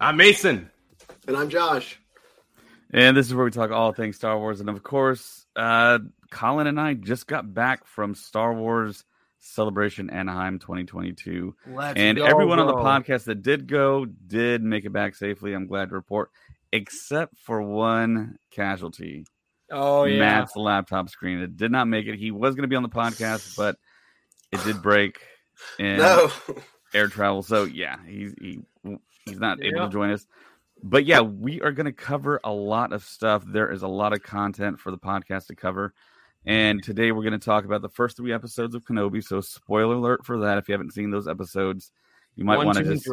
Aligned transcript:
I'm 0.00 0.16
Mason. 0.16 0.70
And 1.28 1.36
I'm 1.36 1.50
Josh. 1.50 2.00
And 2.92 3.16
this 3.16 3.26
is 3.26 3.34
where 3.34 3.44
we 3.44 3.50
talk 3.50 3.70
all 3.70 3.92
things 3.92 4.16
Star 4.16 4.38
Wars. 4.38 4.60
And 4.60 4.68
of 4.68 4.82
course, 4.82 5.44
uh, 5.54 5.98
Colin 6.30 6.66
and 6.66 6.80
I 6.80 6.94
just 6.94 7.26
got 7.26 7.52
back 7.52 7.86
from 7.86 8.14
Star 8.14 8.54
Wars 8.54 9.04
Celebration 9.40 10.10
Anaheim 10.10 10.58
2022. 10.58 11.54
Let's 11.68 11.98
and 11.98 12.18
go, 12.18 12.24
everyone 12.24 12.58
on 12.58 12.66
the 12.66 12.74
podcast 12.74 13.24
that 13.24 13.42
did 13.42 13.66
go 13.68 14.06
did 14.06 14.62
make 14.62 14.84
it 14.84 14.92
back 14.92 15.14
safely. 15.14 15.52
I'm 15.52 15.66
glad 15.66 15.90
to 15.90 15.94
report, 15.94 16.30
except 16.72 17.36
for 17.38 17.62
one 17.62 18.38
casualty. 18.50 19.26
Oh 19.70 20.04
yeah. 20.04 20.18
Matt's 20.18 20.56
laptop 20.56 21.10
screen. 21.10 21.38
It 21.40 21.56
did 21.56 21.70
not 21.70 21.86
make 21.86 22.06
it. 22.06 22.16
He 22.18 22.30
was 22.30 22.54
going 22.54 22.62
to 22.62 22.68
be 22.68 22.76
on 22.76 22.82
the 22.82 22.88
podcast, 22.88 23.56
but 23.56 23.76
it 24.50 24.62
did 24.64 24.82
break 24.82 25.20
in 25.78 25.98
No. 25.98 26.30
air 26.92 27.06
travel. 27.08 27.42
So 27.42 27.64
yeah, 27.64 27.96
he's 28.06 28.34
he 28.40 28.60
he's 29.24 29.40
not 29.40 29.62
able 29.62 29.86
to 29.86 29.92
join 29.92 30.10
us. 30.10 30.26
But 30.82 31.04
yeah, 31.04 31.20
we 31.20 31.60
are 31.60 31.72
going 31.72 31.86
to 31.86 31.92
cover 31.92 32.40
a 32.44 32.52
lot 32.52 32.92
of 32.92 33.04
stuff. 33.04 33.44
There 33.46 33.70
is 33.70 33.82
a 33.82 33.88
lot 33.88 34.12
of 34.12 34.22
content 34.22 34.80
for 34.80 34.90
the 34.90 34.98
podcast 34.98 35.46
to 35.48 35.54
cover. 35.54 35.92
And 36.46 36.82
today 36.82 37.12
we're 37.12 37.22
going 37.22 37.38
to 37.38 37.44
talk 37.44 37.66
about 37.66 37.82
the 37.82 37.88
first 37.90 38.16
three 38.16 38.32
episodes 38.32 38.74
of 38.74 38.84
Kenobi. 38.84 39.22
So 39.22 39.42
spoiler 39.42 39.94
alert 39.94 40.24
for 40.24 40.38
that. 40.40 40.56
If 40.56 40.68
you 40.68 40.72
haven't 40.72 40.94
seen 40.94 41.10
those 41.10 41.28
episodes, 41.28 41.92
you 42.34 42.44
might 42.44 42.64
want 42.64 42.78
to 42.78 42.84
just 42.84 43.06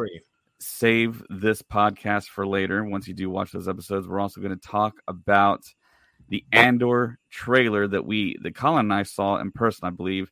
save 0.60 1.22
this 1.28 1.60
podcast 1.60 2.28
for 2.28 2.46
later. 2.46 2.84
Once 2.84 3.06
you 3.06 3.14
do 3.14 3.28
watch 3.28 3.52
those 3.52 3.68
episodes, 3.68 4.08
we're 4.08 4.20
also 4.20 4.40
going 4.40 4.58
to 4.58 4.68
talk 4.68 4.94
about 5.06 5.62
the 6.28 6.44
Andor 6.52 7.18
trailer 7.30 7.86
that 7.86 8.04
we, 8.06 8.38
that 8.42 8.54
Colin 8.54 8.86
and 8.86 8.94
I 8.94 9.02
saw 9.02 9.36
in 9.36 9.52
person, 9.52 9.86
I 9.86 9.90
believe. 9.90 10.30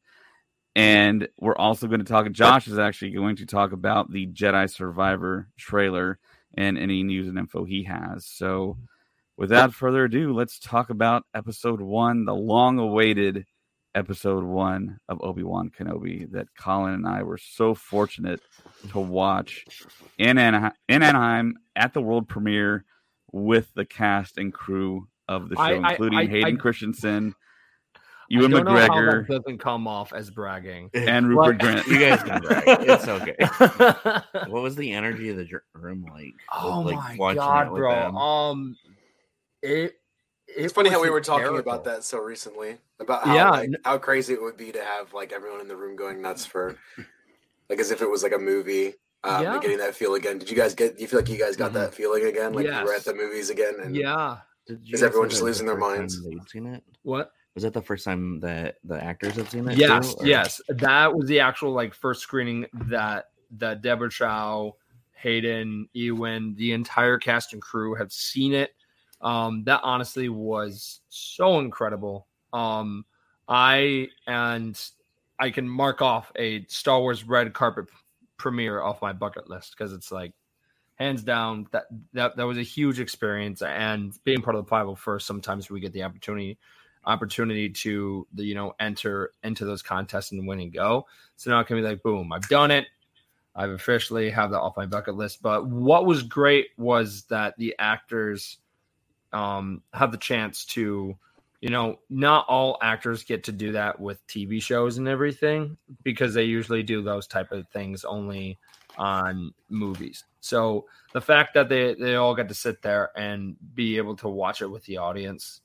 And 0.77 1.27
we're 1.41 1.57
also 1.57 1.87
going 1.87 2.01
to 2.01 2.05
talk. 2.07 2.31
Josh 2.33 2.69
is 2.69 2.79
actually 2.79 3.13
going 3.13 3.37
to 3.37 3.47
talk 3.47 3.73
about 3.73 4.13
the 4.13 4.27
Jedi 4.27 4.69
Survivor 4.71 5.49
trailer 5.57 6.19
and 6.55 6.77
any 6.77 7.03
news 7.03 7.29
and 7.29 7.39
info 7.39 7.65
he 7.65 7.85
has. 7.85 8.27
So, 8.27 8.77
without 9.39 9.73
further 9.73 10.05
ado, 10.05 10.35
let's 10.35 10.59
talk 10.59 10.91
about 10.91 11.25
episode 11.35 11.81
one, 11.81 12.27
the 12.27 12.35
long 12.35 12.79
awaited 12.79 13.47
episode 13.95 14.45
one 14.45 15.01
of 15.09 15.23
Obi 15.23 15.43
Wan 15.43 15.71
Kenobi 15.71 16.31
that 16.33 16.49
Colin 16.59 16.93
and 16.93 17.09
I 17.09 17.23
were 17.23 17.39
so 17.39 17.75
fortunate 17.75 18.43
to 18.91 18.99
watch 19.01 19.65
in 20.19 20.37
Anaheim, 20.37 20.73
in 20.91 21.03
Anaheim 21.03 21.55
at 21.75 21.95
the 21.95 22.03
world 22.03 22.29
premiere 22.29 22.85
with 23.33 23.73
the 23.73 23.87
cast 23.87 24.37
and 24.37 24.53
crew 24.53 25.09
of 25.27 25.49
the 25.49 25.57
show, 25.57 25.63
I- 25.63 25.91
including 25.93 26.19
I- 26.19 26.27
Hayden 26.27 26.57
I- 26.57 26.61
Christensen, 26.61 27.35
I 28.31 28.43
and 28.43 28.51
don't 28.51 28.65
know 28.65 28.71
how 28.77 28.89
McGregor, 28.89 29.27
that 29.29 29.43
doesn't 29.43 29.59
come 29.59 29.87
off 29.87 30.13
as 30.13 30.31
bragging. 30.31 30.91
and 30.95 31.29
Rupert 31.29 31.59
Grant. 31.61 31.87
You 31.87 31.99
guys 31.99 32.23
can 32.23 32.41
brag. 32.43 32.65
It's 32.67 33.07
okay. 33.09 33.37
What 34.51 34.63
was 34.63 34.77
the 34.77 34.93
energy 34.93 35.31
of 35.31 35.37
the 35.37 35.49
room 35.75 36.05
like? 36.11 36.35
oh 36.53 36.81
like, 36.81 37.17
my 37.19 37.35
god, 37.35 37.69
bro. 37.71 37.93
them? 37.95 38.17
Um, 38.17 38.77
it. 39.63 39.95
It's 40.49 40.73
funny 40.73 40.91
how 40.91 41.03
we 41.03 41.11
were 41.11 41.21
talking 41.21 41.43
hysterical. 41.45 41.73
about 41.73 41.85
that 41.85 42.05
so 42.05 42.19
recently 42.19 42.79
about 43.01 43.25
how 43.25 43.35
Yeah, 43.35 43.51
like, 43.51 43.71
how 43.85 43.99
crazy 43.99 44.33
it 44.33 44.41
would 44.41 44.57
be 44.57 44.71
to 44.73 44.83
have 44.83 45.13
like 45.13 45.33
everyone 45.33 45.61
in 45.61 45.69
the 45.69 45.77
room 45.77 45.97
going 45.97 46.23
nuts 46.23 46.47
for 46.47 46.77
like 47.69 47.81
as 47.81 47.91
if 47.91 48.01
it 48.01 48.09
was 48.09 48.23
like 48.23 48.33
a 48.33 48.39
movie. 48.39 48.95
Um, 49.25 49.43
Yeah. 49.43 49.53
and 49.55 49.63
getting 49.63 49.79
that 49.79 49.95
feel 49.97 50.15
again. 50.15 50.39
Did 50.39 50.49
you 50.49 50.57
guys 50.57 50.75
get? 50.75 50.97
Do 50.97 51.03
you 51.03 51.09
feel 51.09 51.19
like 51.19 51.29
you 51.29 51.37
guys 51.39 51.57
got 51.57 51.73
Mhm. 51.73 51.75
that 51.75 51.95
feeling 51.95 52.25
again? 52.27 52.53
Like 52.53 52.67
you 52.67 52.73
were 52.73 52.93
Yes. 52.93 53.01
at 53.01 53.05
the 53.05 53.15
movies 53.21 53.51
again? 53.51 53.75
And 53.83 53.97
Yeah. 53.97 54.39
Did 54.69 54.81
you 54.85 54.95
Is 54.95 55.03
everyone 55.03 55.29
just 55.31 55.43
losing 55.43 55.67
their 55.67 55.77
minds? 55.77 56.21
Seen 56.49 56.67
it. 56.67 56.85
What? 57.03 57.33
Was 57.57 57.63
that 57.63 57.73
the 57.73 57.81
first 57.81 58.05
time 58.05 58.39
that 58.41 58.77
the 58.85 59.03
actors 59.03 59.37
have 59.37 59.49
seen 59.49 59.67
it? 59.67 59.79
Yes, 59.79 60.15
too, 60.15 60.29
yes. 60.29 60.61
That 60.69 61.15
was 61.15 61.27
the 61.27 61.41
actual 61.41 61.73
like 61.73 61.95
first 61.95 62.21
screening 62.21 62.67
that 62.75 63.31
that 63.53 63.81
Deborah 63.81 64.11
Chow, 64.11 64.77
Hayden, 65.15 65.89
Ewan, 65.95 66.55
the 66.57 66.73
entire 66.73 67.17
cast 67.17 67.55
and 67.55 67.63
crew 67.63 67.95
have 67.95 68.13
seen 68.13 68.53
it. 68.53 68.75
Um, 69.23 69.65
that 69.65 69.81
honestly 69.83 70.29
was 70.29 71.01
so 71.09 71.59
incredible. 71.59 72.27
Um, 72.53 73.07
I 73.49 74.09
and 74.27 74.79
I 75.39 75.49
can 75.49 75.67
mark 75.67 76.03
off 76.03 76.31
a 76.37 76.67
Star 76.67 77.01
Wars 77.01 77.25
red 77.25 77.55
carpet 77.55 77.87
premiere 78.37 78.83
off 78.83 79.01
my 79.01 79.15
bucket 79.15 79.49
list 79.49 79.75
because 79.77 79.95
it's 79.95 80.13
like 80.13 80.35
hands 80.97 81.23
down 81.23 81.67
that 81.73 81.85
that 82.13 82.37
that 82.37 82.45
was 82.45 82.59
a 82.59 82.63
huge 82.63 83.01
experience 83.01 83.63
and 83.63 84.13
being 84.25 84.43
part 84.43 84.57
of 84.57 84.65
the 84.65 84.71
501st 84.71 85.23
sometimes 85.23 85.71
we 85.71 85.81
get 85.81 85.93
the 85.93 86.03
opportunity 86.03 86.59
opportunity 87.07 87.69
to 87.69 88.27
you 88.35 88.55
know 88.55 88.75
enter 88.81 89.33
into 89.43 89.65
those 89.65 89.83
contests 89.83 90.33
and 90.33 90.47
win 90.47 90.61
and 90.61 90.73
go. 90.73 91.07
So 91.37 91.51
now 91.51 91.61
it 91.61 91.67
can 91.67 91.77
be 91.77 91.83
like 91.83 92.03
boom 92.03 92.33
i've 92.33 92.49
done 92.49 92.71
it. 92.71 92.87
I've 93.55 93.71
officially 93.71 94.29
have 94.31 94.51
that 94.51 94.61
off 94.61 94.77
my 94.77 94.85
bucket 94.87 95.15
list. 95.15 95.41
But 95.41 95.67
what 95.67 96.05
was 96.05 96.23
great 96.23 96.69
was 96.77 97.25
that 97.25 97.57
the 97.59 97.75
actors 97.79 98.59
um 99.33 99.83
have 99.93 100.13
the 100.13 100.19
chance 100.19 100.65
to 100.67 101.17
you 101.61 101.71
know 101.71 101.99
not 102.11 102.47
all 102.49 102.79
actors 102.83 103.25
get 103.25 103.45
to 103.45 103.53
do 103.53 103.73
that 103.73 103.99
with 103.99 104.25
tv 104.29 104.63
shows 104.63 104.99
and 104.99 105.09
everything 105.09 105.77
because 106.05 106.33
they 106.33 106.45
usually 106.45 106.83
do 106.83 107.03
those 107.03 107.27
type 107.27 107.51
of 107.51 107.67
things 107.71 108.05
only 108.05 108.57
on 108.99 109.53
movies. 109.69 110.25
So 110.41 110.87
the 111.13 111.21
fact 111.21 111.55
that 111.55 111.69
they 111.69 111.95
they 111.95 112.17
all 112.17 112.35
got 112.35 112.49
to 112.49 112.55
sit 112.55 112.83
there 112.83 113.11
and 113.17 113.57
be 113.75 113.97
able 113.97 114.17
to 114.17 114.29
watch 114.29 114.63
it 114.63 114.71
with 114.71 114.85
the 114.85 114.99
audience 114.99 115.61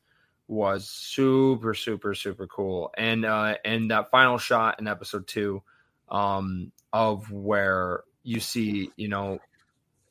was 0.52 0.86
super 0.90 1.74
super 1.74 2.14
super 2.14 2.46
cool 2.46 2.92
and 2.98 3.24
uh 3.24 3.56
and 3.64 3.90
that 3.90 4.12
final 4.12 4.38
shot 4.38 4.78
in 4.82 4.86
episode 4.88 5.26
two 5.26 5.64
um 6.10 6.74
of 6.92 7.32
where 7.32 8.04
you 8.24 8.42
see 8.42 8.92
you 8.98 9.08
know 9.08 9.40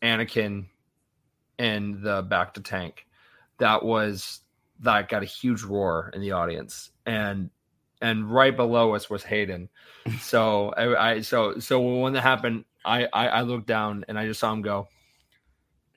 anakin 0.03 0.65
and 1.59 2.03
the 2.03 2.23
bacta 2.25 2.65
tank 2.65 3.07
that 3.59 3.85
was 3.85 4.41
that 4.81 5.11
got 5.11 5.23
a 5.23 5.27
huge 5.27 5.63
roar 5.63 6.11
in 6.15 6.23
the 6.23 6.31
audience 6.33 6.91
and 7.05 7.51
and 8.01 8.33
right 8.33 8.57
below 8.57 8.95
us 8.95 9.11
was 9.11 9.23
hayden 9.23 9.69
so 10.21 10.71
i, 10.75 11.11
I 11.11 11.21
so 11.21 11.59
so 11.59 12.01
when 12.01 12.15
that 12.15 12.23
happened 12.23 12.65
I, 12.83 13.05
I 13.13 13.29
i 13.29 13.41
looked 13.43 13.67
down 13.67 14.07
and 14.09 14.19
i 14.19 14.25
just 14.27 14.41
saw 14.41 14.51
him 14.55 14.63
go 14.63 14.89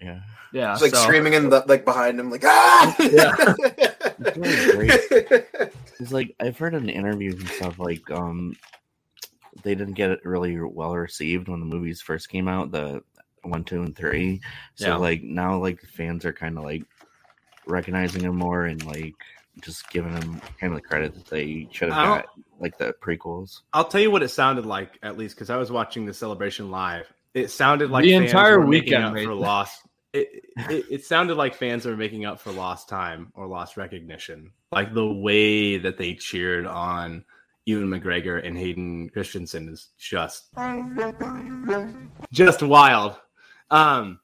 Yeah. 0.01 0.19
yeah 0.51 0.73
it's 0.73 0.81
like 0.81 0.93
so- 0.93 1.03
screaming 1.03 1.31
in 1.31 1.47
the 1.49 1.63
like 1.65 1.85
behind 1.85 2.19
him, 2.19 2.29
like 2.29 2.43
ah. 2.43 2.93
Yeah. 2.99 3.53
It's 4.19 4.37
really 4.37 4.71
great. 4.71 5.41
It's 5.99 6.11
like 6.11 6.35
I've 6.39 6.57
heard 6.57 6.73
in 6.73 6.89
interviews 6.89 7.39
and 7.39 7.49
stuff 7.49 7.79
like 7.79 8.09
um 8.11 8.55
they 9.63 9.75
didn't 9.75 9.93
get 9.93 10.11
it 10.11 10.25
really 10.25 10.59
well 10.59 10.95
received 10.95 11.47
when 11.47 11.59
the 11.59 11.65
movies 11.65 12.01
first 12.01 12.29
came 12.29 12.47
out, 12.47 12.71
the 12.71 13.03
one, 13.43 13.63
two, 13.63 13.83
and 13.83 13.95
three. 13.95 14.41
So 14.75 14.87
Yeah. 14.87 14.95
like 14.97 15.21
now 15.23 15.57
like 15.59 15.79
fans 15.81 16.25
are 16.25 16.33
kind 16.33 16.57
of 16.57 16.63
like 16.63 16.83
recognizing 17.67 18.23
him 18.23 18.35
more 18.37 18.65
and 18.65 18.83
like 18.85 19.15
just 19.61 19.89
giving 19.91 20.11
him 20.13 20.41
kind 20.59 20.73
of 20.73 20.81
the 20.81 20.87
credit 20.87 21.13
that 21.13 21.27
they 21.27 21.67
should 21.71 21.89
have 21.89 22.03
got, 22.03 22.25
like 22.59 22.77
the 22.77 22.93
prequels. 23.01 23.61
I'll 23.71 23.85
tell 23.85 24.01
you 24.01 24.09
what 24.11 24.23
it 24.23 24.29
sounded 24.29 24.65
like, 24.65 24.97
at 25.03 25.17
least 25.17 25.35
because 25.35 25.49
I 25.49 25.57
was 25.57 25.71
watching 25.71 26.05
the 26.05 26.13
celebration 26.13 26.71
live. 26.71 27.05
It 27.33 27.49
sounded 27.51 27.89
like 27.91 28.03
The 28.03 28.17
fans 28.17 28.31
entire 28.31 28.59
were 28.59 28.65
weekend, 28.65 29.03
up 29.05 29.13
for 29.23 29.33
lost. 29.35 29.81
It, 30.13 30.45
it, 30.91 31.05
sounded 31.05 31.37
like 31.37 31.55
fans 31.55 31.85
were 31.85 31.97
making 31.97 32.25
up 32.25 32.39
for 32.39 32.51
lost 32.51 32.87
time 32.87 33.31
or 33.33 33.47
lost 33.47 33.77
recognition. 33.77 34.51
Like 34.71 34.93
the 34.93 35.11
way 35.11 35.77
that 35.77 35.97
they 35.97 36.13
cheered 36.13 36.67
on 36.67 37.25
Ewan 37.65 37.89
McGregor 37.89 38.45
and 38.45 38.55
Hayden 38.55 39.09
Christensen 39.09 39.69
is 39.69 39.89
just 39.97 40.53
just 42.31 42.61
wild. 42.61 43.15
Um, 43.71 44.19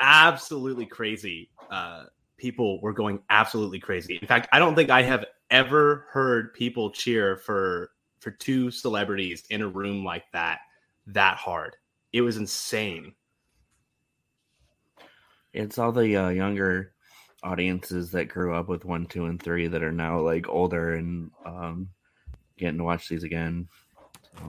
absolutely 0.00 0.86
crazy. 0.86 1.50
Uh, 1.70 2.04
people 2.36 2.80
were 2.80 2.92
going 2.92 3.20
absolutely 3.30 3.78
crazy. 3.78 4.18
In 4.20 4.26
fact, 4.26 4.48
I 4.52 4.58
don't 4.58 4.74
think 4.74 4.90
I 4.90 5.02
have 5.02 5.24
ever 5.50 6.06
heard 6.10 6.52
people 6.54 6.90
cheer 6.90 7.36
for 7.36 7.90
for 8.18 8.32
two 8.32 8.70
celebrities 8.70 9.44
in 9.50 9.62
a 9.62 9.68
room 9.68 10.04
like 10.04 10.24
that 10.32 10.58
that 11.06 11.36
hard. 11.36 11.76
It 12.12 12.22
was 12.22 12.36
insane. 12.38 13.14
It's 15.56 15.78
all 15.78 15.90
the 15.90 16.16
uh, 16.16 16.28
younger 16.28 16.92
audiences 17.42 18.10
that 18.10 18.28
grew 18.28 18.54
up 18.54 18.68
with 18.68 18.84
one, 18.84 19.06
two, 19.06 19.24
and 19.24 19.42
three 19.42 19.66
that 19.68 19.82
are 19.82 19.90
now 19.90 20.20
like 20.20 20.48
older 20.48 20.94
and 20.94 21.30
um, 21.46 21.88
getting 22.58 22.76
to 22.78 22.84
watch 22.84 23.08
these 23.08 23.24
again. 23.24 23.66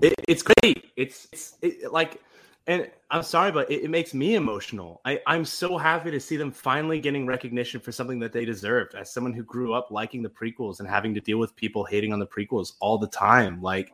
It, 0.02 0.16
it's 0.28 0.44
great. 0.44 0.92
It's 0.98 1.30
it's 1.32 1.58
it, 1.62 1.94
like, 1.94 2.22
and 2.68 2.92
I'm 3.10 3.24
sorry, 3.24 3.54
but 3.54 3.72
it, 3.72 3.86
it 3.86 3.90
makes 3.90 4.14
me 4.14 4.36
emotional. 4.36 5.00
I, 5.06 5.22
I'm 5.26 5.46
so 5.46 5.78
happy 5.78 6.12
to 6.12 6.20
see 6.20 6.36
them 6.36 6.52
finally 6.52 7.00
getting 7.00 7.26
recognition 7.26 7.80
for 7.80 7.94
something 7.94 8.20
that 8.20 8.34
they 8.34 8.44
deserved. 8.44 8.94
As 8.94 9.14
someone 9.14 9.32
who 9.32 9.44
grew 9.44 9.74
up 9.74 9.92
liking 9.92 10.22
the 10.22 10.30
prequels 10.30 10.82
and 10.82 10.90
having 10.90 11.14
to 11.14 11.22
deal 11.22 11.38
with 11.38 11.56
people 11.56 11.86
hating 11.86 12.12
on 12.12 12.20
the 12.20 12.28
prequels 12.28 12.74
all 12.82 12.98
the 12.98 13.08
time, 13.08 13.62
like. 13.62 13.94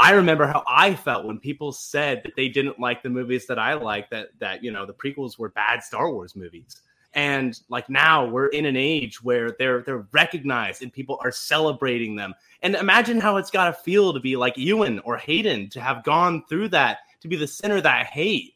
I 0.00 0.12
remember 0.12 0.46
how 0.46 0.62
I 0.68 0.94
felt 0.94 1.24
when 1.26 1.40
people 1.40 1.72
said 1.72 2.22
that 2.22 2.36
they 2.36 2.48
didn't 2.48 2.78
like 2.78 3.02
the 3.02 3.10
movies 3.10 3.46
that 3.46 3.58
I 3.58 3.74
like 3.74 4.08
that 4.10 4.28
that 4.38 4.62
you 4.62 4.70
know 4.70 4.86
the 4.86 4.94
prequels 4.94 5.38
were 5.38 5.48
bad 5.48 5.82
Star 5.82 6.10
Wars 6.10 6.36
movies. 6.36 6.80
And 7.14 7.58
like 7.68 7.90
now 7.90 8.24
we're 8.24 8.46
in 8.48 8.64
an 8.64 8.76
age 8.76 9.24
where 9.24 9.56
they're 9.58 9.82
they're 9.82 10.06
recognized 10.12 10.82
and 10.82 10.92
people 10.92 11.18
are 11.24 11.32
celebrating 11.32 12.14
them. 12.14 12.32
And 12.62 12.76
imagine 12.76 13.18
how 13.18 13.38
it's 13.38 13.50
got 13.50 13.66
to 13.66 13.72
feel 13.72 14.12
to 14.12 14.20
be 14.20 14.36
like 14.36 14.56
Ewan 14.56 15.00
or 15.00 15.16
Hayden 15.16 15.68
to 15.70 15.80
have 15.80 16.04
gone 16.04 16.44
through 16.48 16.68
that, 16.68 16.98
to 17.22 17.28
be 17.28 17.34
the 17.34 17.48
center 17.48 17.78
of 17.78 17.82
that 17.82 18.06
hate. 18.06 18.54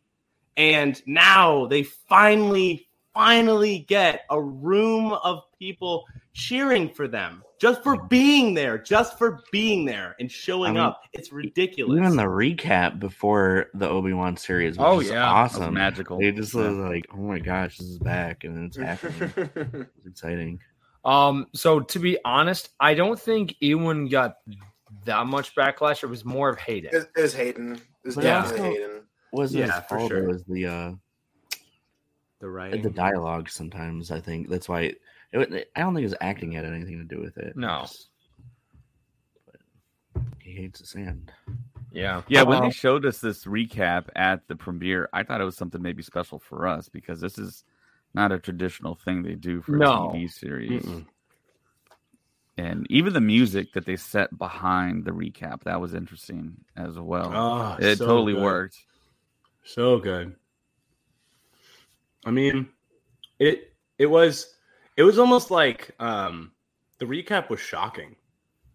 And 0.57 1.03
now 1.07 1.67
they 1.67 1.83
finally 1.83 2.87
finally 3.15 3.81
get 3.89 4.23
a 4.31 4.41
room 4.41 5.13
of 5.13 5.43
people 5.59 6.05
cheering 6.35 6.89
for 6.89 7.07
them 7.09 7.43
just 7.61 7.83
for 7.83 7.97
being 8.09 8.55
there, 8.55 8.77
just 8.79 9.19
for 9.19 9.41
being 9.53 9.85
there 9.85 10.17
and 10.19 10.31
showing 10.31 10.71
I 10.71 10.75
mean, 10.75 10.83
up. 10.83 11.03
It's 11.13 11.31
ridiculous. 11.33 11.99
Even 11.99 12.17
the 12.17 12.25
recap 12.25 12.99
before 12.99 13.67
the 13.75 13.89
Obi 13.89 14.13
Wan 14.13 14.37
series 14.37 14.77
was 14.79 14.87
Oh, 14.87 15.01
yeah. 15.01 15.21
That 15.21 15.43
was 15.43 15.55
awesome. 15.57 15.75
magical. 15.75 16.19
It 16.21 16.37
just 16.37 16.55
Yeah. 16.55 16.69
was 16.71 16.77
like, 16.79 17.05
oh 17.13 17.19
my 17.19 17.39
gosh, 17.39 17.79
this 17.79 17.87
is 17.89 17.99
back 17.99 18.45
and 18.45 18.67
it's 18.67 18.77
happening. 18.77 19.33
it's 19.97 20.07
exciting. 20.07 20.59
Um, 21.05 21.47
so 21.55 21.81
to 21.81 21.99
be 21.99 22.19
honest, 22.25 22.71
I 22.81 22.95
don't 22.95 23.19
think 23.21 23.55
Ewan 23.61 24.09
got 24.09 24.37
that 25.05 25.27
much 25.27 25.55
backlash. 25.55 26.03
It 26.03 26.07
was 26.09 26.25
more 26.25 26.49
of 26.49 26.59
Hayden. 26.59 26.91
It, 26.93 27.09
it 27.17 27.21
was 27.23 27.35
Hayden. 27.35 27.75
It 27.75 27.81
was 28.07 28.15
But 28.17 28.23
definitely 28.23 28.71
Hayden. 28.71 29.03
Wasn't 29.33 29.61
Yeah, 29.67 29.75
his 29.81 29.85
for 29.89 29.99
fault. 29.99 30.11
sure. 30.11 30.25
It 30.25 30.29
was 30.29 30.45
the 30.45 30.67
uh, 30.67 30.93
Uh, 32.43 32.47
the 32.47 32.51
writing. 32.51 32.83
the 32.83 32.91
dialogue. 32.91 33.49
Sometimes 33.49 34.11
I 34.11 34.21
think 34.21 34.49
that's 34.49 34.69
why 34.69 34.81
it, 34.83 35.01
it, 35.33 35.71
I 35.77 35.81
don't 35.81 35.95
think 35.95 36.05
his 36.05 36.15
acting 36.21 36.53
had 36.53 36.65
anything 36.65 36.99
to 36.99 37.05
do 37.05 37.21
with 37.23 37.39
it. 37.39 37.57
No. 37.57 37.87
he 40.41 40.53
hates 40.53 40.81
the 40.81 40.87
sand. 40.87 41.33
Yeah. 41.93 42.23
Yeah, 42.29 42.43
when 42.43 42.63
they 42.63 42.71
showed 42.71 43.05
us 43.05 43.19
this 43.21 43.45
recap 43.45 44.07
at 44.17 44.49
the 44.49 44.57
premiere, 44.57 45.09
I 45.13 45.23
thought 45.23 45.41
it 45.41 45.45
was 45.45 45.57
something 45.57 45.81
maybe 45.83 46.03
special 46.03 46.39
for 46.39 46.67
us 46.67 46.89
because 46.89 47.21
this 47.21 47.39
is 47.39 47.65
not 48.15 48.33
a 48.33 48.39
traditional 48.39 48.95
thing 48.95 49.23
they 49.23 49.35
do 49.35 49.61
for 49.61 49.73
No. 49.73 50.11
a 50.11 50.15
TV 50.15 50.31
series. 50.31 50.83
Mm-mm. 50.83 51.07
And 52.59 52.87
even 52.91 53.13
the 53.15 53.21
music 53.21 53.73
that 53.73 53.87
they 53.87 53.97
set 53.97 54.37
behind 54.37 55.05
the 55.05 55.13
recap, 55.13 55.63
that 55.65 55.81
was 55.81 55.95
interesting 55.95 56.55
as 56.77 56.99
well. 56.99 57.33
Oh, 57.35 57.77
it 57.85 57.97
so 57.99 58.07
totally 58.07 58.35
good. 58.35 58.43
worked. 58.43 58.77
So 59.65 59.99
good. 59.99 60.35
I 62.25 62.31
mean, 62.31 62.69
it 63.39 63.73
it 63.99 64.07
was 64.07 64.55
it 64.97 65.03
was 65.03 65.19
almost 65.19 65.51
like 65.51 65.91
um 65.99 66.53
the 66.99 67.07
recap 67.07 67.51
was 67.51 67.61
shocking. 67.61 68.17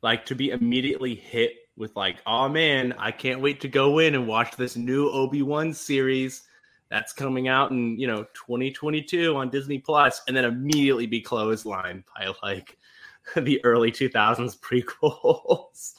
Like 0.01 0.25
to 0.25 0.35
be 0.35 0.51
immediately 0.51 1.15
hit 1.15 1.53
with 1.77 1.95
like, 1.95 2.17
oh 2.25 2.49
man, 2.49 2.93
I 2.97 3.11
can't 3.11 3.39
wait 3.39 3.61
to 3.61 3.67
go 3.67 3.99
in 3.99 4.15
and 4.15 4.27
watch 4.27 4.55
this 4.55 4.75
new 4.75 5.09
Obi-Wan 5.09 5.73
series 5.73 6.43
that's 6.89 7.13
coming 7.13 7.47
out 7.47 7.71
in, 7.71 7.99
you 7.99 8.07
know, 8.07 8.23
2022 8.33 9.35
on 9.35 9.49
Disney 9.49 9.79
Plus 9.79 10.21
and 10.27 10.35
then 10.35 10.45
immediately 10.45 11.05
be 11.05 11.21
clotheslined 11.21 12.03
by 12.15 12.33
like 12.43 12.77
the 13.35 13.63
early 13.63 13.91
2000s 13.91 14.59
prequels. 14.59 15.93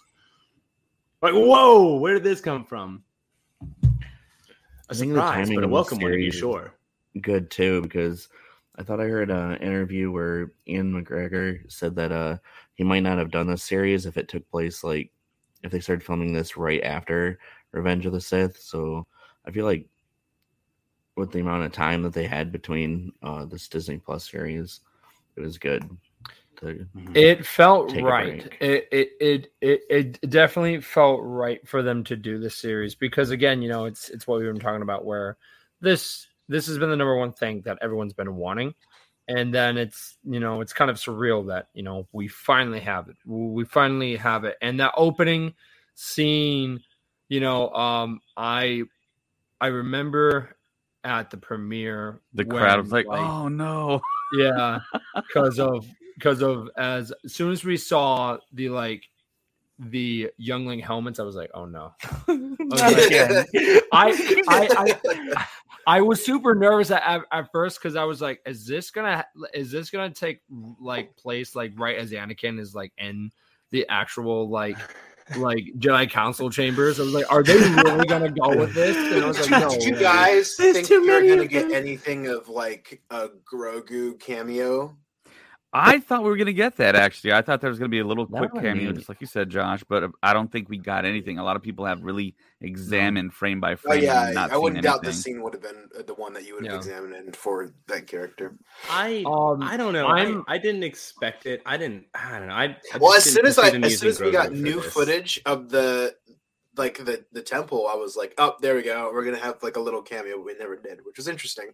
like, 1.23 1.35
whoa, 1.35 1.97
where 1.97 2.15
did 2.15 2.25
this 2.25 2.41
come 2.41 2.65
from? 2.65 3.03
A 3.63 3.87
I 4.91 4.95
think 4.95 5.13
the 5.13 5.21
surprise, 5.21 5.47
timing 5.47 5.57
but 5.57 5.65
a 5.65 5.69
welcome 5.69 5.99
one 5.99 6.13
to 6.13 6.17
be 6.17 6.31
sure. 6.31 6.75
Good 7.21 7.51
too 7.51 7.83
because 7.83 8.29
I 8.77 8.83
thought 8.83 9.01
I 9.01 9.05
heard 9.05 9.31
an 9.31 9.57
interview 9.57 10.11
where 10.11 10.53
Ian 10.67 10.93
McGregor 10.93 11.71
said 11.71 11.95
that 11.97 12.13
uh 12.13 12.39
he 12.75 12.85
might 12.85 13.03
not 13.03 13.19
have 13.19 13.31
done 13.31 13.47
this 13.47 13.63
series 13.63 14.07
if 14.07 14.17
it 14.17 14.29
took 14.29 14.49
place 14.51 14.85
like 14.85 15.11
if 15.63 15.73
they 15.73 15.81
started 15.81 16.05
filming 16.05 16.33
this 16.33 16.57
right 16.57 16.83
after 16.85 17.39
Revenge 17.73 18.07
of 18.07 18.13
the 18.13 18.21
Sith. 18.21 18.61
So 18.61 19.07
I 19.45 19.51
feel 19.51 19.65
like 19.65 19.87
with 21.17 21.33
the 21.33 21.41
amount 21.41 21.65
of 21.65 21.73
time 21.73 22.03
that 22.03 22.13
they 22.13 22.27
had 22.27 22.53
between 22.53 23.13
uh 23.23 23.45
this 23.47 23.69
Disney 23.69 23.99
Plus 23.99 24.31
series, 24.31 24.81
it 25.37 25.41
was 25.41 25.59
good. 25.59 25.89
To, 26.59 26.87
It 27.15 27.45
felt 27.45 27.91
Take 27.91 28.03
a 28.03 28.05
right. 28.05 28.39
break. 28.39 28.59
It, 28.61 28.89
it 28.93 29.09
it 29.21 29.53
it 29.61 29.81
it 30.23 30.31
definitely 30.31 30.81
felt 30.81 31.21
right 31.25 31.67
for 31.67 31.83
them 31.83 32.05
to 32.05 32.17
do 32.17 32.39
this 32.39 32.57
series 32.57 32.95
because 32.95 33.31
again, 33.31 33.63
you 33.63 33.69
know, 33.69 33.87
it's 33.87 34.09
it's 34.09 34.27
what 34.27 34.39
we've 34.39 34.53
been 34.53 34.61
talking 34.61 34.83
about 34.83 35.05
where 35.05 35.37
this 35.81 36.28
this 36.49 36.67
has 36.67 36.79
been 36.79 36.91
the 36.91 36.97
number 36.97 37.17
one 37.17 37.33
thing 37.33 37.63
that 37.63 37.79
everyone's 37.81 38.13
been 38.13 38.37
wanting. 38.37 38.75
And 39.29 39.55
then 39.55 39.77
it's 39.77 40.17
you 40.25 40.41
know 40.41 40.63
it's 40.63 40.73
kind 40.73 40.91
of 40.91 40.97
surreal 40.97 41.49
that 41.49 41.69
you 41.75 41.83
know 41.83 42.09
we 42.13 42.29
finally 42.29 42.81
have 42.81 43.09
it. 43.09 43.17
We 43.27 43.65
finally 43.65 44.17
have 44.17 44.45
it. 44.45 44.57
And 44.63 44.81
that 44.81 44.95
opening 44.97 45.53
scene, 45.95 46.81
you 47.29 47.41
know, 47.41 47.69
um, 47.71 48.21
I 48.37 48.85
I 49.61 49.67
remember 49.67 50.57
at 51.05 51.31
the 51.31 51.37
premiere 51.37 52.21
The 52.33 52.45
when, 52.45 52.57
crowd 52.57 52.81
was 52.81 52.93
like, 52.93 53.07
"Oh 53.07 53.49
no!" 53.49 54.01
yeah, 54.33 54.79
because 55.15 55.59
of 55.59 55.87
because 56.15 56.43
of 56.43 56.71
as 56.77 57.13
soon 57.27 57.53
as 57.53 57.65
we 57.65 57.77
saw 57.77 58.39
the 58.53 58.71
like 58.71 59.05
the 59.79 60.31
youngling 60.37 60.81
helmets, 60.81 61.21
I 61.21 61.23
was 61.23 61.37
like, 61.37 61.51
oh 61.55 61.65
no. 61.65 61.93
I, 62.29 62.33
was 62.33 62.81
like, 62.81 63.13
I, 63.93 64.39
I, 64.49 64.99
I, 65.07 65.47
I 65.87 66.01
was 66.03 66.25
super 66.25 66.55
nervous 66.55 66.91
at, 66.91 67.03
at, 67.03 67.23
at 67.33 67.53
first 67.53 67.79
because 67.79 67.97
I 67.97 68.05
was 68.05 68.21
like, 68.21 68.41
is 68.45 68.67
this 68.67 68.91
gonna 68.91 69.25
is 69.55 69.71
this 69.71 69.91
gonna 69.91 70.11
take 70.11 70.41
like 70.81 71.17
place 71.17 71.55
like 71.55 71.73
right 71.77 71.97
as 71.97 72.11
Anakin 72.11 72.61
is 72.61 72.75
like 72.75 72.93
in 72.99 73.31
the 73.71 73.87
actual 73.89 74.49
like 74.49 74.77
like 75.37 75.65
Jedi 75.79 76.11
Council 76.11 76.51
chambers? 76.51 76.99
I 76.99 77.05
was 77.05 77.15
like, 77.15 77.33
are 77.33 77.43
they 77.43 77.57
really 77.57 78.07
gonna 78.07 78.31
go 78.31 78.57
with 78.57 78.75
this? 78.75 78.97
And 78.97 79.25
I 79.25 79.29
was 79.29 79.39
like, 79.39 79.51
you, 79.51 79.59
no. 79.59 79.71
did 79.71 79.83
you 79.85 79.97
guys 79.97 80.55
think 80.57 80.87
too 80.87 80.95
you 80.95 81.01
were 81.01 81.07
many 81.07 81.29
gonna 81.29 81.47
get 81.47 81.73
anything 81.73 82.27
of 82.27 82.49
like 82.49 83.01
a 83.11 83.29
Grogu 83.51 84.19
cameo? 84.21 84.97
I 85.71 86.01
thought 86.01 86.23
we 86.23 86.31
were 86.31 86.37
gonna 86.39 86.53
get 86.55 86.77
that. 86.79 86.97
Actually, 86.97 87.35
I 87.35 87.43
thought 87.43 87.61
there 87.61 87.69
was 87.69 87.79
gonna 87.79 87.91
be 87.91 87.99
a 87.99 88.05
little 88.07 88.25
quick 88.27 88.55
would 88.55 88.63
cameo, 88.63 88.87
neat. 88.89 88.97
just 88.97 89.09
like 89.11 89.21
you 89.21 89.27
said, 89.27 89.51
Josh. 89.51 89.85
But 89.87 90.03
uh, 90.03 90.09
I 90.23 90.33
don't 90.33 90.51
think 90.51 90.71
we 90.71 90.79
got 90.79 91.05
anything. 91.05 91.39
A 91.39 91.45
lot 91.45 91.57
of 91.57 91.63
people 91.63 91.85
have 91.85 92.03
really 92.03 92.35
examined 92.63 93.35
frame 93.35 93.61
by 93.61 93.75
frame. 93.75 93.91
Oh 93.93 93.95
frame. 93.97 94.05
yeah, 94.05 94.25
and 94.27 94.35
not 94.35 94.51
I 94.51 94.55
seen 94.55 94.63
wouldn't 94.63 94.83
doubt 94.83 94.93
anything. 94.95 95.09
this 95.11 95.23
scene 95.23 95.43
would 95.43 95.53
have 95.53 95.63
been 95.63 95.89
uh, 95.99 96.03
the 96.07 96.15
one 96.15 96.33
that 96.33 96.47
you 96.47 96.55
would 96.55 96.65
have 96.65 96.73
Yeah. 96.73 96.79
examined 96.79 97.37
for 97.37 97.71
that 97.87 98.07
character. 98.07 98.57
I 98.89 99.23
Um, 99.27 99.63
I 99.63 99.77
don't 99.77 99.93
know. 99.93 100.07
I'm- 100.07 100.45
I, 100.49 100.55
I 100.55 100.59
didn't 100.59 100.85
expect 100.85 101.45
it. 101.45 101.61
I 101.67 101.77
didn't. 101.77 102.07
I 102.15 102.39
don't 102.39 102.49
know. 102.49 102.55
I, 102.55 102.77
I 102.95 102.99
Well, 102.99 103.13
as 103.15 103.25
soon 103.25 103.45
as 103.45 103.59
I, 103.59 103.69
as 103.69 103.99
soon 103.99 104.09
as 104.09 104.21
we 104.21 104.31
got 104.31 104.53
new 104.53 104.81
this. 104.81 104.93
footage 104.95 105.41
of 105.45 105.69
the 105.69 106.15
like 106.79 106.97
the 107.05 107.27
the 107.33 107.43
temple, 107.43 107.87
I 107.89 107.95
was 107.95 108.17
like, 108.17 108.33
oh, 108.39 108.55
there 108.63 108.75
we 108.75 108.83
go. 108.83 109.11
We're 109.13 109.25
gonna 109.25 109.37
have 109.37 109.63
like 109.63 109.77
a 109.77 109.81
little 109.81 110.01
cameo. 110.01 110.37
but 110.37 110.47
We 110.47 110.55
never 110.55 110.77
did, 110.77 111.01
which 111.05 111.19
was 111.19 111.29
interesting. 111.29 111.73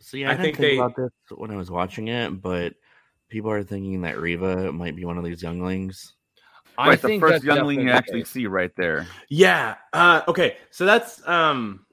See, 0.00 0.24
I 0.24 0.30
I, 0.30 0.32
didn't 0.32 0.44
think 0.44 0.56
think, 0.56 0.70
they- 0.70 0.76
about 0.78 0.96
this 0.96 1.10
when 1.36 1.50
I 1.50 1.56
was 1.56 1.70
watching 1.70 2.08
it, 2.08 2.40
but 2.40 2.74
people 3.28 3.50
are 3.50 3.62
thinking 3.62 4.02
that 4.02 4.18
Reva 4.18 4.72
might 4.72 4.96
be 4.96 5.04
one 5.04 5.18
of 5.18 5.24
these 5.24 5.42
younglings. 5.42 6.14
I 6.78 6.88
Right, 6.88 7.00
the 7.02 7.08
think 7.08 7.20
first 7.20 7.32
that's 7.32 7.44
youngling 7.44 7.82
you 7.82 7.90
actually 7.90 8.24
see 8.24 8.46
right 8.46 8.74
there. 8.76 9.06
Yeah. 9.28 9.76
Uh, 9.92 10.22
okay. 10.28 10.56
So 10.70 10.86
that's 10.86 11.26
um, 11.28 11.84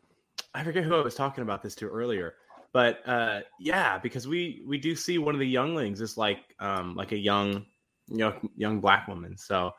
I 0.53 0.63
forget 0.63 0.83
who 0.83 0.95
I 0.95 1.01
was 1.01 1.15
talking 1.15 1.41
about 1.41 1.61
this 1.61 1.75
to 1.75 1.87
earlier, 1.87 2.35
but 2.71 3.07
uh, 3.07 3.41
yeah, 3.59 3.97
because 3.97 4.27
we 4.27 4.63
we 4.65 4.77
do 4.77 4.95
see 4.95 5.17
one 5.17 5.35
of 5.35 5.39
the 5.39 5.47
younglings 5.47 5.99
is 5.99 6.17
like 6.17 6.39
um 6.59 6.95
like 6.95 7.11
a 7.11 7.17
young 7.17 7.65
young 8.07 8.49
young 8.55 8.79
black 8.79 9.07
woman. 9.09 9.37
So 9.37 9.71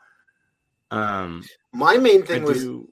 um, 0.90 1.44
My 1.72 1.96
main 1.96 2.22
I 2.22 2.26
thing 2.26 2.42
was 2.44 2.62
do. 2.62 2.88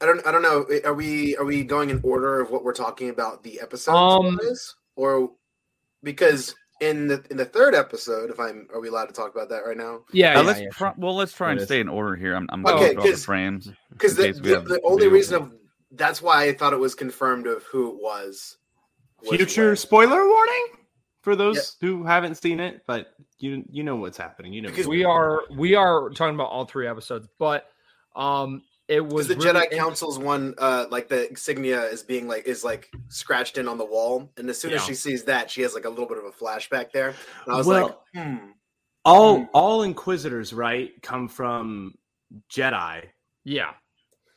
I 0.00 0.06
don't 0.06 0.26
I 0.26 0.32
don't 0.32 0.42
know. 0.42 0.66
Are 0.84 0.94
we 0.94 1.36
are 1.36 1.44
we 1.44 1.64
going 1.64 1.90
in 1.90 2.00
order 2.02 2.40
of 2.40 2.50
what 2.50 2.64
we're 2.64 2.74
talking 2.74 3.08
about 3.10 3.42
the 3.42 3.60
episodes 3.60 3.96
Um, 3.96 4.38
wise? 4.42 4.74
or 4.94 5.30
because 6.02 6.54
in 6.80 7.08
the 7.08 7.24
in 7.30 7.36
the 7.38 7.44
third 7.44 7.74
episode, 7.74 8.30
if 8.30 8.38
I'm 8.38 8.68
are 8.74 8.80
we 8.80 8.88
allowed 8.88 9.06
to 9.06 9.14
talk 9.14 9.34
about 9.34 9.48
that 9.48 9.60
right 9.66 9.76
now? 9.76 10.00
Yeah, 10.12 10.30
Uh, 10.30 10.32
yeah, 10.34 10.40
let's 10.46 10.60
yeah, 10.60 10.68
try, 10.70 10.92
well, 10.98 11.14
let's 11.16 11.32
try 11.32 11.48
It 11.48 11.52
and 11.52 11.60
is. 11.60 11.66
stay 11.66 11.80
in 11.80 11.88
order 11.88 12.14
here. 12.16 12.34
I'm, 12.34 12.46
I'm 12.50 12.64
Okay, 12.66 12.72
going 12.76 12.90
through 12.92 12.98
all 13.00 13.04
the 13.06 13.10
'cause- 13.12 13.24
frames. 13.24 13.70
Because 13.90 14.16
the, 14.16 14.32
the, 14.32 14.60
the 14.60 14.80
only 14.84 15.08
reason 15.08 15.36
of 15.42 15.52
that's 15.92 16.20
why 16.20 16.44
I 16.44 16.52
thought 16.52 16.74
it 16.74 16.78
was 16.78 16.94
confirmed 16.94 17.46
of 17.46 17.62
who 17.64 17.88
it 17.96 18.02
was 18.02 18.58
was 19.22 19.36
Future 19.36 19.68
when- 19.68 19.76
spoiler 19.76 20.28
warning 20.28 20.66
for 21.22 21.34
those 21.34 21.76
who 21.80 22.04
haven't 22.04 22.34
seen 22.36 22.60
it, 22.60 22.82
but 22.86 23.14
you 23.38 23.64
you 23.70 23.82
know 23.82 23.96
what's 23.96 24.18
happening. 24.18 24.52
You 24.52 24.60
know 24.60 24.68
Because 24.68 24.86
we 24.86 25.04
are 25.04 25.44
we 25.56 25.74
are 25.74 26.10
talking 26.10 26.34
about 26.34 26.50
all 26.50 26.66
three 26.66 26.86
episodes, 26.86 27.26
but 27.38 27.70
um, 28.14 28.62
it 28.88 29.04
was 29.04 29.28
the 29.28 29.36
really 29.36 29.66
Jedi 29.66 29.70
Council's 29.76 30.18
one, 30.18 30.54
uh, 30.58 30.86
like 30.90 31.08
the 31.08 31.28
insignia 31.28 31.82
is 31.84 32.02
being 32.02 32.28
like 32.28 32.46
is 32.46 32.62
like 32.64 32.90
scratched 33.08 33.58
in 33.58 33.66
on 33.68 33.78
the 33.78 33.84
wall, 33.84 34.30
and 34.36 34.48
as 34.48 34.58
soon 34.58 34.72
as 34.72 34.84
she 34.84 34.94
sees 34.94 35.24
that, 35.24 35.50
she 35.50 35.62
has 35.62 35.74
like 35.74 35.84
a 35.84 35.88
little 35.90 36.06
bit 36.06 36.18
of 36.18 36.24
a 36.24 36.30
flashback 36.30 36.92
there. 36.92 37.08
And 37.46 37.54
I 37.54 37.56
was 37.56 37.66
Well, 37.66 38.02
like, 38.14 38.24
hmm. 38.24 38.36
all 39.04 39.48
all 39.52 39.82
inquisitors, 39.82 40.52
right, 40.52 40.90
come 41.02 41.28
from 41.28 41.94
Jedi, 42.50 43.04
Yeah, 43.44 43.72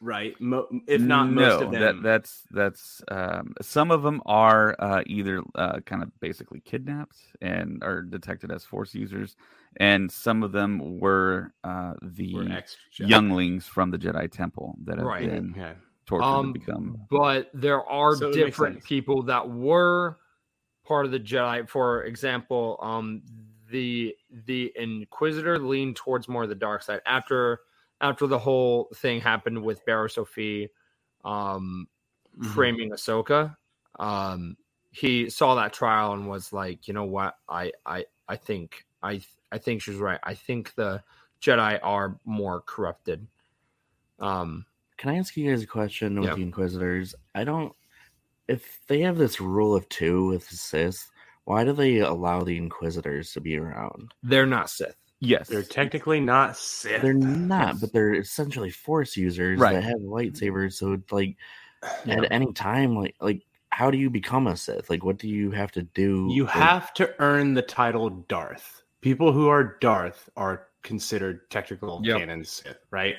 right? 0.01 0.39
Mo- 0.41 0.67
if 0.87 0.99
not 1.01 1.29
most 1.29 1.59
no, 1.59 1.65
of 1.67 1.71
that 1.73 1.79
them. 1.79 2.03
that's 2.03 2.43
that's 2.51 3.01
um, 3.09 3.53
some 3.61 3.91
of 3.91 4.01
them 4.01 4.21
are 4.25 4.75
uh, 4.79 5.03
either 5.05 5.43
uh, 5.55 5.79
kind 5.81 6.01
of 6.01 6.11
basically 6.19 6.59
kidnapped 6.61 7.17
and 7.41 7.83
are 7.83 8.01
detected 8.01 8.51
as 8.51 8.65
force 8.65 8.95
users, 8.95 9.35
and 9.77 10.11
some 10.11 10.43
of 10.43 10.51
them 10.51 10.99
were 10.99 11.53
uh, 11.63 11.93
the 12.01 12.33
were 12.33 12.63
younglings 12.97 13.67
from 13.67 13.91
the 13.91 13.97
Jedi 13.97 14.31
Temple 14.31 14.75
that 14.83 14.97
have 14.97 15.05
Right. 15.05 15.25
been 15.29 15.55
Yeah. 15.55 15.75
tortured 16.05 16.25
um, 16.25 16.53
to 16.53 16.59
become. 16.59 17.07
but 17.09 17.49
there 17.53 17.83
are 17.85 18.15
So 18.15 18.31
different 18.33 18.83
people 18.83 19.23
that 19.23 19.49
were 19.49 20.17
part 20.85 21.05
of 21.05 21.11
the 21.11 21.19
Jedi. 21.19 21.67
For 21.69 22.03
example, 22.03 22.77
um, 22.81 23.23
the 23.69 24.15
the 24.45 24.71
Inquisitor 24.75 25.59
leaned 25.59 25.95
towards 25.95 26.27
more 26.27 26.43
of 26.43 26.49
the 26.49 26.55
dark 26.55 26.81
side 26.83 27.01
after 27.05 27.61
after 28.01 28.27
the 28.27 28.39
whole 28.39 28.89
thing 28.95 29.21
happened 29.21 29.63
with 29.63 29.85
Barriss 29.85 30.17
Offee, 30.17 30.69
um, 31.25 31.87
Mhm. 32.37 32.49
framing 32.53 32.91
Ahsoka. 32.91 33.55
Um, 33.99 34.57
he 34.91 35.29
saw 35.29 35.55
that 35.55 35.73
trial 35.73 36.13
and 36.13 36.27
was 36.27 36.51
like, 36.53 36.87
you 36.87 36.93
know 36.93 37.05
what, 37.05 37.35
I 37.47 37.71
I 37.85 38.05
I 38.27 38.35
think 38.37 38.85
I 39.01 39.21
I 39.51 39.57
think 39.57 39.81
she's 39.81 39.95
right. 39.95 40.19
I 40.23 40.33
think 40.35 40.73
the 40.75 41.03
Jedi 41.41 41.79
are 41.81 42.19
more 42.25 42.61
corrupted. 42.61 43.25
Um, 44.19 44.65
Can 44.97 45.09
I 45.11 45.17
ask 45.17 45.35
you 45.37 45.49
guys 45.49 45.63
a 45.63 45.67
question 45.67 46.19
with 46.19 46.29
Yeah. 46.29 46.35
the 46.35 46.41
Inquisitors? 46.41 47.15
I 47.33 47.43
don't. 47.45 47.73
If 48.47 48.79
they 48.87 49.01
have 49.01 49.17
this 49.17 49.39
rule 49.39 49.75
of 49.75 49.87
two 49.89 50.27
with 50.27 50.49
the 50.49 50.55
Sith, 50.57 51.09
why 51.45 51.63
do 51.63 51.71
they 51.73 51.99
allow 51.99 52.43
the 52.43 52.57
Inquisitors 52.57 53.31
to 53.33 53.41
be 53.41 53.57
around? 53.57 54.13
they're 54.23 54.45
not 54.45 54.69
Sith. 54.69 54.95
Yes, 55.21 55.49
They're 55.49 55.63
technically 55.63 56.19
not 56.21 56.55
Sith. 56.57 57.01
They're 57.01 57.13
not, 57.53 57.79
but 57.81 57.91
they're 57.93 58.13
essentially 58.15 58.71
Force 58.71 59.15
users 59.17 59.59
Right. 59.59 59.73
that 59.73 59.83
have 59.83 59.99
lightsabers. 59.99 60.73
So, 60.73 60.93
it's 60.93 61.11
like, 61.11 61.35
at 62.07 62.31
any 62.31 62.51
time, 62.53 62.95
like, 62.95 63.15
like, 63.21 63.43
how 63.69 63.91
do 63.91 63.97
you 63.97 64.09
become 64.09 64.47
a 64.47 64.57
Sith? 64.57 64.89
Like, 64.89 65.03
what 65.03 65.17
do 65.17 65.27
you 65.29 65.51
have 65.51 65.71
to 65.73 65.83
do? 65.83 66.27
You 66.31 66.45
Like, 66.45 66.53
have 66.55 66.93
to 66.95 67.13
earn 67.19 67.53
the 67.53 67.61
title 67.61 68.09
Darth. 68.09 68.78
People 69.01 69.31
who 69.31 69.47
are 69.47 69.77
Darth 69.79 70.29
are 70.35 70.67
considered 70.83 71.49
technical 71.49 72.01
Yep. 72.03 72.17
canon 72.19 72.43
Sith, 72.43 72.77
right? 72.91 73.15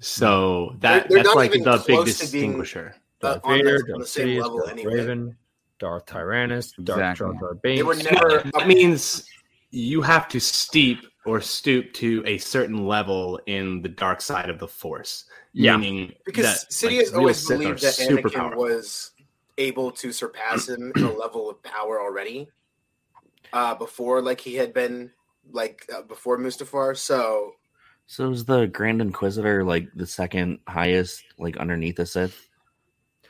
So 0.00 0.76
that 0.80 1.08
They're- 1.08 1.16
they're 1.16 1.24
that's 1.24 1.36
like 1.36 1.52
the 1.52 1.58
big 1.58 1.80
close 1.96 2.18
distinguisher. 2.18 2.94
Uh, 3.22 3.32
Darth 3.34 3.40
on 3.44 3.52
Vader, 3.58 3.74
on 3.76 3.82
the 3.86 3.92
Darth 3.98 4.08
same 4.08 4.28
Sidious, 4.28 4.42
level 4.42 4.58
Darth 4.58 4.70
anyway. 4.70 4.94
Raven, 4.94 5.36
Darth 5.80 6.06
Tyrannus, 6.06 6.72
Darth 6.72 6.98
Exactly. 6.98 7.26
Jar 7.26 7.40
Jar 7.40 7.58
They 7.62 7.82
were 7.82 7.94
never. 7.96 8.50
that 8.54 8.66
means 8.68 9.28
you 9.70 10.00
have 10.02 10.28
to 10.28 10.40
steep 10.40 11.00
or 11.26 11.40
stoop 11.40 11.92
to 11.94 12.22
a 12.26 12.38
certain 12.38 12.86
level 12.86 13.38
in 13.46 13.82
the 13.82 13.88
dark 13.88 14.20
side 14.20 14.48
of 14.48 14.58
the 14.58 14.68
Force. 14.68 15.24
Yeah. 15.52 15.76
Meaning 15.76 16.14
because 16.24 16.44
that, 16.62 16.70
Sidious 16.70 17.06
like, 17.08 17.14
always 17.16 17.46
believed 17.46 17.82
that 17.82 17.94
super 17.94 18.28
Anakin 18.28 18.34
powerful. 18.34 18.62
was 18.64 19.10
able 19.58 19.90
to 19.90 20.12
surpass 20.12 20.68
him 20.68 20.92
in 20.96 21.02
a 21.02 21.12
level 21.12 21.50
of 21.50 21.60
power 21.64 22.00
already. 22.00 22.48
Uh, 23.52 23.74
before 23.74 24.20
like 24.22 24.40
he 24.40 24.54
had 24.54 24.72
been 24.72 25.10
like 25.50 25.88
uh, 25.94 26.02
before 26.02 26.38
Mustafar. 26.38 26.96
So 26.96 27.54
So 28.06 28.30
is 28.30 28.44
the 28.44 28.66
Grand 28.66 29.00
Inquisitor 29.00 29.64
like 29.64 29.88
the 29.94 30.06
second 30.06 30.58
highest, 30.66 31.24
like 31.38 31.56
underneath 31.56 31.96
the 31.96 32.06
Sith? 32.06 32.48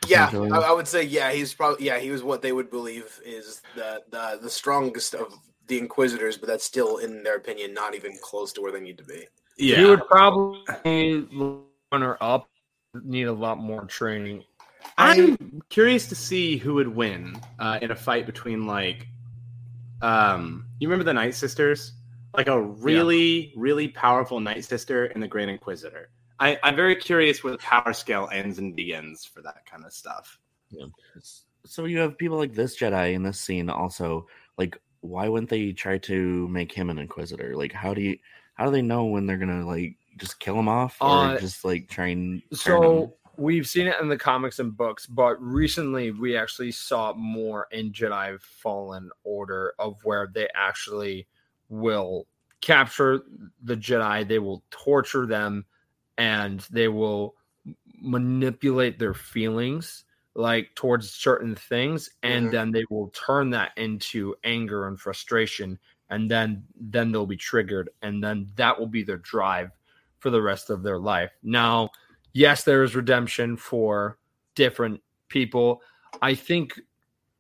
yeah. 0.07 0.31
I, 0.33 0.59
I 0.59 0.73
would 0.73 0.89
say 0.89 1.03
yeah, 1.03 1.33
he's 1.33 1.53
probably 1.55 1.87
yeah, 1.87 1.99
he 1.99 2.11
was 2.11 2.23
what 2.23 2.43
they 2.43 2.53
would 2.53 2.71
believe 2.71 3.21
is 3.25 3.63
the 3.75 4.03
the 4.11 4.39
the 4.43 4.51
strongest 4.51 5.15
of 5.15 5.35
the 5.67 5.79
Inquisitors, 5.79 6.37
but 6.37 6.49
that's 6.49 6.65
still, 6.65 6.99
in 6.99 7.23
their 7.23 7.37
opinion, 7.37 7.75
not 7.75 7.95
even 7.95 8.17
close 8.23 8.53
to 8.55 8.63
where 8.63 8.73
they 8.73 8.81
need 8.81 8.99
to 8.99 9.05
be. 9.05 9.27
Yeah, 9.59 9.77
he 9.77 9.85
would 9.85 10.07
probably 10.07 11.27
runner 11.93 12.17
up, 12.21 12.49
need 13.03 13.25
a 13.25 13.33
lot 13.33 13.59
more 13.59 13.85
training. 13.85 14.45
I'm 14.97 15.63
curious 15.69 16.09
to 16.09 16.15
see 16.15 16.57
who 16.57 16.75
would 16.75 16.89
win 16.89 17.39
uh, 17.59 17.79
in 17.83 17.91
a 17.91 17.97
fight 17.97 18.27
between 18.27 18.67
like, 18.67 19.07
um, 20.03 20.67
you 20.79 20.89
remember 20.89 21.05
the 21.05 21.15
Night 21.15 21.35
Sisters, 21.35 21.93
like 22.37 22.49
a 22.49 22.61
really, 22.61 23.53
really 23.57 23.89
powerful 23.89 24.41
Night 24.41 24.65
Sister 24.65 25.07
and 25.07 25.23
the 25.23 25.29
Grand 25.29 25.51
Inquisitor. 25.51 26.11
I, 26.41 26.59
I'm 26.63 26.77
very 26.77 26.95
curious 26.95 27.43
where 27.43 27.53
the 27.53 27.59
power 27.59 27.93
scale 27.93 28.29
ends 28.31 28.59
and 28.59 28.77
begins 28.77 29.25
for 29.25 29.43
that 29.43 29.67
kind 29.67 29.85
of 29.85 29.93
stuff. 29.93 30.39
Yeah. 30.71 30.87
So 31.65 31.87
you 31.87 31.99
have 31.99 32.17
people 32.17 32.39
like 32.39 32.55
this 32.55 32.79
Jedi 32.79 33.15
in 33.15 33.23
this 33.23 33.41
scene 33.41 33.69
also. 33.69 34.29
Like, 34.57 34.81
why 35.01 35.29
wouldn't 35.29 35.51
they 35.51 35.73
try 35.73 35.99
to 35.99 36.47
make 36.49 36.73
him 36.73 36.91
an 36.91 36.99
Inquisitor? 36.99 37.57
Like, 37.57 37.73
how 37.73 37.93
do 37.93 38.01
you, 38.01 38.19
how 38.55 38.67
do 38.67 38.71
they 38.71 38.83
know 38.83 39.07
when 39.07 39.27
they're 39.27 39.37
gonna 39.37 39.67
like 39.67 39.97
just 40.17 40.39
kill 40.39 40.59
him 40.59 40.69
off 40.69 40.97
or 41.01 41.09
Uh, 41.09 41.39
just 41.41 41.65
like 41.65 41.89
try 41.89 42.09
and 42.09 42.35
him? 42.35 42.57
So 42.57 43.15
we've 43.39 43.69
seen 43.69 43.87
it 43.87 43.97
in 44.01 44.09
the 44.09 44.19
comics 44.19 44.59
and 44.59 44.77
books, 44.77 45.07
but 45.07 45.41
recently 45.43 46.11
we 46.11 46.37
actually 46.37 46.73
saw 46.73 47.15
more 47.15 47.69
in 47.71 47.93
Jedi 47.93 48.41
Fallen 48.43 49.11
Order 49.25 49.75
of 49.79 50.05
where 50.05 50.27
they 50.27 50.49
actually 50.55 51.29
will 51.69 52.27
capture 52.61 53.23
the 53.63 53.77
Jedi, 53.77 54.27
they 54.27 54.41
will 54.41 54.65
torture 54.71 55.27
them, 55.27 55.65
and 56.19 56.61
they 56.73 56.89
will 56.89 57.37
manipulate 58.01 58.99
their 58.99 59.15
feelings 59.15 60.05
like 60.35 60.75
towards 60.75 61.11
certain 61.11 61.55
things 61.55 62.11
and 62.23 62.47
Mhm. 62.47 62.53
then 62.53 62.71
they 62.73 62.85
will 62.91 63.09
turn 63.11 63.51
that 63.51 63.73
into 63.77 64.37
anger 64.45 64.87
and 64.87 65.01
frustration 65.01 65.79
and 66.11 66.31
then 66.31 66.65
then 66.77 67.11
they'll 67.11 67.27
be 67.27 67.37
triggered 67.37 67.91
and 68.03 68.23
then 68.23 68.49
that 68.57 68.79
will 68.79 68.87
be 68.87 69.03
their 69.03 69.19
drive 69.19 69.73
for 70.21 70.31
the 70.31 70.41
rest 70.41 70.71
of 70.71 70.83
their 70.83 70.99
life 70.99 71.33
now 71.43 71.91
yes 72.33 72.65
there 72.65 72.83
is 72.83 72.95
redemption 72.95 73.57
for 73.57 74.19
different 74.55 75.01
people 75.29 75.83
i 76.23 76.35
think 76.35 76.81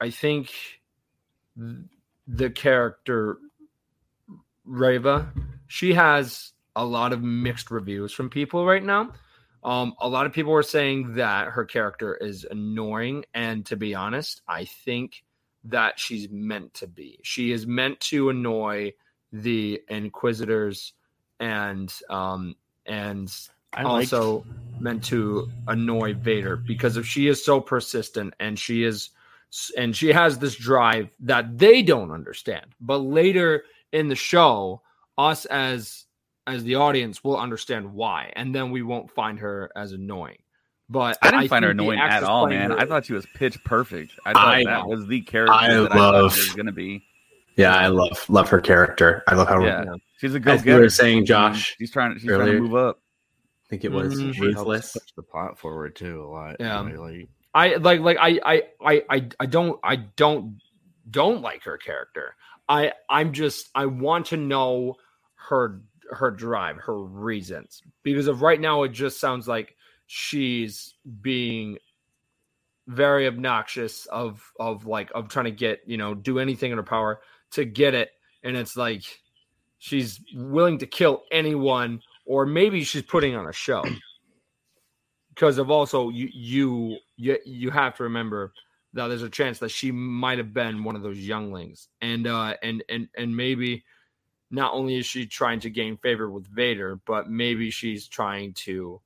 i 0.00 0.10
think 0.10 0.52
the 2.26 2.50
character 2.50 3.38
reva 4.64 5.32
she 5.66 5.92
has 5.94 6.52
a 6.76 6.84
lot 6.84 7.12
of 7.12 7.22
mixed 7.22 7.70
reviews 7.70 8.12
from 8.12 8.30
people 8.30 8.64
right 8.64 8.84
now 8.84 9.10
um, 9.64 9.94
a 10.00 10.08
lot 10.08 10.26
of 10.26 10.32
people 10.32 10.54
are 10.54 10.62
saying 10.62 11.14
that 11.14 11.48
her 11.48 11.64
character 11.64 12.14
is 12.14 12.46
annoying, 12.48 13.24
and 13.34 13.66
to 13.66 13.76
be 13.76 13.94
honest, 13.94 14.42
I 14.46 14.64
think 14.64 15.24
that 15.64 15.98
she's 15.98 16.28
meant 16.30 16.74
to 16.74 16.86
be. 16.86 17.18
She 17.22 17.50
is 17.50 17.66
meant 17.66 17.98
to 18.00 18.30
annoy 18.30 18.92
the 19.32 19.82
Inquisitors, 19.88 20.94
and 21.40 21.92
um, 22.08 22.54
and 22.86 23.30
I 23.72 23.82
like- 23.82 24.12
also 24.12 24.44
meant 24.80 25.02
to 25.04 25.48
annoy 25.66 26.14
Vader 26.14 26.56
because 26.56 26.96
if 26.96 27.06
she 27.06 27.26
is 27.26 27.44
so 27.44 27.60
persistent 27.60 28.32
and 28.38 28.58
she 28.58 28.84
is 28.84 29.10
and 29.76 29.96
she 29.96 30.08
has 30.08 30.38
this 30.38 30.54
drive 30.56 31.08
that 31.20 31.58
they 31.58 31.82
don't 31.82 32.10
understand. 32.10 32.66
But 32.80 32.98
later 32.98 33.64
in 33.92 34.08
the 34.08 34.14
show, 34.14 34.82
us 35.16 35.46
as 35.46 36.04
as 36.46 36.64
the 36.64 36.76
audience 36.76 37.22
will 37.22 37.36
understand 37.36 37.92
why, 37.92 38.32
and 38.36 38.54
then 38.54 38.70
we 38.70 38.82
won't 38.82 39.10
find 39.10 39.38
her 39.40 39.70
as 39.76 39.92
annoying. 39.92 40.38
But 40.88 41.18
I 41.20 41.30
didn't 41.30 41.48
find 41.48 41.64
her 41.64 41.72
annoying 41.72 41.98
at 41.98 42.22
all, 42.22 42.46
man. 42.48 42.70
her- 42.70 42.78
I 42.78 42.86
thought 42.86 43.04
she 43.04 43.12
was 43.12 43.26
pitch 43.34 43.62
perfect. 43.64 44.12
I 44.24 44.32
thought 44.32 44.48
I- 44.48 44.64
that 44.64 44.86
was 44.86 45.06
the 45.06 45.20
character 45.22 45.52
I 45.52 45.68
that 45.68 45.92
I 45.92 45.96
thought 45.96 46.32
she 46.32 46.40
was 46.40 46.54
gonna 46.54 46.72
be. 46.72 47.04
Yeah, 47.56 47.74
I 47.74 47.88
love 47.88 48.24
love 48.30 48.48
her 48.50 48.60
character. 48.60 49.22
I 49.26 49.34
love 49.34 49.48
how 49.48 49.62
Yeah, 49.64 49.84
she's 50.18 50.34
a 50.34 50.40
go 50.40 50.52
as 50.52 50.64
you 50.64 50.74
were 50.76 50.88
saying, 50.88 51.18
mm-hmm. 51.18 51.26
Josh. 51.26 51.74
she's 51.78 51.90
trying. 51.90 52.16
She's 52.18 52.28
trying 52.28 52.46
to 52.46 52.60
move 52.60 52.74
up. 52.76 53.00
I 53.68 53.70
think 53.70 53.84
it 53.84 53.92
was 53.92 54.14
Mhm. 54.14 54.32
She 54.32 54.40
helps 54.40 54.40
ruthless. 54.40 54.92
push 54.94 55.12
the 55.14 55.22
plot 55.22 55.58
forward 55.58 55.94
too 55.94 56.22
a 56.22 56.26
lot. 56.26 56.56
Yeah. 56.58 56.80
I 56.80 56.84
like 56.94 57.28
I 57.54 57.74
like 57.76 58.00
like 58.00 58.16
I 58.18 58.40
I 58.44 58.62
I 58.80 59.02
I 59.10 59.28
I 59.40 59.46
don't 59.46 59.78
I 59.84 59.96
don't 59.96 60.58
don't 61.10 61.42
like 61.42 61.64
her 61.64 61.76
character. 61.76 62.34
I 62.68 62.92
I'm 63.10 63.32
just 63.34 63.68
I 63.74 63.84
want 63.86 64.26
to 64.26 64.36
know 64.38 64.96
her 65.34 65.82
her 66.10 66.30
drive, 66.30 66.76
her 66.78 66.98
reasons. 67.02 67.82
Because 68.02 68.26
of 68.26 68.40
right 68.40 68.60
now 68.60 68.84
it 68.84 68.90
just 68.92 69.20
sounds 69.20 69.46
like 69.46 69.76
she's 70.06 70.94
being 71.20 71.76
very 72.86 73.26
obnoxious 73.26 74.06
of 74.06 74.42
of 74.58 74.86
like 74.86 75.10
of 75.14 75.28
trying 75.28 75.44
to 75.44 75.50
get, 75.50 75.80
you 75.86 75.98
know, 75.98 76.14
do 76.14 76.38
anything 76.38 76.70
in 76.72 76.78
her 76.78 76.82
power 76.82 77.20
to 77.50 77.66
get 77.66 77.92
it 77.92 78.12
and 78.42 78.56
it's 78.56 78.76
like 78.78 79.02
she's 79.78 80.20
willing 80.34 80.78
to 80.78 80.86
kill 80.86 81.24
anyone 81.30 82.00
or 82.28 82.44
maybe 82.44 82.84
she's 82.84 83.02
putting 83.02 83.34
on 83.34 83.48
a 83.48 83.52
show. 83.52 83.82
Because 85.30 85.58
of 85.58 85.70
also 85.70 86.10
you 86.10 86.28
you 86.32 86.98
you 87.16 87.70
have 87.70 87.96
to 87.96 88.04
remember 88.04 88.52
that 88.92 89.08
there's 89.08 89.22
a 89.22 89.30
chance 89.30 89.58
that 89.60 89.70
she 89.70 89.90
might 89.90 90.38
have 90.38 90.52
been 90.52 90.84
one 90.84 90.94
of 90.94 91.02
those 91.02 91.18
younglings, 91.18 91.88
and 92.00 92.26
uh, 92.26 92.54
and 92.62 92.84
and 92.88 93.08
and 93.16 93.34
maybe 93.34 93.84
not 94.50 94.74
only 94.74 94.96
is 94.96 95.06
she 95.06 95.26
trying 95.26 95.60
to 95.60 95.70
gain 95.70 95.96
favor 95.96 96.30
with 96.30 96.46
Vader, 96.46 97.00
but 97.06 97.30
maybe 97.30 97.70
she's 97.70 98.08
trying 98.08 98.52
to, 98.54 99.00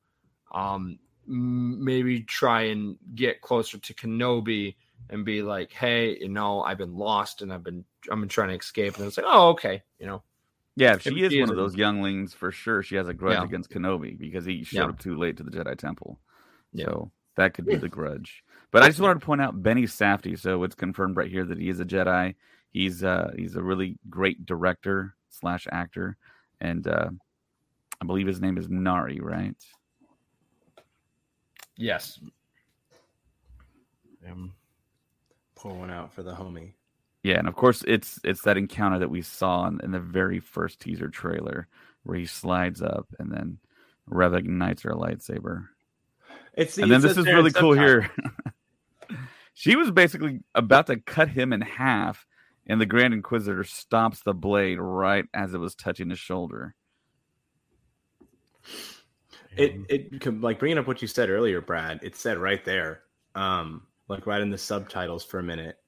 um, 0.52 0.98
maybe 1.26 2.22
try 2.22 2.62
and 2.62 2.96
get 3.14 3.40
closer 3.40 3.76
to 3.76 3.94
Kenobi 3.94 4.76
and 5.10 5.24
be 5.24 5.42
like, 5.42 5.72
hey, 5.72 6.16
you 6.20 6.28
know, 6.28 6.62
I've 6.62 6.78
been 6.78 6.96
lost 6.96 7.42
and 7.42 7.52
I've 7.52 7.64
been 7.64 7.84
I've 8.10 8.18
been 8.18 8.28
trying 8.28 8.48
to 8.48 8.56
escape, 8.56 8.96
and 8.96 9.06
it's 9.06 9.16
like, 9.16 9.26
oh, 9.28 9.50
okay, 9.50 9.82
you 10.00 10.06
know. 10.06 10.22
Yeah, 10.76 10.94
if 10.94 11.02
she 11.02 11.10
Maybe 11.10 11.24
is 11.24 11.32
she 11.32 11.40
one 11.40 11.48
is 11.48 11.50
of 11.50 11.56
those 11.56 11.76
younglings 11.76 12.32
for 12.32 12.50
sure. 12.50 12.82
She 12.82 12.96
has 12.96 13.08
a 13.08 13.12
grudge 13.14 13.38
Yeah. 13.38 13.44
against 13.44 13.70
Kenobi 13.70 14.16
because 14.18 14.44
he 14.44 14.64
showed 14.64 14.78
Yeah. 14.78 14.88
up 14.88 14.98
too 14.98 15.16
late 15.16 15.36
to 15.36 15.42
the 15.42 15.50
Jedi 15.50 15.76
Temple. 15.76 16.18
Yeah. 16.72 16.86
So 16.86 17.10
that 17.36 17.52
could 17.54 17.66
be 17.66 17.76
the 17.76 17.88
grudge. 17.90 18.42
But 18.70 18.82
I 18.82 18.86
just 18.86 19.00
wanted 19.00 19.20
to 19.20 19.26
point 19.26 19.42
out 19.42 19.62
Benny 19.62 19.82
Safdie. 19.82 20.38
So 20.38 20.62
it's 20.64 20.74
confirmed 20.74 21.16
right 21.16 21.30
here 21.30 21.44
that 21.44 21.58
he 21.58 21.68
is 21.68 21.78
a 21.80 21.84
Jedi. 21.84 22.34
He's 22.70 23.04
uh 23.04 23.32
he's 23.36 23.54
a 23.56 23.62
really 23.62 23.98
great 24.08 24.46
director 24.46 25.14
slash 25.28 25.66
actor, 25.70 26.16
and 26.60 26.86
uh 26.86 27.10
I 28.00 28.04
believe 28.06 28.26
his 28.26 28.40
name 28.40 28.56
is 28.56 28.68
Nari, 28.70 29.20
right? 29.20 29.54
Yes. 31.76 32.18
Um, 34.28 34.54
Pour 35.54 35.74
one 35.74 35.90
out 35.90 36.12
for 36.12 36.22
the 36.22 36.32
homie. 36.34 36.72
Yeah, 37.22 37.38
and 37.38 37.46
of 37.46 37.54
course 37.54 37.84
it's 37.86 38.18
it's 38.24 38.42
that 38.42 38.56
encounter 38.56 38.98
that 38.98 39.10
we 39.10 39.22
saw 39.22 39.66
in, 39.66 39.80
in 39.82 39.92
the 39.92 40.00
very 40.00 40.40
first 40.40 40.80
teaser 40.80 41.08
trailer 41.08 41.68
where 42.02 42.18
he 42.18 42.26
slides 42.26 42.82
up 42.82 43.06
and 43.18 43.30
then 43.30 43.58
Rev 44.06 44.34
ignites 44.34 44.82
her 44.82 44.92
lightsaber. 44.92 45.68
It's 46.54 46.78
and 46.78 46.90
then 46.90 47.00
this 47.00 47.16
is 47.16 47.26
really 47.26 47.52
cool 47.52 47.72
here. 47.72 48.10
she 49.54 49.76
was 49.76 49.90
basically 49.90 50.40
about 50.54 50.88
to 50.88 50.96
cut 50.98 51.28
him 51.28 51.52
in 51.52 51.60
half, 51.60 52.26
and 52.66 52.80
the 52.80 52.86
Grand 52.86 53.14
Inquisitor 53.14 53.64
stops 53.64 54.20
the 54.22 54.34
blade 54.34 54.78
right 54.78 55.24
as 55.32 55.54
it 55.54 55.58
was 55.58 55.74
touching 55.74 56.10
his 56.10 56.18
shoulder. 56.18 56.74
It 59.56 59.76
it 59.88 60.40
like 60.40 60.58
bringing 60.58 60.78
up 60.78 60.86
what 60.86 61.02
you 61.02 61.08
said 61.08 61.30
earlier, 61.30 61.60
Brad. 61.60 62.00
It 62.02 62.16
said 62.16 62.38
right 62.38 62.64
there, 62.64 63.02
um, 63.34 63.86
like 64.08 64.26
right 64.26 64.40
in 64.40 64.50
the 64.50 64.58
subtitles 64.58 65.24
for 65.24 65.38
a 65.38 65.42
minute. 65.42 65.78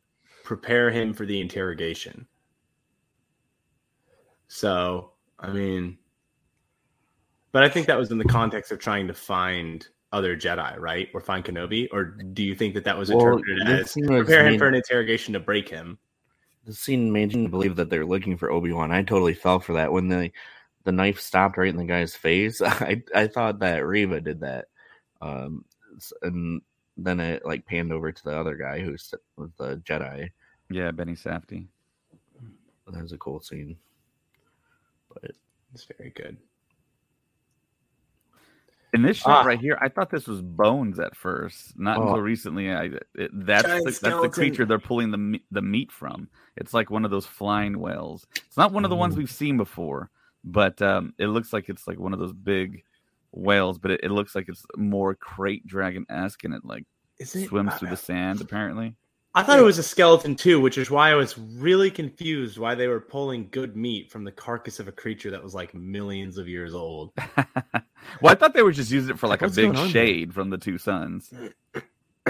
Prepare 0.45 0.91
him 0.91 1.13
for 1.15 1.25
the 1.27 1.41
interrogation. 1.41 2.27
So 4.47 5.11
I 5.41 5.51
mean, 5.51 5.99
but 7.51 7.65
I 7.65 7.69
think 7.69 7.87
that 7.89 7.99
was 7.99 8.13
in 8.13 8.19
the 8.19 8.25
context 8.25 8.71
of 8.71 8.79
trying 8.79 9.09
to 9.09 9.15
find 9.15 9.89
other 10.13 10.37
Jedi, 10.37 10.79
right, 10.79 11.09
or 11.13 11.21
find 11.21 11.45
Kenobi, 11.45 11.89
or 11.91 12.05
do 12.05 12.45
you 12.45 12.55
think 12.55 12.75
that 12.75 12.85
that 12.85 12.97
was 12.97 13.09
Well, 13.11 13.19
interpreted 13.21 13.69
as 13.69 13.93
prepare 13.95 14.45
him 14.45 14.53
made- 14.53 14.59
for 14.59 14.69
an 14.69 14.75
interrogation 14.75 15.33
to 15.33 15.41
break 15.41 15.69
him? 15.69 15.99
the 16.67 16.73
scene 16.73 17.13
made 17.13 17.35
me 17.37 17.47
believe 17.47 17.77
that 17.77 17.91
they're 17.91 18.07
looking 18.07 18.39
for 18.39 18.51
Obi 18.51 18.73
Wan. 18.73 18.91
I 18.91 19.03
totally 19.03 19.35
fell 19.35 19.61
for 19.61 19.75
that 19.75 19.93
when 19.93 20.09
the 20.09 20.31
the 20.85 20.93
knife 20.93 21.21
stopped 21.21 21.57
right 21.59 21.69
in 21.69 21.77
the 21.77 21.85
guy's 21.85 22.15
face. 22.15 22.61
I 22.65 23.03
I 23.15 23.27
thought 23.27 23.59
that 23.61 23.85
Reva 23.87 24.21
did 24.21 24.41
that, 24.41 24.67
um, 25.23 25.65
and 26.23 26.61
then 26.97 27.21
it 27.21 27.45
like 27.45 27.67
panned 27.67 27.93
over 27.93 28.13
to 28.13 28.25
the 28.25 28.39
other 28.39 28.57
guy 28.57 28.81
who's 28.81 29.13
with 29.37 29.57
the 29.57 29.77
Jedi. 29.79 30.31
Yeah, 30.71 30.91
Benny 30.91 31.15
Safdie. 31.15 31.67
That 32.89 33.03
was 33.03 33.13
a 33.13 33.19
cool 33.19 33.41
scene. 33.41 33.77
But 35.13 35.33
It's 35.73 35.87
very 35.99 36.11
good. 36.11 36.37
In 38.93 39.03
this 39.03 39.17
shot 39.17 39.45
Ah. 39.45 39.49
right 39.49 39.59
here, 39.59 39.77
I 39.81 39.89
thought 39.89 40.09
this 40.11 40.29
was 40.29 40.41
bones 40.41 41.01
at 41.01 41.17
first. 41.17 41.77
Not 41.77 41.99
Oh. 41.99 42.03
until 42.03 42.21
recently. 42.21 42.71
I 42.73 42.91
it, 43.17 43.31
that's 43.33 43.65
Giant 43.67 43.85
the, 43.87 43.91
that's 44.01 44.23
the 44.23 44.29
creature 44.29 44.65
they're 44.65 44.79
pulling 44.79 45.11
the 45.11 45.41
the 45.51 45.63
meat 45.63 45.91
from. 45.91 46.29
It's 46.57 46.73
like 46.73 46.91
one 46.91 47.05
of 47.05 47.11
those 47.11 47.27
flying 47.27 47.81
whales. 47.81 48.25
It's 48.47 48.57
not 48.57 48.71
one 48.73 48.85
of 48.85 48.91
the 48.91 48.97
ones 48.97 49.15
Mm. 49.15 49.19
we've 49.19 49.31
seen 49.33 49.57
before, 49.57 50.11
but 50.45 50.81
um, 50.81 51.13
it 51.19 51.27
looks 51.27 51.53
like 51.53 51.69
it's 51.69 51.89
like 51.89 51.99
one 51.99 52.13
of 52.13 52.21
those 52.21 52.33
big 52.33 52.85
whales. 53.33 53.79
But 53.81 53.91
it, 53.93 54.01
it 54.05 54.11
looks 54.13 54.37
like 54.37 54.49
it's 54.49 54.65
more 54.77 55.17
krayt 55.17 55.67
dragon 55.67 56.07
esque, 56.09 56.45
and 56.45 56.55
it 56.55 56.65
like 56.65 56.85
Is 57.19 57.35
it? 57.37 57.49
swims 57.49 57.75
through 57.75 57.91
the 57.91 57.97
sand. 57.97 58.41
Apparently, 58.41 58.97
I 59.35 59.43
thought 59.43 59.59
it 59.59 59.63
was 59.63 59.79
a 59.79 59.83
skeleton 59.83 60.37
too, 60.37 60.61
which 60.61 60.79
is 60.79 60.91
why 60.91 61.11
I 61.11 61.15
was 61.15 61.37
really 61.37 61.91
confused 61.91 62.57
why 62.57 62.77
they 62.77 62.87
were 62.87 63.01
pulling 63.01 63.49
good 63.51 63.77
meat 63.77 64.11
from 64.11 64.23
the 64.23 64.31
carcass 64.31 64.79
of 64.79 64.87
a 64.87 64.93
creature 64.93 65.31
that 65.33 65.43
was 65.43 65.55
like 65.55 65.75
millions 65.75 66.39
of 66.39 66.49
years 66.49 66.73
old. 66.73 67.13
well, 67.47 68.33
I 68.33 68.35
thought 68.37 68.55
they 68.55 68.63
were 68.63 68.73
just 68.73 68.93
using 68.93 69.15
it 69.15 69.19
for 69.19 69.27
like 69.27 69.43
a 69.43 69.49
big 69.49 69.73
going 69.73 69.77
on 69.77 69.89
shade 69.89 70.33
from 70.33 70.51
the 70.51 70.59
two 70.59 70.79
suns. 70.79 71.33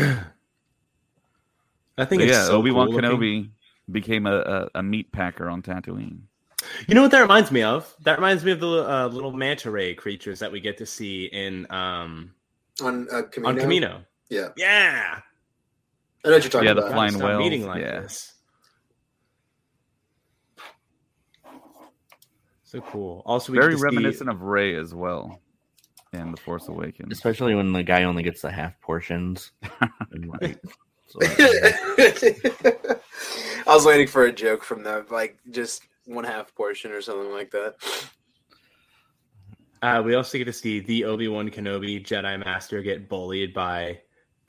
I 1.97 2.05
think 2.05 2.23
it's 2.23 2.33
yeah, 2.33 2.45
so 2.47 2.57
Obi 2.57 2.71
Wan 2.71 2.89
cool 2.89 2.97
looking. 2.97 3.11
Kenobi 3.11 3.51
became 3.91 4.27
a, 4.27 4.37
a, 4.37 4.69
a 4.77 4.83
meat 4.83 5.13
packer 5.13 5.51
on 5.51 5.61
Tatooine. 5.61 6.21
You 6.89 6.95
know 6.95 7.03
what 7.03 7.11
that 7.11 7.21
reminds 7.21 7.51
me 7.51 7.63
of? 7.63 7.95
That 8.01 8.17
reminds 8.17 8.45
me 8.45 8.53
of 8.53 8.61
the 8.61 8.91
uh, 8.91 9.09
little 9.09 9.33
manta 9.33 9.71
ray 9.71 9.95
creatures 9.95 10.39
that 10.39 10.51
we 10.51 10.61
get 10.61 10.79
to 10.79 10.87
see 10.87 11.27
in 11.27 11.71
um 11.71 12.33
on 12.83 13.09
uh, 13.13 13.23
Kamino. 13.23 13.47
on 13.47 13.57
Kamino. 13.57 14.05
Yeah, 14.35 14.49
Yeah, 14.57 15.21
I 16.25 16.29
know 16.29 16.35
what 16.35 16.43
you're 16.43 16.51
talking 16.51 16.69
about. 16.69 16.71
Yeah, 16.71 16.75
the 16.75 16.81
about. 16.81 16.93
flying 16.93 17.13
Stop 17.13 17.23
whales, 17.29 17.39
meeting 17.39 17.67
like 17.67 17.81
yeah. 17.83 18.01
this. 18.01 18.33
So 22.65 22.81
cool. 22.81 23.23
Also, 23.25 23.53
we 23.53 23.59
Very 23.59 23.71
get 23.71 23.77
to 23.77 23.79
see- 23.79 23.85
reminiscent 23.85 24.31
of 24.31 24.43
Rey 24.43 24.75
as 24.77 24.95
well 24.95 25.41
in 26.13 26.31
The 26.33 26.37
Force 26.39 26.69
Awakens. 26.69 27.13
especially 27.13 27.55
when 27.55 27.73
the 27.73 27.83
guy 27.83 28.05
only 28.05 28.23
gets 28.23 28.43
the 28.43 28.51
half 28.51 28.81
portions. 28.81 29.53
Like, 30.41 30.59
so- 31.07 31.19
I 33.67 33.75
was 33.75 33.85
waiting 33.87 34.07
for 34.07 34.25
a 34.25 34.33
joke 34.33 34.63
from 34.65 34.83
them, 34.83 35.07
like 35.11 35.39
just 35.51 35.83
one 36.07 36.25
half 36.25 36.55
portion 36.55 36.93
or 36.93 37.01
something 37.01 37.31
like 37.33 37.51
that. 37.51 37.75
Uh, 39.83 40.03
we 40.05 40.15
also 40.15 40.39
get 40.39 40.45
to 40.47 40.53
see 40.53 40.81
the 40.81 41.05
Obi 41.05 41.29
Wan 41.29 41.51
Kenobi 41.51 42.03
Jedi 42.05 42.43
Master 42.45 42.81
get 42.83 43.09
bullied 43.09 43.53
by 43.53 44.01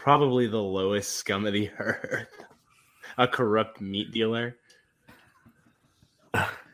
probably 0.06 0.46
the 0.46 0.62
lowest 0.62 1.14
scum 1.14 1.48
of 1.48 1.54
the 1.54 1.68
earth, 1.80 2.28
a 3.18 3.28
corrupt 3.28 3.82
meat 3.82 4.12
dealer. 4.12 4.56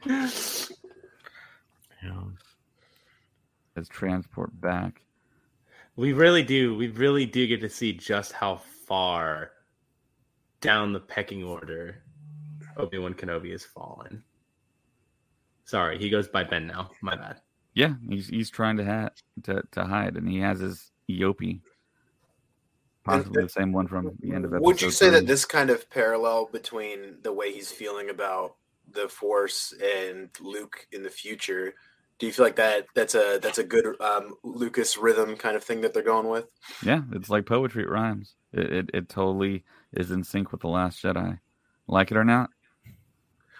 yeah. 0.05 0.27
as 3.77 3.87
transport 3.87 4.49
back. 4.59 5.01
We 5.95 6.11
really 6.11 6.43
do. 6.43 6.75
We 6.75 6.89
really 6.89 7.25
do 7.25 7.47
get 7.47 7.61
to 7.61 7.69
see 7.69 7.93
just 7.93 8.33
how 8.33 8.59
far 8.85 9.51
down 10.59 10.91
the 10.91 10.99
pecking 10.99 11.41
order 11.45 12.03
Obi 12.75 12.97
Wan 12.97 13.13
Kenobi 13.13 13.51
has 13.51 13.63
fallen. 13.63 14.25
Sorry, 15.63 15.97
he 15.97 16.09
goes 16.09 16.27
by 16.27 16.43
Ben 16.43 16.67
now. 16.67 16.91
My 17.01 17.15
bad. 17.15 17.39
Yeah, 17.75 17.93
he's 18.09 18.27
he's 18.27 18.49
trying 18.49 18.75
to 18.75 18.83
ha- 18.83 19.09
to 19.43 19.63
to 19.71 19.85
hide, 19.85 20.17
and 20.17 20.27
he 20.27 20.39
has 20.39 20.59
his 20.59 20.91
eopie, 21.09 21.61
possibly 23.03 23.43
the 23.43 23.49
same 23.49 23.71
one 23.71 23.87
from 23.87 24.11
the 24.19 24.33
end 24.33 24.45
of 24.45 24.53
episode. 24.53 24.65
Would 24.65 24.81
you 24.81 24.91
say 24.91 25.09
that 25.09 25.27
this 25.27 25.45
kind 25.45 25.69
of 25.69 25.89
parallel 25.89 26.49
between 26.51 27.17
the 27.23 27.33
way 27.33 27.51
he's 27.51 27.71
feeling 27.71 28.09
about 28.09 28.55
the 28.91 29.07
Force 29.07 29.73
and 29.83 30.29
Luke 30.39 30.87
in 30.91 31.03
the 31.03 31.09
future? 31.09 31.73
Do 32.19 32.27
you 32.27 32.33
feel 32.33 32.45
like 32.45 32.57
that 32.57 32.85
that's 32.93 33.15
a 33.15 33.39
that's 33.41 33.57
a 33.57 33.63
good 33.63 33.99
um, 33.99 34.35
Lucas 34.43 34.97
rhythm 34.97 35.35
kind 35.35 35.55
of 35.55 35.63
thing 35.63 35.81
that 35.81 35.93
they're 35.93 36.03
going 36.03 36.27
with? 36.29 36.45
Yeah, 36.83 37.01
it's 37.13 37.29
like 37.29 37.45
poetry. 37.45 37.83
It 37.83 37.89
rhymes. 37.89 38.35
It, 38.53 38.71
it 38.71 38.89
it 38.93 39.09
totally 39.09 39.63
is 39.93 40.11
in 40.11 40.23
sync 40.23 40.51
with 40.51 40.61
the 40.61 40.67
Last 40.67 41.01
Jedi. 41.01 41.39
Like 41.87 42.11
it 42.11 42.17
or 42.17 42.23
not? 42.23 42.51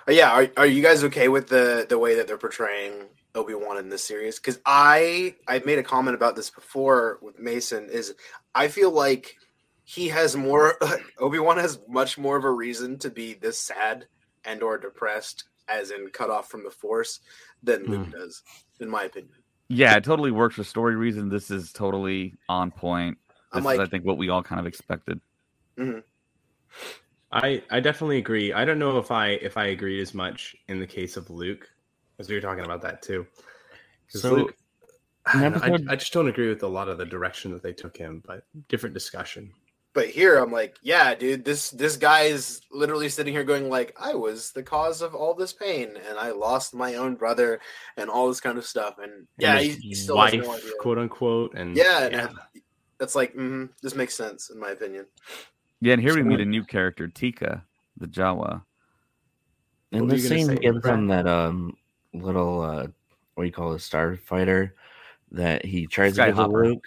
Uh, 0.07 0.11
yeah, 0.11 0.31
are, 0.31 0.47
are 0.57 0.67
you 0.67 0.83
guys 0.83 1.03
okay 1.05 1.27
with 1.27 1.47
the 1.47 1.85
the 1.89 1.97
way 1.97 2.15
that 2.15 2.27
they're 2.27 2.37
portraying 2.37 3.05
Obi 3.35 3.53
Wan 3.53 3.77
in 3.77 3.89
this 3.89 4.03
series? 4.03 4.39
Because 4.39 4.59
I 4.65 5.35
I've 5.47 5.65
made 5.65 5.79
a 5.79 5.83
comment 5.83 6.15
about 6.15 6.35
this 6.35 6.49
before 6.49 7.19
with 7.21 7.39
Mason. 7.39 7.89
Is 7.89 8.13
I 8.53 8.67
feel 8.67 8.91
like 8.91 9.35
he 9.83 10.07
has 10.09 10.35
more 10.35 10.77
Obi 11.19 11.39
Wan 11.39 11.57
has 11.57 11.79
much 11.87 12.17
more 12.17 12.37
of 12.37 12.43
a 12.43 12.51
reason 12.51 12.97
to 12.99 13.09
be 13.09 13.33
this 13.33 13.59
sad 13.59 14.07
and 14.45 14.63
or 14.63 14.77
depressed, 14.77 15.45
as 15.67 15.91
in 15.91 16.09
cut 16.09 16.29
off 16.29 16.49
from 16.49 16.63
the 16.63 16.71
Force, 16.71 17.19
than 17.63 17.85
Luke 17.85 18.07
hmm. 18.07 18.11
does, 18.11 18.43
in 18.79 18.89
my 18.89 19.03
opinion. 19.03 19.33
Yeah, 19.69 19.95
it 19.95 20.03
totally 20.03 20.31
works 20.31 20.55
for 20.55 20.63
story 20.65 20.95
reason. 20.95 21.29
This 21.29 21.49
is 21.49 21.71
totally 21.71 22.33
on 22.49 22.71
point. 22.71 23.17
This 23.27 23.59
I'm 23.59 23.63
like, 23.63 23.79
is, 23.79 23.87
I 23.87 23.89
think, 23.89 24.05
what 24.05 24.17
we 24.17 24.29
all 24.29 24.43
kind 24.43 24.59
of 24.59 24.65
expected. 24.65 25.21
Mm-hmm. 25.77 25.99
I 27.31 27.63
I 27.69 27.79
definitely 27.79 28.17
agree. 28.17 28.51
I 28.51 28.65
don't 28.65 28.79
know 28.79 28.97
if 28.97 29.11
I 29.11 29.29
if 29.29 29.57
I 29.57 29.67
agreed 29.67 30.01
as 30.01 30.13
much 30.13 30.55
in 30.67 30.79
the 30.79 30.87
case 30.87 31.15
of 31.15 31.29
Luke, 31.29 31.69
as 32.21 32.29
we 32.29 32.35
were 32.35 32.41
talking 32.41 32.63
about 32.63 32.81
that 32.83 33.01
too. 33.01 33.27
So, 34.07 34.33
Luke, 34.35 34.55
I, 35.25 35.41
know, 35.41 35.47
episode- 35.57 35.87
I, 35.89 35.93
I 35.93 35.95
just 35.97 36.13
don't 36.13 36.29
agree 36.29 36.47
with 36.47 36.63
a 36.63 36.67
lot 36.67 36.87
of 36.87 36.97
the 36.97 37.05
direction 37.05 37.51
that 37.51 37.61
they 37.63 37.73
took 37.73 37.97
him, 37.97 38.23
but 38.25 38.45
different 38.69 38.93
discussion. 38.93 39.51
but 39.93 40.07
here 40.07 40.37
I'm 40.37 40.51
like, 40.51 40.77
yeah, 40.81 41.13
dude, 41.15 41.43
this 41.43 41.69
this 41.71 41.97
guy 41.97 42.21
is 42.21 42.61
literally 42.71 43.09
sitting 43.09 43.33
here 43.33 43.43
going 43.43 43.69
like, 43.69 43.93
I 43.99 44.13
was 44.13 44.51
the 44.51 44.63
cause 44.63 45.01
of 45.01 45.13
all 45.15 45.33
this 45.33 45.51
pain, 45.53 45.89
and 46.07 46.17
I 46.17 46.31
lost 46.31 46.73
my 46.73 46.95
own 46.95 47.15
brother, 47.15 47.59
and 47.97 48.09
all 48.09 48.27
this 48.29 48.39
kind 48.39 48.57
of 48.57 48.65
stuff, 48.65 48.95
and 48.99 49.27
yeah, 49.37 49.57
And 49.57 49.65
he, 49.65 49.71
he 49.89 49.93
still 49.95 50.17
has 50.21 50.33
wife, 50.33 50.43
no 50.43 50.53
idea. 50.53 50.71
quote 50.79 50.97
unquote, 50.97 51.53
and 51.55 51.75
Yeah, 51.75 52.07
and 52.07 52.29
that's 52.99 53.15
like, 53.15 53.35
mm, 53.35 53.67
this 53.81 53.95
makes 53.95 54.13
sense 54.15 54.49
in 54.49 54.59
my 54.59 54.69
opinion. 54.71 55.07
Yeah, 55.81 55.93
and 55.93 56.01
here 56.01 56.13
we 56.15 56.21
meet 56.23 56.39
a 56.39 56.45
new 56.45 56.63
character, 56.63 57.07
Teeka, 57.07 57.63
the 57.97 58.07
Jawa. 58.07 58.61
And 59.91 60.01
What 60.03 60.11
were 60.11 60.17
the 60.17 60.27
scene 60.27 60.45
say, 60.47 60.55
gives 60.55 60.85
him 60.85 61.07
that 61.07 61.27
um 61.27 61.75
little 62.13 62.61
uh 62.61 62.87
what 63.35 63.43
do 63.43 63.47
you 63.47 63.51
call 63.53 63.73
it, 63.73 63.77
starfighter 63.77 64.71
that 65.31 65.63
he 65.65 65.87
tries 65.87 66.15
to 66.15 66.25
give 66.25 66.35
to 66.35 66.41
Skyhopper. 66.43 66.65
Luke. 66.65 66.85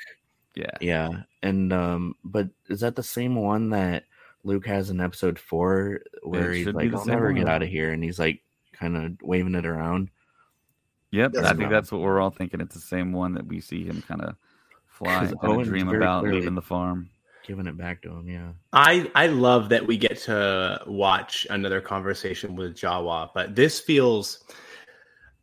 Yeah. 0.54 0.70
Yeah, 0.80 1.22
and 1.42 1.72
um, 1.72 2.14
but 2.24 2.48
is 2.68 2.80
that 2.80 2.94
the 2.94 3.02
same 3.02 3.34
one 3.34 3.70
that 3.70 4.04
Luke 4.44 4.66
has 4.66 4.90
in 4.90 5.00
Episode 5.00 5.38
Four, 5.38 6.02
where 6.22 6.52
It 6.52 6.58
he's 6.58 6.66
like, 6.68 6.90
the 6.90 6.96
"I'll 6.98 7.04
same 7.04 7.14
never 7.14 7.32
get 7.32 7.48
out 7.48 7.62
of 7.62 7.68
here," 7.68 7.90
and 7.92 8.04
he's 8.04 8.18
like 8.20 8.40
kind 8.72 8.96
of 8.96 9.20
waving 9.22 9.54
it 9.56 9.66
around. 9.66 10.10
Yep, 11.10 11.32
That's 11.32 11.46
I 11.46 11.48
think 11.50 11.60
about- 11.62 11.70
that's 11.70 11.90
what 11.92 12.02
we're 12.02 12.20
all 12.20 12.30
thinking. 12.30 12.60
It's 12.60 12.74
the 12.74 12.80
same 12.80 13.12
one 13.12 13.34
that 13.34 13.46
we 13.46 13.60
see 13.60 13.84
him 13.84 14.02
kind 14.02 14.20
of 14.20 14.36
fly, 14.86 15.20
'Cause 15.20 15.28
kind 15.30 15.34
of 15.42 15.50
Owen's 15.50 15.68
dream 15.68 15.88
about 15.88 16.20
clearly- 16.20 16.40
leaving 16.40 16.54
the 16.54 16.62
farm. 16.62 17.08
Giving 17.46 17.66
it 17.66 17.76
back 17.76 18.00
to 18.02 18.10
him, 18.10 18.28
yeah. 18.28 18.52
I 18.72 19.10
I 19.14 19.26
love 19.26 19.70
that 19.70 19.86
we 19.86 19.96
get 19.96 20.18
to 20.22 20.82
watch 20.86 21.46
another 21.50 21.80
conversation 21.80 22.54
with 22.54 22.76
Jawa, 22.76 23.30
but 23.34 23.54
this 23.56 23.80
feels. 23.80 24.44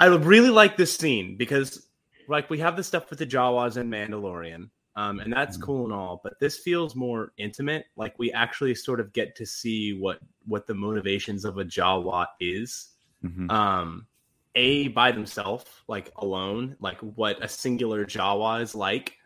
I 0.01 0.07
really 0.07 0.49
like 0.49 0.77
this 0.77 0.95
scene 0.95 1.37
because, 1.37 1.87
like, 2.27 2.49
we 2.49 2.57
have 2.59 2.75
the 2.75 2.83
stuff 2.83 3.09
with 3.11 3.19
the 3.19 3.27
Jawas 3.27 3.77
and 3.77 3.91
Mandalorian, 3.91 4.69
um, 4.95 5.19
and 5.19 5.31
that's 5.31 5.57
Mhm. 5.57 5.61
cool 5.61 5.83
and 5.85 5.93
all. 5.93 6.19
But 6.23 6.39
this 6.39 6.57
feels 6.57 6.95
more 6.95 7.33
intimate. 7.37 7.85
Like 7.95 8.17
we 8.17 8.31
actually 8.31 8.73
sort 8.75 8.99
of 8.99 9.13
get 9.13 9.35
to 9.35 9.45
see 9.45 9.93
what 9.93 10.19
what 10.45 10.65
the 10.65 10.73
motivations 10.73 11.45
of 11.45 11.59
a 11.59 11.63
Jawa 11.63 12.25
is. 12.39 12.95
Mhm. 13.23 13.51
Um, 13.51 14.07
a 14.55 14.87
by 14.89 15.11
themselves, 15.11 15.65
like 15.87 16.11
alone, 16.17 16.75
like 16.79 16.97
what 16.99 17.41
a 17.43 17.47
singular 17.47 18.03
Jawa 18.05 18.61
is 18.61 18.73
like. 18.73 19.17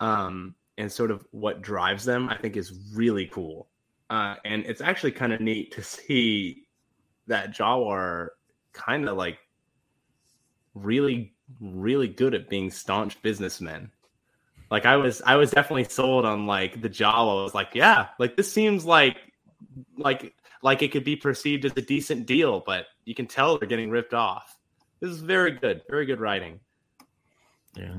Um, 0.00 0.56
and 0.78 0.90
sort 0.90 1.12
of 1.12 1.24
what 1.30 1.62
drives 1.62 2.04
them, 2.04 2.28
I 2.28 2.36
think 2.36 2.56
is 2.56 2.72
really 2.92 3.26
cool. 3.26 3.68
Uh, 4.10 4.34
and 4.44 4.66
it's 4.66 4.80
actually 4.80 5.12
kind 5.12 5.32
of 5.32 5.40
neat 5.40 5.70
to 5.72 5.82
see 5.82 6.66
that 7.28 7.54
Jawa 7.54 7.86
are 7.86 8.32
kind 8.72 9.08
of 9.08 9.16
like 9.16 9.38
really, 10.74 11.34
really 11.60 12.08
good 12.08 12.34
at 12.34 12.48
being 12.48 12.70
staunch 12.70 13.20
businessmen. 13.22 13.90
Like 14.70 14.86
I 14.86 14.96
was, 14.96 15.20
I 15.26 15.36
was 15.36 15.50
definitely 15.50 15.84
sold 15.84 16.24
on 16.24 16.46
like 16.46 16.80
the 16.80 16.88
Jawa. 16.88 17.40
I 17.40 17.44
was 17.44 17.54
like, 17.54 17.70
yeah, 17.74 18.08
like 18.18 18.36
this 18.36 18.50
seems 18.50 18.84
like, 18.84 19.18
like, 19.96 20.34
like 20.62 20.82
it 20.82 20.92
could 20.92 21.04
be 21.04 21.16
perceived 21.16 21.64
as 21.64 21.72
a 21.76 21.82
decent 21.82 22.26
deal, 22.26 22.62
but 22.64 22.86
you 23.04 23.14
can 23.14 23.26
tell 23.26 23.58
they're 23.58 23.68
getting 23.68 23.90
ripped 23.90 24.14
off. 24.14 24.56
This 25.00 25.10
is 25.10 25.20
very 25.20 25.50
good, 25.50 25.82
very 25.88 26.06
good 26.06 26.20
writing. 26.20 26.60
Yeah. 27.76 27.94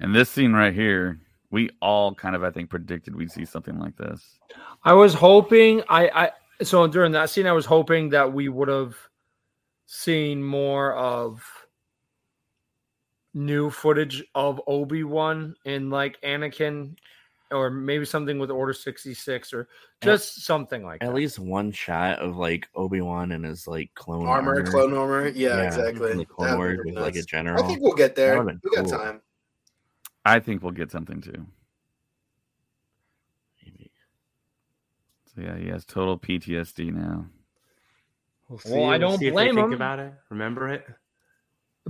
And 0.00 0.14
this 0.14 0.30
scene 0.30 0.52
right 0.52 0.72
here, 0.72 1.20
we 1.50 1.70
all 1.80 2.14
kind 2.14 2.34
of, 2.34 2.42
I 2.42 2.50
think, 2.50 2.70
predicted 2.70 3.14
we'd 3.14 3.30
see 3.30 3.44
something 3.44 3.78
like 3.78 3.96
this. 3.96 4.38
I 4.84 4.92
was 4.94 5.12
hoping 5.14 5.82
I, 5.88 6.08
I 6.08 6.30
so 6.62 6.86
during 6.86 7.12
that 7.12 7.30
scene 7.30 7.46
I 7.46 7.52
was 7.52 7.66
hoping 7.66 8.10
that 8.10 8.32
we 8.32 8.48
would 8.48 8.68
have 8.68 8.96
seen 9.86 10.42
more 10.42 10.94
of 10.94 11.42
new 13.34 13.70
footage 13.70 14.24
of 14.34 14.60
Obi-Wan 14.66 15.54
and 15.64 15.90
like 15.90 16.20
Anakin 16.22 16.96
or 17.52 17.68
maybe 17.70 18.04
something 18.04 18.38
with 18.38 18.50
Order 18.50 18.72
66 18.72 19.52
or 19.52 19.68
just 20.02 20.44
something 20.44 20.84
like 20.84 21.02
At 21.02 21.08
that. 21.08 21.14
least 21.14 21.38
one 21.38 21.72
shot 21.72 22.18
of 22.20 22.36
like 22.36 22.68
Obi 22.74 23.00
Wan 23.00 23.32
and 23.32 23.44
his 23.44 23.66
like 23.66 23.90
clone 23.94 24.26
Armor, 24.26 24.62
clone 24.64 24.94
armor. 24.94 25.28
Yeah, 25.28 25.56
Yeah, 25.56 25.62
exactly. 25.64 26.14
the 26.14 26.24
Clone 26.24 26.48
That 26.50 26.56
Wars 26.56 26.78
with 26.78 26.86
been 26.86 27.02
like 27.02 27.16
a 27.16 27.22
general. 27.22 27.62
I 27.64 27.66
think 27.66 27.80
we'll 27.82 27.94
get 27.94 28.14
there. 28.14 28.38
We 28.40 28.52
been 28.52 28.60
got 28.74 28.88
time. 28.88 29.20
I 30.24 30.38
think 30.38 30.62
we'll 30.62 30.72
get 30.72 30.90
something 30.92 31.20
too. 31.20 31.46
Maybe. 33.64 33.90
So 35.34 35.40
yeah, 35.42 35.56
he 35.56 35.68
has 35.68 35.84
total 35.84 36.18
PTSD 36.18 36.92
now. 36.92 37.26
We'll, 38.48 38.60
Well, 38.66 38.90
I 38.90 38.98
don't 38.98 39.18
see 39.18 39.26
if 39.28 39.32
blame 39.32 39.54
they 39.54 39.60
think 39.62 39.68
him. 39.68 39.74
about 39.74 39.98
it. 39.98 40.12
Remember 40.28 40.68
it. 40.68 40.84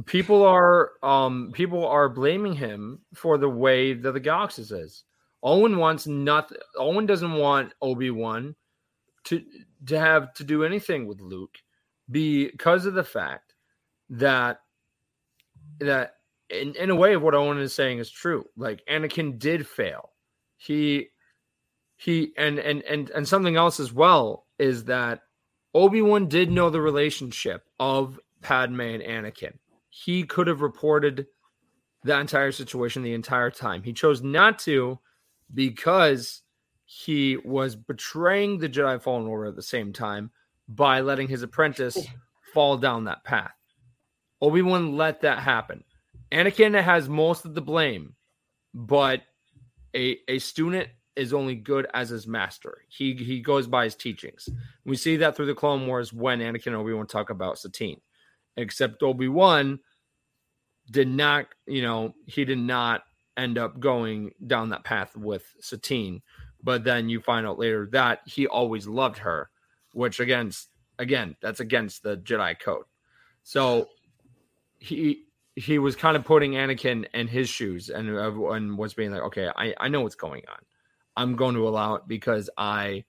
People 0.07 0.43
are 0.45 0.93
um 1.03 1.51
people 1.53 1.87
are 1.87 2.09
blaming 2.09 2.55
him 2.55 3.01
for 3.15 3.39
the 3.39 3.49
way 3.49 3.93
that 3.93 4.13
the 4.13 4.21
galaxy 4.21 4.63
is. 4.63 5.05
Owen 5.43 5.79
wants 5.79 6.07
nothing. 6.07 6.59
Owen 6.77 7.07
doesn't 7.07 7.33
want 7.33 7.73
Obi 7.81 8.11
Wan 8.11 8.55
to 9.25 9.43
to 9.87 9.99
have 9.99 10.33
to 10.35 10.45
do 10.45 10.65
anything 10.65 11.07
with 11.07 11.21
Luke 11.21 11.57
because 12.11 12.87
of 12.87 12.95
the 12.95 13.05
fact 13.05 13.55
that 14.11 14.61
that 15.81 16.17
in, 16.51 16.75
in 16.75 16.91
a 16.91 16.97
way 16.97 17.17
what 17.17 17.35
Owen 17.35 17.59
is 17.59 17.75
saying 17.75 17.99
is 17.99 18.11
true. 18.11 18.45
Like 18.57 18.83
Anakin 18.91 19.39
did 19.39 19.67
fail. 19.67 20.11
He 20.57 21.09
he 21.97 22.33
and 22.37 22.59
and 22.59 22.83
and 22.83 23.11
and 23.11 23.27
something 23.27 23.57
else 23.57 23.81
as 23.81 23.93
well 23.93 24.47
is 24.59 24.85
that 24.85 25.23
Obi-Wan 25.75 26.29
did 26.29 26.51
know 26.51 26.69
the 26.69 26.81
relationship 26.81 27.65
of 27.79 28.19
Padme 28.43 28.81
and 28.81 29.03
Anakin. 29.03 29.55
He 30.05 30.25
could 30.25 30.47
have 30.47 30.63
reported 30.63 31.27
that 32.05 32.21
entire 32.21 32.53
situation 32.53 33.03
the 33.03 33.13
entire 33.13 33.51
time. 33.51 33.83
He 33.83 33.93
chose 33.93 34.23
not 34.23 34.59
to 34.61 34.99
because 35.53 36.41
he 36.87 37.37
was 37.37 37.77
betraying 37.77 38.59
the 38.59 38.69
Jedi 38.69 39.01
Fallen 39.03 39.27
Order 39.27 39.49
at 39.49 39.57
the 39.57 39.63
same 39.63 39.93
time 39.93 40.31
by 40.69 41.01
letting 41.03 41.29
his 41.29 41.43
apprentice 41.43 41.99
fall 42.55 42.79
down 42.79 43.05
that 43.05 43.25
path. 43.25 43.53
Obi-Wan 44.41 44.97
let 44.97 45.21
that 45.21 45.41
happen. 45.41 45.85
Anakin 46.33 46.81
has 46.81 47.07
most 47.07 47.45
of 47.45 47.55
the 47.55 47.61
blame, 47.61 48.15
but 48.73 49.21
a 49.95 50.19
a 50.29 50.39
student 50.39 50.89
is 51.15 51.35
only 51.35 51.57
good 51.57 51.87
as 51.93 52.09
his 52.09 52.27
master. 52.27 52.79
He 52.89 53.13
he 53.15 53.41
goes 53.41 53.67
by 53.67 53.85
his 53.85 53.97
teachings. 53.97 54.49
We 54.87 54.97
see 54.97 55.19
that 55.19 55.37
through 55.37 55.47
the 55.47 55.55
Clone 55.55 55.87
Wars 55.87 56.11
when 56.11 56.39
Anakin 56.39 56.69
and 56.69 56.77
Obi 56.77 56.95
Wan 56.95 57.07
talk 57.07 57.29
about 57.29 57.59
Satine. 57.59 58.01
Except 58.57 59.03
Obi 59.03 59.29
Wan 59.29 59.79
did 60.91 61.09
not, 61.09 61.47
you 61.67 61.83
know, 61.83 62.15
he 62.27 62.45
did 62.45 62.59
not 62.59 63.03
end 63.37 63.59
up 63.59 63.79
going 63.81 64.33
down 64.47 64.71
that 64.71 64.85
path 64.85 65.17
with 65.17 65.45
Satine. 65.61 66.23
But 66.63 66.85
then 66.85 67.09
you 67.09 67.21
find 67.21 67.47
out 67.47 67.59
later 67.59 67.89
that 67.93 68.21
he 68.27 68.47
always 68.47 68.87
loved 68.87 69.19
her, 69.19 69.51
which 69.93 70.21
against 70.21 70.69
again 70.99 71.37
that's 71.41 71.61
against 71.61 72.03
the 72.03 72.19
Jedi 72.19 72.59
code. 72.61 72.85
So 73.43 73.89
he 74.79 75.25
he 75.57 75.79
was 75.79 75.97
kind 75.97 76.17
of 76.17 76.25
putting 76.25 76.53
Anakin 76.53 77.07
in 77.15 77.29
his 77.29 77.49
shoes 77.49 77.89
and 77.89 78.09
and 78.11 78.79
was 78.79 78.95
being 78.95 79.11
like, 79.11 79.23
okay, 79.23 79.51
I 79.57 79.75
I 79.79 79.89
know 79.89 80.03
what's 80.03 80.15
going 80.15 80.43
on. 80.51 80.59
I'm 81.17 81.35
going 81.35 81.55
to 81.55 81.67
allow 81.67 81.95
it 81.95 82.03
because 82.07 82.51
I 82.59 83.05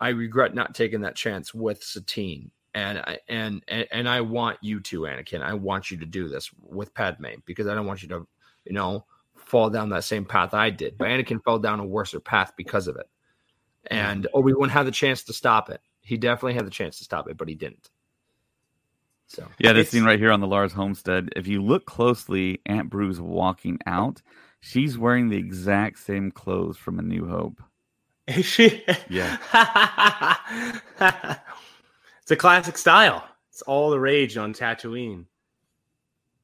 I 0.00 0.10
regret 0.10 0.54
not 0.54 0.74
taking 0.74 1.02
that 1.02 1.16
chance 1.16 1.54
with 1.54 1.82
Satine. 1.82 2.50
And 2.74 2.98
I 2.98 3.18
and, 3.28 3.62
and 3.66 3.86
and 3.90 4.08
I 4.08 4.20
want 4.20 4.58
you 4.60 4.80
to, 4.80 5.00
Anakin. 5.02 5.42
I 5.42 5.54
want 5.54 5.90
you 5.90 5.96
to 5.98 6.06
do 6.06 6.28
this 6.28 6.50
with 6.62 6.92
Padme 6.94 7.26
because 7.44 7.66
I 7.66 7.74
don't 7.74 7.86
want 7.86 8.02
you 8.02 8.08
to, 8.08 8.26
you 8.64 8.72
know, 8.72 9.04
fall 9.36 9.70
down 9.70 9.88
that 9.90 10.04
same 10.04 10.24
path 10.24 10.54
I 10.54 10.70
did. 10.70 10.98
But 10.98 11.08
Anakin 11.08 11.42
fell 11.42 11.58
down 11.58 11.80
a 11.80 11.84
worse 11.84 12.14
path 12.24 12.52
because 12.56 12.86
of 12.88 12.96
it. 12.96 13.08
And 13.90 14.26
Obi 14.34 14.52
Wan 14.52 14.68
had 14.68 14.86
the 14.86 14.90
chance 14.92 15.22
to 15.24 15.32
stop 15.32 15.70
it. 15.70 15.80
He 16.02 16.16
definitely 16.18 16.54
had 16.54 16.66
the 16.66 16.70
chance 16.70 16.98
to 16.98 17.04
stop 17.04 17.28
it, 17.28 17.36
but 17.36 17.48
he 17.48 17.54
didn't. 17.54 17.88
So 19.28 19.46
Yeah, 19.58 19.72
this 19.72 19.80
It's- 19.88 19.90
scene 19.90 20.04
right 20.04 20.18
here 20.18 20.30
on 20.32 20.40
the 20.40 20.46
Lars 20.46 20.72
homestead. 20.72 21.30
If 21.36 21.46
you 21.46 21.62
look 21.62 21.86
closely, 21.86 22.60
Aunt 22.66 22.90
Beru's 22.90 23.20
walking 23.20 23.78
out. 23.86 24.22
She's 24.60 24.98
wearing 24.98 25.28
the 25.28 25.36
exact 25.36 25.98
same 26.00 26.30
clothes 26.30 26.76
from 26.76 26.98
A 26.98 27.02
New 27.02 27.26
Hope. 27.28 27.62
Is 28.26 28.44
she? 28.44 28.84
Yeah. 29.08 29.36
it's 32.28 32.32
a 32.34 32.36
classic 32.36 32.76
style. 32.76 33.24
It's 33.50 33.62
all 33.62 33.88
the 33.88 33.98
rage 33.98 34.36
on 34.36 34.52
Tatooine. 34.52 35.24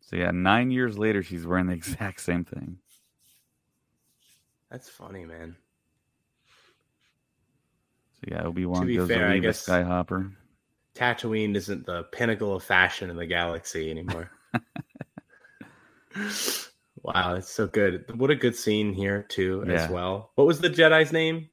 So 0.01 0.17
yeah, 0.17 0.31
nine 0.31 0.71
years 0.71 0.97
later, 0.97 1.23
she's 1.23 1.47
wearing 1.47 1.67
the 1.67 1.75
exact 1.75 2.23
same 2.23 2.43
thing. 2.43 2.79
That's 4.71 4.89
funny, 4.89 5.27
man. 5.27 5.57
So 8.15 8.21
yeah, 8.29 8.45
Obi 8.45 8.65
Wan 8.65 8.87
be 8.87 8.97
goes 8.97 9.09
fair, 9.09 9.19
to 9.19 9.27
I 9.27 9.33
leave 9.35 9.43
guess- 9.43 9.69
a 9.69 9.73
Skyhopper. 9.73 10.33
Tatooine 10.95 11.55
isn't 11.55 11.85
the 11.85 12.05
pinnacle 12.05 12.55
of 12.57 12.63
fashion 12.65 13.11
in 13.11 13.17
the 13.17 13.27
galaxy 13.27 13.91
anymore. 13.91 14.31
wow, 17.03 17.35
that's 17.35 17.51
so 17.53 17.67
good. 17.67 18.11
What 18.19 18.31
a 18.31 18.37
good 18.37 18.57
scene 18.57 18.95
here 18.95 19.23
too, 19.29 19.65
Yeah. 19.69 19.75
as 19.85 19.91
well. 19.91 20.31
What 20.37 20.47
was 20.47 20.61
the 20.63 20.71
Jedi's 20.71 21.13
name? 21.13 21.51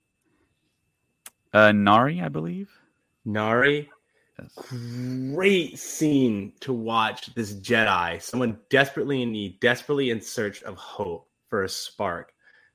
Uh, 1.52 1.74
Nari, 1.74 2.22
I 2.22 2.30
believe. 2.30 2.72
Nari. 3.26 3.89
Great 4.56 5.77
scene 5.77 6.54
to 6.62 6.73
watch 6.73 7.34
this 7.36 7.54
Jedi, 7.56 8.21
someone 8.21 8.60
desperately 8.69 9.21
in 9.21 9.32
need, 9.32 9.60
desperately 9.60 10.10
in 10.10 10.21
search 10.21 10.63
of 10.63 10.75
hope 10.77 11.30
for 11.47 11.63
a 11.63 11.69
spark, 11.69 12.34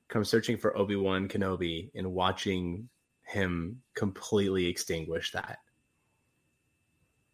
come 0.08 0.24
searching 0.24 0.56
for 0.56 0.76
Obi 0.76 0.96
Wan 0.96 1.28
Kenobi 1.28 1.90
and 1.94 2.12
watching 2.12 2.88
him 3.22 3.80
completely 3.94 4.66
extinguish 4.66 5.32
that. 5.32 5.58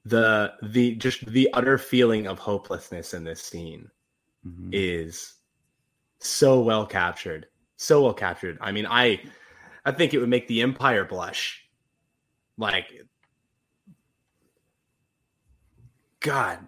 The 0.05 0.55
the 0.63 0.97
just 0.97 1.25
the 1.27 1.49
utter 1.53 1.79
feeling 1.79 2.27
of 2.27 2.39
hopelessness 2.39 3.15
in 3.15 3.25
this 3.25 3.41
scene 3.43 3.89
Mhm. 4.47 4.71
is 4.73 5.35
so 6.19 6.61
well 6.61 6.87
captured 6.87 7.47
so 7.77 8.03
well 8.03 8.15
captured 8.15 8.57
i 8.61 8.71
mean 8.73 8.87
i 8.87 9.21
I 9.85 9.91
think 9.93 10.15
it 10.15 10.19
would 10.19 10.29
make 10.29 10.47
the 10.47 10.63
Empire 10.63 11.05
blush. 11.05 11.65
Like, 12.57 12.87
God, 16.23 16.59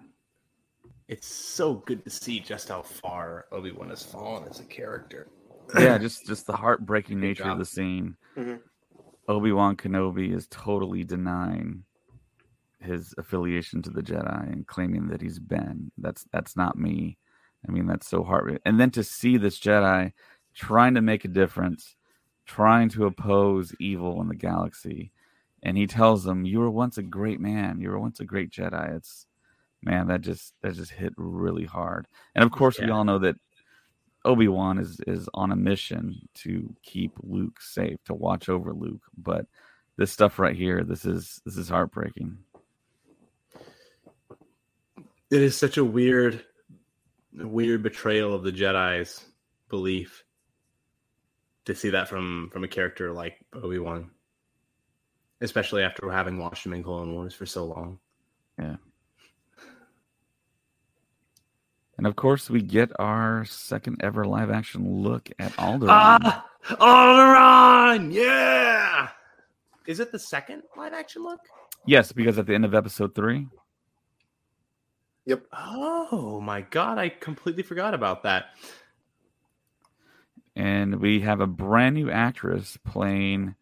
it's 1.06 1.28
so 1.28 1.74
good 1.74 2.02
to 2.04 2.10
see 2.10 2.40
just 2.40 2.68
how 2.68 2.82
far 2.82 3.46
Obi 3.52 3.70
Wan 3.70 3.90
has 3.90 4.02
fallen 4.02 4.48
as 4.48 4.58
a 4.58 4.64
character. 4.64 5.28
yeah, 5.78 5.96
just 5.96 6.26
just 6.26 6.46
the 6.46 6.56
heartbreaking 6.56 7.20
Good 7.20 7.26
nature 7.26 7.48
of 7.48 7.58
the 7.58 7.64
scene. 7.64 8.16
Mhm. 8.36 8.60
Obi 9.28 9.52
Wan 9.52 9.76
Kenobi 9.76 10.34
is 10.34 10.48
totally 10.48 11.04
denying 11.04 11.84
his 12.80 13.14
affiliation 13.16 13.80
to 13.82 13.90
the 13.90 14.02
Jedi 14.02 14.52
and 14.52 14.66
claiming 14.66 15.06
that 15.08 15.22
he's 15.22 15.38
Ben. 15.38 15.92
That's 15.98 16.26
that's 16.32 16.56
not 16.56 16.76
me. 16.76 17.16
I 17.66 17.70
mean, 17.70 17.86
that's 17.86 18.08
so 18.08 18.24
heartbreaking. 18.24 18.62
And 18.64 18.80
then 18.80 18.90
to 18.90 19.04
see 19.04 19.36
this 19.36 19.60
Jedi 19.60 20.12
trying 20.52 20.94
to 20.94 21.00
make 21.00 21.24
a 21.24 21.28
difference, 21.28 21.94
trying 22.44 22.88
to 22.90 23.06
oppose 23.06 23.72
evil 23.78 24.20
in 24.20 24.26
the 24.28 24.34
galaxy, 24.34 25.12
and 25.62 25.76
he 25.78 25.86
tells 25.86 26.24
them, 26.24 26.44
"You 26.44 26.58
were 26.58 26.70
once 26.70 26.98
a 26.98 27.02
great 27.02 27.40
man. 27.40 27.80
You 27.80 27.90
were 27.90 28.00
once 28.00 28.18
a 28.18 28.24
great 28.24 28.50
Jedi." 28.50 28.96
It's 28.96 29.26
man, 29.84 30.08
that 30.08 30.20
just 30.20 30.54
that 30.62 30.74
just 30.74 30.92
hit 30.92 31.12
really 31.16 31.64
hard. 31.64 32.06
And 32.34 32.44
of 32.44 32.50
course, 32.50 32.78
we 32.78 32.90
all 32.90 33.04
know 33.04 33.18
that 33.18 33.36
Obi 34.24 34.48
Wan 34.48 34.78
is 34.78 35.00
is 35.06 35.28
on 35.34 35.52
a 35.52 35.56
mission 35.56 36.28
to 36.36 36.74
keep 36.82 37.12
Luke 37.22 37.60
safe, 37.60 37.98
to 38.06 38.14
watch 38.14 38.48
over 38.48 38.72
Luke. 38.72 39.02
But 39.16 39.46
this 39.96 40.10
stuff 40.10 40.38
right 40.38 40.56
here, 40.56 40.82
this 40.82 41.04
is 41.04 41.40
this 41.44 41.56
is 41.56 41.68
heartbreaking. 41.68 42.38
It 45.30 45.42
is 45.42 45.56
such 45.56 45.78
a 45.78 45.84
weird, 45.84 46.44
weird 47.32 47.82
betrayal 47.82 48.34
of 48.34 48.44
the 48.44 48.52
Jedi's 48.52 49.24
belief 49.68 50.24
to 51.64 51.74
see 51.74 51.90
that 51.90 52.08
from 52.08 52.50
from 52.52 52.64
a 52.64 52.68
character 52.68 53.12
like 53.12 53.44
Obi 53.52 53.78
Wan, 53.78 54.10
especially 55.40 55.82
after 55.82 56.10
having 56.10 56.38
watched 56.38 56.64
him 56.64 56.72
in 56.72 56.82
Clone 56.82 57.12
Wars 57.12 57.34
for 57.34 57.46
so 57.46 57.64
long. 57.64 57.98
And 61.96 62.06
of 62.06 62.16
course, 62.16 62.50
we 62.50 62.60
get 62.62 62.90
our 62.98 63.44
second 63.44 64.00
ever 64.02 64.24
live 64.24 64.50
action 64.50 65.02
look 65.02 65.30
at 65.38 65.52
Alderaan. 65.52 65.88
Ah, 65.90 66.46
Alderaan, 66.70 68.12
yeah. 68.12 69.08
Is 69.86 70.00
it 70.00 70.10
the 70.12 70.18
second 70.18 70.62
live 70.76 70.92
action 70.92 71.22
look? 71.22 71.40
Yes, 71.86 72.10
because 72.12 72.38
at 72.38 72.46
the 72.46 72.54
end 72.54 72.64
of 72.64 72.74
episode 72.74 73.14
three. 73.14 73.46
Yep. 75.26 75.44
Oh 75.52 76.40
my 76.40 76.62
god, 76.62 76.98
I 76.98 77.08
completely 77.10 77.62
forgot 77.62 77.94
about 77.94 78.24
that. 78.24 78.46
and 80.56 81.00
we 81.00 81.20
have 81.20 81.40
a 81.40 81.46
brand 81.46 81.94
new 81.94 82.10
actress 82.10 82.76
playing 82.84 83.54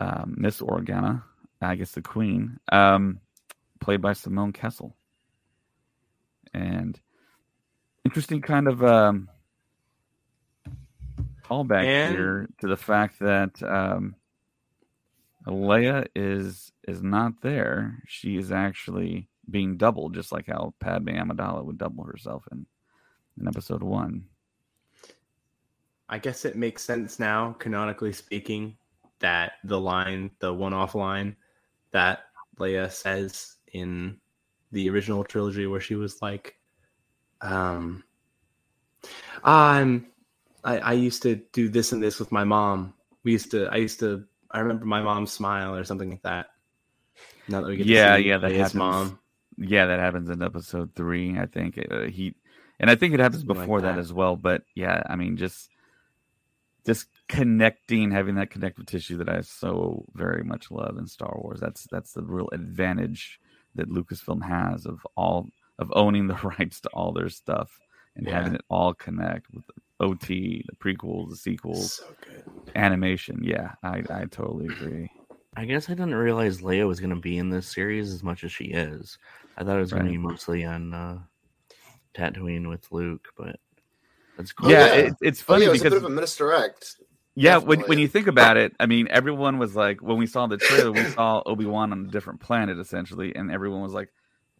um, 0.00 0.34
Miss 0.38 0.60
Organa, 0.60 1.22
I 1.60 1.74
guess 1.76 1.92
the 1.92 2.02
Queen, 2.02 2.58
um, 2.72 3.20
played 3.80 4.00
by 4.00 4.12
Simone 4.14 4.52
Kessel. 4.52 4.96
And 6.52 6.98
interesting 8.04 8.40
kind 8.42 8.66
of 8.68 8.82
um, 8.82 9.28
callback 11.44 11.84
And- 11.84 12.14
here 12.14 12.48
to 12.60 12.68
the 12.68 12.76
fact 12.76 13.18
that 13.20 13.62
um, 13.62 14.14
Leia 15.46 16.06
is 16.14 16.72
is 16.86 17.02
not 17.02 17.40
there. 17.42 18.02
She 18.06 18.36
is 18.36 18.50
actually 18.52 19.28
being 19.48 19.76
doubled, 19.76 20.14
just 20.14 20.32
like 20.32 20.46
how 20.46 20.74
Padme 20.80 21.08
Amidala 21.10 21.64
would 21.64 21.78
double 21.78 22.04
herself 22.04 22.44
in 22.52 22.66
in 23.38 23.48
episode 23.48 23.82
one. 23.82 24.26
I 26.08 26.18
guess 26.18 26.44
it 26.44 26.56
makes 26.56 26.82
sense 26.82 27.20
now, 27.20 27.52
canonically 27.58 28.12
speaking, 28.12 28.76
that 29.20 29.52
the 29.62 29.78
line, 29.78 30.32
the 30.40 30.52
one-off 30.52 30.96
line 30.96 31.36
that 31.92 32.24
Leia 32.58 32.90
says 32.90 33.56
in 33.72 34.18
the 34.72 34.90
original 34.90 35.24
trilogy, 35.24 35.66
where 35.66 35.80
she 35.80 35.94
was 35.96 36.20
like, 36.22 36.56
um, 37.40 38.04
"I'm, 39.44 40.06
I, 40.64 40.78
I 40.78 40.92
used 40.94 41.22
to 41.22 41.36
do 41.52 41.68
this 41.68 41.92
and 41.92 42.02
this 42.02 42.18
with 42.18 42.32
my 42.32 42.44
mom. 42.44 42.94
We 43.24 43.32
used 43.32 43.50
to, 43.52 43.66
I 43.66 43.76
used 43.76 44.00
to, 44.00 44.24
I 44.50 44.60
remember 44.60 44.86
my 44.86 45.02
mom's 45.02 45.32
smile 45.32 45.74
or 45.74 45.84
something 45.84 46.10
like 46.10 46.22
that." 46.22 46.48
Now 47.48 47.60
that 47.62 47.68
we 47.68 47.76
get 47.76 47.86
Yeah, 47.86 47.90
to 47.90 47.96
see 48.18 48.28
yeah, 48.28 48.38
that 48.38 48.54
happens. 48.54 48.78
mom. 48.78 49.18
Yeah, 49.58 49.86
that 49.86 50.00
happens 50.00 50.28
in 50.30 50.42
episode 50.42 50.94
three. 50.94 51.38
I 51.38 51.46
think 51.46 51.78
uh, 51.90 52.02
he, 52.02 52.34
and 52.80 52.90
I 52.90 52.96
think 52.96 53.14
it 53.14 53.20
happens 53.20 53.44
Something 53.44 53.56
like 53.56 53.68
before 53.68 53.80
that. 53.82 53.96
that. 53.96 53.98
as 53.98 54.12
well. 54.12 54.36
But 54.36 54.62
yeah, 54.74 55.02
I 55.08 55.16
mean, 55.16 55.36
just 55.36 55.70
just 56.86 57.08
connecting, 57.28 58.10
having 58.10 58.36
that 58.36 58.50
connective 58.50 58.86
tissue 58.86 59.18
that 59.18 59.28
I 59.28 59.42
so 59.42 60.06
very 60.14 60.42
much 60.44 60.70
love 60.70 60.98
in 60.98 61.06
Star 61.06 61.34
Wars. 61.36 61.60
That's 61.60 61.84
that's 61.90 62.12
the 62.12 62.22
real 62.22 62.48
advantage 62.52 63.39
that 63.74 63.90
Lucasfilm 63.90 64.42
has 64.42 64.86
of 64.86 65.00
all 65.16 65.46
of 65.78 65.92
owning 65.94 66.26
the 66.26 66.34
rights 66.58 66.80
to 66.82 66.88
all 66.90 67.12
their 67.12 67.28
stuff 67.28 67.70
and 68.16 68.26
Yeah. 68.26 68.34
having 68.36 68.54
it 68.54 68.64
all 68.68 68.94
connect 68.94 69.46
with 69.52 69.64
the 69.66 69.74
OT, 70.04 70.64
the 70.68 70.76
prequels, 70.76 71.30
the 71.30 71.36
sequels, 71.36 71.94
So 71.94 72.04
good. 72.26 72.44
animation. 72.74 73.40
Yeah, 73.42 73.72
I 73.82 74.02
I 74.10 74.24
totally 74.30 74.66
agree. 74.66 75.10
I 75.56 75.64
guess 75.64 75.90
I 75.90 75.94
didn't 75.94 76.14
realize 76.14 76.60
Leia 76.60 76.86
was 76.86 77.00
going 77.00 77.14
to 77.14 77.20
be 77.20 77.38
in 77.38 77.50
this 77.50 77.66
series 77.66 78.12
as 78.12 78.22
much 78.22 78.44
as 78.44 78.52
she 78.52 78.66
is. 78.66 79.18
I 79.56 79.64
thought 79.64 79.76
it 79.76 79.80
was 79.80 79.92
going 79.92 80.04
to 80.04 80.10
be 80.10 80.16
mostly 80.18 80.64
on 80.64 80.94
uh, 80.94 81.18
Tatooine 82.14 82.68
with 82.68 82.86
Luke, 82.92 83.26
but 83.36 83.56
that's 84.36 84.52
Oh, 84.52 84.62
cool. 84.62 84.70
yeah, 84.70 84.86
yeah. 84.86 84.94
It, 84.94 85.14
it's 85.20 85.40
Oh, 85.42 85.44
funny 85.44 85.62
yeah, 85.62 85.68
it 85.68 85.70
was 85.72 85.80
a 85.80 85.84
because 85.84 85.94
bit 85.94 86.04
of 86.04 86.10
a 86.10 86.14
misdirect. 86.14 86.96
Yeah, 87.40 87.56
when 87.58 87.80
when 87.82 87.98
you 87.98 88.08
think 88.08 88.26
about 88.26 88.56
it, 88.58 88.74
I 88.78 88.86
mean, 88.86 89.08
everyone 89.10 89.58
was 89.58 89.74
like, 89.74 90.02
when 90.02 90.18
we 90.18 90.26
saw 90.26 90.46
the 90.46 90.58
trailer, 90.58 90.92
we 90.92 91.06
saw 91.06 91.42
Obi 91.46 91.64
Wan 91.64 91.92
on 91.92 92.04
a 92.06 92.08
different 92.10 92.40
planet, 92.40 92.78
essentially, 92.78 93.34
and 93.34 93.50
everyone 93.50 93.80
was 93.82 93.94
like, 93.94 94.10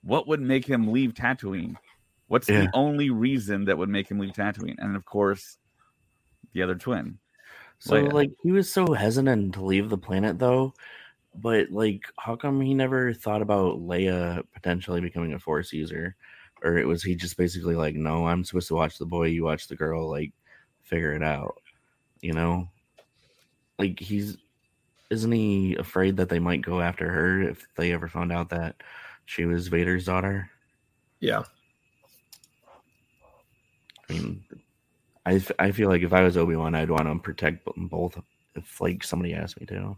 "What 0.03 0.27
would 0.29 0.40
make 0.40 0.64
him 0.66 0.90
leave 0.93 1.14
Tatooine? 1.14 1.77
What's 2.29 2.49
Yeah. 2.49 2.61
the 2.62 2.71
only 2.73 3.11
reason 3.11 3.66
that 3.66 3.79
would 3.79 3.90
make 3.90 4.11
him 4.11 4.19
leave 4.19 4.33
Tatooine?" 4.33 4.77
And 4.79 4.97
of 4.97 5.05
course, 5.05 5.59
the 6.55 6.62
other 6.62 6.75
twin. 6.77 7.19
So 7.81 7.95
Leia. 7.95 8.12
like 8.12 8.33
he 8.43 8.53
was 8.53 8.71
so 8.73 8.95
hesitant 8.95 9.55
to 9.55 9.64
leave 9.64 9.90
the 9.90 9.99
planet 9.99 10.38
though, 10.38 10.75
but 11.35 11.71
like 11.73 12.03
how 12.19 12.37
come 12.37 12.61
he 12.62 12.75
never 12.75 13.14
thought 13.14 13.43
about 13.43 13.81
Leia 13.81 14.45
potentially 14.55 15.01
becoming 15.03 15.35
a 15.35 15.38
force 15.40 15.73
user? 15.73 16.16
Or 16.64 16.79
it 16.79 16.87
was 16.88 17.03
he 17.05 17.16
just 17.16 17.37
basically 17.38 17.77
like, 17.77 17.95
No, 17.97 18.27
I'm 18.27 18.45
supposed 18.45 18.69
to 18.69 18.75
watch 18.77 18.99
the 18.99 19.07
boy, 19.07 19.27
you 19.29 19.45
watch 19.45 19.69
the 19.69 19.77
girl, 19.77 20.11
like 20.11 20.33
figure 20.85 21.14
it 21.14 21.23
out. 21.25 21.60
You 22.20 22.33
know? 22.33 22.68
Like 23.78 23.98
he's 23.98 24.37
isn't 25.11 25.33
he 25.33 25.74
afraid 25.76 26.16
that 26.18 26.28
they 26.28 26.38
might 26.38 26.62
go 26.62 26.80
after 26.80 27.11
her 27.11 27.42
if 27.42 27.66
they 27.76 27.92
ever 27.92 28.09
found 28.09 28.30
out 28.30 28.50
that 28.50 28.76
she 29.24 29.44
was 29.44 29.68
Vader's 29.68 30.04
daughter? 30.04 30.48
Yeah. 31.18 31.42
I 34.09 34.12
mean, 34.12 34.44
I, 35.26 35.35
f- 35.35 35.52
I 35.59 35.72
feel 35.72 35.88
like 35.88 36.02
if 36.02 36.12
I 36.12 36.22
was 36.22 36.37
Obi 36.37 36.56
Wan, 36.56 36.74
I'd 36.74 36.90
want 36.90 37.04
to 37.04 37.18
protect 37.18 37.66
both 37.76 38.18
if 38.54 38.80
like 38.80 39.02
somebody 39.04 39.35
asked 39.35 39.61
me 39.61 39.66
to. 39.66 39.96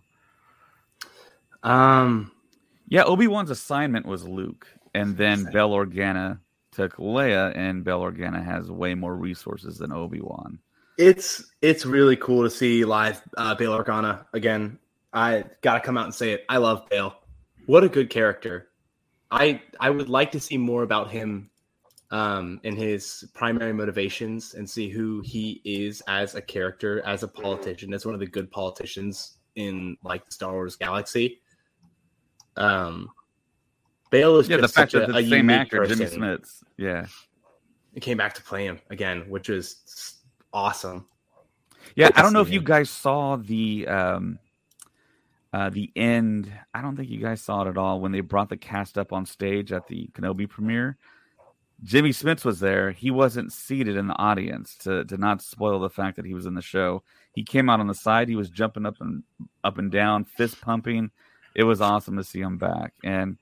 Um, 1.63 2.33
Yeah, 2.89 3.05
Obi 3.05 3.27
Wan's 3.27 3.51
assignment 3.51 4.05
was 4.07 4.27
Luke, 4.27 4.67
and 4.95 5.17
then 5.17 5.45
Bail 5.53 5.71
Organa 5.71 6.39
took 6.73 6.97
Leia, 6.97 7.57
and 7.57 7.85
Bail 7.85 8.01
Organa 8.01 8.45
has 8.45 8.71
way 8.71 8.95
more 8.95 9.17
resources 9.17 9.79
than 9.79 9.93
Obi 9.93 10.21
Wan. 10.21 10.59
It's 10.99 11.51
it's 11.63 11.87
really 11.87 12.17
cool 12.17 12.43
to 12.43 12.51
see 12.51 12.85
live 12.85 13.23
uh, 13.37 13.55
Bail 13.55 13.77
Organa 13.77 14.27
again. 14.33 14.79
I 15.13 15.45
gotta 15.63 15.81
come 15.81 15.97
out 15.97 16.05
and 16.05 16.15
say 16.15 16.33
it. 16.33 16.45
I 16.49 16.59
love 16.59 16.89
Bail. 16.89 17.17
What 17.67 17.85
a 17.85 17.89
good 17.89 18.11
character. 18.11 18.69
I 19.31 19.63
I 19.81 19.91
would 19.91 20.09
like 20.09 20.31
to 20.33 20.41
see 20.41 20.59
more 20.59 20.83
about 20.83 21.11
him 21.11 21.51
um, 22.11 22.61
and 22.63 22.77
his 22.77 23.25
primary 23.35 23.73
motivations 23.73 24.55
and 24.55 24.69
see 24.69 24.91
who 24.91 25.23
he 25.25 25.63
is 25.65 26.03
as 26.09 26.35
a 26.35 26.43
character, 26.43 27.03
as 27.07 27.23
a 27.23 27.29
politician, 27.29 27.95
as 27.95 28.05
one 28.05 28.15
of 28.15 28.21
the 28.21 28.27
good 28.27 28.51
politicians 28.51 29.39
in 29.57 29.97
like 30.05 30.27
the 30.27 30.33
Star 30.33 30.53
Wars 30.53 30.77
galaxy. 30.77 31.41
Um, 32.57 33.09
Bail 34.11 34.39
is 34.39 34.49
Yeah, 34.49 34.59
the 34.59 34.69
fact 34.69 34.93
that 34.93 35.09
a, 35.09 35.13
the 35.13 35.27
same 35.27 35.49
actor, 35.49 35.87
Jimmy 35.87 36.05
person. 36.05 36.21
Smits. 36.21 36.63
Yeah, 36.77 37.07
It 37.95 38.01
came 38.01 38.19
back 38.19 38.35
to 38.35 38.43
play 38.43 38.67
him 38.67 38.79
again, 38.91 39.25
which 39.31 39.49
was 39.49 40.21
awesome. 40.53 41.07
Yeah, 41.95 42.11
I 42.15 42.23
don't 42.23 42.33
know 42.33 42.41
if 42.41 42.51
you 42.51 42.63
guys 42.63 42.91
saw 42.91 43.37
the 43.37 43.87
um 43.89 44.39
uh 45.53 45.71
the 45.71 45.91
end. 45.97 46.53
I 46.73 46.83
don't 46.83 46.97
think 46.97 47.11
you 47.11 47.21
guys 47.21 47.41
saw 47.41 47.63
it 47.63 47.69
at 47.69 47.79
all 47.79 48.01
when 48.01 48.13
they 48.13 48.21
brought 48.21 48.49
the 48.49 48.57
cast 48.57 48.99
up 48.99 49.13
on 49.13 49.27
stage 49.27 49.73
at 49.73 49.87
the 49.89 50.09
Kenobi 50.15 50.49
premiere. 50.49 50.97
Jimmy 51.83 52.11
Smits 52.11 52.45
was 52.45 52.61
there. 52.61 52.93
He 52.93 53.11
wasn't 53.11 53.53
seated 53.53 53.97
in 53.97 54.07
the 54.07 54.17
audience 54.17 54.77
to 54.79 55.05
to 55.05 55.17
not 55.17 55.43
spoil 55.43 55.81
the 55.81 55.91
fact 55.91 56.17
that 56.17 56.25
he 56.25 56.35
was 56.35 56.47
in 56.47 56.55
the 56.55 56.63
show. 56.63 57.03
He 57.35 57.43
came 57.43 57.69
out 57.69 57.81
on 57.81 57.89
the 57.89 57.95
side. 57.95 58.29
He 58.29 58.37
was 58.37 58.51
jumping 58.51 58.87
up 58.87 59.01
and 59.01 59.25
up 59.65 59.79
and 59.79 59.91
down, 59.91 60.25
fist 60.25 60.61
pumping. 60.61 61.11
It 61.55 61.65
was 61.65 61.81
awesome 61.81 62.17
to 62.17 62.25
see 62.25 62.41
him 62.41 62.57
back 62.57 62.95
and 63.05 63.37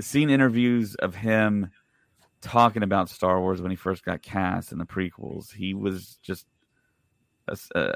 seeing 0.00 0.30
interviews 0.30 0.94
of 0.96 1.14
him 1.14 1.70
talking 2.44 2.82
about 2.82 3.08
Star 3.08 3.40
Wars 3.40 3.60
when 3.60 3.70
he 3.70 3.76
first 3.76 4.04
got 4.04 4.22
cast 4.22 4.70
in 4.70 4.78
the 4.78 4.84
prequels. 4.84 5.52
He 5.52 5.74
was 5.74 6.18
just 6.22 6.46
uh, 7.74 7.92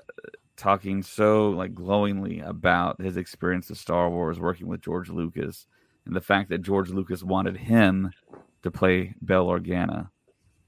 talking 0.56 1.02
so 1.02 1.50
like 1.50 1.74
glowingly 1.74 2.40
about 2.40 3.00
his 3.00 3.16
experience 3.16 3.70
of 3.70 3.78
Star 3.78 4.10
Wars 4.10 4.40
working 4.40 4.66
with 4.66 4.80
George 4.80 5.10
Lucas 5.10 5.66
and 6.06 6.16
the 6.16 6.20
fact 6.20 6.48
that 6.48 6.62
George 6.62 6.88
Lucas 6.90 7.22
wanted 7.22 7.56
him 7.56 8.10
to 8.62 8.70
play 8.70 9.14
Bail 9.24 9.46
Organa, 9.46 10.08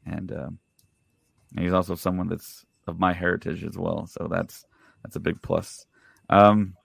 and, 0.07 0.31
um, 0.33 0.59
and 1.57 1.65
he's 1.65 1.73
also 1.73 1.95
someone 1.95 2.29
that's 2.29 2.65
of 2.87 3.01
my 3.01 3.13
heritage 3.13 3.65
as 3.65 3.77
well. 3.77 4.07
So 4.07 4.29
that's 4.31 4.65
that's 5.03 5.17
a 5.17 5.21
big 5.21 5.41
plus. 5.43 5.87
Um, 6.29 6.77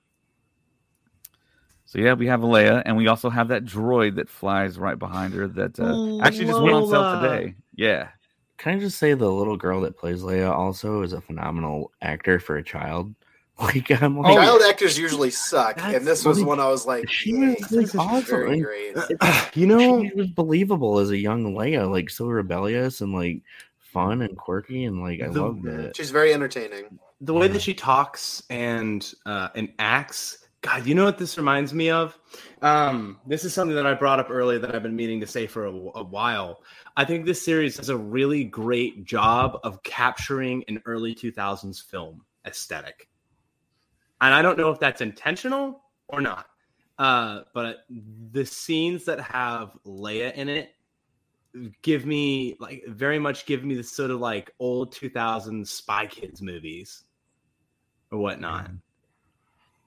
so 1.86 2.00
yeah, 2.00 2.13
we 2.13 2.28
have 2.28 2.41
Leia, 2.41 2.82
and 2.86 2.98
we 2.98 3.08
also 3.08 3.30
have 3.30 3.48
that 3.50 3.63
droid 3.65 4.15
that 4.15 4.30
flies 4.30 4.78
right 4.78 4.98
behind 4.98 5.34
her. 5.34 5.48
That 5.48 5.80
uh, 5.80 5.84
Oh, 5.86 6.21
actually 6.21 6.45
just 6.45 6.62
went 6.62 6.76
on 6.76 6.88
sale 6.89 7.21
today. 7.21 7.56
Yeah, 7.76 8.10
Can 8.58 8.78
I 8.78 8.80
just 8.80 8.98
say 8.98 9.13
the 9.13 9.30
little 9.30 9.58
girl 9.58 9.82
that 9.82 9.98
plays 9.98 10.21
Leia 10.24 10.50
also 10.52 11.02
is 11.04 11.13
a 11.13 11.21
phenomenal 11.21 11.91
actor 12.02 12.39
for 12.39 12.58
a 12.58 12.63
child? 12.63 13.13
Like 13.58 13.89
I'm 14.02 14.17
like, 14.19 14.36
Child 14.36 14.62
actors 14.67 15.00
usually 15.00 15.32
suck, 15.32 15.82
and 15.82 16.06
this 16.06 16.26
was 16.26 16.39
like- 16.39 16.48
one 16.48 16.60
I 16.60 16.67
was 16.67 16.86
like, 16.86 17.10
she 17.10 17.34
was, 17.34 17.71
like, 17.71 17.95
awesome, 17.95 18.26
very 18.26 18.60
great. 18.60 18.95
you 19.56 19.65
know, 19.65 20.04
she 20.04 20.12
was 20.13 20.28
believable 20.28 21.00
as 21.00 21.10
a 21.10 21.17
young 21.17 21.56
Leia, 21.56 21.89
like 21.89 22.10
so 22.10 22.26
rebellious 22.28 23.00
and 23.00 23.13
like 23.13 23.43
fun 23.80 24.21
and 24.24 24.36
quirky, 24.38 24.84
and 24.84 25.02
like 25.02 25.21
I 25.21 25.30
The- 25.30 25.41
loved 25.41 25.65
it. 25.67 25.95
She's 25.95 26.12
very 26.12 26.34
entertaining. 26.34 27.00
the 27.21 27.34
way 27.34 27.48
that 27.48 27.62
she 27.62 27.74
talks 27.74 28.43
and 28.50 29.10
uh, 29.26 29.48
and 29.56 29.71
acts. 29.80 30.44
God, 30.65 30.88
you 30.88 30.95
know 30.95 31.06
what 31.06 31.19
this 31.19 31.38
reminds 31.38 31.75
me 31.75 31.91
of? 31.91 32.17
Um, 32.63 33.19
this 33.28 33.43
is 33.43 33.54
something 33.54 33.75
that 33.75 33.86
I 33.86 33.93
brought 33.93 34.19
up 34.19 34.32
earlier 34.32 34.58
that 34.58 34.73
I've 34.73 34.82
been 34.82 34.95
meaning 34.95 35.19
to 35.19 35.28
say 35.28 35.45
for 35.45 35.67
a, 35.67 35.69
a 35.69 36.04
while. 36.04 36.63
I 36.97 37.06
think 37.06 37.23
this 37.28 37.45
series 37.45 37.78
does 37.78 37.89
a 37.89 37.97
really 37.97 38.43
great 38.45 39.06
job 39.06 39.60
of 39.63 39.84
capturing 39.84 40.63
an 40.67 40.82
early 40.88 41.13
2000s 41.13 41.84
film 41.86 42.25
aesthetic. 42.47 43.08
And 44.21 44.34
I 44.34 44.41
don't 44.41 44.58
know 44.58 44.71
if 44.71 44.80
that's 44.80 45.01
intentional 45.01 45.84
or 46.08 46.19
not. 46.19 46.47
Uh, 46.97 47.41
but 47.54 47.86
the 48.32 48.43
scenes 48.43 49.06
that 49.06 49.19
have 49.19 49.78
Leia 49.86 50.34
in 50.34 50.49
it 50.49 50.71
give 51.84 52.08
me 52.08 52.58
like 52.60 52.82
very 52.88 53.19
much 53.19 53.45
give 53.45 53.63
me 53.63 53.75
the 53.75 53.84
sort 53.84 54.10
of 54.10 54.19
like 54.19 54.49
old 54.60 54.95
2000s 54.95 55.67
Spy 55.67 56.08
Kids 56.08 56.41
movies 56.41 57.04
or 58.12 58.17
whatnot. 58.17 58.71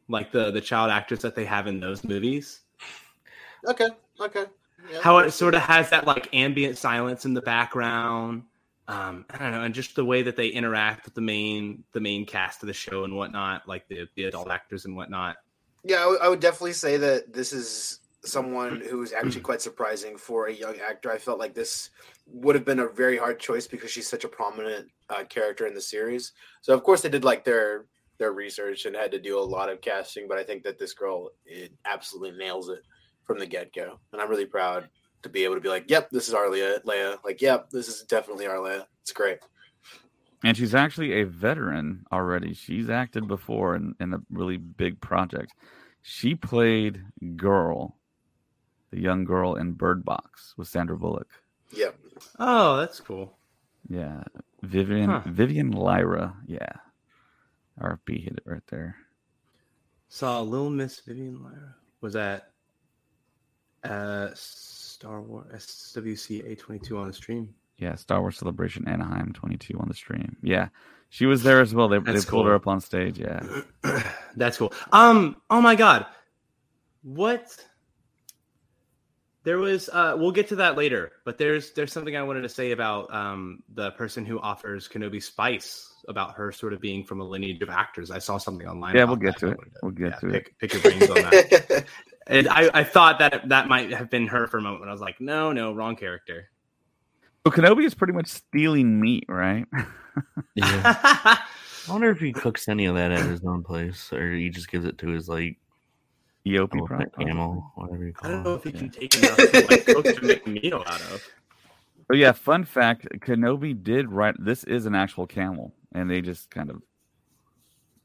Like 0.09 0.33
the 0.33 0.51
the 0.51 0.61
child 0.61 0.91
actors 0.91 1.21
that 1.21 1.35
they 1.35 1.45
have 1.45 1.67
in 1.67 1.81
those 1.81 2.03
movies. 2.05 2.61
Okay, 3.67 3.89
okay. 4.21 4.47
Yeah, 4.91 5.01
How 5.03 5.19
it 5.19 5.33
sort 5.33 5.55
of 5.55 5.63
has 5.63 5.91
that 5.91 6.07
like 6.07 6.29
ambient 6.33 6.79
silence 6.79 7.25
in 7.25 7.35
the 7.35 7.43
background. 7.43 8.45
Um, 8.87 9.27
I 9.29 9.37
don't 9.37 9.51
know, 9.51 9.63
and 9.63 9.75
just 9.75 9.97
the 9.97 10.05
way 10.05 10.23
that 10.23 10.37
they 10.37 10.49
interact 10.49 11.05
with 11.05 11.15
the 11.15 11.21
main 11.21 11.85
the 11.93 12.01
main 12.01 12.25
cast 12.25 12.63
of 12.63 12.69
the 12.69 12.73
show 12.73 13.05
and 13.05 13.15
whatnot, 13.15 13.69
like 13.69 13.87
the 13.89 14.09
the 14.15 14.25
adult 14.25 14.51
actors 14.51 14.87
and 14.87 14.97
whatnot. 14.97 15.37
Yeah, 15.85 16.03
I 16.03 16.07
would- 16.07 16.29
would 16.31 16.41
definitely 16.41 16.73
say 16.73 16.97
that 16.97 17.33
this 17.33 17.53
is 17.53 18.01
someone 18.25 18.81
who 18.81 19.03
is 19.03 19.13
actually 19.13 19.41
quite 19.43 19.63
surprising 19.63 20.17
for 20.17 20.47
a 20.47 20.53
young 20.53 20.79
actor. 20.81 21.11
I 21.11 21.19
felt 21.19 21.39
like 21.39 21.55
this 21.55 21.91
would 22.27 22.55
have 22.55 22.65
been 22.65 22.81
a 22.81 22.89
very 22.89 23.17
hard 23.17 23.39
choice 23.39 23.67
because 23.67 23.91
she's 23.91 24.09
such 24.09 24.25
a 24.25 24.29
prominent 24.29 24.89
uh, 25.09 25.25
character 25.25 25.67
in 25.67 25.75
the 25.75 25.81
series. 25.81 26.33
So 26.63 26.75
of 26.75 26.83
course 26.83 27.03
they 27.03 27.09
did 27.09 27.25
like 27.25 27.45
their 27.45 27.87
their 28.19 28.33
research 28.33 28.85
and 28.85 28.97
had 28.97 29.13
to 29.13 29.19
do 29.21 29.39
a 29.39 29.41
lot 29.41 29.69
of 29.71 29.81
casting, 29.81 30.27
but 30.29 30.39
I 30.39 30.43
think 30.45 30.63
that 30.65 30.79
this 30.79 30.93
girl 30.93 31.31
it 31.47 31.73
absolutely 31.85 32.37
nails 32.39 32.69
it 32.69 32.83
from 33.25 33.39
the 33.39 33.47
get 33.47 33.73
go, 33.75 33.99
and 34.13 34.21
I'm 34.21 34.29
really 34.31 34.47
proud 34.47 34.89
to 35.23 35.29
be 35.29 35.45
able 35.45 35.55
to 35.55 35.61
be 35.61 35.69
like, 35.69 35.91
"Yep, 35.91 36.11
this 36.11 36.29
is 36.29 36.35
our 36.35 36.47
Leia." 36.47 36.83
Leia. 36.85 37.19
Like, 37.25 37.41
"Yep, 37.43 37.71
this 37.71 37.89
is 37.89 38.03
definitely 38.03 38.47
our 38.47 38.57
Leia." 38.57 38.87
It's 39.03 39.13
great. 39.13 39.39
and 40.45 40.57
she's 40.57 40.75
actually 40.75 41.21
a 41.21 41.27
veteran 41.27 42.05
already. 42.13 42.55
She's 42.55 42.89
acted 42.89 43.27
before 43.27 43.75
in, 43.75 43.95
in 44.01 44.15
a 44.15 44.21
really 44.31 44.57
big 44.57 45.01
project. 45.01 45.53
She 46.03 46.35
played 46.37 47.03
Girl, 47.37 47.97
the 48.91 49.01
young 49.01 49.25
girl 49.25 49.57
in 49.57 49.73
Bird 49.73 50.05
Box 50.05 50.55
with 50.57 50.69
Sandra 50.69 50.97
Bullock. 50.97 51.29
Yep. 51.73 51.99
Oh, 52.39 52.77
that's 52.77 53.01
cool. 53.01 53.37
Yeah, 53.89 54.23
Vivien 54.63 55.11
Huh. 55.11 55.23
Vivien 55.27 55.73
Lyra. 55.73 56.37
Yeah, 56.47 56.73
RP 57.81 58.23
hit 58.23 58.35
it 58.35 58.43
right 58.45 58.67
there. 58.69 58.97
Saw 60.09 60.41
Little 60.41 60.71
Miss 60.71 61.01
Vivien 61.01 61.43
Lyra. 61.43 61.75
Was 62.01 62.15
that 62.15 62.51
uh 63.85 64.29
Star 64.35 65.21
Wars 65.21 65.47
SWC 65.55 66.57
A22 66.57 66.99
on 66.99 67.07
the 67.07 67.13
stream? 67.13 67.55
Yeah, 67.79 67.95
Star 67.95 68.21
Wars 68.21 68.39
Celebration 68.39 68.89
Anaheim 68.89 69.33
22 69.33 69.79
on 69.79 69.89
the 69.89 69.95
stream. 69.95 70.37
Yeah, 70.43 70.69
she 71.11 71.27
was 71.27 71.43
there 71.43 71.61
as 71.61 71.75
well. 71.75 71.89
They, 71.89 71.99
they 71.99 72.21
pulled 72.21 72.47
her 72.47 72.55
up 72.55 72.67
on 72.67 72.81
stage. 72.81 73.19
Yeah, 73.19 73.41
That's 74.37 74.59
cool. 74.59 74.73
Um. 74.93 75.37
Oh 75.49 75.61
my 75.61 75.75
God. 75.75 76.07
What? 77.03 77.57
There 79.45 79.59
was. 79.59 79.89
Uh. 79.89 80.17
We'll 80.19 80.33
get 80.33 80.49
to 80.49 80.57
that 80.57 80.77
later. 80.77 81.13
But 81.25 81.39
there's 81.39 81.73
there's 81.73 81.93
something 81.93 82.17
I 82.17 82.25
wanted 82.25 82.43
to 82.43 82.49
say 82.49 82.73
about 82.73 83.15
um 83.15 83.63
the 83.73 83.93
person 83.93 84.27
who 84.27 84.41
offers 84.41 84.89
Kenobi 84.89 85.23
Spice 85.23 85.88
about 86.09 86.35
her 86.35 86.51
sort 86.51 86.73
of 86.73 86.81
being 86.81 87.05
from 87.05 87.21
a 87.21 87.25
lineage 87.25 87.61
of 87.63 87.69
actors. 87.71 88.11
I 88.11 88.19
saw 88.19 88.39
something 88.39 88.67
online. 88.67 88.97
yeah, 88.97 89.05
we'll 89.05 89.17
get 89.17 89.39
that. 89.41 89.47
to 89.47 89.53
it. 89.53 89.59
We'll 89.83 89.93
get 89.93 90.11
yeah, 90.11 90.17
to 90.17 90.29
it. 90.29 90.33
pick, 90.33 90.59
pick 90.59 90.73
your 90.73 90.83
brains 90.83 91.09
on 91.11 91.17
that. 91.17 91.85
and 92.27 92.49
I 92.49 92.71
I 92.75 92.85
thought 92.85 93.19
that 93.21 93.49
that 93.49 93.69
might 93.69 93.93
have 93.93 94.11
been 94.11 94.27
her 94.27 94.47
for 94.47 94.59
a 94.59 94.63
moment. 94.63 94.89
I 94.89 94.93
was 94.93 95.01
like, 95.01 95.21
no, 95.21 95.53
no, 95.53 95.73
wrong 95.73 95.97
character. 95.97 96.51
So 97.47 97.53
Kenobi 97.53 97.85
is 97.85 97.95
pretty 97.95 98.13
much 98.13 98.27
stealing 98.29 99.01
meat, 99.01 99.25
right? 99.29 99.67
Yeah. 100.55 100.83
I 101.89 101.93
wonder 101.93 102.11
if 102.11 102.19
he 102.19 102.33
cooks 102.33 102.69
any 102.69 102.85
of 102.87 102.95
that 102.97 103.13
at 103.13 103.25
his 103.25 103.43
own 103.45 103.63
place, 103.63 104.13
or 104.13 104.33
he 104.33 104.51
just 104.51 104.71
gives 104.71 104.85
it 104.85 104.99
to 104.99 105.09
his 105.09 105.29
like 105.29 105.57
eopie 106.47 106.79
elephant 106.79 106.87
probably. 107.13 107.25
camel, 107.25 107.73
whatever 107.77 108.05
you 108.07 108.13
call 108.13 108.29
it. 108.29 108.33
I 108.33 108.35
don't 108.37 108.45
know 108.45 108.55
it. 108.55 108.57
if 108.57 108.65
he 108.65 108.71
Yeah. 108.71 108.79
can 108.79 108.91
take 108.91 109.17
enough 109.17 109.37
to 109.37 109.67
like 109.71 109.87
cook 109.87 110.05
to 110.17 110.25
make 110.27 110.47
a 110.47 110.51
meal 110.51 110.83
out 110.87 111.01
of. 111.01 111.25
Oh 112.11 112.15
yeah, 112.17 112.33
fun 112.33 112.65
fact: 112.65 113.07
Kenobi 113.21 113.81
did 113.83 114.11
write. 114.11 114.35
This 114.39 114.65
is 114.65 114.85
an 114.87 114.95
actual 114.95 115.27
camel, 115.27 115.73
and 115.93 116.11
they 116.11 116.21
just 116.21 116.51
kind 116.51 116.71
of 116.71 116.83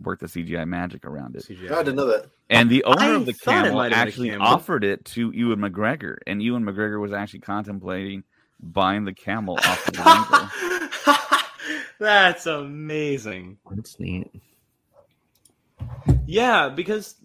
worked 0.02 0.22
the 0.22 0.28
CGI 0.28 0.68
magic 0.68 1.06
around 1.06 1.36
it. 1.36 1.44
CGI. 1.44 1.72
I 1.72 1.84
didn't 1.84 1.96
know 1.96 2.08
that. 2.08 2.26
And 2.50 2.70
the 2.70 2.84
owner 2.84 3.02
I 3.02 3.08
of 3.16 3.26
the 3.26 3.34
thought 3.34 3.52
it 3.54 3.70
camel 3.70 3.78
might 3.80 3.92
have 3.94 4.08
actually 4.08 4.30
camel. 4.30 4.46
offered 4.48 4.84
it 4.84 5.06
to 5.06 5.32
Ewan 5.32 5.60
McGregor, 5.60 6.18
and 6.28 6.42
Ewan 6.44 6.64
McGregor 6.64 7.00
was 7.00 7.14
actually 7.14 7.40
contemplating 7.40 8.24
buying 8.60 9.06
the 9.06 9.14
camel 9.14 9.58
off 9.64 9.88
of 9.90 10.06
Winkle. 11.06 11.18
That's 12.00 12.46
amazing. 12.48 13.58
That's 13.72 14.00
neat. 14.00 14.30
Yeah, 16.26 16.70
because 16.70 17.16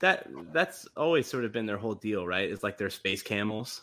that 0.00 0.28
that's 0.52 0.86
always 0.96 1.26
sort 1.26 1.44
of 1.44 1.52
been 1.52 1.66
their 1.66 1.76
whole 1.78 1.94
deal, 1.94 2.26
right? 2.26 2.50
It's 2.50 2.62
like 2.62 2.76
they're 2.78 2.90
space 2.90 3.22
camels. 3.22 3.82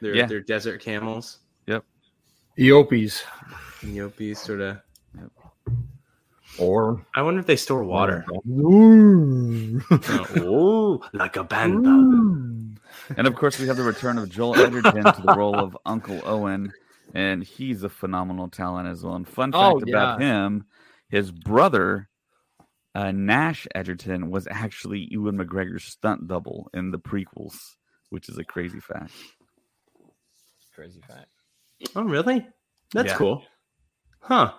They're 0.00 0.14
Yeah. 0.16 0.26
they're 0.26 0.40
desert 0.40 0.80
camels. 0.82 1.38
Eopies. 2.58 3.22
And 3.82 3.94
Yopis 3.94 4.38
sort 4.38 4.60
of. 4.60 4.78
Or 6.58 7.04
I 7.14 7.22
wonder 7.22 7.40
if 7.40 7.46
they 7.46 7.56
store 7.56 7.82
water. 7.82 8.24
Ooh. 8.48 9.80
oh, 9.90 11.02
like 11.12 11.36
a 11.36 11.42
band. 11.44 12.78
And 13.16 13.26
of 13.26 13.34
course, 13.34 13.58
we 13.58 13.66
have 13.66 13.76
the 13.76 13.82
return 13.82 14.18
of 14.18 14.30
Joel 14.30 14.56
Edgerton 14.56 15.02
to 15.04 15.22
the 15.24 15.34
role 15.36 15.56
of 15.58 15.76
Uncle 15.84 16.20
Owen, 16.24 16.72
and 17.12 17.42
he's 17.42 17.82
a 17.82 17.88
phenomenal 17.88 18.48
talent 18.48 18.88
as 18.88 19.02
well. 19.02 19.16
And 19.16 19.26
fun 19.26 19.50
fact 19.50 19.62
Oh, 19.62 19.78
about 19.78 20.20
yeah. 20.20 20.26
him, 20.46 20.66
his 21.08 21.32
brother, 21.32 22.08
uh, 22.94 23.10
Nash 23.10 23.66
Edgerton, 23.74 24.30
was 24.30 24.46
actually 24.48 25.08
Ewan 25.10 25.36
McGregor's 25.36 25.84
stunt 25.84 26.28
double 26.28 26.70
in 26.72 26.92
the 26.92 26.98
prequels, 27.00 27.56
which 28.10 28.28
is 28.28 28.38
a 28.38 28.44
crazy 28.44 28.78
fact. 28.80 29.12
Crazy 30.72 31.00
fact. 31.00 31.26
Oh, 31.96 32.02
really? 32.04 32.46
That's 32.92 33.08
Yeah. 33.12 33.16
cool. 33.16 33.42
Huh. 34.20 34.52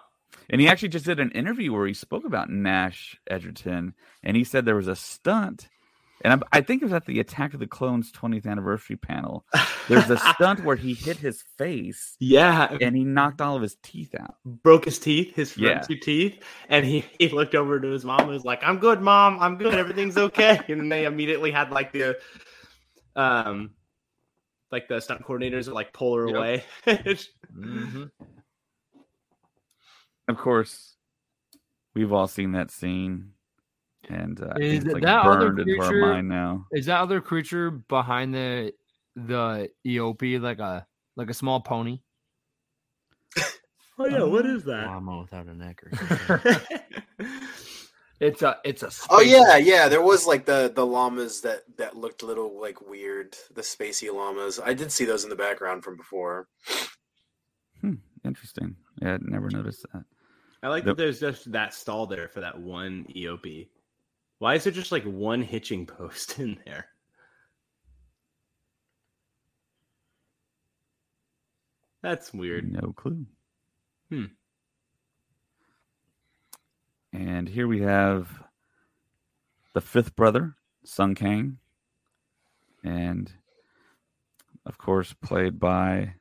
And 0.49 0.61
he 0.61 0.67
actually 0.67 0.89
just 0.89 1.05
did 1.05 1.19
an 1.19 1.31
interview 1.31 1.73
where 1.73 1.87
he 1.87 1.93
spoke 1.93 2.25
about 2.25 2.49
Nash 2.49 3.17
Edgerton, 3.27 3.93
and 4.23 4.37
he 4.37 4.43
said 4.43 4.65
there 4.65 4.75
was 4.75 4.87
a 4.87 4.95
stunt. 4.95 5.69
And 6.21 6.33
I, 6.51 6.57
I 6.59 6.61
think 6.61 6.81
it 6.81 6.85
was 6.85 6.93
at 6.93 7.05
the 7.05 7.19
Attack 7.19 7.53
of 7.53 7.59
the 7.59 7.67
Clones 7.67 8.11
20th 8.11 8.45
anniversary 8.47 8.95
panel. 8.95 9.45
There's 9.89 10.09
a 10.09 10.17
stunt 10.17 10.63
where 10.63 10.75
he 10.77 10.93
hit 10.93 11.17
his 11.17 11.43
face 11.57 12.15
Yeah, 12.19 12.77
and 12.79 12.95
he 12.95 13.03
knocked 13.03 13.41
all 13.41 13.55
of 13.55 13.61
his 13.61 13.75
teeth 13.83 14.15
out. 14.19 14.35
broke 14.45 14.85
his 14.85 14.97
teeth, 14.99 15.35
his 15.35 15.51
front 15.53 15.67
Yeah. 15.67 15.81
two 15.81 15.97
teeth, 15.97 16.41
and 16.69 16.85
he, 16.85 17.03
he 17.19 17.29
looked 17.29 17.53
over 17.55 17.79
to 17.79 17.87
his 17.89 18.05
mom 18.05 18.21
and 18.21 18.29
was 18.29 18.45
like, 18.45 18.63
"I'm 18.63 18.77
good, 18.79 19.01
mom. 19.01 19.37
I'm 19.39 19.57
good. 19.57 19.73
Everything's 19.73 20.17
okay." 20.17 20.59
and 20.69 20.79
then 20.79 20.89
they 20.89 21.05
immediately 21.05 21.51
had 21.51 21.69
like 21.71 21.91
the, 21.91 22.17
um, 23.15 23.71
like 24.71 24.87
the 24.87 24.99
stunt 24.99 25.23
coordinators 25.23 25.67
are 25.67 25.73
like 25.73 25.93
pull 25.93 26.15
her 26.15 26.27
Yep. 26.27 26.35
away. 26.35 26.63
Mm-hmm. 27.55 28.03
Of 30.27 30.37
course, 30.37 30.95
we've 31.93 32.11
all 32.11 32.27
seen 32.27 32.51
that 32.53 32.71
scene, 32.71 33.31
and 34.09 34.41
uh, 34.41 34.55
Is 34.59 34.83
it's 34.83 34.93
like 34.93 35.03
that 35.03 35.25
other 35.25 35.51
burned 35.51 35.59
into 35.59 35.79
our 35.81 35.87
creature- 35.89 36.01
mind 36.05 36.27
now. 36.29 36.65
Is 36.71 36.87
that 36.87 36.99
other 36.99 37.21
creature 37.21 37.71
behind 37.71 38.33
the 38.33 38.73
the 39.15 39.69
eopie 39.85 40.41
like 40.41 40.59
a 40.59 40.85
like 41.15 41.29
a 41.29 41.33
small 41.33 41.61
pony? 41.61 41.99
Oh 43.97 44.07
yeah, 44.07 44.23
what 44.23 44.45
is 44.45 44.65
that? 44.65 44.87
Llama 44.87 45.21
without 45.21 45.45
a 45.47 45.53
neck 45.53 45.81
or 45.81 45.95
something. 45.95 46.57
It's 48.19 48.41
a 48.41 48.57
it's 48.63 48.81
a. 48.81 48.87
Oh 49.09 49.19
space- 49.19 49.31
yeah, 49.31 49.57
yeah. 49.57 49.89
There 49.89 50.01
was 50.01 50.25
like 50.25 50.45
the 50.45 50.71
the 50.73 50.85
llamas 50.85 51.41
that 51.41 51.63
that 51.77 51.97
looked 51.97 52.21
a 52.21 52.25
little 52.25 52.59
like 52.61 52.81
weird. 52.87 53.35
The 53.53 53.61
spacey 53.61 54.13
llamas. 54.13 54.59
I 54.63 54.73
did 54.73 54.91
see 54.91 55.03
those 55.05 55.23
in 55.25 55.29
the 55.29 55.35
background 55.35 55.83
from 55.83 55.97
before. 55.97 56.47
Hmm, 57.81 57.95
Interesting. 58.23 58.77
Yeah, 59.01 59.15
I 59.15 59.17
never 59.21 59.49
noticed 59.49 59.85
that. 59.93 60.03
I 60.63 60.69
like 60.69 60.85
The- 60.85 60.91
that 60.91 60.97
there's 60.97 61.19
just 61.19 61.51
that 61.51 61.73
stall 61.73 62.07
there 62.07 62.29
for 62.29 62.39
that 62.39 62.57
one 62.59 63.05
eopie. 63.15 63.67
Why 64.39 64.55
is 64.55 64.63
there 64.63 64.71
just 64.73 64.91
like 64.93 65.03
one 65.03 65.41
hitching 65.41 65.85
post 65.85 66.39
in 66.39 66.57
there? 66.65 66.87
That's 72.01 72.33
weird. 72.33 72.71
No 72.71 72.93
clue. 72.95 73.25
Hmm. 74.09 74.25
And 77.15 77.47
here 77.47 77.65
we 77.65 77.79
have 77.79 78.43
the 79.73 79.79
fifth 79.79 80.17
brother, 80.17 80.55
Sung 80.83 81.15
Kang. 81.15 81.59
And 82.83 83.31
of 84.65 84.77
course, 84.77 85.13
played 85.13 85.57
by 85.57 86.15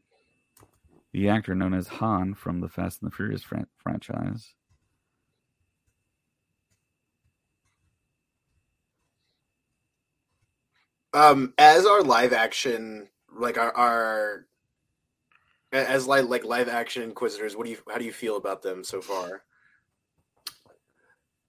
the 1.13 1.29
actor 1.29 1.53
known 1.57 1.75
as 1.75 1.89
Han 1.89 2.35
from 2.35 2.61
the 2.61 2.69
Fast 2.69 3.03
and 3.03 3.11
the 3.11 3.15
Furious 3.15 3.43
fran- 3.43 3.67
franchise. 3.77 4.55
Um, 11.13 11.55
as 11.59 11.87
our 11.87 12.03
live 12.03 12.33
action, 12.33 13.09
like 13.37 13.59
our 13.59 13.77
our 13.77 14.47
as 15.73 16.07
like 16.07 16.29
like 16.29 16.45
live 16.45 16.69
action 16.69 17.03
Inquisitors, 17.03 17.57
what 17.57 17.65
do 17.65 17.73
you 17.73 17.79
how 17.91 17.99
do 17.99 18.05
you 18.05 18.13
feel 18.13 18.37
about 18.37 18.63
them 18.63 18.85
so 18.85 19.01
far? 19.01 19.43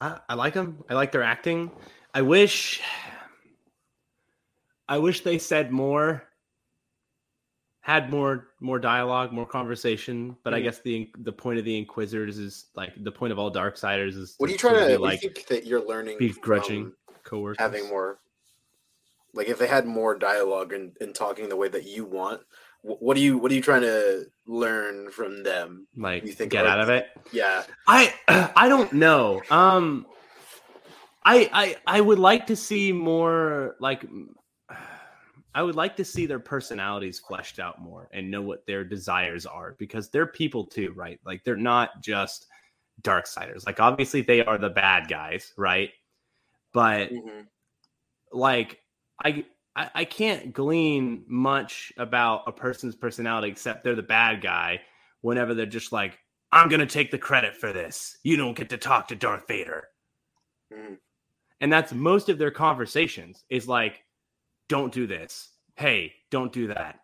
I, 0.05 0.19
I 0.29 0.33
like 0.35 0.53
them. 0.53 0.83
I 0.89 0.93
like 0.93 1.11
their 1.11 1.23
acting. 1.23 1.71
I 2.13 2.21
wish, 2.21 2.81
I 4.87 4.97
wish 4.99 5.21
they 5.21 5.37
said 5.39 5.71
more, 5.71 6.23
had 7.81 8.09
more 8.09 8.49
more 8.59 8.79
dialogue, 8.79 9.31
more 9.31 9.45
conversation. 9.45 10.37
But 10.43 10.53
I 10.53 10.59
Mhm. 10.59 10.63
guess 10.63 10.79
the 10.81 11.11
the 11.19 11.31
point 11.31 11.59
of 11.59 11.65
the 11.65 11.77
Inquisitors 11.77 12.37
is 12.37 12.67
like 12.75 12.93
the 13.03 13.11
point 13.11 13.31
of 13.31 13.39
all 13.39 13.51
Darksiders 13.51 14.15
is 14.15 14.35
What 14.37 14.49
are 14.49 14.53
you 14.53 14.57
trying 14.59 14.79
to 14.79 14.85
be 14.87 14.97
like 14.97 15.23
you 15.23 15.29
think 15.29 15.47
that 15.47 15.65
you're 15.65 15.85
learning? 15.85 16.17
be 16.19 16.29
grudging 16.33 16.83
from 16.85 16.95
coworkers 17.23 17.57
having 17.59 17.89
more, 17.89 18.19
like 19.33 19.49
if 19.49 19.57
they 19.57 19.67
had 19.67 19.85
more 19.85 20.15
dialogue 20.17 20.73
and, 20.73 20.95
and 21.01 21.13
talking 21.15 21.49
the 21.49 21.55
way 21.55 21.67
that 21.67 21.85
you 21.85 22.05
want, 22.05 22.41
what 22.85 23.15
do 23.15 23.21
you 23.21 23.37
what 23.37 23.51
are 23.51 23.55
you 23.55 23.61
trying 23.61 23.81
to 23.81 24.25
learn 24.47 25.09
from 25.11 25.43
them? 25.43 25.87
like 25.97 26.23
you 26.25 26.31
think 26.33 26.51
get 26.51 26.65
are- 26.65 26.69
out 26.69 26.79
of 26.79 26.89
it. 26.89 27.07
Yeah, 27.31 27.63
I 27.87 28.13
I 28.55 28.67
don't 28.69 28.93
know. 28.93 29.41
Um, 29.49 30.05
I 31.23 31.49
I 31.51 31.75
I 31.87 32.01
would 32.01 32.19
like 32.19 32.47
to 32.47 32.55
see 32.55 32.91
more 32.91 33.75
like. 33.79 34.05
I 35.57 35.63
would 35.63 35.75
like 35.75 35.95
to 35.95 36.03
see 36.03 36.25
their 36.25 36.39
personalities 36.39 37.19
fleshed 37.25 37.59
out 37.59 37.79
more 37.81 38.09
and 38.11 38.29
know 38.29 38.41
what 38.41 38.65
their 38.67 38.83
desires 38.83 39.45
are 39.45 39.77
because 39.79 40.09
they're 40.09 40.27
people 40.27 40.65
too, 40.65 40.91
right? 40.97 41.17
Like 41.25 41.45
they're 41.45 41.55
not 41.55 42.01
just 42.03 42.45
dark 43.01 43.23
darksiders. 43.23 43.65
Like 43.65 43.79
obviously 43.79 44.19
they 44.21 44.43
are 44.43 44.57
the 44.57 44.69
bad 44.69 45.07
guys, 45.07 45.53
right? 45.57 45.91
But 46.73 47.09
Mhm. 47.09 47.45
like 48.33 48.81
I, 49.23 49.45
I 49.75 49.89
I 49.93 50.05
can't 50.05 50.53
glean 50.53 51.23
much 51.27 51.91
about 51.97 52.43
a 52.47 52.51
person's 52.51 52.95
personality 52.95 53.49
except 53.49 53.83
they're 53.83 53.95
the 53.95 54.03
bad 54.03 54.41
guy 54.41 54.81
whenever 55.21 55.53
they're 55.53 55.65
just 55.65 55.91
like, 55.91 56.19
I'm 56.51 56.69
gonna 56.69 56.85
take 56.85 57.11
the 57.11 57.17
credit 57.17 57.55
for 57.55 57.73
this. 57.73 58.17
You 58.23 58.37
don't 58.37 58.55
get 58.57 58.69
to 58.69 58.77
talk 58.77 59.07
to 59.09 59.15
Darth 59.15 59.47
Vader. 59.47 59.89
Mhm. 60.71 60.99
And 61.61 61.71
that's 61.71 61.93
most 61.93 62.29
of 62.29 62.37
their 62.37 62.51
conversations 62.51 63.43
is 63.49 63.67
like, 63.67 64.03
don't 64.67 64.93
do 64.93 65.07
this. 65.07 65.53
Hey, 65.75 66.13
don't 66.29 66.51
do 66.51 66.67
that. 66.67 66.99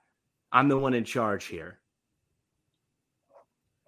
I'm 0.52 0.68
the 0.68 0.78
one 0.78 0.94
in 0.94 1.04
charge 1.06 1.46
here. 1.46 1.80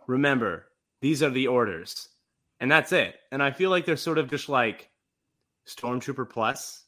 Remember, 0.08 0.68
these 1.02 1.24
are 1.24 1.30
the 1.30 1.48
orders. 1.48 2.10
And 2.60 2.72
that's 2.72 2.92
it. 2.92 3.20
And 3.32 3.44
I 3.44 3.52
feel 3.52 3.70
like 3.70 3.86
they're 3.86 3.98
sort 3.98 4.18
of 4.18 4.30
just 4.30 4.48
like 4.48 4.90
Stormtrooper 5.68 6.30
Plus, 6.30 6.86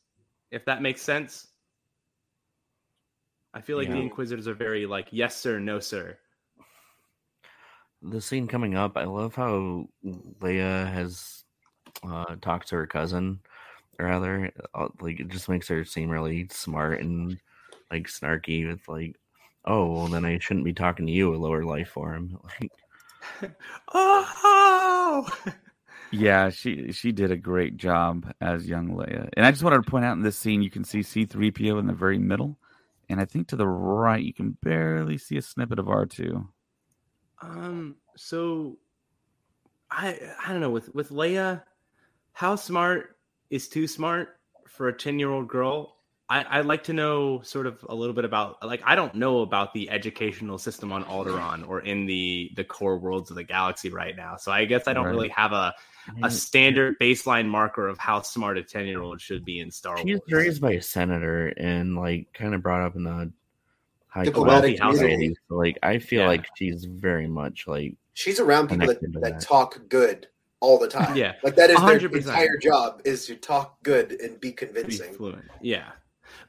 if 0.52 0.64
that 0.66 0.82
makes 0.82 1.02
sense. 1.02 1.48
I 3.56 3.62
feel 3.62 3.78
like 3.78 3.90
the 3.90 3.96
Inquisitors 3.96 4.48
are 4.48 4.54
very 4.54 4.86
like, 4.86 5.08
yes, 5.12 5.36
sir, 5.38 5.60
no, 5.60 5.80
sir. 5.80 6.18
the 8.02 8.22
scene 8.22 8.48
coming 8.48 8.76
up, 8.76 8.98
I 8.98 9.06
love 9.06 9.34
how 9.34 9.88
Leia 10.06 10.92
has 10.92 11.46
uh, 12.08 12.36
talked 12.42 12.68
to 12.70 12.76
her 12.76 12.86
cousin, 12.86 13.40
or 13.98 14.08
rather, 14.08 14.52
uh, 14.74 14.90
like 15.00 15.20
it 15.22 15.30
just 15.30 15.50
makes 15.50 15.68
her 15.70 15.86
seem 15.86 16.10
really 16.10 16.48
smart 16.52 17.00
and 17.02 17.40
like 17.90 18.08
snarky 18.08 18.68
with 18.68 18.88
like, 18.88 19.16
oh, 19.66 19.92
well, 19.92 20.08
then 20.08 20.26
I 20.26 20.38
shouldn't 20.38 20.66
be 20.66 20.74
talking 20.74 21.06
to 21.06 21.12
you, 21.12 21.34
a 21.34 21.38
lower 21.38 21.64
life 21.64 21.90
form. 21.90 22.38
Like, 22.62 22.72
Oh, 23.94 25.28
Yeah, 26.12 26.50
she 26.50 26.92
she 26.92 27.12
did 27.12 27.32
a 27.32 27.38
great 27.38 27.76
job 27.78 28.32
as 28.40 28.68
young 28.68 28.90
Leia. 28.90 29.30
And 29.36 29.46
I 29.46 29.52
just 29.52 29.64
wanted 29.64 29.84
to 29.84 29.90
point 29.90 30.06
out 30.06 30.16
in 30.16 30.22
this 30.22 30.38
scene, 30.38 30.62
you 30.62 30.70
can 30.70 30.84
see 30.84 31.00
C3PO 31.00 31.80
in 31.80 31.88
the 31.88 31.94
very 31.94 32.20
middle, 32.20 32.58
and 33.10 33.20
I 33.20 33.26
think 33.26 33.48
to 33.50 33.56
the 33.56 33.68
right 33.68 34.24
you 34.24 34.34
can 34.34 34.58
barely 34.62 35.18
see 35.18 35.38
a 35.38 35.42
snippet 35.42 35.80
of 35.80 35.86
R2. 35.86 36.48
Um. 37.42 37.96
So, 38.16 38.78
I 39.92 40.20
I 40.46 40.52
don't 40.52 40.62
know 40.62 40.70
with 40.70 40.94
with 40.96 41.10
Leia, 41.10 41.64
how 42.32 42.56
smart 42.56 43.18
is 43.50 43.68
too 43.68 43.88
smart 43.88 44.40
for 44.68 44.88
a 44.88 44.98
ten 44.98 45.20
year 45.20 45.32
old 45.32 45.48
girl? 45.48 45.98
I 46.30 46.60
I'd 46.60 46.66
like 46.66 46.84
to 46.86 46.94
know 46.94 47.42
sort 47.44 47.68
of 47.68 47.86
a 47.88 47.94
little 47.96 48.14
bit 48.16 48.26
about 48.26 48.66
like 48.66 48.82
I 48.86 48.96
don't 48.96 49.14
know 49.16 49.42
about 49.42 49.74
the 49.74 49.90
educational 49.90 50.58
system 50.58 50.92
on 50.92 51.04
Alderaan 51.06 51.68
or 51.68 51.82
in 51.82 52.06
the 52.06 52.52
the 52.56 52.64
core 52.64 52.98
worlds 52.98 53.30
of 53.30 53.36
the 53.36 53.44
galaxy 53.44 53.90
right 53.90 54.16
now. 54.16 54.36
So 54.38 54.52
I 54.52 54.66
guess 54.66 54.88
I 54.88 54.94
don't 54.94 55.06
Right. 55.06 55.12
really 55.12 55.30
have 55.30 55.52
a 55.52 55.74
a 56.08 56.12
mm-hmm. 56.12 56.30
standard 56.30 57.00
baseline 57.00 57.48
marker 57.48 57.88
of 57.88 57.98
how 57.98 58.22
smart 58.22 58.58
a 58.58 58.64
ten 58.64 58.86
year 58.86 59.02
old 59.02 59.22
should 59.22 59.44
be 59.46 59.60
in 59.60 59.70
Star 59.72 59.96
Wars. 59.96 60.06
She's 60.08 60.20
Wars. 60.32 60.46
raised 60.46 60.62
by 60.62 60.72
a 60.74 60.82
senator 60.82 61.48
and 61.58 61.96
like 61.96 62.28
kind 62.34 62.54
of 62.56 62.62
brought 62.64 62.82
up 62.82 62.96
in 62.96 63.04
the 63.04 63.32
high 64.08 64.24
Diplomatic 64.24 64.78
class 64.78 64.96
community. 64.98 65.28
society. 65.30 65.38
So, 65.50 65.56
like, 65.56 65.78
I 65.84 66.00
feel 66.00 66.22
Yeah. 66.22 66.28
like 66.28 66.46
she's 66.58 66.86
very 66.86 67.28
much 67.28 67.68
like 67.68 67.98
she's 68.14 68.40
around 68.40 68.70
people 68.70 68.88
that, 68.88 69.02
that 69.02 69.20
that. 69.22 69.42
talk 69.42 69.82
good 69.90 70.28
all 70.60 70.80
the 70.80 70.88
time. 70.88 71.16
Yeah, 71.16 71.34
like 71.44 71.56
that 71.56 71.70
is 71.70 71.78
their 71.82 72.00
100%. 72.00 72.16
entire 72.16 72.58
job 72.58 73.02
is 73.04 73.26
to 73.28 73.36
talk 73.36 73.82
good 73.84 74.12
and 74.14 74.40
be 74.40 74.50
be 74.50 74.54
convincing. 74.54 75.14
fluent. 75.14 75.44
Yeah, 75.62 75.92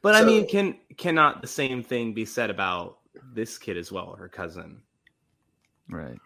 but 0.06 0.14
I 0.14 0.24
mean, 0.24 0.46
can 0.46 0.76
cannot 0.96 1.42
the 1.42 1.48
same 1.48 1.82
thing 1.82 2.14
be 2.14 2.24
said 2.24 2.48
about 2.48 2.98
this 3.34 3.58
kid 3.58 3.76
as 3.76 3.90
well, 3.90 4.14
her 4.14 4.28
cousin? 4.28 4.80
Right. 5.88 6.18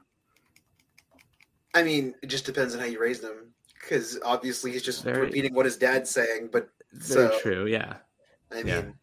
I 1.75 1.83
mean, 1.83 2.15
it 2.23 2.27
just 2.27 2.45
depends 2.45 2.75
on 2.75 2.81
how 2.81 2.87
you 2.87 3.01
raise 3.01 3.21
them. 3.21 3.53
Because 3.75 4.19
obviously 4.23 4.73
he's 4.73 4.83
just 4.83 5.03
Very- 5.03 5.23
repeating 5.23 5.55
what 5.55 5.65
his 5.65 5.77
dad's 5.79 6.11
saying, 6.11 6.51
but 6.53 6.69
Very 6.93 7.29
So- 7.29 7.39
true. 7.41 7.67
Yeah, 7.67 7.97
I 8.53 8.59
Yeah. 8.63 8.83
mean, 8.83 8.99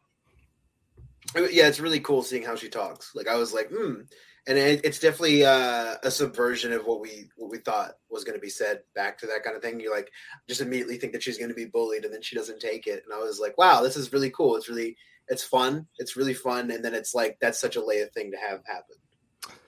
yeah, 1.51 1.67
it's 1.67 1.79
really 1.79 1.99
cool 2.01 2.21
seeing 2.21 2.43
how 2.43 2.55
she 2.55 2.69
talks. 2.69 3.15
Like 3.15 3.27
I 3.27 3.35
was 3.37 3.53
like, 3.53 3.69
hmm, 3.71 4.01
and 4.47 4.57
it, 4.57 4.81
it's 4.83 4.99
definitely 4.99 5.45
uh, 5.45 5.95
a 6.03 6.09
subversion 6.11 6.71
of 6.73 6.85
what 6.85 6.99
we 7.01 7.29
what 7.35 7.49
we 7.51 7.57
thought 7.59 7.91
was 8.09 8.23
going 8.23 8.37
to 8.37 8.41
be 8.41 8.49
said 8.49 8.81
back 8.95 9.17
to 9.19 9.27
that 9.27 9.43
kind 9.43 9.55
of 9.55 9.61
thing. 9.61 9.79
You 9.79 9.91
like 9.91 10.09
just 10.47 10.61
immediately 10.61 10.97
think 10.97 11.13
that 11.13 11.21
she's 11.23 11.37
going 11.37 11.49
to 11.49 11.55
be 11.55 11.65
bullied, 11.65 12.05
and 12.05 12.13
then 12.13 12.21
she 12.21 12.35
doesn't 12.35 12.59
take 12.59 12.87
it. 12.87 13.03
And 13.05 13.13
I 13.13 13.17
was 13.19 13.39
like, 13.39 13.57
wow, 13.57 13.81
this 13.81 13.97
is 13.97 14.13
really 14.13 14.29
cool. 14.31 14.55
It's 14.55 14.69
really 14.69 14.95
it's 15.27 15.43
fun. 15.43 15.85
It's 15.97 16.15
really 16.15 16.33
fun. 16.33 16.71
And 16.71 16.83
then 16.83 16.93
it's 16.93 17.13
like 17.13 17.37
that's 17.41 17.59
such 17.59 17.75
a 17.75 17.81
Leia 17.81 18.11
thing 18.13 18.31
to 18.31 18.37
have 18.37 18.61
happen. 18.65 18.95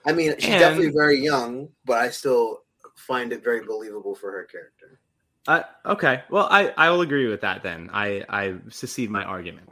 I 0.05 0.13
mean, 0.13 0.34
she's 0.39 0.49
And- 0.49 0.59
definitely 0.59 0.91
very 0.91 1.19
young, 1.19 1.69
but 1.86 1.97
I 1.97 2.09
still 2.09 2.63
find 2.95 3.32
it 3.34 3.43
very 3.43 3.65
believable 3.65 4.15
for 4.15 4.32
her 4.32 4.43
character. 4.45 4.99
uh, 5.47 5.63
okay. 5.86 6.23
Well, 6.30 6.47
I 6.49 6.73
I 6.77 6.89
will 6.89 7.01
agree 7.01 7.27
with 7.27 7.41
that. 7.41 7.63
Then 7.63 7.89
I 7.93 8.23
I 8.30 8.55
secede 8.69 9.09
my 9.09 9.23
argument. 9.23 9.69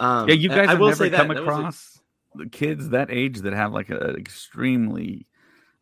Um, 0.00 0.28
Yeah, 0.28 0.34
you 0.34 0.48
guys 0.48 0.68
I 0.68 0.72
have 0.72 0.80
will 0.80 0.88
never 0.88 1.04
say 1.04 1.08
that- 1.10 1.16
come 1.16 1.28
that 1.28 1.44
was 1.44 1.54
a- 1.54 1.58
across 1.58 1.97
the 2.38 2.48
kids 2.48 2.88
that 2.90 3.10
age 3.10 3.40
that 3.40 3.52
have 3.52 3.72
like 3.72 3.90
an 3.90 4.16
extremely 4.16 5.26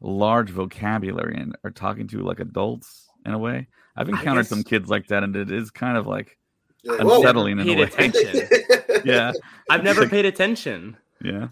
large 0.00 0.50
vocabulary 0.50 1.36
and 1.36 1.56
are 1.64 1.70
talking 1.70 2.06
to 2.08 2.20
like 2.22 2.40
adults 2.40 3.08
in 3.24 3.32
a 3.32 3.38
way. 3.38 3.68
I've 3.96 4.08
encountered 4.08 4.42
guess- 4.42 4.48
some 4.50 4.62
kids 4.64 4.88
like 4.90 5.06
that, 5.08 5.22
and 5.22 5.34
it 5.36 5.50
is 5.50 5.70
kind 5.70 5.96
of 5.96 6.06
like 6.06 6.36
You're 6.82 6.96
like, 7.02 7.16
unsettling 7.18 7.58
in 7.60 7.68
a 7.68 7.74
way. 7.76 7.82
attention. 7.82 8.48
yeah, 9.04 9.32
I've 9.70 9.84
never 9.84 10.08
paid 10.08 10.24
attention. 10.26 10.96
yeah, 11.22 11.48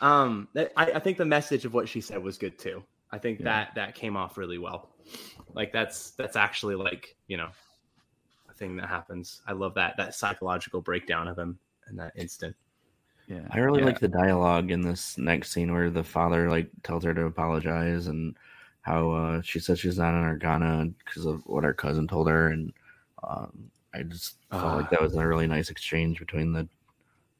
Um, 0.00 0.48
I, 0.56 0.92
I 0.92 0.98
think 0.98 1.16
the 1.18 1.24
message 1.24 1.64
of 1.64 1.72
what 1.74 1.88
she 1.88 2.00
said 2.00 2.22
was 2.22 2.36
good 2.38 2.58
too. 2.58 2.82
I 3.10 3.18
think 3.18 3.38
Yeah. 3.40 3.44
that 3.44 3.74
that 3.76 3.94
came 3.94 4.16
off 4.16 4.36
really 4.36 4.58
well. 4.58 4.90
Like 5.54 5.72
that's 5.72 6.10
that's 6.10 6.36
actually 6.36 6.74
like 6.74 7.16
you 7.28 7.36
know 7.38 7.48
a 8.50 8.52
thing 8.54 8.76
that 8.76 8.88
happens. 8.88 9.40
I 9.46 9.52
love 9.52 9.74
that 9.74 9.96
that 9.96 10.14
psychological 10.14 10.82
breakdown 10.82 11.28
of 11.28 11.38
him 11.38 11.58
in 11.88 11.96
that 11.96 12.12
instant. 12.16 12.54
Yeah, 13.28 13.40
I 13.50 13.58
really 13.58 13.80
yeah. 13.80 13.86
like 13.86 14.00
the 14.00 14.08
dialogue 14.08 14.70
in 14.70 14.80
this 14.80 15.18
next 15.18 15.52
scene 15.52 15.72
where 15.72 15.90
the 15.90 16.02
father 16.04 16.48
like 16.48 16.70
tells 16.82 17.04
her 17.04 17.12
to 17.12 17.26
apologize 17.26 18.06
and 18.06 18.34
how 18.82 19.10
uh, 19.10 19.42
she 19.42 19.60
said 19.60 19.78
she's 19.78 19.98
not 19.98 20.14
an 20.14 20.24
Organa 20.38 20.92
because 21.04 21.26
of 21.26 21.42
what 21.46 21.62
her 21.64 21.74
cousin 21.74 22.08
told 22.08 22.26
her, 22.28 22.48
and 22.48 22.72
um, 23.22 23.70
I 23.94 24.02
just 24.04 24.36
felt 24.50 24.64
Ah. 24.64 24.76
like 24.76 24.88
that 24.90 25.02
was 25.02 25.14
a 25.14 25.26
really 25.26 25.46
nice 25.46 25.68
exchange 25.68 26.18
between 26.20 26.52
the 26.52 26.66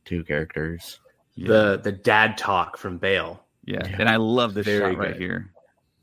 two 0.04 0.22
characters. 0.24 1.00
Yeah. 1.36 1.48
The 1.48 1.80
the 1.84 1.92
dad 1.92 2.36
talk 2.36 2.76
from 2.76 2.98
Bail. 2.98 3.42
yeah. 3.64 3.86
and 3.98 4.08
I 4.10 4.16
love 4.16 4.52
this 4.54 4.66
Very 4.66 4.92
shot 4.94 4.98
right 4.98 5.12
good. 5.14 5.20
here. 5.22 5.50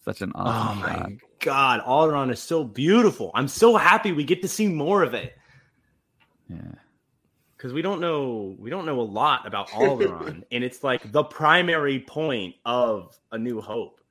Such 0.04 0.22
an 0.22 0.32
Oh 0.36 0.42
awesome 0.42 0.80
my 0.80 0.94
shot. 0.96 1.10
god, 1.42 1.82
Alderaan 1.86 2.32
is 2.32 2.40
so 2.40 2.64
beautiful. 2.64 3.30
I'm 3.36 3.48
so 3.48 3.76
happy 3.76 4.14
we 4.14 4.24
get 4.24 4.42
to 4.42 4.48
see 4.48 4.68
more 4.68 5.04
of 5.04 5.14
it. 5.14 5.36
Yeah, 6.50 6.58
because 7.58 7.74
we 7.74 7.82
don't 7.82 8.02
know 8.02 8.56
we 8.60 8.70
don't 8.70 8.86
know 8.86 9.00
a 9.00 9.02
lot 9.02 9.48
about 9.48 9.70
Alderaan, 9.70 10.44
and 10.52 10.64
it's 10.64 10.84
like 10.84 11.12
the 11.12 11.24
primary 11.24 12.00
point 12.00 12.56
of 12.66 13.18
A 13.32 13.38
New 13.38 13.62
Hope. 13.62 14.02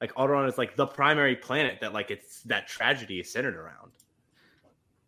Like 0.00 0.14
Alderaan 0.14 0.48
is 0.48 0.58
like 0.58 0.76
the 0.76 0.86
primary 0.86 1.36
planet 1.36 1.78
that 1.80 1.92
like 1.92 2.10
it's 2.10 2.42
that 2.42 2.66
tragedy 2.68 3.20
is 3.20 3.30
centered 3.30 3.56
around. 3.56 3.90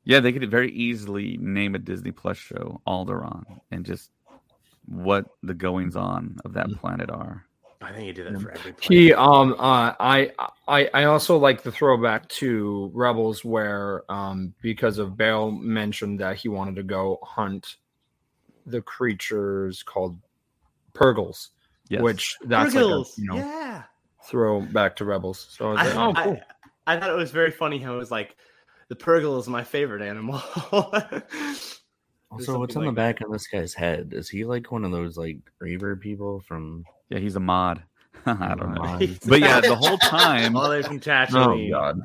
yeah. 0.04 0.20
They 0.20 0.32
could 0.32 0.50
very 0.50 0.70
easily 0.72 1.38
name 1.38 1.74
a 1.74 1.78
Disney 1.78 2.10
Plus 2.12 2.36
show 2.36 2.80
Alderaan 2.86 3.44
and 3.70 3.84
just 3.84 4.10
what 4.86 5.26
the 5.42 5.54
goings 5.54 5.96
on 5.96 6.36
of 6.44 6.52
that 6.54 6.68
planet 6.80 7.10
are. 7.10 7.46
I 7.80 7.92
think 7.92 8.06
he 8.06 8.12
did 8.12 8.26
that 8.26 8.40
for 8.40 8.50
every. 8.50 8.72
Planet. 8.72 8.84
He 8.84 9.12
um 9.12 9.54
uh 9.58 9.94
I 9.98 10.30
I 10.68 10.88
I 10.94 11.04
also 11.04 11.36
like 11.36 11.62
the 11.62 11.72
throwback 11.72 12.28
to 12.30 12.90
Rebels 12.94 13.44
where 13.44 14.10
um 14.10 14.54
because 14.60 14.98
of 14.98 15.16
Bail 15.16 15.50
mentioned 15.50 16.20
that 16.20 16.36
he 16.36 16.48
wanted 16.48 16.76
to 16.76 16.82
go 16.82 17.18
hunt 17.22 17.76
the 18.66 18.82
creatures 18.82 19.82
called 19.82 20.18
Purrgils, 20.94 21.48
Yes. 21.88 22.02
which 22.02 22.36
that's 22.44 22.74
like 22.74 22.84
a, 22.84 22.86
Purrgils, 22.86 23.18
you 23.18 23.26
know 23.26 23.36
yeah. 23.36 23.82
throw 24.24 24.60
back 24.60 24.96
to 24.96 25.04
Rebels. 25.04 25.46
So 25.50 25.68
I 25.68 25.70
was 25.70 25.80
I, 25.80 25.84
like, 25.84 25.96
oh 26.18 26.22
cool. 26.24 26.40
I, 26.86 26.94
I 26.96 27.00
thought 27.00 27.10
it 27.10 27.16
was 27.16 27.30
very 27.30 27.50
funny 27.50 27.78
how 27.78 27.94
it 27.94 27.98
was 27.98 28.10
like 28.10 28.36
the 28.88 28.96
Purrgil 28.96 29.38
is 29.38 29.48
my 29.48 29.64
favorite 29.64 30.02
animal. 30.02 30.42
Also, 32.32 32.58
what's 32.58 32.70
on 32.70 32.82
something 32.82 32.94
the 32.94 33.00
like 33.02 33.18
back 33.18 33.20
of 33.20 33.30
this 33.30 33.46
guy's 33.46 33.74
head? 33.74 34.14
Is 34.16 34.26
he 34.26 34.46
like 34.46 34.72
one 34.72 34.84
of 34.84 34.90
those 34.90 35.18
like 35.18 35.36
Reaver 35.58 35.96
people 35.96 36.40
from? 36.40 36.84
yeah, 37.10 37.18
he's 37.18 37.36
a 37.36 37.40
mod. 37.40 37.82
I 38.26 38.54
don't 38.54 38.72
know. 38.72 38.98
But 39.26 39.40
yeah, 39.40 39.60
the 39.60 39.76
whole 39.76 39.98
time, 39.98 40.56
all 40.56 40.70
they 40.70 40.82
from 40.82 40.96
Oh 40.96 41.00
Tatooine. 41.00 41.70
god. 41.70 42.00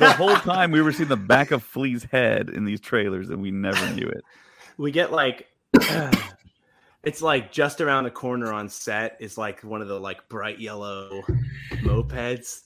the 0.00 0.12
whole 0.14 0.34
time 0.36 0.72
we 0.72 0.82
were 0.82 0.90
seeing 0.90 1.08
the 1.08 1.16
back 1.16 1.52
of 1.52 1.62
Flea's 1.62 2.02
head 2.04 2.48
in 2.48 2.64
these 2.64 2.80
trailers, 2.80 3.30
and 3.30 3.40
we 3.40 3.52
never 3.52 3.88
knew 3.94 4.08
it. 4.08 4.24
We 4.78 4.90
get 4.90 5.12
like 5.12 5.46
it's 7.02 7.20
like 7.22 7.52
just 7.52 7.80
around 7.80 8.04
the 8.04 8.10
corner 8.10 8.52
on 8.52 8.68
set 8.68 9.16
is 9.20 9.36
like 9.38 9.60
one 9.62 9.82
of 9.82 9.88
the 9.88 9.98
like 9.98 10.28
bright 10.28 10.58
yellow 10.60 11.22
mopeds 11.82 12.62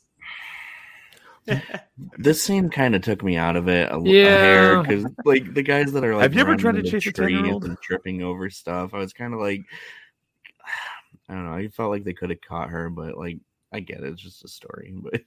This 2.18 2.42
scene 2.42 2.68
kind 2.68 2.94
of 2.94 3.02
took 3.02 3.22
me 3.22 3.36
out 3.36 3.56
of 3.56 3.68
it 3.68 3.90
a, 3.90 4.00
Yeah. 4.04 4.82
because 4.82 5.06
like 5.24 5.54
the 5.54 5.62
guys 5.62 5.92
that 5.92 6.04
are 6.04 6.14
like 6.14 6.22
Have 6.24 6.34
you 6.34 6.40
ever 6.40 6.56
tried 6.56 6.76
to 6.76 6.82
chase 6.82 7.06
a 7.06 7.12
trees 7.12 7.38
10-year-old? 7.38 7.64
and 7.64 7.80
tripping 7.80 8.22
over 8.22 8.50
stuff, 8.50 8.92
I 8.92 8.98
was 8.98 9.12
kind 9.14 9.32
of 9.32 9.40
like, 9.40 9.62
I 11.28 11.34
don't 11.34 11.46
know. 11.46 11.54
I 11.54 11.68
felt 11.68 11.90
like 11.90 12.04
they 12.04 12.12
could 12.12 12.30
have 12.30 12.40
caught 12.42 12.68
her, 12.70 12.90
but 12.90 13.16
like 13.16 13.38
I 13.72 13.80
get 13.80 14.00
it, 14.00 14.04
it's 14.12 14.22
just 14.22 14.44
a 14.44 14.48
story, 14.48 14.94
but 14.94 15.20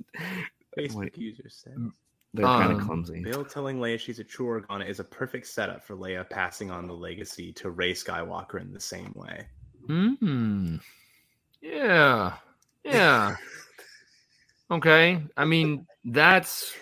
Facebook 0.77 0.95
Wait. 0.95 1.17
user 1.17 1.49
says 1.49 1.77
they're 2.33 2.45
kind 2.45 2.71
Um, 2.71 2.79
of 2.79 2.85
clumsy. 2.85 3.21
Bail 3.21 3.43
telling 3.43 3.77
Leia 3.79 3.99
she's 3.99 4.19
a 4.19 4.23
true 4.23 4.61
Organa 4.61 4.87
is 4.87 4.99
a 4.99 5.03
perfect 5.03 5.47
setup 5.47 5.83
for 5.83 5.95
Leia 5.95 6.29
passing 6.29 6.71
on 6.71 6.87
the 6.87 6.93
legacy 6.93 7.51
to 7.53 7.69
Rey 7.71 7.93
Skywalker 7.93 8.59
in 8.61 8.71
the 8.71 8.79
same 8.79 9.11
way. 9.15 9.47
Hmm. 9.87 10.75
Yeah. 11.61 12.33
Yeah. 12.83 13.35
Okay. 14.71 15.21
I 15.35 15.43
mean, 15.43 15.85
that's 16.05 16.73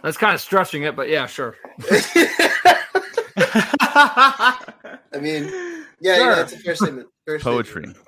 that's 0.00 0.16
kind 0.16 0.32
of 0.32 0.40
stretching 0.40 0.84
it, 0.84 0.94
but 0.94 1.08
yeah, 1.08 1.26
sure. 1.26 1.56
I 3.80 5.18
mean, 5.20 5.44
yeah, 6.00 6.14
Sure. 6.16 6.28
yeah, 6.30 6.34
that's 6.36 6.52
a 6.52 6.58
fair 6.58 6.76
statement. 6.76 7.08
Fair 7.26 7.38
Poetry. 7.40 7.82
statement. 7.82 7.98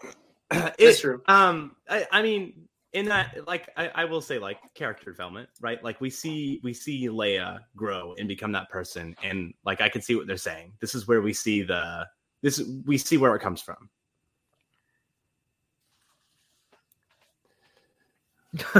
It- 0.79 0.85
That's 0.87 1.01
true. 1.01 1.21
Um, 1.27 1.75
I, 1.89 2.07
I 2.13 2.23
mean, 2.23 2.69
in 2.95 3.07
that, 3.07 3.47
like, 3.47 3.69
I, 3.77 3.89
I 3.89 4.05
will 4.07 4.21
say, 4.23 4.39
like, 4.39 4.59
character 4.75 5.11
development, 5.11 5.49
right? 5.61 5.83
Like, 5.83 6.01
we 6.01 6.09
see 6.09 6.61
we 6.63 6.73
see 6.73 7.09
Leia 7.09 7.59
grow 7.77 8.15
and 8.19 8.27
become 8.29 8.53
that 8.53 8.71
person, 8.71 9.15
and 9.23 9.53
like, 9.65 9.81
I 9.81 9.89
can 9.89 10.01
see 10.01 10.15
what 10.15 10.27
they're 10.27 10.37
saying. 10.37 10.73
This 10.81 10.95
is 10.95 11.07
where 11.07 11.21
we 11.21 11.33
see 11.33 11.63
the 11.63 12.07
this 12.43 12.63
we 12.87 12.97
see 12.97 13.17
where 13.17 13.35
it 13.35 13.41
comes 13.41 13.61
from. 13.61 13.91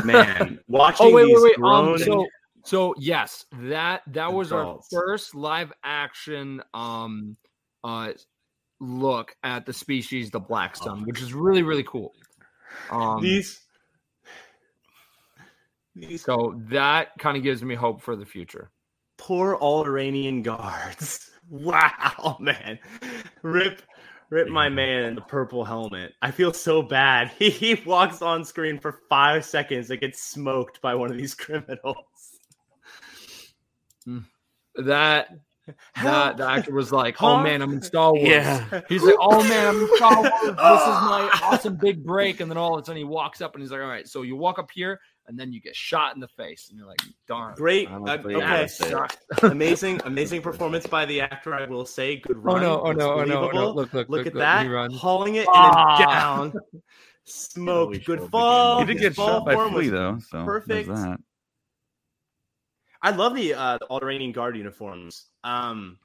Man, 0.05 0.61
watching 0.69 1.07
Oh 1.07 1.11
wait, 1.11 1.25
wait, 1.25 1.35
these 1.35 1.43
wait. 1.43 1.65
Um, 1.65 1.99
so 1.99 2.27
so 2.65 2.95
yes, 2.99 3.45
that 3.63 4.03
that 4.09 4.33
was 4.33 4.53
Adults. 4.53 4.93
our 4.93 5.01
first 5.01 5.35
live 5.35 5.73
action 5.83 6.63
um 6.73 7.37
uh 7.83 8.13
look 8.81 9.35
at 9.43 9.67
the 9.67 9.73
species 9.73 10.31
the 10.31 10.41
Blackstone, 10.41 11.05
which 11.07 11.21
is 11.21 11.35
really 11.35 11.63
really 11.63 11.85
cool. 11.85 12.13
Um, 12.91 13.23
these 13.23 13.64
so 16.17 16.55
that 16.71 17.09
kind 17.19 17.37
of 17.37 17.43
gives 17.43 17.63
me 17.63 17.75
hope 17.75 18.03
for 18.03 18.17
the 18.17 18.27
future. 18.27 18.71
poor 19.19 19.57
Alderaanian 19.59 20.43
guards. 20.43 21.31
Wow, 21.51 22.39
man. 22.41 22.79
Rip 23.43 23.83
rip 24.31 24.49
my 24.49 24.71
man 24.71 25.05
in 25.05 25.15
the 25.15 25.21
purple 25.21 25.63
helmet. 25.63 26.15
I 26.23 26.31
feel 26.31 26.55
so 26.55 26.81
bad. 26.81 27.33
He, 27.39 27.51
he 27.51 27.75
walks 27.85 28.23
on 28.23 28.47
screen 28.47 28.79
for 28.79 29.01
five 29.11 29.45
seconds 29.45 29.91
and 29.91 30.01
gets 30.01 30.23
smoked 30.23 30.81
by 30.81 30.95
one 30.95 31.11
of 31.11 31.19
these 31.19 31.35
criminals. 31.45 32.07
Hmm. 34.07 34.21
That 34.77 35.29
that 36.03 36.39
the 36.39 36.47
actor 36.49 36.73
was 36.73 36.93
like, 36.93 37.17
Huh? 37.17 37.35
"Oh 37.35 37.43
man, 37.43 37.61
I'm 37.61 37.73
in 37.75 37.83
Star 37.83 38.13
Wars." 38.15 38.27
Yeah. 38.27 38.81
He's 38.89 39.03
like, 39.03 39.17
"Oh 39.21 39.43
man, 39.47 39.67
I'm 39.67 39.83
in 39.83 39.97
Star 39.97 40.17
Wars. 40.17 40.33
This 40.41 40.51
is 40.51 40.57
my 40.57 41.31
awesome 41.43 41.77
big 41.77 42.03
break." 42.05 42.41
And 42.41 42.51
then 42.51 42.57
all 42.57 42.75
of 42.75 42.83
a 42.83 42.85
sudden, 42.87 42.97
he 42.97 43.05
walks 43.05 43.41
up 43.43 43.55
and 43.55 43.63
he's 43.63 43.71
like, 43.71 43.81
"All 43.83 43.87
right, 43.87 44.09
so 44.09 44.23
you 44.23 44.35
walk 44.37 44.59
up 44.59 44.71
here, 44.73 44.99
and 45.27 45.39
then 45.39 45.53
you 45.53 45.61
get 45.61 45.75
shot 45.75 46.15
in 46.15 46.21
the 46.21 46.29
face, 46.29 46.69
and 46.69 46.79
you're 46.79 46.87
like, 46.87 47.01
darn." 47.27 47.55
Great. 47.55 47.89
uh, 47.91 47.99
okay. 48.01 48.35
that's 48.41 48.81
it. 48.81 48.91
sucked. 48.91 49.19
amazing, 49.43 50.01
amazing 50.05 50.43
performance 50.43 50.87
by 50.87 51.05
the 51.07 51.21
actor, 51.21 51.55
I 51.55 51.67
will 51.67 51.87
say. 51.87 52.17
Good 52.17 52.37
Oh 52.37 52.41
run. 52.41 52.63
no! 52.63 52.81
Oh 52.83 52.93
no! 52.93 53.13
Oh 53.13 53.17
no! 53.17 53.23
Oh 53.23 53.25
no! 53.25 53.41
believable. 53.51 53.75
Look! 53.75 53.93
Look! 53.93 54.09
Look, 54.09 54.27
at 54.27 54.35
look, 54.35 54.41
that. 54.41 54.63
He 54.67 54.69
runs. 54.73 54.95
Hauling 54.99 55.35
it 55.37 55.41
and 55.41 55.49
Ah. 55.55 55.97
then 55.99 56.07
down. 56.09 56.53
Smoke. 57.25 58.05
Good 58.05 58.31
fall. 58.31 58.81
He 58.81 58.87
did 58.93 58.99
get 59.01 59.15
Fall 59.15 59.29
shot 59.29 59.47
by 59.47 59.55
form 59.55 59.73
was 59.73 59.85
Flea 59.85 59.91
though, 59.91 60.19
so 60.29 60.45
perfect. 60.45 60.89
that. 60.89 61.19
I 63.03 63.11
love 63.11 63.35
the 63.35 63.55
uh 63.55 63.79
the 63.79 63.87
Alderaanian 63.87 64.33
guard 64.33 64.57
uniforms. 64.57 65.27
Um 65.43 65.99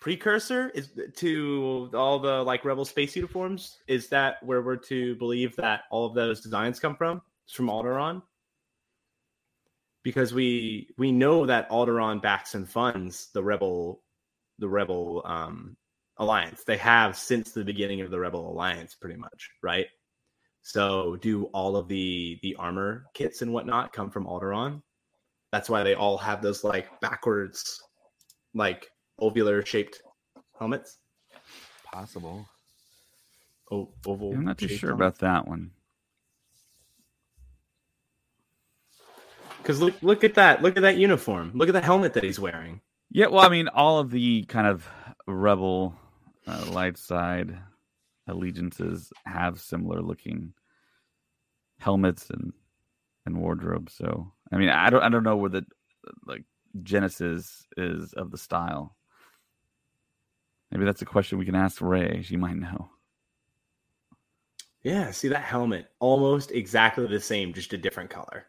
precursor 0.00 0.70
is 0.74 0.90
to 1.16 1.90
all 1.94 2.18
the 2.18 2.42
like 2.42 2.64
rebel 2.64 2.84
space 2.84 3.16
uniforms. 3.16 3.78
Is 3.88 4.08
that 4.08 4.42
where 4.42 4.62
we're 4.62 4.76
to 4.76 5.14
believe 5.16 5.56
that 5.56 5.82
all 5.90 6.06
of 6.06 6.14
those 6.14 6.40
designs 6.40 6.78
come 6.80 6.94
from? 6.96 7.20
It's 7.44 7.54
from 7.54 7.66
Alderaan? 7.68 8.22
Because 10.06 10.32
we 10.32 10.88
we 10.96 11.10
know 11.10 11.46
that 11.46 11.68
Alderaan 11.68 12.22
backs 12.22 12.54
and 12.54 12.68
funds 12.68 13.28
the 13.34 13.42
rebel 13.42 14.04
the 14.60 14.68
rebel 14.68 15.20
um 15.24 15.76
alliance. 16.18 16.62
They 16.62 16.76
have 16.76 17.16
since 17.16 17.50
the 17.50 17.64
beginning 17.64 18.02
of 18.02 18.12
the 18.12 18.20
rebel 18.20 18.48
alliance 18.48 18.94
pretty 18.94 19.16
much, 19.16 19.50
right? 19.64 19.88
So 20.62 21.16
do 21.16 21.46
all 21.46 21.74
of 21.74 21.88
the 21.88 22.38
the 22.44 22.54
armor 22.54 23.06
kits 23.14 23.42
and 23.42 23.52
whatnot 23.52 23.92
come 23.92 24.12
from 24.12 24.26
Alderaan? 24.26 24.80
That's 25.50 25.68
why 25.68 25.82
they 25.82 25.94
all 25.94 26.18
have 26.18 26.40
those 26.40 26.62
like 26.62 26.88
backwards, 27.00 27.82
like 28.54 28.88
ovular 29.20 29.66
shaped 29.66 30.02
helmets. 30.56 30.98
Possible. 31.92 32.46
Oh, 33.72 33.88
oval. 34.06 34.34
I'm 34.34 34.44
not 34.44 34.58
too 34.58 34.68
sure 34.68 34.90
helmet. 34.90 35.04
about 35.04 35.18
that 35.18 35.48
one. 35.48 35.72
Because 39.66 39.80
look, 39.80 40.00
look 40.00 40.22
at 40.22 40.34
that! 40.34 40.62
Look 40.62 40.76
at 40.76 40.82
that 40.82 40.96
uniform! 40.96 41.50
Look 41.52 41.68
at 41.68 41.72
the 41.72 41.80
helmet 41.80 42.12
that 42.12 42.22
he's 42.22 42.38
wearing. 42.38 42.80
Yeah, 43.10 43.26
well, 43.26 43.44
I 43.44 43.48
mean, 43.48 43.66
all 43.66 43.98
of 43.98 44.12
the 44.12 44.44
kind 44.44 44.68
of 44.68 44.88
rebel 45.26 45.92
uh, 46.46 46.66
light 46.70 46.96
side 46.96 47.58
allegiances 48.28 49.12
have 49.24 49.58
similar 49.58 50.00
looking 50.00 50.52
helmets 51.80 52.30
and 52.30 52.52
and 53.24 53.38
wardrobe. 53.38 53.90
So, 53.90 54.32
I 54.52 54.56
mean, 54.56 54.68
I 54.68 54.88
don't 54.88 55.02
I 55.02 55.08
don't 55.08 55.24
know 55.24 55.36
where 55.36 55.50
the 55.50 55.66
like 56.24 56.44
genesis 56.84 57.66
is 57.76 58.12
of 58.12 58.30
the 58.30 58.38
style. 58.38 58.94
Maybe 60.70 60.84
that's 60.84 61.02
a 61.02 61.06
question 61.06 61.38
we 61.38 61.44
can 61.44 61.56
ask 61.56 61.80
Ray. 61.80 62.22
She 62.22 62.36
might 62.36 62.56
know. 62.56 62.88
Yeah, 64.84 65.10
see 65.10 65.26
that 65.26 65.42
helmet, 65.42 65.90
almost 65.98 66.52
exactly 66.52 67.08
the 67.08 67.18
same, 67.18 67.52
just 67.52 67.72
a 67.72 67.78
different 67.78 68.10
color. 68.10 68.46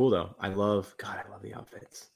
cool 0.00 0.08
though. 0.08 0.34
I 0.40 0.48
love 0.48 0.94
God, 0.96 1.18
I 1.22 1.30
love 1.30 1.42
the 1.42 1.52
outfits. 1.52 2.08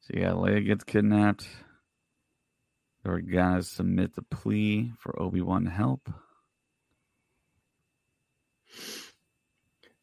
So 0.00 0.10
yeah, 0.14 0.32
Leia 0.32 0.66
gets 0.66 0.84
kidnapped. 0.84 1.48
The 3.04 3.22
guys 3.22 3.70
submit 3.70 4.14
the 4.14 4.22
plea 4.22 4.92
for 4.98 5.18
Obi 5.18 5.40
Wan 5.40 5.64
help. 5.64 6.10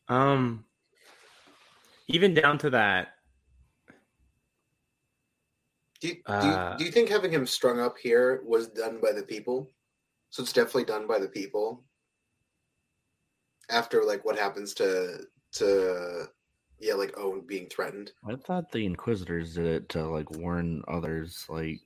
Um, 0.08 0.66
even 2.08 2.34
down 2.34 2.58
to 2.60 2.72
that. 2.72 3.10
Do 6.02 6.14
do, 6.14 6.20
uh, 6.26 6.78
do 6.78 6.84
you 6.84 6.90
uh, 6.90 6.94
think 6.94 7.10
having 7.10 7.32
him 7.32 7.46
strung 7.46 7.80
up 7.80 7.96
here 8.00 8.42
was 8.44 8.70
done 8.70 9.00
by 9.00 9.12
the 9.12 9.22
people? 9.22 9.70
So 10.30 10.44
it's 10.44 10.54
definitely 10.54 10.86
done 10.86 11.08
by 11.08 11.20
the 11.20 11.28
people. 11.28 11.84
After 13.70 14.04
like 14.04 14.26
what 14.26 14.38
happens 14.38 14.74
to 14.76 15.22
to 15.54 16.26
yeah, 16.80 16.94
like 16.94 17.14
Owen 17.18 17.42
being 17.46 17.68
threatened. 17.68 18.12
I 18.28 18.36
thought 18.36 18.72
the 18.72 18.86
Inquisitors 18.86 19.56
did 19.56 19.66
it 19.66 19.90
to 19.90 20.08
like 20.08 20.32
warn 20.32 20.82
others, 20.88 21.46
like 21.50 21.80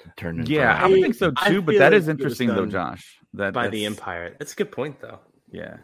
to 0.00 0.12
turn. 0.16 0.40
in 0.40 0.46
Yeah, 0.46 0.72
front 0.72 0.84
I 0.84 0.88
would 0.88 1.02
think 1.02 1.14
so 1.14 1.32
I 1.36 1.48
too. 1.48 1.62
But 1.62 1.72
feel 1.72 1.78
that 1.80 1.92
like 1.92 2.00
is 2.00 2.08
interesting 2.08 2.48
though, 2.48 2.66
Josh. 2.66 3.18
That 3.34 3.52
by 3.54 3.68
the 3.68 3.86
Empire. 3.86 4.34
That's 4.38 4.52
a 4.52 4.56
good 4.56 4.72
point, 4.72 5.00
though. 5.00 5.20
Yeah, 5.50 5.76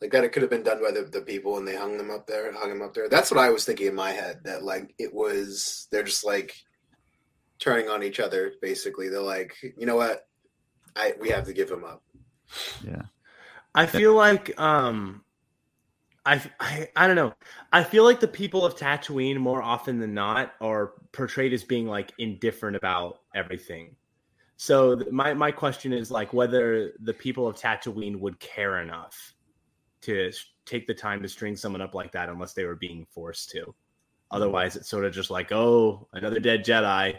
Like 0.00 0.10
that 0.12 0.24
it 0.24 0.32
could 0.32 0.42
have 0.42 0.50
been 0.50 0.62
done 0.62 0.82
by 0.82 0.90
the, 0.90 1.02
the 1.02 1.20
people 1.20 1.58
and 1.58 1.68
they 1.68 1.76
hung 1.76 1.98
them 1.98 2.10
up 2.10 2.26
there, 2.26 2.50
hung 2.52 2.70
them 2.70 2.80
up 2.82 2.94
there. 2.94 3.08
That's 3.08 3.30
what 3.30 3.38
I 3.38 3.50
was 3.50 3.64
thinking 3.64 3.86
in 3.86 3.94
my 3.94 4.10
head. 4.12 4.40
That 4.44 4.64
like 4.64 4.94
it 4.98 5.12
was 5.12 5.88
they're 5.92 6.02
just 6.02 6.24
like 6.24 6.54
turning 7.58 7.88
on 7.88 8.02
each 8.02 8.20
other, 8.20 8.52
basically. 8.60 9.08
They're 9.08 9.20
like, 9.20 9.54
you 9.76 9.86
know 9.86 9.96
what? 9.96 10.26
I 10.96 11.14
we 11.20 11.30
have 11.30 11.46
to 11.46 11.52
give 11.52 11.70
him 11.70 11.84
up. 11.84 12.02
yeah. 12.86 13.02
I 13.74 13.86
feel 13.86 14.14
like 14.14 14.58
um 14.60 15.24
I, 16.26 16.40
I 16.58 16.88
I 16.96 17.06
don't 17.06 17.16
know. 17.16 17.34
I 17.72 17.84
feel 17.84 18.04
like 18.04 18.20
the 18.20 18.28
people 18.28 18.64
of 18.64 18.76
Tatooine 18.76 19.36
more 19.36 19.62
often 19.62 19.98
than 19.98 20.14
not 20.14 20.54
are 20.60 20.92
portrayed 21.12 21.52
as 21.52 21.64
being 21.64 21.86
like 21.86 22.12
indifferent 22.18 22.76
about 22.76 23.20
everything. 23.34 23.96
So 24.56 25.02
my 25.10 25.34
my 25.34 25.50
question 25.50 25.92
is 25.92 26.10
like 26.10 26.32
whether 26.32 26.92
the 27.00 27.12
people 27.12 27.46
of 27.46 27.56
Tatooine 27.56 28.18
would 28.20 28.38
care 28.40 28.80
enough 28.80 29.34
to 30.02 30.30
take 30.64 30.86
the 30.86 30.94
time 30.94 31.22
to 31.22 31.28
string 31.28 31.56
someone 31.56 31.82
up 31.82 31.94
like 31.94 32.12
that 32.12 32.28
unless 32.28 32.54
they 32.54 32.64
were 32.64 32.76
being 32.76 33.06
forced 33.10 33.50
to. 33.50 33.74
Otherwise, 34.30 34.76
it's 34.76 34.88
sort 34.88 35.04
of 35.04 35.12
just 35.12 35.30
like, 35.30 35.52
oh, 35.52 36.08
another 36.12 36.40
dead 36.40 36.64
Jedi. 36.64 37.18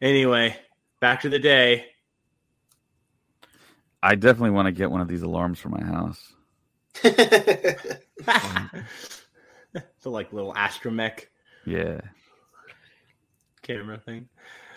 Anyway, 0.00 0.56
back 1.00 1.20
to 1.22 1.28
the 1.28 1.38
day. 1.38 1.86
I 4.02 4.14
definitely 4.14 4.50
want 4.50 4.66
to 4.66 4.72
get 4.72 4.90
one 4.90 5.00
of 5.00 5.08
these 5.08 5.22
alarms 5.22 5.58
for 5.58 5.68
my 5.68 5.82
house. 5.82 6.32
the 7.02 7.90
like 10.04 10.32
little 10.32 10.54
astromech 10.54 11.26
Yeah, 11.64 12.00
camera 13.62 13.98
thing. 13.98 14.28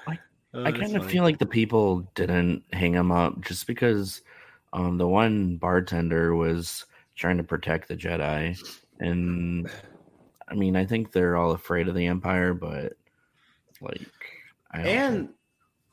I- 0.08 0.20
Oh, 0.52 0.64
I 0.64 0.72
kind 0.72 0.96
of 0.98 1.06
feel 1.06 1.22
like 1.22 1.38
the 1.38 1.46
people 1.46 2.10
didn't 2.16 2.64
hang 2.74 2.94
him 2.94 3.12
up 3.12 3.40
just 3.42 3.68
because 3.68 4.22
um, 4.74 4.98
the 4.98 5.08
one 5.08 5.58
bartender 5.58 6.36
was 6.36 6.88
trying 7.16 7.38
to 7.38 7.44
protect 7.44 7.88
the 7.88 7.96
Jedi, 7.96 8.60
and 9.00 9.70
I 10.48 10.56
mean, 10.56 10.76
I 10.76 10.86
think 10.86 11.12
they're 11.12 11.38
all 11.38 11.52
afraid 11.52 11.88
of 11.88 11.94
the 11.94 12.08
Empire, 12.08 12.56
but 12.56 12.94
like, 13.80 14.02
I 14.72 14.78
don't 14.78 14.88
and 14.88 15.30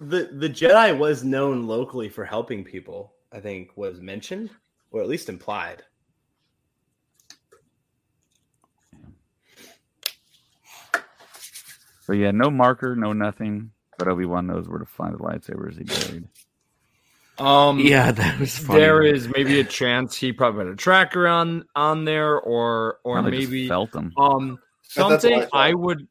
the 0.01 0.31
the 0.33 0.49
Jedi 0.49 0.97
was 0.97 1.22
known 1.22 1.66
locally 1.66 2.09
for 2.09 2.24
helping 2.24 2.64
people. 2.64 3.12
I 3.37 3.41
think 3.41 3.76
was 3.76 4.01
mentioned 4.01 4.49
or 4.91 5.03
at 5.03 5.09
least 5.09 5.28
implied. 5.28 5.82
but 12.07 12.14
yeah, 12.14 12.30
no 12.30 12.51
marker, 12.51 12.97
no 12.97 13.12
nothing. 13.12 13.72
But 13.99 14.09
Obi 14.09 14.24
Wan 14.24 14.47
knows 14.47 14.68
where 14.68 14.78
to 14.78 14.87
find 14.87 15.14
the 15.14 15.18
lightsabers 15.18 15.76
he 15.76 15.84
buried. 15.84 16.28
Um, 17.39 17.78
yeah, 17.78 18.12
that 18.12 18.41
was 18.41 18.57
funny. 18.57 18.80
there 18.80 19.03
is 19.03 19.28
maybe 19.28 19.61
a 19.61 19.64
chance 19.64 20.16
he 20.16 20.32
probably 20.32 20.64
had 20.64 20.72
a 20.72 20.76
tracker 20.76 21.28
on 21.28 21.66
on 21.74 22.07
there, 22.07 22.39
or 22.39 23.01
or 23.05 23.16
Probably 23.16 23.41
just 23.41 23.51
maybe 23.51 23.68
felt 23.68 23.93
them. 23.93 24.14
um 24.16 24.59
That's 24.95 25.24
what 25.24 25.24
I 25.24 25.28
something. 25.28 25.49
I 25.53 25.74
would 25.74 26.09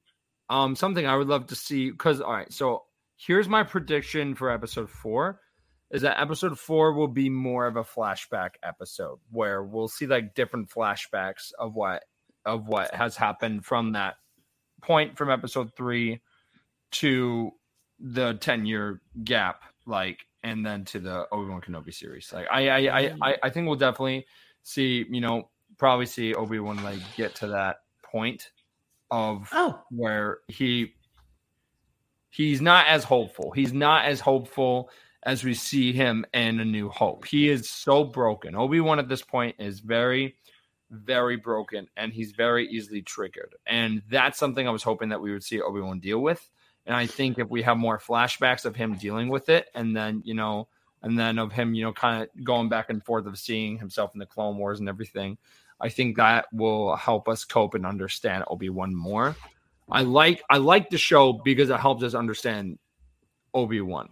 um 0.50 0.76
something 0.76 1.08
I 1.08 1.16
would 1.16 1.28
love 1.28 1.48
to 1.48 1.56
see 1.56 1.90
because 1.90 2.22
all 2.22 2.34
right, 2.34 2.52
so 2.54 2.84
here's 3.18 3.50
my 3.50 3.64
prediction 3.64 4.36
for 4.36 4.52
episode 4.52 4.90
four 4.90 5.40
is 5.96 6.02
that 6.02 6.20
episode 6.20 6.60
four 6.60 6.92
will 6.94 7.08
be 7.08 7.30
more 7.30 7.68
of 7.68 7.78
a 7.78 7.84
flashback 7.84 8.52
episode 8.62 9.18
where 9.32 9.64
we'll 9.64 9.88
see 9.88 10.06
like 10.06 10.36
different 10.36 10.70
flashbacks 10.70 11.54
of 11.58 11.74
what 11.74 12.04
of 12.46 12.68
what 12.68 12.94
has 12.94 13.16
happened 13.16 13.66
from 13.66 13.94
that 13.94 14.16
point 14.82 15.18
from 15.18 15.32
episode 15.32 15.74
three 15.76 16.22
to 16.92 17.52
the 18.00 18.34
10 18.36 18.66
year 18.66 19.02
gap 19.24 19.64
like 19.86 20.20
and 20.44 20.66
then 20.66 20.84
to 20.84 21.00
the 21.00 21.26
obi-wan 21.32 21.62
kenobi 21.62 21.94
series 21.94 22.32
like 22.34 22.46
i 22.52 22.68
i 22.68 23.00
i, 23.00 23.16
I, 23.22 23.38
I 23.44 23.50
think 23.50 23.66
we'll 23.66 23.78
definitely 23.78 24.26
see 24.64 25.06
you 25.10 25.22
know 25.22 25.50
probably 25.78 26.08
see 26.08 26.34
obi-wan 26.34 26.84
like 26.84 27.00
get 27.16 27.36
to 27.36 27.48
that 27.48 27.78
point 28.04 28.52
of 29.12 29.50
Oh, 29.54 29.80
where 29.92 30.40
he 30.48 30.94
he's 32.36 32.62
not 32.62 32.88
as 32.88 33.04
hopeful. 33.04 33.52
He's 33.52 33.72
not 33.72 34.06
as 34.06 34.20
hopeful 34.20 34.90
as 35.26 35.44
we 35.44 35.54
see 35.54 35.92
him 35.92 36.26
in 36.34 36.60
A 36.60 36.66
New 36.66 36.90
Hope. 36.90 37.26
He 37.26 37.50
is 37.50 37.70
so 37.70 38.04
broken. 38.04 38.56
Obi 38.56 38.80
Wan 38.80 39.00
at 39.00 39.10
this 39.10 39.24
point 39.24 39.56
is 39.58 39.80
very, 39.80 40.36
very 40.92 41.36
broken, 41.36 41.88
and 41.98 42.14
he's 42.14 42.32
very 42.32 42.68
easily 42.68 43.02
triggered. 43.02 43.56
And 43.66 44.04
that's 44.10 44.38
something 44.38 44.68
I 44.68 44.72
was 44.72 44.84
hoping 44.84 45.10
that 45.10 45.22
we 45.22 45.32
would 45.32 45.44
see 45.44 45.62
Obi 45.62 45.82
Wan 45.82 46.00
deal 46.00 46.20
with. 46.20 46.48
And 46.86 46.96
I 46.96 47.08
think 47.08 47.40
if 47.40 47.50
we 47.50 47.64
have 47.64 47.78
more 47.78 47.98
flashbacks 47.98 48.66
of 48.66 48.76
him 48.76 48.96
dealing 48.96 49.30
with 49.30 49.50
it, 49.50 49.68
and 49.74 49.96
then 49.96 50.22
you 50.24 50.36
know, 50.36 50.68
and 51.02 51.18
then 51.18 51.40
of 51.40 51.52
him, 51.52 51.74
you 51.74 51.84
know, 51.84 51.94
kind 51.94 52.24
of 52.24 52.44
going 52.44 52.70
back 52.70 52.92
and 52.92 53.04
forth 53.04 53.26
of 53.26 53.40
seeing 53.40 53.80
himself 53.80 54.12
in 54.14 54.20
the 54.20 54.26
Clone 54.28 54.58
Wars 54.58 54.80
and 54.80 54.88
everything, 54.88 55.40
I 55.82 55.90
think 55.90 56.18
that 56.18 56.46
will 56.54 56.96
help 56.96 57.28
us 57.28 57.44
cope 57.44 57.74
and 57.74 57.86
understand 57.86 58.44
Obi 58.48 58.70
Wan 58.70 58.94
more. 58.94 59.36
I 59.90 60.04
like 60.04 60.44
I 60.50 60.58
like 60.58 60.92
the 60.92 60.98
show 61.00 61.34
because 61.34 61.72
it 61.72 61.80
helps 61.80 62.04
us 62.04 62.14
understand 62.14 62.78
Obi 63.54 63.82
Wan, 63.82 64.10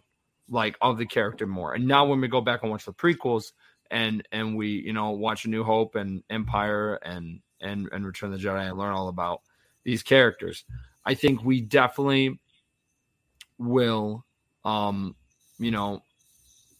like 0.49 0.77
of 0.81 0.97
the 0.97 1.05
character 1.05 1.47
more. 1.47 1.73
And 1.73 1.87
now 1.87 2.05
when 2.05 2.21
we 2.21 2.27
go 2.27 2.41
back 2.41 2.61
and 2.63 2.71
watch 2.71 2.85
the 2.85 2.93
prequels 2.93 3.51
and 3.91 4.27
and 4.31 4.57
we 4.57 4.69
you 4.69 4.93
know 4.93 5.11
watch 5.11 5.45
A 5.45 5.49
New 5.49 5.63
Hope 5.63 5.95
and 5.95 6.23
Empire 6.29 6.95
and 6.95 7.39
and 7.61 7.89
and 7.91 8.05
Return 8.05 8.33
of 8.33 8.39
the 8.39 8.45
Jedi 8.45 8.69
and 8.69 8.77
learn 8.77 8.93
all 8.93 9.07
about 9.07 9.41
these 9.83 10.03
characters, 10.03 10.65
I 11.05 11.13
think 11.13 11.43
we 11.43 11.61
definitely 11.61 12.39
will, 13.57 14.25
um, 14.65 15.15
you 15.59 15.71
know, 15.71 16.01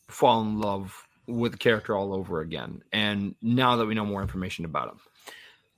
fall 0.07 0.41
in 0.41 0.59
love 0.59 0.95
with 1.27 1.53
the 1.53 1.57
character 1.57 1.95
all 1.95 2.13
over 2.13 2.41
again. 2.41 2.81
And 2.91 3.35
now 3.41 3.77
that 3.77 3.85
we 3.85 3.95
know 3.95 4.05
more 4.05 4.21
information 4.21 4.65
about 4.65 4.89
him, 4.89 4.99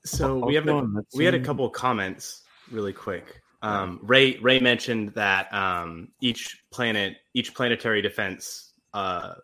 so 0.06 0.38
we 0.38 0.56
have 0.56 0.68
a, 0.68 0.88
we 1.16 1.26
had 1.26 1.34
a 1.34 1.40
couple 1.40 1.66
of 1.66 1.74
comments 1.74 2.44
really 2.72 2.94
quick. 2.94 3.42
Um, 3.66 4.00
Ray 4.04 4.38
Ray 4.38 4.60
mentioned 4.60 5.14
that 5.16 5.52
um, 5.54 6.10
each 6.22 6.64
planet, 6.72 7.18
each 7.34 7.54
planetary 7.56 8.02
defense, 8.02 8.74
uh, 8.94 9.36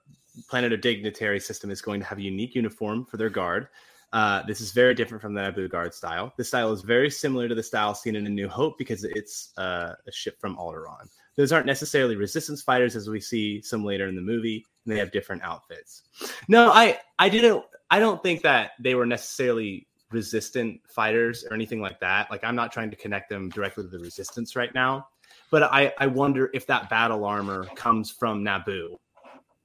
planet 0.47 0.74
of 0.74 0.82
dignitary 0.82 1.39
system 1.39 1.72
is 1.72 1.82
going 1.82 1.99
to 2.01 2.05
have 2.05 2.19
a 2.19 2.22
unique 2.22 2.53
uniform 2.53 3.05
for 3.05 3.17
their 3.17 3.30
guard. 3.30 3.67
Uh, 4.13 4.43
this 4.43 4.59
is 4.61 4.74
very 4.74 4.93
different 4.93 5.22
from 5.22 5.34
the 5.34 5.41
Naboo 5.41 5.69
guard 5.69 5.93
style. 5.93 6.34
This 6.38 6.49
style 6.49 6.72
is 6.72 6.82
very 6.82 7.09
similar 7.09 7.47
to 7.47 7.55
the 7.55 7.63
style 7.63 7.95
seen 7.95 8.15
in 8.15 8.28
A 8.28 8.30
New 8.30 8.49
Hope 8.49 8.78
because 8.78 9.03
it's 9.05 9.53
uh, 9.57 9.93
a 10.05 10.11
ship 10.11 10.39
from 10.39 10.57
Alderaan. 10.57 11.07
Those 11.38 11.53
aren't 11.53 11.65
necessarily 11.65 12.17
resistance 12.17 12.61
fighters 12.61 12.95
as 12.95 13.09
we 13.09 13.22
see 13.22 13.61
some 13.61 13.86
later 13.86 14.07
in 14.07 14.15
the 14.15 14.22
movie, 14.22 14.65
and 14.86 14.93
they 14.93 14.99
have 14.99 15.11
different 15.11 15.41
outfits. 15.43 16.03
No, 16.47 16.72
I 16.72 16.99
I 17.19 17.30
didn't. 17.30 17.63
I 17.89 17.99
don't 17.99 18.22
think 18.22 18.41
that 18.41 18.72
they 18.80 18.95
were 18.95 19.05
necessarily 19.05 19.88
resistant 20.12 20.82
fighters 20.88 21.43
or 21.43 21.53
anything 21.53 21.82
like 21.82 21.99
that. 21.99 22.30
Like 22.30 22.43
I'm 22.43 22.55
not 22.55 22.72
trying 22.72 22.89
to 22.91 22.97
connect 22.97 23.30
them 23.30 23.49
directly 23.49 23.84
to 23.84 23.89
the 23.89 23.99
resistance 23.99 24.55
right 24.55 24.74
now, 24.74 25.07
but 25.49 25.64
I 25.64 25.93
I 25.97 26.07
wonder 26.07 26.49
if 26.53 26.68
that 26.68 26.89
battle 26.89 27.26
armor 27.26 27.66
comes 27.76 28.12
from 28.12 28.43
Naboo. 28.43 28.97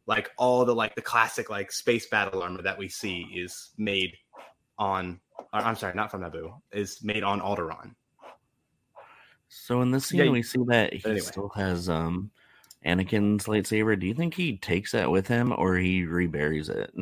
Like 0.07 0.31
all 0.39 0.65
the 0.65 0.75
like 0.75 0.95
the 0.95 1.03
classic 1.03 1.51
like 1.51 1.73
space 1.73 2.07
battle 2.07 2.43
armor 2.43 2.63
that 2.63 2.79
we 2.79 2.89
see 2.89 3.23
is 3.35 3.71
made 3.77 4.17
on 4.79 5.21
or, 5.53 5.61
I'm 5.61 5.77
sorry, 5.77 5.95
not 5.95 6.11
from 6.11 6.23
Naboo, 6.23 6.61
is 6.73 7.03
made 7.03 7.23
on 7.23 7.41
Alderaan. 7.41 7.95
So 9.49 9.83
in 9.83 9.91
this 9.91 10.07
scene, 10.07 10.25
Yeah, 10.25 10.31
we 10.31 10.43
see 10.43 10.61
that 10.67 10.93
he 10.93 11.03
anyway. 11.05 11.21
still 11.21 11.49
has 11.51 11.89
um 11.89 12.31
Anakin's 12.85 13.47
lightsaber. 13.47 13.99
Do 13.99 14.07
you 14.07 14.15
think 14.15 14.35
he 14.35 14.59
takes 14.59 14.93
that 14.93 15.11
with 15.11 15.27
him 15.27 15.53
or 15.57 15.77
he 15.77 16.05
reburies 16.05 16.69
it? 16.69 16.95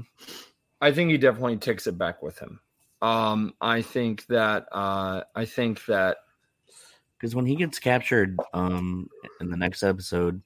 I 0.81 0.93
think 0.93 1.11
he 1.11 1.19
definitely 1.19 1.57
takes 1.57 1.87
it 1.87 1.99
back 1.99 2.23
with 2.23 2.39
him. 2.39 2.61
Um, 3.05 3.53
I 3.61 3.83
think 3.83 4.25
that 4.27 4.67
uh, 4.73 5.25
I 5.35 5.45
think 5.45 5.85
that 5.87 6.17
Because 7.19 7.35
when 7.35 7.45
he 7.45 7.55
gets 7.57 7.79
captured 7.79 8.39
um 8.55 9.09
in 9.41 9.51
the 9.51 9.57
next 9.59 9.83
episode, 9.83 10.41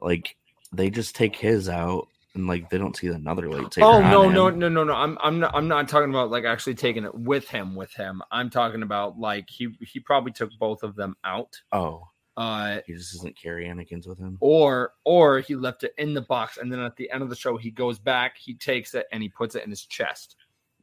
like 0.00 0.36
they 0.72 0.90
just 0.90 1.14
take 1.14 1.36
his 1.36 1.68
out 1.68 2.08
and 2.34 2.48
like 2.48 2.68
they 2.68 2.78
don't 2.78 2.96
see 2.96 3.06
another 3.08 3.48
lightsaber. 3.48 3.82
Oh 3.82 4.00
no, 4.00 4.24
him. 4.24 4.34
no, 4.34 4.50
no, 4.50 4.68
no, 4.68 4.84
no. 4.84 4.92
I'm 4.94 5.18
I'm 5.20 5.38
not 5.38 5.54
I'm 5.54 5.68
not 5.68 5.88
talking 5.88 6.10
about 6.10 6.30
like 6.30 6.44
actually 6.44 6.74
taking 6.74 7.04
it 7.04 7.14
with 7.14 7.48
him 7.48 7.76
with 7.76 7.92
him. 7.92 8.22
I'm 8.32 8.50
talking 8.50 8.82
about 8.82 9.18
like 9.18 9.48
he 9.48 9.68
he 9.80 10.00
probably 10.00 10.32
took 10.32 10.50
both 10.58 10.82
of 10.82 10.96
them 10.96 11.14
out. 11.22 11.60
Oh, 11.70 12.08
Uh 12.36 12.80
he 12.86 12.94
just 12.94 13.12
doesn't 13.14 13.40
carry 13.40 13.66
Anakin's 13.66 14.08
with 14.08 14.18
him. 14.18 14.36
or 14.40 14.94
or 15.04 15.40
he 15.40 15.54
left 15.54 15.84
it 15.84 15.92
in 15.96 16.14
the 16.14 16.22
box 16.22 16.56
and 16.56 16.72
then 16.72 16.80
at 16.80 16.96
the 16.96 17.08
end 17.12 17.22
of 17.22 17.28
the 17.30 17.36
show 17.36 17.56
he 17.56 17.70
goes 17.70 18.00
back, 18.00 18.36
he 18.36 18.54
takes 18.54 18.94
it 18.94 19.06
and 19.12 19.22
he 19.22 19.28
puts 19.28 19.54
it 19.54 19.62
in 19.62 19.70
his 19.70 19.84
chest. 19.84 20.34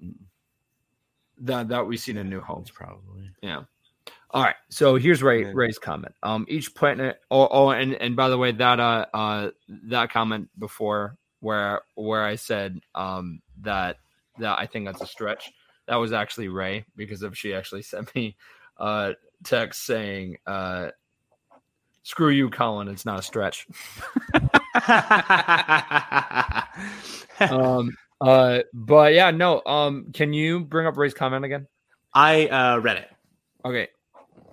Mm. 0.01 0.13
That 1.39 1.69
that 1.69 1.85
we've 1.85 1.99
seen 1.99 2.17
in 2.17 2.29
New 2.29 2.41
Hope. 2.41 2.71
Probably. 2.73 3.29
Yeah. 3.41 3.63
All 4.31 4.43
right. 4.43 4.55
So 4.69 4.95
here's 4.95 5.23
Ray 5.23 5.43
Yeah. 5.43 5.51
Ray's 5.53 5.79
comment. 5.79 6.15
Um, 6.23 6.45
each 6.49 6.75
planet. 6.75 7.21
Oh, 7.31 7.47
oh, 7.49 7.69
and 7.69 7.93
and 7.95 8.15
by 8.15 8.29
the 8.29 8.37
way, 8.37 8.51
that 8.51 8.79
uh, 8.79 9.05
uh, 9.13 9.51
that 9.85 10.11
comment 10.11 10.49
before 10.59 11.17
where 11.39 11.81
where 11.95 12.23
I 12.23 12.35
said 12.35 12.79
um 12.95 13.41
that 13.61 13.97
that 14.39 14.59
I 14.59 14.65
think 14.65 14.85
that's 14.85 15.01
a 15.01 15.07
stretch. 15.07 15.51
That 15.87 15.95
was 15.95 16.11
actually 16.11 16.49
Ray 16.49 16.85
because 16.95 17.23
if 17.23 17.37
she 17.37 17.53
actually 17.53 17.81
sent 17.83 18.13
me 18.15 18.35
uh 18.77 19.13
text 19.43 19.85
saying 19.85 20.37
uh 20.45 20.89
screw 22.03 22.29
you 22.29 22.49
Colin 22.49 22.87
it's 22.87 23.05
not 23.05 23.19
a 23.19 23.21
stretch 23.21 23.67
um 27.51 27.95
uh 28.21 28.59
but 28.73 29.13
yeah 29.13 29.31
no 29.31 29.61
um 29.65 30.11
can 30.13 30.33
you 30.33 30.59
bring 30.61 30.87
up 30.87 30.97
Ray's 30.97 31.13
comment 31.13 31.45
again 31.45 31.67
I 32.13 32.47
uh, 32.47 32.77
read 32.79 32.97
it. 32.97 33.09
okay 33.65 33.89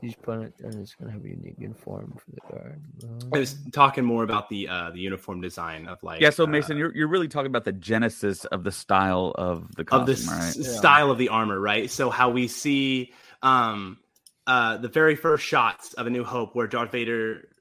he's 0.00 0.10
each 0.12 0.22
planet 0.22 0.52
It's 0.58 0.94
gonna 0.96 1.12
have 1.12 1.24
a 1.24 1.28
unique 1.28 1.56
uniform 1.58 2.14
for 2.18 2.30
the 2.32 2.40
guard 2.52 2.82
I 3.32 3.38
was 3.38 3.56
talking 3.72 4.04
more 4.04 4.22
about 4.22 4.48
the 4.48 4.68
uh, 4.68 4.90
the 4.90 5.00
uniform 5.00 5.40
design 5.40 5.86
of 5.86 6.02
like 6.02 6.20
Yeah, 6.20 6.30
so 6.30 6.44
uh, 6.44 6.48
Mason, 6.48 6.76
you're 6.76 6.94
you're 6.94 7.08
really 7.08 7.28
talking 7.28 7.46
about 7.46 7.64
the 7.64 7.72
genesis 7.72 8.44
of 8.46 8.64
the 8.64 8.72
style 8.72 9.34
of 9.36 9.74
the 9.76 9.82
of 9.82 9.86
costume, 9.86 10.06
the 10.06 10.12
s- 10.12 10.56
right? 10.56 10.66
Yeah. 10.66 10.72
style 10.78 11.10
of 11.10 11.18
the 11.18 11.28
armor, 11.30 11.58
right? 11.58 11.90
So 11.90 12.10
how 12.10 12.30
we 12.30 12.48
see 12.48 13.12
um 13.42 13.98
uh 14.46 14.76
the 14.76 14.88
very 14.88 15.16
first 15.16 15.44
shots 15.44 15.94
of 15.94 16.06
A 16.06 16.10
New 16.10 16.24
Hope 16.24 16.54
where 16.54 16.66
Darth 16.66 16.92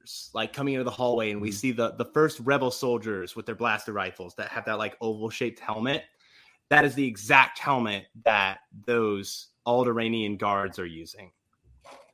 Vader's 0.03 0.29
like 0.33 0.53
coming 0.53 0.73
into 0.75 0.83
the 0.83 0.91
hallway 0.91 1.31
and 1.31 1.41
we 1.41 1.51
Mm-hmm. 1.51 1.51
see 1.51 1.71
the 1.71 1.91
the 1.93 2.05
first 2.05 2.39
rebel 2.41 2.71
soldiers 2.71 3.35
with 3.35 3.45
their 3.45 3.55
blaster 3.55 3.93
rifles 3.93 4.35
that 4.35 4.49
have 4.49 4.65
that 4.65 4.77
like 4.77 4.97
oval 5.01 5.29
shaped 5.29 5.59
helmet. 5.59 6.03
That 6.69 6.85
is 6.85 6.95
the 6.95 7.07
exact 7.07 7.59
helmet 7.59 8.05
that 8.25 8.59
those 8.85 9.49
Alderaanian 9.67 10.37
guards 10.37 10.79
are 10.79 10.85
using. 10.85 11.31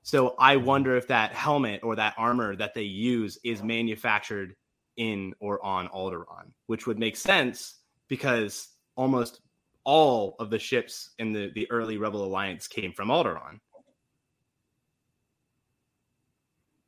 So 0.04 0.36
I 0.40 0.56
Mm-hmm. 0.58 0.66
wonder 0.66 0.98
if 0.98 1.08
that 1.08 1.34
helmet 1.34 1.82
or 1.84 1.96
that 1.96 2.16
armor 2.18 2.56
that 2.56 2.74
they 2.74 2.84
use 2.84 3.38
is 3.44 3.64
manufactured 3.64 4.56
in 4.98 5.34
or 5.40 5.64
on 5.64 5.88
Alderaan, 5.90 6.52
which 6.68 6.88
would 6.88 7.00
make 7.00 7.16
sense 7.16 7.76
because 8.08 8.70
almost 8.96 9.42
all 9.86 10.36
of 10.40 10.50
the 10.50 10.60
ships 10.60 11.12
in 11.20 11.32
the, 11.32 11.52
the 11.56 11.70
early 11.72 11.98
Rebel 11.98 12.24
Alliance 12.26 12.68
came 12.68 12.92
from 12.94 13.10
Alderaan, 13.10 13.60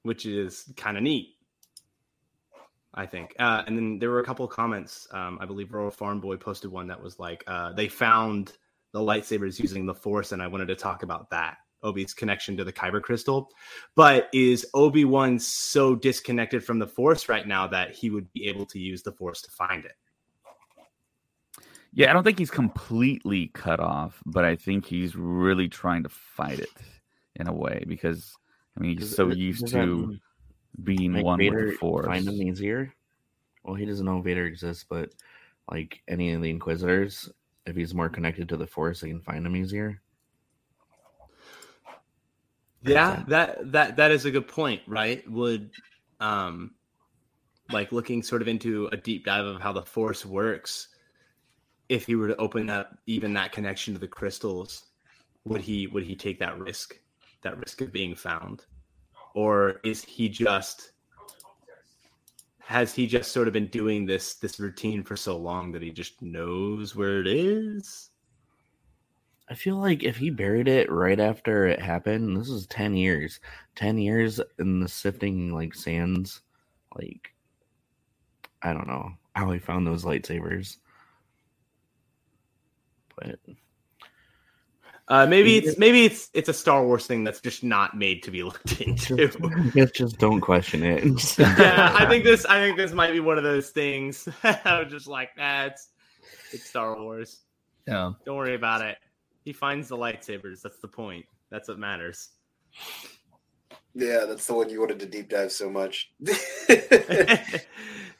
which 0.03 0.25
is 0.25 0.71
kind 0.75 0.97
of 0.97 1.03
neat. 1.03 1.35
I 2.93 3.05
think. 3.05 3.33
Uh, 3.39 3.63
and 3.65 3.77
then 3.77 3.99
there 3.99 4.09
were 4.09 4.19
a 4.19 4.25
couple 4.25 4.45
of 4.45 4.51
comments. 4.51 5.07
Um, 5.11 5.37
I 5.41 5.45
believe 5.45 5.73
Royal 5.73 5.91
Farm 5.91 6.19
Boy 6.19 6.35
posted 6.35 6.71
one 6.71 6.87
that 6.87 7.01
was 7.01 7.19
like, 7.19 7.43
uh, 7.47 7.71
they 7.71 7.87
found 7.87 8.51
the 8.91 8.99
lightsabers 8.99 9.59
using 9.59 9.85
the 9.85 9.93
Force, 9.93 10.33
and 10.33 10.41
I 10.41 10.47
wanted 10.47 10.67
to 10.67 10.75
talk 10.75 11.03
about 11.03 11.29
that. 11.29 11.57
Obi's 11.83 12.13
connection 12.13 12.57
to 12.57 12.63
the 12.63 12.73
Kyber 12.73 13.01
crystal. 13.01 13.49
But 13.95 14.29
is 14.33 14.65
Obi 14.73 15.05
Wan 15.05 15.39
so 15.39 15.95
disconnected 15.95 16.63
from 16.63 16.79
the 16.79 16.87
Force 16.87 17.29
right 17.29 17.47
now 17.47 17.67
that 17.67 17.95
he 17.95 18.09
would 18.09 18.31
be 18.33 18.47
able 18.47 18.65
to 18.67 18.79
use 18.79 19.01
the 19.03 19.11
Force 19.11 19.41
to 19.43 19.51
find 19.51 19.85
it? 19.85 19.93
Yeah, 21.93 22.09
I 22.09 22.13
don't 22.13 22.23
think 22.23 22.39
he's 22.39 22.51
completely 22.51 23.47
cut 23.47 23.79
off, 23.79 24.21
but 24.25 24.45
I 24.45 24.55
think 24.55 24.85
he's 24.85 25.15
really 25.15 25.67
trying 25.67 26.03
to 26.03 26.09
fight 26.09 26.59
it 26.59 26.69
in 27.35 27.47
a 27.47 27.53
way 27.53 27.83
because 27.87 28.33
I 28.77 28.81
mean 28.81 28.97
he's 28.97 29.09
Does- 29.09 29.15
so 29.15 29.29
used 29.29 29.67
to 29.69 30.17
being 30.83 31.13
Make 31.13 31.25
one 31.25 31.39
with 31.39 31.71
the 31.71 31.77
force. 31.77 32.05
find 32.05 32.27
him 32.27 32.41
easier. 32.41 32.93
Well, 33.63 33.75
he 33.75 33.85
doesn't 33.85 34.05
know 34.05 34.21
Vader 34.21 34.45
exists, 34.45 34.85
but 34.87 35.11
like 35.69 36.01
any 36.07 36.33
of 36.33 36.41
the 36.41 36.49
Inquisitors, 36.49 37.29
if 37.65 37.75
he's 37.75 37.93
more 37.93 38.09
connected 38.09 38.49
to 38.49 38.57
the 38.57 38.65
Force, 38.65 39.01
they 39.01 39.09
can 39.09 39.21
find 39.21 39.45
him 39.45 39.55
easier. 39.55 40.01
Yeah, 42.83 43.23
that 43.27 43.71
that 43.71 43.95
that 43.97 44.11
is 44.11 44.25
a 44.25 44.31
good 44.31 44.47
point, 44.47 44.81
right? 44.87 45.29
Would 45.29 45.69
um 46.19 46.73
like 47.71 47.91
looking 47.91 48.23
sort 48.23 48.41
of 48.41 48.47
into 48.47 48.87
a 48.87 48.97
deep 48.97 49.25
dive 49.25 49.45
of 49.45 49.61
how 49.61 49.71
the 49.71 49.83
force 49.83 50.25
works, 50.25 50.87
if 51.89 52.07
he 52.07 52.15
were 52.15 52.29
to 52.29 52.35
open 52.37 52.69
up 52.69 52.97
even 53.05 53.33
that 53.33 53.51
connection 53.51 53.93
to 53.93 53.99
the 53.99 54.07
crystals, 54.07 54.85
would 55.45 55.61
he 55.61 55.85
would 55.87 56.03
he 56.03 56.15
take 56.15 56.39
that 56.39 56.57
risk? 56.57 56.97
That 57.41 57.57
risk 57.57 57.81
of 57.81 57.91
being 57.91 58.15
found? 58.15 58.65
Or 59.33 59.79
is 59.83 60.03
he 60.03 60.29
just 60.29 60.91
has 62.59 62.93
he 62.93 63.05
just 63.05 63.31
sort 63.31 63.47
of 63.47 63.53
been 63.53 63.67
doing 63.67 64.05
this 64.05 64.35
this 64.35 64.59
routine 64.59 65.03
for 65.03 65.17
so 65.17 65.37
long 65.37 65.71
that 65.71 65.81
he 65.81 65.91
just 65.91 66.21
knows 66.21 66.95
where 66.95 67.19
it 67.19 67.27
is? 67.27 68.09
I 69.49 69.55
feel 69.55 69.75
like 69.75 70.03
if 70.03 70.15
he 70.15 70.29
buried 70.29 70.69
it 70.69 70.89
right 70.89 71.19
after 71.19 71.67
it 71.67 71.81
happened, 71.81 72.37
this 72.37 72.47
is 72.47 72.67
ten 72.67 72.95
years. 72.95 73.41
Ten 73.75 73.97
years 73.97 74.39
in 74.59 74.79
the 74.79 74.87
sifting 74.87 75.53
like 75.53 75.75
sands, 75.75 76.41
like 76.95 77.33
I 78.61 78.71
don't 78.71 78.87
know 78.87 79.11
how 79.35 79.51
he 79.51 79.59
found 79.59 79.85
those 79.85 80.05
lightsabers. 80.05 80.77
But 83.17 83.39
Uh, 85.11 85.25
maybe 85.27 85.57
it's 85.57 85.77
maybe 85.77 86.05
it's 86.05 86.29
it's 86.33 86.47
a 86.47 86.53
Star 86.53 86.85
Wars 86.85 87.05
thing 87.05 87.25
that's 87.25 87.41
just 87.41 87.65
not 87.65 87.97
made 87.97 88.23
to 88.23 88.31
be 88.31 88.43
looked 88.49 88.79
into. 88.79 89.17
just, 89.75 89.93
just 89.93 90.17
don't 90.19 90.39
question 90.39 90.83
it. 90.83 91.03
yeah, 91.37 91.93
I 91.99 92.05
think 92.07 92.23
this. 92.23 92.45
I 92.45 92.59
think 92.61 92.77
this 92.77 92.93
might 92.93 93.11
be 93.11 93.19
one 93.19 93.37
of 93.37 93.43
those 93.43 93.71
things. 93.71 94.29
I'm 94.43 94.89
just 94.89 95.07
like, 95.07 95.31
nah, 95.37 95.65
it's 95.65 95.89
it's 96.53 96.63
Star 96.69 96.97
Wars. 96.97 97.41
yeah 97.87 98.11
Don't 98.25 98.37
worry 98.37 98.55
about 98.55 98.81
it. 98.81 98.97
He 99.43 99.51
finds 99.51 99.89
the 99.89 99.97
lightsabers. 99.97 100.61
That's 100.61 100.79
the 100.79 100.87
point. 100.87 101.25
That's 101.49 101.67
what 101.67 101.77
matters. 101.77 102.29
Yeah, 103.93 104.23
that's 104.25 104.47
the 104.47 104.53
one 104.53 104.69
you 104.69 104.79
wanted 104.79 104.99
to 105.01 105.05
deep 105.07 105.27
dive 105.29 105.51
so 105.51 105.69
much. 105.69 106.13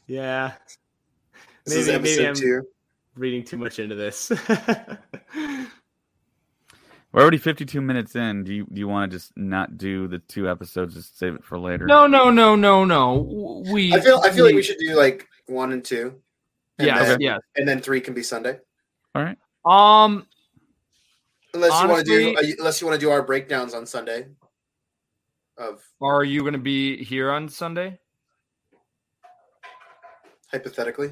yeah, 0.07 0.51
This 1.65 1.75
is 1.75 1.87
Maybe- 1.87 2.03
maybe 2.03 2.25
I'm- 2.25 2.35
two. 2.35 2.63
reading 3.15 3.45
too 3.45 3.55
much 3.57 3.79
into 3.79 3.95
this. 3.95 4.29
We're 7.12 7.22
already 7.22 7.38
52 7.38 7.82
minutes 7.82 8.16
in. 8.16 8.45
Do 8.45 8.53
you 8.53 8.66
do 8.72 8.80
you 8.80 8.88
want 8.88 9.12
to 9.12 9.18
just 9.18 9.36
not 9.36 9.78
do 9.78 10.07
the 10.07 10.20
two 10.20 10.49
episodes? 10.49 10.93
Just 10.95 11.18
save 11.20 11.36
it 11.36 11.43
for 11.43 11.59
later. 11.59 11.86
no 11.86 12.07
no 12.07 12.30
no 12.30 12.55
no 12.55 12.86
no 12.86 13.64
we 13.72 13.93
I 13.93 13.99
feel 13.99 14.22
I 14.24 14.32
feel 14.32 14.45
like 14.45 14.55
we 14.55 14.64
should 14.64 14.78
do 14.78 14.95
like 14.95 15.28
one 15.47 15.74
and 15.74 15.84
two. 15.84 16.22
And 16.80 16.88
yes 16.88 17.07
then, 17.07 17.22
yes 17.22 17.39
and 17.57 17.68
then 17.68 17.82
three 17.82 17.99
can 17.99 18.14
be 18.14 18.24
Sunday. 18.24 18.59
All 19.14 19.24
right. 19.24 19.38
um 19.66 20.26
Unless 21.53 21.82
you 21.82 21.89
want 21.89 22.05
to 22.05 22.12
do 22.12 22.36
uh, 22.38 22.43
unless 22.59 22.80
you 22.80 22.88
want 22.88 22.99
to 22.99 23.05
do 23.05 23.12
our 23.12 23.22
breakdowns 23.22 23.74
on 23.74 23.86
Sunday. 23.86 24.28
Of 25.57 25.84
are 26.01 26.24
you 26.24 26.43
gonna 26.43 26.57
be 26.57 27.03
here 27.03 27.30
on 27.30 27.49
sunday 27.49 27.99
hypothetically. 30.49 31.12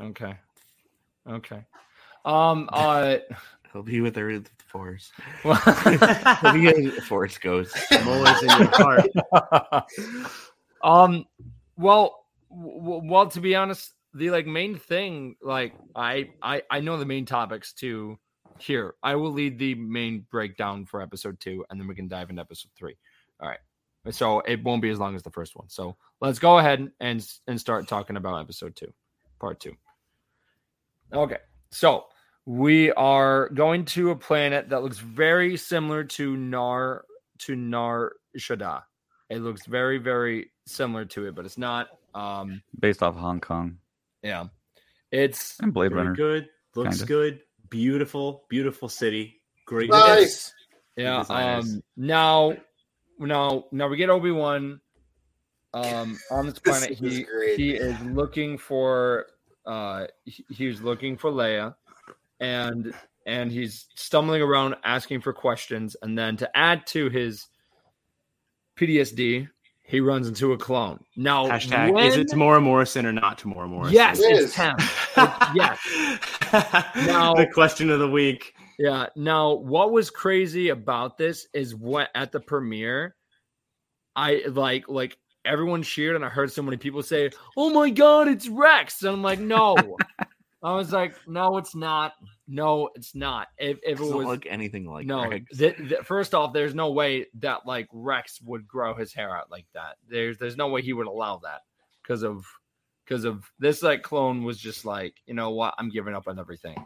okay 0.00 0.36
okay 1.28 1.64
um 2.24 2.68
uh 2.72 3.16
He'll 3.72 3.82
be 3.84 4.00
with 4.00 4.14
the 4.14 4.44
Force. 4.66 5.12
well, 5.44 5.54
He'll 6.40 6.52
be 6.52 6.68
a 6.68 7.00
Force 7.02 7.38
ghost. 7.38 7.76
Always 7.92 8.42
in 8.42 8.48
your 8.48 8.70
heart. 8.72 9.86
um 10.82 11.24
well 11.76 12.26
w- 12.50 13.02
well 13.04 13.28
to 13.28 13.40
be 13.40 13.54
honest 13.54 13.92
the 14.14 14.30
like 14.30 14.46
main 14.46 14.76
thing 14.76 15.36
like 15.42 15.74
I, 15.94 16.30
I 16.42 16.62
i 16.70 16.80
know 16.80 16.96
the 16.96 17.04
main 17.04 17.26
topics 17.26 17.72
too 17.72 18.18
here 18.58 18.94
i 19.02 19.14
will 19.14 19.32
lead 19.32 19.58
the 19.58 19.74
main 19.74 20.26
breakdown 20.30 20.86
for 20.86 21.02
episode 21.02 21.38
two 21.40 21.64
and 21.70 21.80
then 21.80 21.86
we 21.86 21.94
can 21.94 22.08
dive 22.08 22.30
into 22.30 22.42
episode 22.42 22.70
three 22.76 22.96
all 23.40 23.48
right 23.48 23.58
so 24.10 24.40
it 24.40 24.62
won't 24.64 24.82
be 24.82 24.90
as 24.90 24.98
long 24.98 25.14
as 25.14 25.22
the 25.22 25.30
first 25.30 25.54
one 25.54 25.68
so 25.68 25.96
let's 26.20 26.38
go 26.38 26.58
ahead 26.58 26.90
and 27.00 27.26
and 27.46 27.60
start 27.60 27.86
talking 27.86 28.16
about 28.16 28.40
episode 28.40 28.74
two 28.74 28.92
part 29.38 29.60
two 29.60 29.74
okay 31.12 31.38
so 31.70 32.06
we 32.46 32.90
are 32.92 33.48
going 33.50 33.84
to 33.84 34.10
a 34.10 34.16
planet 34.16 34.68
that 34.70 34.82
looks 34.82 34.98
very 34.98 35.56
similar 35.56 36.04
to 36.04 36.36
nar 36.36 37.04
to 37.38 37.54
nar 37.56 38.12
shaddaa 38.38 38.82
it 39.28 39.38
looks 39.42 39.64
very, 39.66 39.98
very 39.98 40.50
similar 40.66 41.04
to 41.04 41.28
it, 41.28 41.36
but 41.36 41.44
it's 41.44 41.56
not. 41.56 41.86
Um, 42.16 42.62
Based 42.80 43.00
off 43.00 43.14
Hong 43.14 43.40
Kong 43.40 43.78
yeah, 44.24 44.46
it's 45.12 45.56
and 45.60 45.72
Blade 45.72 45.92
Runner. 45.92 46.14
good. 46.14 46.48
Looks 46.74 46.98
Kinda. 46.98 47.06
good. 47.06 47.40
Beautiful. 47.68 48.44
Beautiful 48.48 48.88
city. 48.88 49.40
Great. 49.66 49.88
Nice. 49.88 50.52
yeah. 50.96 51.20
Um, 51.28 51.80
now, 51.96 52.56
now, 53.20 53.66
now 53.70 53.86
we 53.86 53.96
get 53.96 54.10
Obi 54.10 54.32
Wan. 54.32 54.80
um, 55.74 56.18
on 56.32 56.46
this 56.46 56.54
This 56.54 56.60
planet, 56.64 57.00
was 57.00 57.16
he 57.16 57.22
great. 57.22 57.56
he 57.56 57.70
is 57.74 57.98
looking 58.00 58.58
for 58.58 59.26
uh, 59.70 60.06
he, 60.24 60.44
he's 60.50 60.80
looking 60.80 61.16
for 61.16 61.30
Leia, 61.30 61.74
and 62.40 62.92
and 63.26 63.52
he's 63.52 63.86
stumbling 63.94 64.42
around 64.42 64.74
asking 64.84 65.20
for 65.20 65.32
questions, 65.32 65.94
and 66.02 66.18
then 66.18 66.36
to 66.38 66.56
add 66.56 66.86
to 66.88 67.08
his 67.08 67.46
PTSD, 68.76 69.48
he 69.84 70.00
runs 70.00 70.26
into 70.28 70.52
a 70.52 70.58
clone. 70.58 71.04
Now, 71.16 71.46
Hashtag 71.46 71.92
when- 71.92 72.06
is 72.06 72.16
it 72.16 72.28
Temuera 72.28 72.62
Morrison 72.62 73.06
or 73.06 73.12
not 73.12 73.38
Temuera 73.38 73.68
Morrison? 73.68 73.94
Yes, 73.94 74.18
It 74.20 74.32
it's 74.32 74.40
is. 74.40 74.54
him. 74.54 74.74
yes. 75.54 75.78
Now- 77.06 77.34
the 77.34 77.46
question 77.52 77.90
of 77.90 77.98
the 78.00 78.08
week. 78.08 78.54
Yeah. 78.78 79.06
Now, 79.14 79.52
what 79.54 79.92
was 79.92 80.10
crazy 80.10 80.70
about 80.70 81.18
this 81.18 81.46
is 81.52 81.74
what 81.74 82.08
at 82.14 82.32
the 82.32 82.40
premiere, 82.40 83.14
I 84.16 84.42
like 84.48 84.88
like 84.88 85.18
everyone 85.44 85.82
cheered, 85.82 86.16
and 86.16 86.24
I 86.24 86.28
heard 86.28 86.52
so 86.52 86.62
many 86.62 86.76
people 86.76 87.02
say, 87.02 87.30
"Oh 87.56 87.70
my 87.70 87.90
god, 87.90 88.28
it's 88.28 88.48
Rex!" 88.48 89.02
And 89.02 89.12
I'm 89.12 89.22
like, 89.22 89.40
no. 89.40 89.76
I 90.62 90.74
was 90.74 90.92
like, 90.92 91.14
no, 91.26 91.56
it's 91.56 91.74
not. 91.74 92.12
No, 92.46 92.90
it's 92.94 93.14
not. 93.14 93.48
If 93.56 93.78
if 93.82 93.98
it 93.98 94.02
was 94.02 94.26
look 94.26 94.44
anything 94.46 94.84
like 94.84 95.06
no, 95.06 95.30
th- 95.30 95.76
th- 95.76 96.02
first 96.04 96.34
off, 96.34 96.52
there's 96.52 96.74
no 96.74 96.90
way 96.90 97.26
that 97.38 97.64
like 97.64 97.88
Rex 97.92 98.40
would 98.42 98.68
grow 98.68 98.94
his 98.94 99.14
hair 99.14 99.34
out 99.34 99.50
like 99.50 99.66
that. 99.72 99.96
There's 100.08 100.36
there's 100.36 100.56
no 100.56 100.68
way 100.68 100.82
he 100.82 100.92
would 100.92 101.06
allow 101.06 101.38
that 101.44 101.60
because 102.02 102.22
of 102.22 102.44
because 103.04 103.24
of 103.24 103.44
this 103.58 103.82
like 103.82 104.02
clone 104.02 104.44
was 104.44 104.58
just 104.58 104.84
like 104.84 105.14
you 105.26 105.34
know 105.34 105.50
what 105.50 105.74
I'm 105.78 105.88
giving 105.88 106.14
up 106.14 106.28
on 106.28 106.38
everything. 106.38 106.76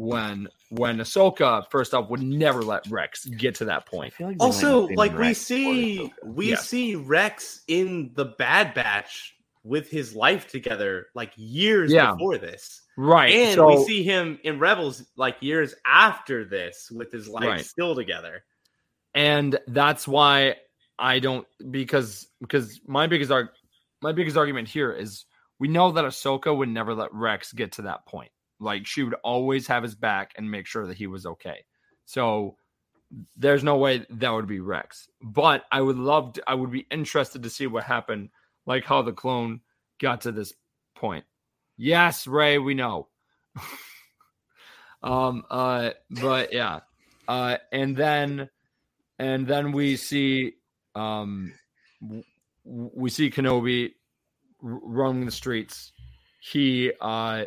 When 0.00 0.46
when 0.70 0.98
Ahsoka 0.98 1.68
first 1.72 1.92
off 1.92 2.08
would 2.08 2.22
never 2.22 2.62
let 2.62 2.82
Rex 2.88 3.24
get 3.24 3.56
to 3.56 3.64
that 3.64 3.86
point. 3.86 4.14
like 4.20 4.36
Also, 4.38 4.80
have 4.82 4.88
been 4.90 4.96
like 4.96 5.12
we 5.12 5.18
Rex 5.18 5.38
see, 5.40 6.12
we 6.24 6.50
Yes. 6.50 6.68
see 6.68 6.94
Rex 6.94 7.62
in 7.66 8.12
the 8.14 8.26
Bad 8.26 8.74
Batch 8.74 9.34
with 9.64 9.90
his 9.90 10.14
life 10.14 10.46
together, 10.46 11.06
like 11.16 11.32
years 11.34 11.92
Yeah. 11.92 12.12
before 12.12 12.38
this, 12.38 12.82
Right. 12.96 13.34
and 13.34 13.54
so, 13.56 13.66
we 13.66 13.76
see 13.78 14.04
him 14.04 14.38
in 14.44 14.60
Rebels 14.60 15.04
like 15.16 15.42
years 15.42 15.74
after 15.84 16.44
this 16.44 16.90
with 16.92 17.10
his 17.10 17.28
life 17.28 17.44
Right. 17.48 17.64
still 17.64 17.96
together. 17.96 18.44
and 19.14 19.58
that's 19.66 20.06
why 20.06 20.56
I 20.98 21.18
don't 21.18 21.46
because 21.72 22.28
because 22.40 22.80
my 22.86 23.08
biggest 23.08 23.32
arg 23.32 23.48
my 24.00 24.12
biggest 24.12 24.36
argument 24.36 24.68
here 24.68 24.92
is 24.92 25.24
we 25.58 25.66
know 25.66 25.90
that 25.90 26.04
Ahsoka 26.04 26.56
would 26.56 26.68
never 26.68 26.94
let 26.94 27.12
Rex 27.12 27.52
get 27.52 27.72
to 27.72 27.82
that 27.82 28.06
point. 28.06 28.30
Like 28.60 28.86
she 28.86 29.02
would 29.02 29.14
always 29.22 29.66
have 29.66 29.82
his 29.82 29.94
back 29.94 30.32
and 30.36 30.50
make 30.50 30.66
sure 30.66 30.86
that 30.86 30.96
he 30.96 31.06
was 31.06 31.26
okay. 31.26 31.64
So 32.04 32.56
there's 33.36 33.64
no 33.64 33.76
way 33.76 34.06
that 34.10 34.30
would 34.30 34.46
be 34.46 34.60
Rex. 34.60 35.08
But 35.22 35.64
I 35.72 35.80
would 35.80 35.96
love 35.96 36.34
to, 36.34 36.42
I 36.46 36.54
would 36.54 36.70
be 36.70 36.86
interested 36.90 37.42
to 37.42 37.50
see 37.50 37.66
what 37.66 37.84
happened, 37.84 38.30
like 38.66 38.84
how 38.84 39.02
the 39.02 39.12
clone 39.12 39.60
got 40.00 40.22
to 40.22 40.32
this 40.32 40.52
point. 40.94 41.24
Yes, 41.76 42.26
Ray, 42.26 42.58
we 42.58 42.74
know. 42.74 43.08
um 45.02 45.44
uh 45.50 45.90
but 46.10 46.52
yeah. 46.52 46.80
Uh 47.26 47.56
and 47.72 47.96
then 47.96 48.48
and 49.18 49.46
then 49.46 49.72
we 49.72 49.96
see 49.96 50.54
um 50.94 51.52
we 52.64 53.10
see 53.10 53.30
Kenobi 53.30 53.92
roaming 54.60 55.24
the 55.24 55.32
streets. 55.32 55.92
He 56.40 56.92
uh 57.00 57.44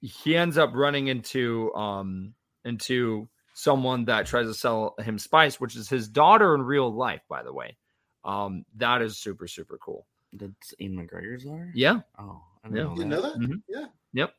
he, 0.00 0.08
he 0.08 0.36
ends 0.36 0.58
up 0.58 0.70
running 0.74 1.06
into 1.08 1.72
um 1.74 2.34
into 2.64 3.28
someone 3.54 4.04
that 4.06 4.26
tries 4.26 4.46
to 4.46 4.54
sell 4.54 4.94
him 4.98 5.18
spice, 5.18 5.60
which 5.60 5.76
is 5.76 5.88
his 5.88 6.08
daughter 6.08 6.54
in 6.54 6.62
real 6.62 6.92
life, 6.92 7.22
by 7.28 7.42
the 7.42 7.52
way. 7.52 7.76
Um, 8.24 8.64
that 8.76 9.02
is 9.02 9.18
super 9.18 9.46
super 9.46 9.78
cool. 9.78 10.06
That's 10.32 10.74
Ewan 10.78 11.06
McGregor's 11.06 11.44
daughter? 11.44 11.70
Yeah. 11.74 12.00
Oh, 12.18 12.42
I 12.64 12.68
didn't 12.68 12.76
Yeah. 12.76 12.84
know 12.84 12.94
You 12.96 13.04
know 13.06 13.22
that? 13.22 13.34
Mhm. 13.38 13.62
Yeah. 13.68 13.86
Yep. 14.14 14.34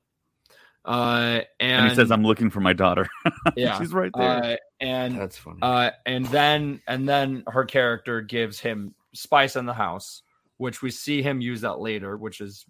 Uh, 0.86 1.42
and, 1.60 1.82
And, 1.82 1.90
he 1.90 1.96
says, 1.96 2.12
"I'm 2.12 2.24
looking 2.26 2.50
for 2.50 2.60
my 2.60 2.74
daughter." 2.74 3.08
yeah, 3.56 3.78
she's 3.80 3.94
right 3.94 4.12
there. 4.18 4.44
uh, 4.44 4.56
and 4.82 5.16
That's 5.16 5.38
funny. 5.38 5.60
Uh, 5.62 5.92
and 6.06 6.26
then 6.28 6.82
and 6.88 7.08
then 7.08 7.44
her 7.48 7.64
character 7.66 8.22
gives 8.22 8.60
him 8.60 8.94
spice 9.14 9.56
in 9.56 9.66
the 9.66 9.74
house, 9.74 10.23
which 10.58 10.82
we 10.82 10.92
see 10.92 11.22
him 11.22 11.42
use 11.42 11.62
that 11.62 11.80
later, 11.80 12.18
which 12.18 12.42
is 12.42 12.66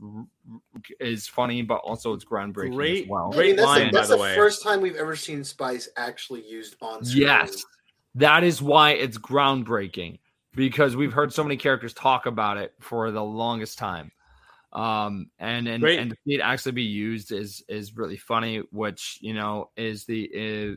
is 1.00 1.28
funny, 1.28 1.62
but 1.62 1.76
also 1.76 2.14
it's 2.14 2.26
groundbreaking 2.26 2.76
Great- 2.76 3.04
as 3.04 3.10
well. 3.10 3.30
I 3.34 3.36
Great 3.36 3.48
mean, 3.48 3.56
that's 3.58 3.66
line, 3.68 3.86
the, 3.88 3.92
by 3.92 3.98
that's 3.98 4.10
the 4.10 4.16
the 4.16 4.22
way. 4.22 4.36
first 4.36 4.64
time 4.64 4.82
we've 4.82 4.96
ever 4.96 5.16
seen 5.16 5.44
Spice 5.44 5.90
actually 5.98 6.48
used 6.48 6.76
on 6.82 7.04
screen. 7.04 7.24
Yes, 7.24 7.64
that 8.16 8.44
is 8.44 8.62
why 8.62 8.92
it's 8.92 9.18
groundbreaking 9.18 10.20
because 10.56 10.96
we've 10.96 11.14
heard 11.14 11.34
so 11.34 11.44
many 11.44 11.58
characters 11.58 11.94
talk 11.94 12.26
about 12.26 12.58
it 12.58 12.74
for 12.80 13.12
the 13.12 13.24
longest 13.24 13.78
time. 13.78 14.12
Um, 14.72 15.30
and 15.38 15.68
and 15.68 15.82
Great. 15.82 16.00
and 16.00 16.10
to 16.12 16.18
see 16.26 16.36
it 16.36 16.42
actually 16.42 16.72
be 16.72 16.84
used 16.84 17.32
is 17.32 17.64
is 17.68 17.96
really 17.96 18.18
funny, 18.18 18.64
which 18.72 19.20
you 19.22 19.34
know 19.34 19.70
is 19.78 20.06
the 20.06 20.32
uh, 20.74 20.76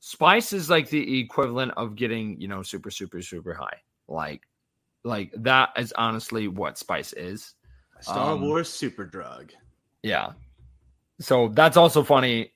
spice 0.00 0.54
is 0.54 0.70
like 0.70 0.88
the 0.88 1.20
equivalent 1.20 1.72
of 1.76 1.96
getting 1.96 2.40
you 2.40 2.48
know 2.48 2.62
super 2.62 2.90
super 2.90 3.20
super 3.20 3.52
high, 3.52 3.76
like 4.08 4.40
like 5.04 5.32
that 5.36 5.70
is 5.76 5.92
honestly 5.92 6.48
what 6.48 6.78
spice 6.78 7.12
is. 7.12 7.54
Star 8.00 8.32
Um, 8.32 8.42
Wars 8.42 8.68
super 8.68 9.04
drug. 9.04 9.52
Yeah. 10.02 10.32
So 11.20 11.48
that's 11.48 11.76
also 11.76 12.02
funny 12.02 12.52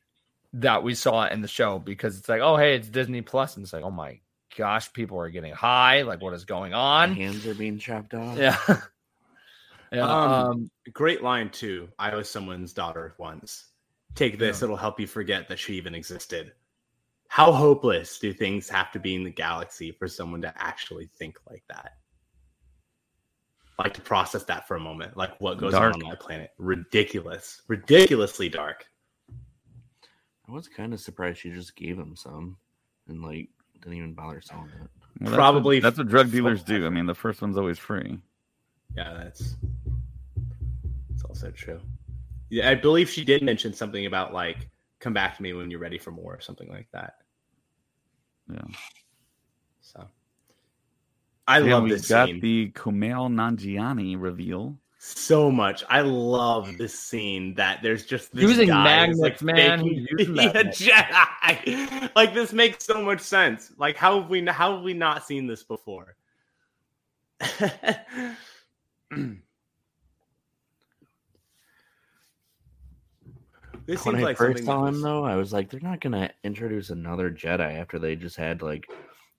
that 0.55 0.83
we 0.83 0.95
saw 0.95 1.25
it 1.25 1.33
in 1.33 1.43
the 1.43 1.49
show 1.49 1.79
because 1.79 2.19
it's 2.19 2.29
like, 2.29 2.41
oh 2.41 2.57
hey, 2.57 2.75
it's 2.77 2.89
Disney 2.89 3.23
Plus, 3.23 3.57
and 3.57 3.65
it's 3.65 3.73
like, 3.73 3.85
oh 3.85 3.91
my 3.91 4.19
gosh, 4.57 4.93
people 4.93 5.19
are 5.21 5.31
getting 5.31 5.53
high. 5.53 6.03
Like, 6.03 6.21
what 6.21 6.35
is 6.35 6.45
going 6.45 6.73
My 6.73 6.79
on? 7.05 7.15
hands 7.15 7.47
are 7.47 7.55
being 7.55 7.79
chopped 7.79 8.15
off. 8.15 8.37
Yeah. 8.37 8.57
yeah. 9.93 10.03
Um, 10.09 10.31
Um, 10.33 10.71
Great 10.93 11.23
line 11.23 11.51
too. 11.51 11.89
I 11.99 12.15
was 12.15 12.29
someone's 12.29 12.73
daughter 12.73 13.15
once. 13.19 13.67
Take 14.15 14.39
this; 14.39 14.61
Yeah. 14.61 14.65
it'll 14.65 14.77
help 14.77 14.99
you 14.99 15.07
forget 15.07 15.49
that 15.49 15.59
she 15.59 15.75
even 15.75 15.95
existed. 15.95 16.53
How 17.29 17.53
hopeless 17.53 18.19
do 18.19 18.33
things 18.33 18.69
have 18.71 18.91
to 18.93 18.99
be 18.99 19.15
in 19.15 19.23
the 19.23 19.31
galaxy 19.31 19.93
for 19.93 20.09
someone 20.09 20.41
to 20.43 20.53
actually 20.57 21.11
think 21.19 21.39
like 21.49 21.63
that? 21.69 21.93
Like 23.79 23.95
to 23.95 24.01
process 24.01 24.43
that 24.45 24.67
for 24.67 24.77
a 24.77 24.81
moment, 24.81 25.17
like 25.17 25.41
what 25.41 25.59
goes 25.59 25.73
Dark. 25.73 25.95
on 25.95 26.03
on 26.03 26.11
that 26.11 26.21
planet. 26.21 26.51
Ridiculous, 26.59 27.63
ridiculously 27.69 28.49
dark. 28.49 28.87
I 30.49 30.53
was 30.53 30.67
kind 30.67 30.93
of 30.93 31.01
surprised 31.01 31.39
she 31.39 31.51
just 31.51 31.77
gave 31.77 31.97
him 31.97 32.17
some 32.17 32.57
and 33.07 33.23
like 33.23 33.49
didn't 33.81 33.99
even 33.99 34.15
bother 34.15 34.41
selling 34.41 34.67
it. 34.67 34.81
Well, 34.81 34.91
that's 35.21 35.35
probably 35.35 35.77
what, 35.77 35.83
that's 35.83 35.99
what 35.99 36.09
drug 36.09 36.33
dealers 36.33 36.63
do. 36.63 36.87
I 36.87 36.91
mean, 36.91 37.07
the 37.07 37.15
first 37.15 37.41
one's 37.41 37.57
always 37.57 37.79
free. 37.79 38.19
Yeah, 38.97 39.15
that's 39.15 39.57
that's 41.11 41.25
also 41.25 41.51
true. 41.51 41.81
Yeah, 42.51 42.71
I 42.71 42.75
believe 42.75 43.09
she 43.09 43.25
did 43.25 43.43
mention 43.43 43.73
something 43.73 44.07
about 44.07 44.33
like 44.33 44.69
come 45.01 45.13
back 45.13 45.37
to 45.37 45.43
me 45.43 45.53
when 45.53 45.71
you're 45.71 45.81
ready 45.81 45.99
for 45.99 46.11
more 46.11 46.35
or 46.35 46.41
something 46.41 46.69
like 46.69 46.89
that. 46.93 47.15
Yeah. 48.53 48.63
So 49.81 50.07
I 51.49 51.59
Yeah, 51.61 51.75
love 51.77 51.85
we 51.85 51.91
this 51.91 52.09
got 52.09 52.29
scene 52.29 52.41
the 52.41 52.71
Kumail 52.75 53.29
Nanjiani 53.33 54.17
reveal. 54.21 54.77
so 54.99 55.51
much. 55.51 55.83
I 55.89 56.03
love 56.03 56.77
this 56.77 56.97
scene 56.99 57.55
that 57.55 57.83
there's 57.83 58.05
just 58.05 58.35
this 58.35 58.43
Using 58.43 58.69
guy 58.69 59.07
who's, 59.07 59.19
magnets, 59.19 59.43
man. 59.43 59.79
faking 59.81 59.95
He's 59.99 60.07
using 60.19 60.35
be 60.35 60.45
a. 60.47 60.65
Jedi. 60.65 62.11
Like 62.15 62.35
this 62.35 62.53
makes 62.53 62.85
so 62.85 63.03
much 63.03 63.21
sense. 63.21 63.73
Like 63.79 63.97
how 63.97 64.21
have 64.21 64.29
we 64.31 64.45
how 64.45 64.75
have 64.77 64.83
we 64.85 64.93
not 64.93 65.25
seen 65.27 65.47
this 65.47 65.63
before? 65.65 66.15
this 73.87 74.05
when 74.05 74.15
seems 74.15 74.19
I 74.19 74.21
like 74.21 74.37
first 74.37 74.59
something 74.59 74.65
saw 74.67 74.83
that 74.83 74.89
him 74.89 74.95
was- 74.95 75.03
though, 75.03 75.25
I 75.25 75.37
was 75.37 75.53
like, 75.53 75.71
they're 75.71 75.81
not 75.81 76.01
gonna 76.01 76.31
introduce 76.45 76.91
another 76.91 77.31
Jedi 77.31 77.79
after 77.81 77.99
they 77.99 78.17
just 78.17 78.37
had 78.37 78.63
like 78.63 78.89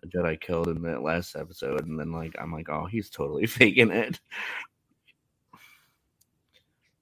a 0.03 0.07
Jedi 0.07 0.39
killed 0.39 0.67
in 0.69 0.81
that 0.83 1.01
last 1.03 1.35
episode, 1.35 1.85
and 1.87 1.99
then 1.99 2.11
like 2.11 2.35
I'm 2.39 2.51
like, 2.51 2.69
oh, 2.69 2.85
he's 2.85 3.09
totally 3.09 3.45
faking 3.47 3.91
it. 3.91 4.19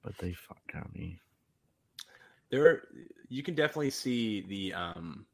But 0.02 0.16
they 0.18 0.32
fuck 0.32 0.60
got 0.72 0.92
me. 0.94 1.20
there 2.50 2.82
you 3.28 3.42
can 3.42 3.54
definitely 3.54 3.90
see 3.90 4.42
the 4.48 4.72
um 4.74 5.26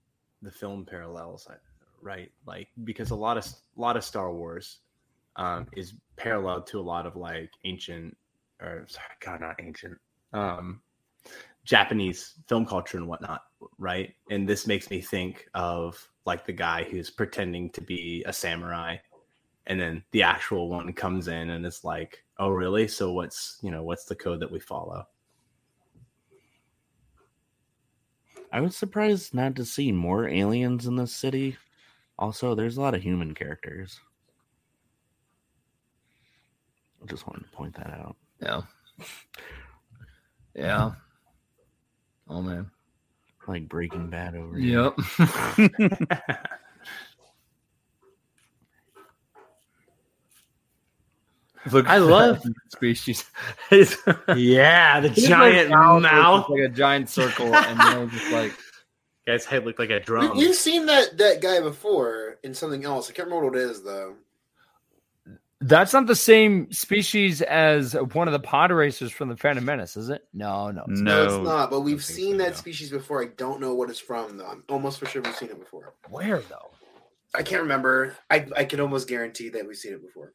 the 0.42 0.50
film 0.50 0.84
parallels 0.84 1.46
uh, 1.48 1.54
right 2.02 2.30
like 2.46 2.68
because 2.84 3.10
a 3.10 3.14
lot 3.14 3.38
of 3.38 3.46
a 3.46 3.80
lot 3.80 3.96
of 3.96 4.04
star 4.04 4.32
wars 4.32 4.78
um 5.36 5.66
is 5.72 5.94
parallel 6.16 6.60
to 6.62 6.78
a 6.80 6.82
lot 6.82 7.06
of 7.06 7.16
like 7.16 7.50
ancient 7.64 8.16
or 8.60 8.84
sorry 8.88 9.06
god 9.20 9.40
not 9.40 9.56
ancient 9.62 9.96
um 10.32 10.80
japanese 11.64 12.34
film 12.48 12.66
culture 12.66 12.98
and 12.98 13.06
whatnot 13.08 13.42
right 13.78 14.14
and 14.30 14.48
this 14.48 14.66
makes 14.66 14.90
me 14.90 15.00
think 15.00 15.48
of 15.54 16.08
like 16.26 16.46
the 16.46 16.52
guy 16.52 16.84
who's 16.84 17.10
pretending 17.10 17.70
to 17.70 17.80
be 17.80 18.22
a 18.26 18.32
samurai 18.32 18.96
and 19.66 19.80
then 19.80 20.02
the 20.10 20.22
actual 20.22 20.68
one 20.68 20.92
comes 20.92 21.28
in 21.28 21.50
and 21.50 21.64
it's 21.66 21.84
like 21.84 22.24
oh 22.38 22.48
really 22.48 22.88
so 22.88 23.12
what's 23.12 23.58
you 23.62 23.70
know 23.70 23.82
what's 23.82 24.04
the 24.04 24.14
code 24.14 24.40
that 24.40 24.50
we 24.50 24.60
follow 24.60 25.06
I 28.54 28.60
was 28.60 28.76
surprised 28.76 29.34
not 29.34 29.56
to 29.56 29.64
see 29.64 29.90
more 29.90 30.28
aliens 30.28 30.86
in 30.86 30.94
this 30.94 31.12
city. 31.12 31.56
Also, 32.20 32.54
there's 32.54 32.76
a 32.76 32.80
lot 32.80 32.94
of 32.94 33.02
human 33.02 33.34
characters. 33.34 33.98
I 37.02 37.06
just 37.06 37.26
wanted 37.26 37.46
to 37.46 37.50
point 37.50 37.74
that 37.74 37.90
out. 37.90 38.14
Yeah. 38.40 38.62
Yeah. 40.54 40.92
Oh 42.28 42.42
man. 42.42 42.70
Like 43.46 43.68
Breaking 43.68 44.08
Bad 44.08 44.34
over 44.34 44.56
here. 44.56 44.94
Yep. 45.18 46.38
Look, 51.70 51.88
I 51.88 51.98
love- 51.98 52.42
species. 52.68 53.24
Yeah, 53.70 55.00
the 55.00 55.08
his, 55.08 55.26
giant 55.26 55.70
mouth 55.70 56.02
mouth. 56.02 56.48
like 56.50 56.60
a 56.60 56.68
giant 56.68 57.08
circle, 57.08 57.54
and 57.54 57.78
then 57.80 58.10
just 58.10 58.30
like 58.30 58.52
guy's 59.26 59.46
head 59.46 59.64
looked 59.64 59.78
like 59.78 59.90
a 59.90 60.00
drum. 60.00 60.36
We, 60.36 60.44
have 60.44 60.54
seen 60.54 60.86
that 60.86 61.16
that 61.18 61.40
guy 61.40 61.60
before 61.60 62.38
in 62.42 62.54
something 62.54 62.84
else. 62.84 63.08
I 63.08 63.14
can't 63.14 63.28
remember 63.28 63.50
what 63.50 63.58
it 63.58 63.70
is 63.70 63.82
though. 63.82 64.14
That's 65.66 65.92
not 65.92 66.06
the 66.06 66.16
same 66.16 66.70
species 66.72 67.40
as 67.42 67.94
one 68.12 68.28
of 68.28 68.32
the 68.32 68.40
pod 68.40 68.70
racers 68.70 69.10
from 69.10 69.28
the 69.28 69.36
Phantom 69.36 69.64
Menace, 69.64 69.96
is 69.96 70.10
it? 70.10 70.26
No, 70.32 70.70
no. 70.70 70.84
it's 70.88 71.00
No, 71.00 71.26
No, 71.26 71.36
it's 71.36 71.44
not. 71.44 71.70
But 71.70 71.80
we've 71.80 72.04
seen 72.04 72.32
so, 72.32 72.38
that 72.38 72.50
no. 72.50 72.56
species 72.56 72.90
before. 72.90 73.22
I 73.22 73.28
don't 73.36 73.60
know 73.60 73.74
what 73.74 73.90
it's 73.90 73.98
from 73.98 74.36
though. 74.36 74.46
I'm 74.46 74.64
almost 74.68 74.98
for 74.98 75.06
sure 75.06 75.22
we've 75.22 75.34
seen 75.36 75.50
it 75.50 75.58
before. 75.58 75.94
Where 76.08 76.40
though? 76.40 76.70
I 77.34 77.42
can't 77.42 77.62
remember. 77.62 78.16
I 78.30 78.46
I 78.56 78.64
can 78.64 78.80
almost 78.80 79.08
guarantee 79.08 79.48
that 79.50 79.66
we've 79.66 79.76
seen 79.76 79.94
it 79.94 80.02
before. 80.02 80.34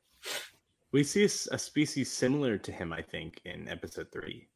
We 0.92 1.04
see 1.04 1.24
a 1.24 1.30
species 1.30 2.12
similar 2.12 2.58
to 2.58 2.72
him, 2.72 2.92
I 2.92 3.04
think, 3.04 3.42
in 3.46 3.68
episode 3.68 4.12
three. 4.12 4.48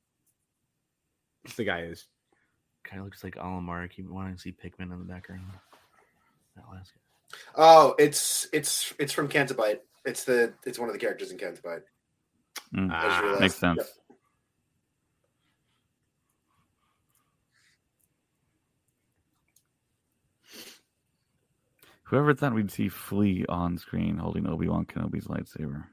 The 1.56 1.66
guy 1.66 1.82
is 1.82 2.08
Kind 2.84 3.00
of 3.00 3.06
looks 3.06 3.24
like 3.24 3.36
Alamar. 3.36 3.84
I 3.84 3.88
keep 3.88 4.10
wanting 4.10 4.36
to 4.36 4.42
see 4.42 4.52
Pikmin 4.52 4.92
in 4.92 5.00
the 5.00 5.06
background. 5.06 5.46
That 6.56 6.66
last 6.72 6.92
guy. 6.94 7.40
Oh, 7.56 7.96
it's 7.98 8.48
it's 8.52 8.94
it's 9.00 9.14
from 9.14 9.28
Canto 9.28 9.54
Bight. 9.54 9.82
It's 10.06 10.24
the 10.26 10.54
it's 10.66 10.80
one 10.80 10.90
of 10.90 10.94
the 10.94 11.00
characters 11.00 11.32
in 11.32 11.38
Canto 11.38 11.62
Bight. 11.64 11.82
Mm, 12.76 12.90
Ah, 12.92 13.38
makes 13.40 13.56
sense. 13.56 13.78
Yep. 13.78 13.88
Whoever 22.04 22.34
thought 22.34 22.54
we'd 22.54 22.70
see 22.72 22.90
Flea 22.90 23.46
on 23.50 23.78
screen 23.78 24.18
holding 24.18 24.48
Obi 24.48 24.68
Wan 24.68 24.86
Kenobi's 24.86 25.28
lightsaber? 25.28 25.86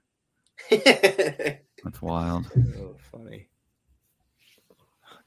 That's 0.71 2.03
wild. 2.03 2.45
oh, 2.79 2.97
funny. 3.11 3.49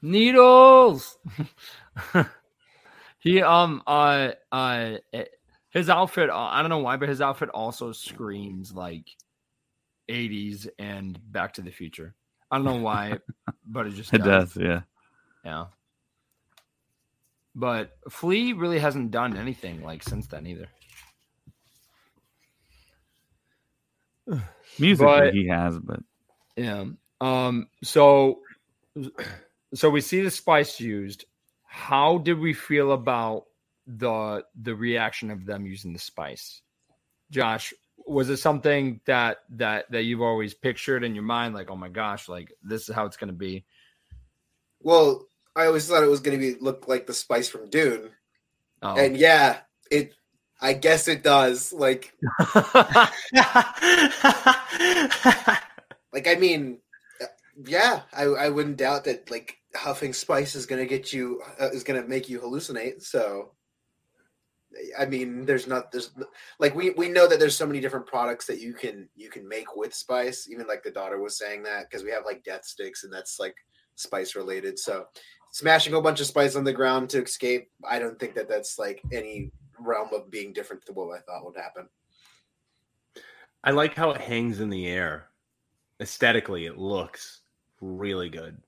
Needles. 0.02 1.18
he 3.18 3.42
um 3.42 3.82
uh 3.86 4.32
uh 4.52 4.98
eh, 5.12 5.24
his 5.74 5.90
outfit. 5.90 6.30
uh, 6.30 6.36
I 6.36 6.62
don't 6.62 6.70
know 6.70 6.78
why, 6.78 6.96
but 6.96 7.08
his 7.10 7.20
outfit 7.20 7.50
also 7.50 7.92
screams 7.92 8.72
like 8.72 9.08
80s 10.08 10.68
and 10.78 11.18
Back 11.32 11.52
to 11.54 11.62
the 11.62 11.70
Future. 11.70 12.14
I 12.50 12.56
don't 12.56 12.64
know 12.64 12.76
why, 12.76 13.18
but 13.66 13.86
it 13.88 13.90
just 13.94 14.14
It 14.14 14.22
does, 14.22 14.56
yeah. 14.56 14.82
Yeah. 15.44 15.66
But 17.56 17.96
Flea 18.08 18.52
really 18.52 18.78
hasn't 18.78 19.10
done 19.10 19.36
anything 19.36 19.82
like 19.82 20.02
since 20.02 20.26
then 20.28 20.46
either. 20.46 20.68
Musically, 24.78 25.06
But- 25.06 25.34
he 25.34 25.46
has, 25.48 25.78
but 25.78 26.00
Yeah. 26.56 26.84
Um. 27.20 27.68
So, 27.82 28.40
so 29.74 29.88
we 29.90 30.00
see 30.00 30.20
the 30.20 30.30
spice 30.30 30.80
used. 30.80 31.24
How 31.64 32.18
did 32.18 32.38
we 32.38 32.52
feel 32.52 32.92
about 32.92 33.44
the 33.86 34.44
the 34.60 34.74
reaction 34.74 35.30
of 35.30 35.44
them 35.46 35.66
using 35.66 35.92
the 35.92 35.98
spice? 35.98 36.60
Josh, 37.30 37.72
was 38.06 38.28
it 38.30 38.36
something 38.38 39.00
that 39.06 39.38
that 39.50 39.90
that 39.90 40.02
you've 40.04 40.22
always 40.22 40.54
pictured 40.54 41.04
in 41.04 41.14
your 41.14 41.24
mind, 41.24 41.54
like, 41.54 41.70
oh 41.70 41.76
my 41.76 41.88
gosh, 41.88 42.28
like 42.28 42.52
this 42.62 42.88
is 42.88 42.94
how 42.94 43.06
it's 43.06 43.16
going 43.16 43.28
to 43.28 43.34
be? 43.34 43.64
well, 44.80 45.26
I 45.56 45.66
always 45.66 45.88
thought 45.88 46.02
it 46.02 46.10
was 46.10 46.20
going 46.20 46.38
to 46.38 46.54
be 46.54 46.60
look 46.60 46.88
like 46.88 47.06
the 47.06 47.14
spice 47.14 47.48
from 47.48 47.70
Dune, 47.70 48.10
Oh. 48.82 48.94
and 48.96 49.16
yeah, 49.16 49.60
it. 49.90 50.14
I 50.60 50.72
guess 50.72 51.08
it 51.08 51.22
does. 51.22 51.72
Like, 51.72 52.12
like 56.12 56.26
I 56.28 56.36
mean, 56.38 56.78
yeah, 57.66 58.02
I, 58.12 58.24
I 58.24 58.48
wouldn't 58.48 58.76
doubt 58.78 59.04
that. 59.04 59.30
Like, 59.30 59.56
huffing 59.74 60.12
spice 60.12 60.54
is 60.54 60.66
going 60.66 60.80
to 60.80 60.86
get 60.88 61.12
you 61.12 61.42
uh, 61.60 61.68
is 61.70 61.84
going 61.84 62.00
to 62.02 62.08
make 62.08 62.28
you 62.28 62.40
hallucinate. 62.40 63.02
So, 63.02 63.52
I 64.98 65.06
mean, 65.06 65.44
there's 65.44 65.66
not 65.66 65.92
there's 65.92 66.10
like 66.58 66.74
we 66.74 66.90
we 66.90 67.08
know 67.08 67.28
that 67.28 67.38
there's 67.38 67.56
so 67.56 67.66
many 67.66 67.80
different 67.80 68.06
products 68.06 68.46
that 68.46 68.60
you 68.60 68.72
can 68.72 69.08
you 69.14 69.30
can 69.30 69.46
make 69.48 69.76
with 69.76 69.94
spice. 69.94 70.48
Even 70.50 70.66
like 70.66 70.82
the 70.82 70.90
daughter 70.90 71.20
was 71.20 71.38
saying 71.38 71.62
that 71.64 71.88
because 71.88 72.04
we 72.04 72.10
have 72.10 72.24
like 72.24 72.44
death 72.44 72.64
sticks 72.64 73.04
and 73.04 73.12
that's 73.12 73.38
like 73.38 73.56
spice 73.94 74.34
related. 74.34 74.78
So, 74.78 75.06
smashing 75.52 75.94
a 75.94 76.00
bunch 76.00 76.20
of 76.20 76.26
spice 76.26 76.56
on 76.56 76.64
the 76.64 76.72
ground 76.72 77.10
to 77.10 77.22
escape, 77.22 77.70
I 77.88 77.98
don't 77.98 78.18
think 78.18 78.34
that 78.34 78.48
that's 78.48 78.78
like 78.78 79.02
any 79.12 79.50
realm 79.78 80.08
of 80.12 80.30
being 80.30 80.52
different 80.52 80.84
to 80.86 80.92
what 80.92 81.16
I 81.16 81.20
thought 81.20 81.44
would 81.44 81.56
happen. 81.56 81.88
I 83.62 83.70
like 83.70 83.94
how 83.94 84.10
it 84.10 84.20
hangs 84.20 84.60
in 84.60 84.70
the 84.70 84.86
air. 84.86 85.28
Aesthetically, 86.00 86.66
it 86.66 86.76
looks 86.76 87.40
really 87.80 88.28
good. 88.28 88.58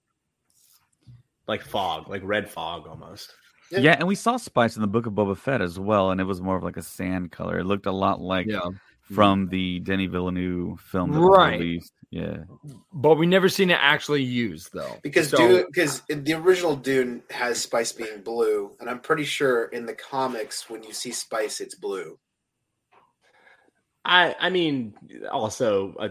Like 1.47 1.63
fog, 1.63 2.09
like 2.09 2.23
red 2.25 2.49
fog 2.49 2.87
almost. 2.87 3.35
Yeah. 3.71 3.81
yeah. 3.81 3.97
and 3.99 4.07
we 4.09 4.15
saw 4.15 4.37
Spice 4.37 4.77
in 4.77 4.83
the 4.83 4.89
Book 4.89 5.07
of 5.07 5.13
Boba 5.15 5.37
Fett 5.37 5.61
as 5.61 5.79
well, 5.79 6.11
and 6.11 6.21
it 6.21 6.25
was 6.25 6.41
more 6.41 6.57
of 6.57 6.63
like 6.63 6.77
a 6.77 6.83
sand 6.83 7.33
color. 7.33 7.59
It 7.59 7.65
looked 7.65 7.87
a 7.87 7.93
lot 7.93 8.21
like 8.21 8.47
yeah, 8.47 8.61
from 9.03 9.49
the 9.49 9.81
Denis 9.81 10.11
Villeneuve 10.11 10.81
film 10.81 11.13
that 11.13 11.21
was 11.21 11.37
Right. 11.39 11.61
released. 11.61 11.93
Yeah, 12.11 12.45
but 12.93 13.17
we 13.17 13.27
never 13.27 13.49
seen 13.49 13.71
it 13.71 13.79
actually 13.81 14.23
used 14.23 14.73
though, 14.73 14.97
Because 15.03 15.31
So- 15.31 15.37
Dune, 15.37 15.67
because 15.67 16.03
the 16.09 16.35
original 16.35 16.77
Dune 16.77 17.23
has 17.31 17.61
Spice 17.61 17.93
being 17.93 18.23
blue, 18.23 18.77
and 18.81 18.89
I'm 18.89 19.01
pretty 19.01 19.25
sure 19.25 19.65
in 19.65 19.87
the 19.87 19.95
comics 19.95 20.71
when 20.71 20.85
you 20.85 20.93
see 20.93 21.11
Spice, 21.11 21.61
it's 21.61 21.75
blue. 21.75 22.19
I 24.05 24.37
I 24.39 24.51
mean, 24.51 24.95
also 25.33 25.95
uh, 25.99 26.09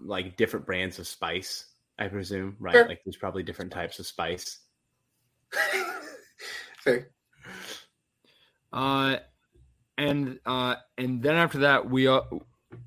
like 0.00 0.36
different 0.36 0.66
brands 0.66 0.98
of 0.98 1.06
spice. 1.06 1.64
I 1.96 2.08
presume, 2.08 2.56
right? 2.58 2.74
Sure. 2.74 2.88
Like 2.88 3.00
there's 3.04 3.16
probably 3.16 3.44
different 3.44 3.70
types 3.72 4.00
of 4.00 4.06
spice. 4.06 4.58
Fair. 6.86 7.10
Uh, 8.72 9.16
and 9.98 10.38
uh, 10.46 10.76
and 10.98 11.20
then 11.22 11.34
after 11.34 11.58
that, 11.58 11.88
we 11.90 12.06
uh, 12.06 12.20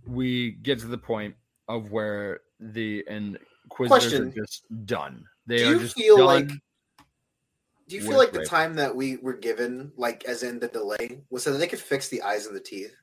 we 0.07 0.51
get 0.51 0.79
to 0.79 0.87
the 0.87 0.97
point 0.97 1.35
of 1.67 1.91
where 1.91 2.41
the 2.59 3.03
Inquisitors 3.09 3.39
Question. 3.69 4.27
are 4.29 4.31
just 4.31 4.85
done. 4.85 5.25
They 5.47 5.57
Do 5.57 5.69
are 5.69 5.73
you 5.73 5.79
just 5.79 5.95
feel 5.97 6.17
done. 6.17 6.25
like- 6.25 6.49
Do 7.87 7.95
you 7.95 8.01
feel 8.01 8.17
like 8.17 8.31
the 8.31 8.39
rape. 8.39 8.47
time 8.47 8.75
that 8.75 8.95
we 8.95 9.17
were 9.17 9.33
given, 9.33 9.91
like 9.97 10.23
as 10.25 10.43
in 10.43 10.59
the 10.59 10.67
delay, 10.67 11.21
was 11.29 11.43
so 11.43 11.51
that 11.51 11.57
they 11.57 11.67
could 11.67 11.79
fix 11.79 12.07
the 12.09 12.21
eyes 12.21 12.45
and 12.45 12.55
the 12.55 12.59
teeth? 12.59 12.95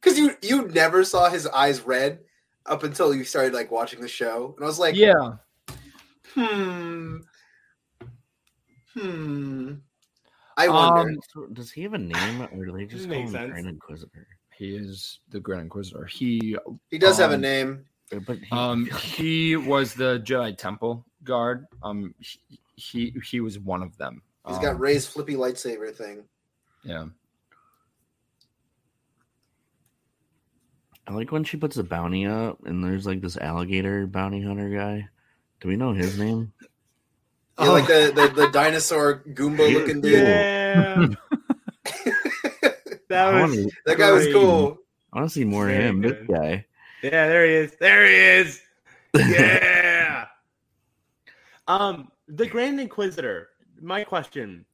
Because 0.00 0.18
you 0.18 0.36
you 0.42 0.68
never 0.68 1.02
saw 1.04 1.30
his 1.30 1.46
eyes 1.46 1.80
red 1.80 2.20
up 2.66 2.82
until 2.82 3.14
you 3.14 3.24
started 3.24 3.54
like 3.54 3.70
watching 3.70 4.00
the 4.02 4.08
show, 4.08 4.52
and 4.56 4.64
I 4.64 4.68
was 4.68 4.78
like, 4.78 4.94
yeah, 4.96 5.36
hmm, 6.34 7.18
hmm. 8.94 9.74
I 10.56 10.68
wonder. 10.68 11.10
Um, 11.36 11.52
does 11.52 11.70
he 11.72 11.82
have 11.82 11.94
a 11.94 11.98
name, 11.98 12.48
or 12.52 12.64
do 12.64 12.72
they 12.72 12.86
just 12.86 13.08
call 13.08 13.18
him 13.18 13.28
sense. 13.28 13.50
Grand 13.52 13.68
Inquisitor? 13.68 14.26
he 14.56 14.76
is 14.76 15.20
the 15.30 15.40
Grand 15.40 15.62
Inquisitor. 15.62 16.04
He 16.06 16.56
he 16.90 16.98
does 16.98 17.18
have 17.18 17.32
a 17.32 17.34
um, 17.34 17.40
name. 17.40 17.84
Uh, 18.12 18.20
But 18.20 18.38
he, 18.38 18.50
um 18.52 18.86
he 19.00 19.56
was 19.56 19.94
the 19.94 20.20
Jedi 20.20 20.56
Temple 20.56 21.04
guard. 21.24 21.66
Um, 21.82 22.14
he 22.20 22.60
he, 22.76 23.14
he 23.24 23.40
was 23.40 23.58
one 23.58 23.82
of 23.82 23.96
them. 23.98 24.22
He's 24.46 24.56
Um, 24.56 24.62
got 24.62 24.80
Ray's 24.80 25.06
flippy 25.06 25.34
lightsaber 25.34 25.94
thing. 25.94 26.24
yeah. 26.82 27.06
I 31.06 31.12
like 31.12 31.32
when 31.32 31.44
she 31.44 31.58
puts 31.58 31.76
a 31.76 31.84
bounty 31.84 32.24
up, 32.24 32.58
and 32.64 32.82
there's 32.82 33.06
like 33.06 33.20
this 33.20 33.36
alligator 33.36 34.06
bounty 34.06 34.40
hunter 34.42 34.70
guy. 34.70 35.06
Do 35.60 35.68
we 35.68 35.76
know 35.76 35.92
his 35.92 36.18
name? 36.18 36.52
Yeah, 37.58 37.68
like 37.70 37.86
the, 37.86 38.12
the 38.14 38.42
the 38.42 38.50
dinosaur 38.50 39.22
Goomba 39.28 39.72
looking 39.72 40.00
dude. 40.00 40.12
Yeah, 40.12 41.06
that 43.08 43.32
was 43.32 43.56
wanna- 43.56 43.68
That 43.86 43.98
guy 43.98 44.10
was 44.10 44.26
cool. 44.32 44.78
I 45.12 45.18
want 45.18 45.30
to 45.30 45.34
see 45.34 45.44
more 45.44 45.68
of 45.68 45.74
Very 45.76 45.84
him. 45.88 46.00
This 46.02 46.26
guy. 46.28 46.66
Yeah, 47.02 47.28
there 47.28 47.46
he 47.46 47.52
is. 47.52 47.76
There 47.78 48.06
he 48.06 48.14
is. 48.40 48.60
Yeah. 49.14 50.26
um, 51.68 52.10
the 52.26 52.46
Grand 52.46 52.80
Inquisitor. 52.80 53.50
My 53.80 54.02
question: 54.02 54.64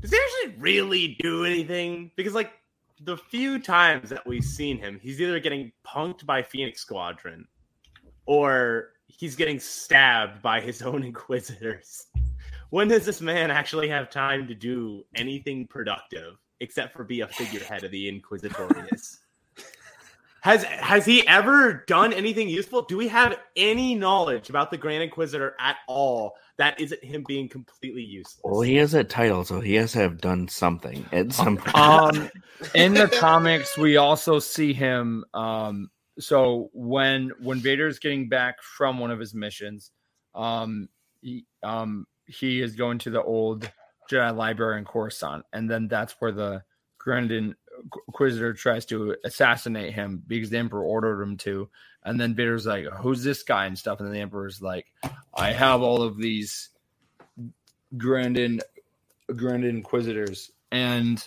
Does 0.00 0.10
he 0.10 0.16
actually 0.16 0.58
really 0.58 1.16
do 1.20 1.44
anything? 1.44 2.12
Because 2.16 2.32
like 2.32 2.52
the 3.04 3.16
few 3.18 3.58
times 3.58 4.08
that 4.10 4.26
we've 4.26 4.44
seen 4.44 4.78
him, 4.78 4.98
he's 5.02 5.20
either 5.20 5.38
getting 5.40 5.72
punked 5.86 6.24
by 6.24 6.42
Phoenix 6.42 6.80
Squadron, 6.80 7.46
or 8.24 8.91
he's 9.18 9.36
getting 9.36 9.60
stabbed 9.60 10.42
by 10.42 10.60
his 10.60 10.82
own 10.82 11.02
Inquisitors. 11.02 12.06
When 12.70 12.88
does 12.88 13.04
this 13.04 13.20
man 13.20 13.50
actually 13.50 13.88
have 13.88 14.08
time 14.08 14.46
to 14.46 14.54
do 14.54 15.04
anything 15.14 15.66
productive 15.66 16.36
except 16.60 16.94
for 16.94 17.04
be 17.04 17.20
a 17.20 17.28
figurehead 17.28 17.84
of 17.84 17.90
the 17.90 18.08
Inquisitorius? 18.10 19.18
Has 20.42 20.64
has 20.64 21.04
he 21.04 21.24
ever 21.28 21.84
done 21.86 22.12
anything 22.12 22.48
useful? 22.48 22.82
Do 22.82 22.96
we 22.96 23.06
have 23.06 23.38
any 23.54 23.94
knowledge 23.94 24.50
about 24.50 24.72
the 24.72 24.76
Grand 24.76 25.04
Inquisitor 25.04 25.54
at 25.60 25.76
all 25.86 26.34
that 26.58 26.80
isn't 26.80 27.04
him 27.04 27.24
being 27.28 27.48
completely 27.48 28.02
useless? 28.02 28.40
Well, 28.42 28.62
he 28.62 28.74
has 28.76 28.90
that 28.90 29.08
title, 29.08 29.44
so 29.44 29.60
he 29.60 29.74
has 29.74 29.92
to 29.92 30.00
have 30.00 30.20
done 30.20 30.48
something 30.48 31.06
at 31.12 31.32
some 31.32 31.56
point. 31.58 31.76
Um, 31.76 32.30
in 32.74 32.92
the 32.94 33.06
comics, 33.06 33.78
we 33.78 33.98
also 33.98 34.40
see 34.40 34.72
him. 34.72 35.24
Um, 35.32 35.90
so 36.22 36.70
when 36.72 37.32
when 37.40 37.58
Vader's 37.60 37.98
getting 37.98 38.28
back 38.28 38.62
from 38.62 38.98
one 38.98 39.10
of 39.10 39.18
his 39.18 39.34
missions, 39.34 39.90
um, 40.34 40.88
he, 41.20 41.44
um, 41.62 42.06
he 42.26 42.60
is 42.60 42.74
going 42.74 42.98
to 42.98 43.10
the 43.10 43.22
old 43.22 43.70
Jedi 44.10 44.34
library 44.34 44.78
in 44.78 44.84
Coruscant, 44.84 45.44
and 45.52 45.70
then 45.70 45.88
that's 45.88 46.14
where 46.18 46.32
the 46.32 46.62
Grand 46.98 47.30
Inquisitor 47.30 48.52
tries 48.54 48.86
to 48.86 49.16
assassinate 49.24 49.94
him 49.94 50.22
because 50.26 50.50
the 50.50 50.58
Emperor 50.58 50.84
ordered 50.84 51.20
him 51.22 51.36
to. 51.38 51.68
And 52.04 52.20
then 52.20 52.34
Vader's 52.34 52.66
like, 52.66 52.86
"Who's 52.86 53.22
this 53.22 53.42
guy?" 53.42 53.66
and 53.66 53.78
stuff. 53.78 54.00
And 54.00 54.08
then 54.08 54.14
the 54.14 54.20
Emperor's 54.20 54.60
like, 54.60 54.86
"I 55.34 55.52
have 55.52 55.82
all 55.82 56.02
of 56.02 56.16
these 56.16 56.70
Grand 57.96 58.38
In, 58.38 58.60
Grand 59.34 59.64
Inquisitors, 59.64 60.50
and 60.70 61.26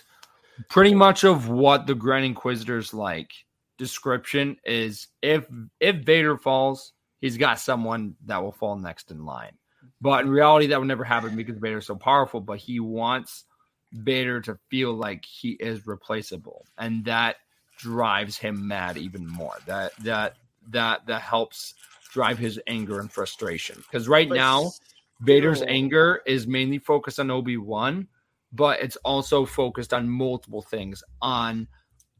pretty 0.68 0.94
much 0.94 1.24
of 1.24 1.48
what 1.48 1.86
the 1.86 1.94
Grand 1.94 2.24
Inquisitors 2.24 2.92
like 2.92 3.30
description 3.78 4.56
is 4.64 5.08
if 5.22 5.46
if 5.80 5.96
Vader 5.96 6.36
falls, 6.36 6.92
he's 7.20 7.36
got 7.36 7.60
someone 7.60 8.16
that 8.26 8.42
will 8.42 8.52
fall 8.52 8.76
next 8.76 9.10
in 9.10 9.24
line. 9.24 9.52
But 10.00 10.24
in 10.24 10.30
reality, 10.30 10.66
that 10.68 10.78
would 10.78 10.88
never 10.88 11.04
happen 11.04 11.36
because 11.36 11.58
Vader's 11.58 11.86
so 11.86 11.96
powerful. 11.96 12.40
But 12.40 12.58
he 12.58 12.80
wants 12.80 13.44
Vader 13.92 14.40
to 14.42 14.58
feel 14.70 14.92
like 14.94 15.24
he 15.24 15.52
is 15.52 15.86
replaceable, 15.86 16.66
and 16.78 17.04
that 17.04 17.36
drives 17.78 18.36
him 18.36 18.66
mad 18.66 18.96
even 18.96 19.26
more. 19.26 19.54
That 19.66 19.92
that 20.02 20.36
that 20.68 21.06
that 21.06 21.22
helps 21.22 21.74
drive 22.12 22.38
his 22.38 22.60
anger 22.66 23.00
and 23.00 23.10
frustration. 23.10 23.76
Because 23.76 24.08
right 24.08 24.28
But 24.28 24.36
now, 24.36 24.72
Vader's 25.20 25.62
anger 25.62 26.22
is 26.26 26.46
mainly 26.46 26.78
focused 26.78 27.20
on 27.20 27.30
Obi 27.30 27.56
Wan, 27.56 28.08
but 28.52 28.80
it's 28.80 28.96
also 28.96 29.44
focused 29.44 29.92
on 29.92 30.08
multiple 30.08 30.62
things 30.62 31.02
on 31.20 31.68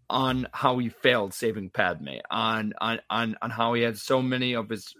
on 0.08 0.46
how 0.52 0.78
he 0.78 0.88
failed 0.88 1.34
saving 1.34 1.70
Padme, 1.70 2.18
on 2.30 2.72
on 2.80 3.00
on 3.10 3.36
on 3.42 3.50
how 3.50 3.74
he 3.74 3.82
had 3.82 3.98
so 3.98 4.22
many 4.22 4.54
of 4.54 4.68
his 4.68 4.94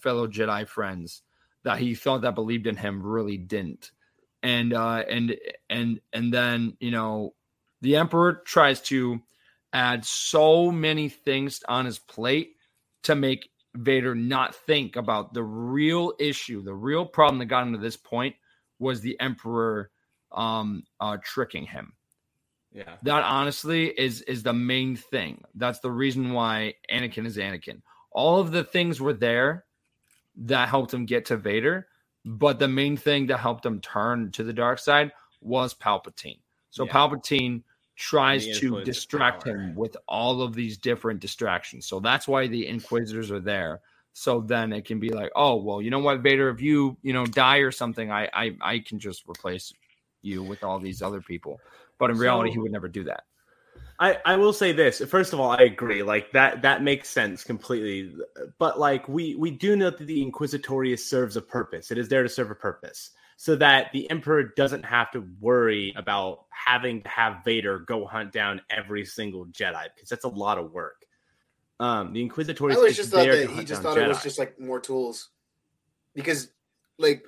fellow 0.00 0.26
Jedi 0.26 0.66
friends 0.66 1.22
that 1.64 1.78
he 1.78 1.94
thought 1.94 2.22
that 2.22 2.34
believed 2.34 2.66
in 2.66 2.76
him 2.76 3.02
really 3.02 3.36
didn't. 3.36 3.90
And 4.42 4.72
uh 4.72 5.04
and 5.08 5.36
and 5.68 6.00
and 6.12 6.32
then, 6.32 6.76
you 6.80 6.90
know, 6.90 7.34
the 7.82 7.96
emperor 7.96 8.42
tries 8.44 8.80
to 8.82 9.20
add 9.72 10.04
so 10.04 10.70
many 10.70 11.08
things 11.08 11.60
on 11.68 11.84
his 11.84 11.98
plate 11.98 12.52
to 13.04 13.14
make 13.14 13.50
Vader 13.74 14.14
not 14.14 14.54
think 14.54 14.96
about 14.96 15.34
the 15.34 15.42
real 15.42 16.14
issue, 16.18 16.62
the 16.62 16.74
real 16.74 17.04
problem 17.04 17.38
that 17.38 17.46
got 17.46 17.66
him 17.66 17.74
to 17.74 17.78
this 17.78 17.96
point 17.96 18.34
was 18.78 19.00
the 19.00 19.18
emperor 19.20 19.90
um 20.32 20.82
uh 21.00 21.16
tricking 21.22 21.64
him 21.64 21.92
Yeah. 22.78 22.94
that 23.02 23.24
honestly 23.24 23.88
is 23.88 24.22
is 24.22 24.42
the 24.44 24.52
main 24.52 24.94
thing. 24.94 25.42
That's 25.54 25.80
the 25.80 25.90
reason 25.90 26.32
why 26.32 26.74
Anakin 26.90 27.26
is 27.26 27.36
Anakin. 27.36 27.82
All 28.12 28.40
of 28.40 28.52
the 28.52 28.62
things 28.62 29.00
were 29.00 29.12
there 29.12 29.64
that 30.36 30.68
helped 30.68 30.94
him 30.94 31.04
get 31.04 31.24
to 31.26 31.36
Vader, 31.36 31.88
but 32.24 32.58
the 32.60 32.68
main 32.68 32.96
thing 32.96 33.26
that 33.26 33.38
helped 33.38 33.66
him 33.66 33.80
turn 33.80 34.30
to 34.32 34.44
the 34.44 34.52
dark 34.52 34.78
side 34.78 35.10
was 35.40 35.74
Palpatine. 35.74 36.38
So 36.70 36.84
Yeah. 36.84 36.92
Palpatine 36.92 37.62
tries 37.96 38.60
to 38.60 38.84
distract 38.84 39.44
him 39.44 39.74
with 39.74 39.96
all 40.06 40.40
of 40.40 40.54
these 40.54 40.78
different 40.78 41.18
distractions. 41.18 41.84
So 41.86 41.98
that's 41.98 42.28
why 42.28 42.46
the 42.46 42.64
Inquisitors 42.68 43.32
are 43.32 43.40
there. 43.40 43.80
So 44.12 44.40
then 44.40 44.72
it 44.72 44.84
can 44.84 45.00
be 45.00 45.10
like, 45.10 45.32
oh 45.34 45.56
well, 45.56 45.82
you 45.82 45.90
know 45.90 45.98
what, 45.98 46.20
Vader, 46.20 46.48
if 46.48 46.60
you 46.60 46.96
you 47.02 47.12
know 47.12 47.26
die 47.26 47.58
or 47.58 47.72
something, 47.72 48.12
I 48.12 48.28
I 48.32 48.56
I 48.60 48.78
can 48.78 49.00
just 49.00 49.28
replace 49.28 49.72
you 50.22 50.42
with 50.42 50.64
all 50.64 50.78
these 50.78 51.02
other 51.02 51.20
people. 51.20 51.60
But 51.98 52.10
in 52.10 52.18
reality, 52.18 52.50
he 52.50 52.58
would 52.58 52.72
never 52.72 52.88
do 52.88 53.04
that. 53.04 53.24
I, 54.00 54.18
I 54.24 54.36
will 54.36 54.52
say 54.52 54.70
this. 54.70 55.00
First 55.08 55.32
of 55.32 55.40
all, 55.40 55.50
I 55.50 55.62
agree. 55.62 56.04
Like 56.04 56.30
that 56.30 56.62
that 56.62 56.82
makes 56.82 57.08
sense 57.08 57.42
completely. 57.42 58.14
But 58.58 58.78
like 58.78 59.08
we 59.08 59.34
we 59.34 59.50
do 59.50 59.74
know 59.74 59.90
that 59.90 60.06
the 60.06 60.24
Inquisitorius 60.24 61.00
serves 61.00 61.36
a 61.36 61.42
purpose. 61.42 61.90
It 61.90 61.98
is 61.98 62.08
there 62.08 62.22
to 62.22 62.28
serve 62.28 62.52
a 62.52 62.54
purpose. 62.54 63.10
So 63.40 63.56
that 63.56 63.92
the 63.92 64.08
Emperor 64.10 64.52
doesn't 64.56 64.84
have 64.84 65.10
to 65.12 65.24
worry 65.40 65.92
about 65.96 66.46
having 66.50 67.02
to 67.02 67.08
have 67.08 67.44
Vader 67.44 67.80
go 67.80 68.04
hunt 68.06 68.32
down 68.32 68.60
every 68.68 69.04
single 69.04 69.46
Jedi, 69.46 69.84
because 69.94 70.08
that's 70.08 70.24
a 70.24 70.28
lot 70.28 70.58
of 70.58 70.72
work. 70.72 71.04
Um 71.80 72.12
the 72.12 72.20
I 72.20 72.28
Inquisitorius 72.28 72.76
always 72.76 72.92
is 72.92 72.96
just 72.98 73.10
thought 73.10 73.26
that 73.26 73.48
to 73.48 73.52
he 73.54 73.64
just 73.64 73.82
down 73.82 73.94
thought 73.94 73.98
it 74.02 74.08
was 74.08 74.22
just 74.22 74.38
like 74.38 74.60
more 74.60 74.78
tools, 74.80 75.30
because 76.14 76.50
like 76.98 77.24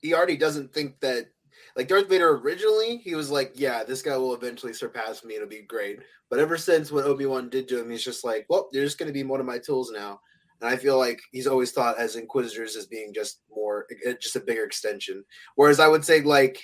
he 0.00 0.14
already 0.14 0.38
doesn't 0.38 0.72
think 0.72 1.00
that 1.00 1.28
like 1.76 1.88
Darth 1.88 2.08
Vader 2.08 2.36
originally 2.36 2.98
he 2.98 3.14
was 3.14 3.30
like, 3.30 3.52
yeah, 3.54 3.84
this 3.84 4.02
guy 4.02 4.16
will 4.16 4.34
eventually 4.34 4.72
surpass 4.72 5.24
me. 5.24 5.34
It'll 5.34 5.48
be 5.48 5.62
great. 5.62 6.00
But 6.30 6.38
ever 6.38 6.56
since 6.56 6.90
what 6.90 7.04
Obi 7.04 7.26
Wan 7.26 7.48
did 7.48 7.68
to 7.68 7.80
him, 7.80 7.90
he's 7.90 8.04
just 8.04 8.24
like, 8.24 8.46
well, 8.48 8.68
you're 8.72 8.84
just 8.84 8.98
going 8.98 9.08
to 9.08 9.12
be 9.12 9.24
one 9.24 9.40
of 9.40 9.46
my 9.46 9.58
tools 9.58 9.90
now. 9.92 10.20
And 10.60 10.70
I 10.70 10.76
feel 10.76 10.98
like 10.98 11.20
he's 11.32 11.46
always 11.46 11.72
thought 11.72 11.98
as 11.98 12.16
Inquisitors 12.16 12.76
as 12.76 12.86
being 12.86 13.12
just 13.12 13.42
more, 13.50 13.86
eh, 14.06 14.14
just 14.20 14.36
a 14.36 14.40
bigger 14.40 14.64
extension. 14.64 15.24
Whereas 15.56 15.80
I 15.80 15.88
would 15.88 16.04
say 16.04 16.22
like, 16.22 16.62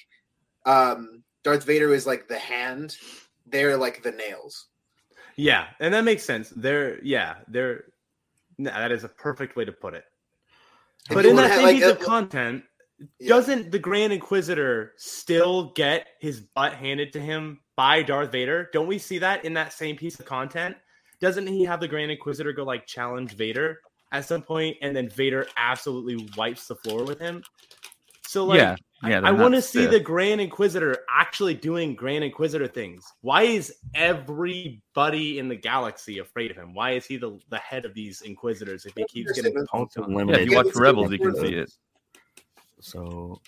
um, 0.65 1.23
Darth 1.43 1.65
Vader 1.65 1.93
is 1.93 2.07
like 2.07 2.29
the 2.29 2.39
hand, 2.39 2.97
they're 3.47 3.77
like 3.77 4.03
the 4.03 4.13
nails. 4.13 4.69
Yeah, 5.37 5.67
and 5.81 5.95
that 5.95 6.05
makes 6.05 6.23
sense. 6.23 6.53
They're 6.55 7.03
yeah, 7.03 7.37
they're 7.49 7.85
that 8.59 8.93
is 8.93 9.05
a 9.05 9.09
perfect 9.09 9.57
way 9.57 9.65
to 9.65 9.73
put 9.73 9.95
it. 9.95 10.05
If 11.09 11.15
But 11.15 11.27
in 11.27 11.37
that 11.37 11.53
same 11.53 11.63
like, 11.63 11.77
piece 11.77 11.85
of 11.87 12.01
content, 12.01 12.65
Yeah. 13.19 13.29
doesn't 13.29 13.71
the 13.71 13.79
Grand 13.79 14.13
Inquisitor 14.13 14.93
still 14.97 15.73
get 15.73 16.09
his 16.21 16.41
butt 16.41 16.75
handed 16.75 17.13
to 17.15 17.21
him 17.21 17.61
by 17.77 18.03
Darth 18.03 18.33
Vader? 18.33 18.69
Don't 18.73 18.87
we 18.87 18.99
see 18.99 19.19
that 19.19 19.45
in 19.45 19.55
that 19.55 19.73
same 19.73 19.97
piece 19.97 20.21
of 20.21 20.27
content? 20.27 20.77
Doesn't 21.21 21.47
he 21.47 21.65
have 21.65 21.81
the 21.81 21.89
Grand 21.89 22.11
Inquisitor 22.11 22.53
go 22.53 22.65
like 22.65 22.87
challenge 22.87 23.35
Vader 23.35 23.81
at 24.13 24.25
some 24.25 24.43
point, 24.43 24.77
and 24.83 24.95
then 24.95 25.09
Vader 25.09 25.47
absolutely 25.57 26.29
wipes 26.37 26.67
the 26.67 26.75
floor 26.77 27.05
with 27.05 27.19
him? 27.19 27.43
So 28.27 28.45
like, 28.45 28.59
yeah, 28.59 28.77
yeah. 29.03 29.19
I 29.19 29.33
they're 29.33 29.35
want 29.35 29.55
to 29.55 29.63
see 29.63 29.87
the 29.87 29.99
Grand 29.99 30.41
Inquisitor 30.41 30.99
actually 31.11 31.55
doing 31.55 31.95
Grand 31.95 32.23
Inquisitor 32.23 32.69
things. 32.69 33.05
Why 33.23 33.43
is 33.43 33.75
everybody 33.95 35.39
in 35.39 35.49
the 35.49 35.57
galaxy 35.57 36.19
afraid 36.19 36.51
of 36.51 36.57
him? 36.57 36.75
Why 36.75 36.93
is 36.93 37.07
he 37.07 37.17
the, 37.17 37.39
the 37.49 37.59
head 37.59 37.85
of 37.85 37.95
these 37.95 38.23
Inquisitors 38.23 38.87
if 38.87 38.93
he 38.95 39.05
keeps 39.07 39.33
getting 39.33 39.57
Understatement. 39.57 39.69
punked 39.69 39.99
Also 39.99 40.03
on? 40.03 40.29
Yeah, 40.29 40.37
if 40.37 40.51
you 40.51 40.57
watch 40.57 40.75
Rebels, 40.77 41.11
you 41.11 41.19
can 41.19 41.35
see 41.35 41.55
it. 41.55 41.73
So 42.81 43.41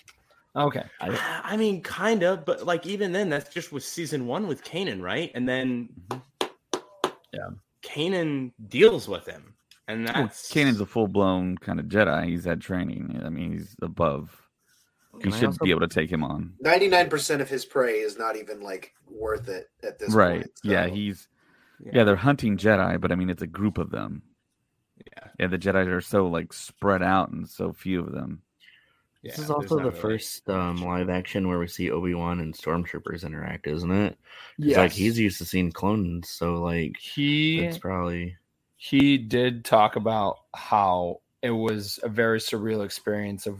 Okay. 0.55 0.83
I, 1.01 1.41
I 1.43 1.57
mean, 1.57 1.81
kind 1.81 2.23
of, 2.23 2.45
but 2.45 2.65
like 2.65 2.85
even 2.85 3.11
then, 3.11 3.29
that's 3.29 3.53
just 3.53 3.71
with 3.71 3.83
season 3.83 4.27
one 4.27 4.47
with 4.47 4.63
Kanan, 4.63 5.01
right? 5.01 5.31
And 5.33 5.47
then, 5.47 5.89
mm-hmm. 6.09 6.19
Yeah. 7.33 7.49
Kanan 7.81 8.51
deals 8.67 9.07
with 9.07 9.25
him, 9.25 9.55
and 9.87 10.05
Well, 10.05 10.13
that's 10.13 10.51
Kanan's 10.53 10.79
a 10.79 10.85
full 10.85 11.07
blown 11.07 11.57
kind 11.57 11.79
of 11.79 11.87
Jedi. 11.87 12.27
He's 12.27 12.45
had 12.45 12.61
training. 12.61 13.21
I 13.25 13.29
mean, 13.29 13.53
he's 13.53 13.75
above. 13.81 14.39
You 15.15 15.19
Can 15.19 15.33
I 15.33 15.37
should 15.37 15.45
also- 15.47 15.65
be 15.65 15.71
able 15.71 15.81
to 15.81 15.87
take 15.87 16.11
him 16.11 16.23
on. 16.23 16.53
Ninety 16.59 16.87
nine 16.87 17.09
percent 17.09 17.41
of 17.41 17.49
his 17.49 17.65
prey 17.65 17.95
is 17.99 18.17
not 18.17 18.35
even 18.35 18.61
like 18.61 18.93
worth 19.09 19.49
it 19.49 19.69
at 19.83 19.97
this 19.99 20.13
Right. 20.13 20.41
point. 20.41 20.51
Yeah, 20.63 20.85
so- 20.87 20.93
he's 20.93 21.27
yeah. 21.91 22.03
they're 22.03 22.15
hunting 22.15 22.55
Jedi, 22.57 23.01
but 23.01 23.11
I 23.11 23.15
mean, 23.15 23.29
it's 23.31 23.41
a 23.41 23.47
group 23.47 23.77
of 23.79 23.89
them. 23.89 24.21
yeah. 25.05 25.27
Yeah, 25.39 25.47
the 25.47 25.57
Jedi 25.57 25.87
are 25.87 26.01
so 26.01 26.27
like 26.27 26.53
spread 26.53 27.01
out 27.03 27.31
and 27.31 27.49
so 27.49 27.73
few 27.73 27.99
of 27.99 28.11
them. 28.11 28.43
This 29.23 29.39
is 29.39 29.49
also 29.49 29.77
the 29.77 29.85
really- 29.85 29.99
first 29.99 30.49
um, 30.49 30.77
live 30.77 31.09
action 31.09 31.47
where 31.47 31.59
we 31.59 31.67
see 31.67 31.89
Obi 31.89 32.13
Wan 32.13 32.39
and 32.39 32.53
stormtroopers 32.53 33.25
interact, 33.25 33.67
isn't 33.67 33.91
it? 33.91 34.17
Yes. 34.57 34.77
Like 34.77 34.91
he's 34.91 35.17
used 35.17 35.37
to 35.37 35.45
seeing 35.45 35.71
clones, 35.71 36.29
so 36.29 36.55
like 36.55 36.97
he 36.97 37.59
it's 37.59 37.77
probably 37.77 38.37
he 38.75 39.17
did 39.17 39.63
talk 39.63 39.95
about 39.95 40.39
how 40.53 41.21
it 41.41 41.51
was 41.51 41.99
a 42.03 42.09
very 42.09 42.39
surreal 42.39 42.83
experience 42.83 43.47
of 43.47 43.59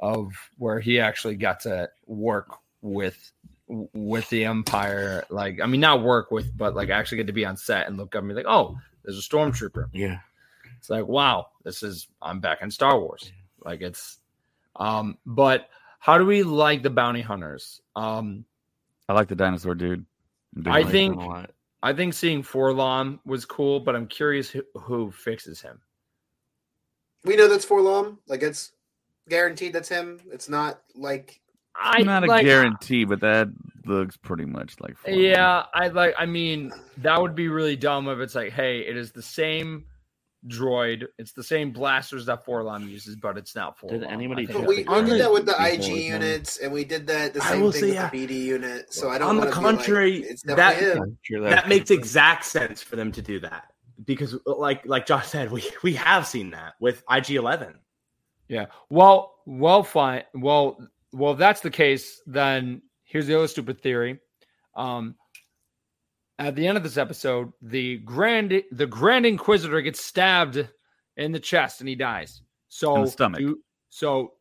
of 0.00 0.32
where 0.58 0.80
he 0.80 0.98
actually 0.98 1.36
got 1.36 1.60
to 1.60 1.88
work 2.06 2.56
with 2.82 3.32
with 3.68 4.28
the 4.30 4.44
empire 4.44 5.24
like 5.30 5.60
i 5.62 5.66
mean 5.66 5.80
not 5.80 6.02
work 6.02 6.30
with 6.32 6.56
but 6.56 6.74
like 6.74 6.88
actually 6.88 7.18
get 7.18 7.28
to 7.28 7.32
be 7.32 7.44
on 7.44 7.56
set 7.56 7.86
and 7.86 7.96
look 7.96 8.16
up 8.16 8.20
and 8.20 8.28
be 8.28 8.34
like 8.34 8.46
oh 8.48 8.76
there's 9.04 9.18
a 9.18 9.22
stormtrooper 9.22 9.88
yeah. 9.92 10.18
it's 10.78 10.90
like 10.90 11.06
wow 11.06 11.46
this 11.62 11.82
is 11.82 12.08
i'm 12.20 12.40
back 12.40 12.62
in 12.62 12.70
star 12.70 12.98
wars 12.98 13.30
like 13.64 13.82
it's 13.82 14.18
um 14.76 15.18
but 15.26 15.68
how 15.98 16.16
do 16.18 16.24
we 16.24 16.42
like 16.42 16.82
the 16.82 16.90
bounty 16.90 17.20
hunters 17.20 17.80
um 17.96 18.44
I 19.08 19.12
like 19.12 19.26
the 19.26 19.34
dinosaur 19.34 19.74
dude. 19.74 20.06
I'm 20.56 20.68
I 20.68 20.80
like 20.82 20.88
think- 20.90 21.16
them 21.16 21.24
a 21.24 21.28
lot. 21.28 21.50
i 21.82 21.92
think 21.92 22.14
seeing 22.14 22.42
4-LOM 22.42 23.20
was 23.24 23.44
cool 23.44 23.80
but 23.80 23.96
i'm 23.96 24.06
curious 24.06 24.48
who, 24.50 24.62
who 24.74 25.10
fixes 25.10 25.60
him 25.60 25.80
we 27.24 27.36
know 27.36 27.48
that's 27.48 27.66
4-LOM. 27.66 28.18
Like 28.28 28.42
it's 28.42 28.72
guaranteed 29.28 29.72
that's 29.72 29.88
him. 29.88 30.20
It's 30.32 30.48
not 30.48 30.80
like 30.94 31.40
I 31.76 32.02
not 32.02 32.24
a 32.24 32.26
like, 32.26 32.44
guarantee, 32.44 33.04
but 33.04 33.20
that 33.20 33.48
looks 33.86 34.16
pretty 34.16 34.44
much 34.44 34.76
like. 34.80 34.96
4-LOM. 35.02 35.20
Yeah, 35.20 35.64
I 35.74 35.88
like. 35.88 36.14
I 36.18 36.26
mean, 36.26 36.72
that 36.98 37.20
would 37.20 37.34
be 37.34 37.48
really 37.48 37.76
dumb 37.76 38.08
if 38.08 38.18
it's 38.18 38.34
like, 38.34 38.52
hey, 38.52 38.80
it 38.80 38.96
is 38.96 39.12
the 39.12 39.22
same 39.22 39.84
droid, 40.48 41.06
it's 41.18 41.32
the 41.32 41.42
same 41.42 41.70
blasters 41.70 42.26
that 42.26 42.44
4-LOM 42.44 42.88
uses, 42.88 43.16
but 43.16 43.36
it's 43.36 43.54
not 43.54 43.78
4-LOM. 43.78 44.00
Did 44.00 44.08
anybody 44.08 44.46
But 44.46 44.66
we, 44.66 44.84
we 44.84 45.02
did 45.04 45.20
that 45.20 45.32
with 45.32 45.46
the 45.46 45.56
IG 45.58 45.84
units, 45.84 46.58
and 46.58 46.72
we 46.72 46.84
did 46.84 47.06
that 47.08 47.34
the 47.34 47.40
same 47.42 47.62
thing 47.62 47.72
say, 47.72 47.80
with 47.82 47.94
yeah. 47.94 48.10
the 48.10 48.26
BD 48.26 48.42
unit. 48.44 48.92
So 48.92 49.10
I 49.10 49.18
don't. 49.18 49.28
On 49.28 49.36
the 49.36 49.40
wanna 49.40 49.50
like, 49.50 49.76
contrary, 49.76 50.20
that- 50.44 50.56
definitely 50.56 50.90
him. 50.90 51.02
I'm 51.02 51.18
sure 51.22 51.40
that 51.40 51.68
makes 51.68 51.90
exact 51.90 52.44
sense 52.44 52.82
for 52.82 52.96
them 52.96 53.12
to 53.12 53.22
do 53.22 53.40
that 53.40 53.72
because 54.04 54.34
like 54.46 54.84
like 54.86 55.06
josh 55.06 55.26
said 55.28 55.50
we 55.50 55.62
we 55.82 55.92
have 55.92 56.26
seen 56.26 56.50
that 56.50 56.74
with 56.80 57.02
IG-11 57.10 57.74
Yeah. 58.48 58.66
Well, 58.88 59.34
well, 59.46 59.82
fine. 59.82 60.24
Well, 60.34 60.78
well, 61.12 61.32
if 61.32 61.38
that's 61.38 61.60
the 61.60 61.70
case, 61.70 62.20
then 62.26 62.82
here's 63.04 63.26
the 63.26 63.36
other 63.36 63.48
stupid 63.48 63.80
theory. 63.80 64.20
Um, 64.76 65.16
at 66.40 66.56
the 66.56 66.66
end 66.66 66.76
of 66.76 66.82
this 66.82 66.96
episode, 66.96 67.52
the 67.62 67.98
grand 67.98 68.62
the 68.72 68.86
Grand 68.86 69.26
Inquisitor 69.26 69.80
gets 69.82 70.00
stabbed 70.00 70.66
in 71.16 71.32
the 71.32 71.40
chest 71.40 71.80
and 71.80 71.88
he 71.88 71.94
dies. 71.94 72.42
So 72.68 72.96
In 72.96 73.02
the 73.04 73.10
stomach. 73.10 73.40
do- 73.40 73.60
so 73.90 74.32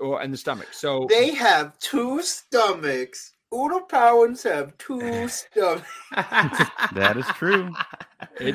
or 0.00 0.22
in 0.22 0.30
the 0.30 0.36
stomach. 0.36 0.68
So 0.72 1.06
They 1.08 1.34
have 1.34 1.78
two 1.78 2.20
stomachs. 2.22 3.34
Uno 3.52 3.80
Powers 3.80 4.42
have 4.42 4.76
two 4.78 5.00
stomachs. 5.28 5.86
That 6.94 7.14
is 7.16 7.26
true. 7.36 7.72
it, 8.40 8.54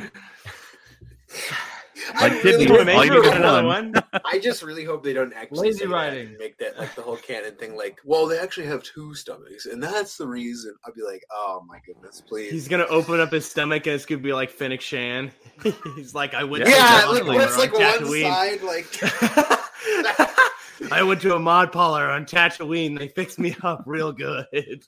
I 1.31 1.55
Like 2.15 2.31
really 2.43 2.65
kidneys, 2.65 2.69
hope- 2.69 2.87
all 2.87 3.05
you 3.05 3.11
Maybe 3.11 3.27
need 3.27 3.35
another 3.37 3.65
one. 3.67 3.91
one. 3.93 4.21
I 4.25 4.39
just 4.39 4.63
really 4.63 4.83
hope 4.83 5.03
they 5.03 5.13
don't 5.13 5.33
actually 5.33 5.69
Lazy 5.69 5.79
say 5.79 5.85
that 5.87 6.39
make 6.39 6.57
that 6.57 6.77
like 6.77 6.93
the 6.95 7.01
whole 7.01 7.15
canon 7.17 7.55
thing. 7.55 7.75
Like, 7.75 7.99
well, 8.03 8.27
they 8.27 8.37
actually 8.39 8.67
have 8.67 8.83
two 8.83 9.13
stomachs, 9.15 9.65
and 9.65 9.81
that's 9.81 10.17
the 10.17 10.27
reason. 10.27 10.75
I'd 10.85 10.93
be 10.93 11.01
like, 11.03 11.23
oh 11.31 11.63
my 11.67 11.79
goodness, 11.85 12.21
please. 12.21 12.51
He's 12.51 12.67
gonna 12.67 12.85
open 12.87 13.19
up 13.19 13.31
his 13.31 13.45
stomach 13.49 13.85
and 13.87 13.95
it's 13.95 14.05
gonna 14.05 14.21
be 14.21 14.33
like 14.33 14.49
Fennec 14.51 14.81
Shand. 14.81 15.31
He's 15.95 16.13
like, 16.13 16.33
I 16.33 16.43
went. 16.43 16.67
Yeah, 16.67 16.71
to 16.71 16.77
yeah, 16.77 17.05
like 17.07 17.25
mod 17.25 17.35
what's 17.35 17.57
like 17.57 17.73
on 17.73 17.81
one 17.81 17.93
Tatooine. 17.99 18.21
side, 18.31 18.61
like 18.63 18.87
I 20.91 21.03
went 21.03 21.21
to 21.21 21.35
a 21.35 21.39
mod 21.39 21.71
parlor 21.71 22.09
on 22.09 22.25
Tatooine. 22.25 22.97
They 22.99 23.07
fixed 23.07 23.39
me 23.39 23.55
up 23.63 23.83
real 23.85 24.11
good. 24.11 24.83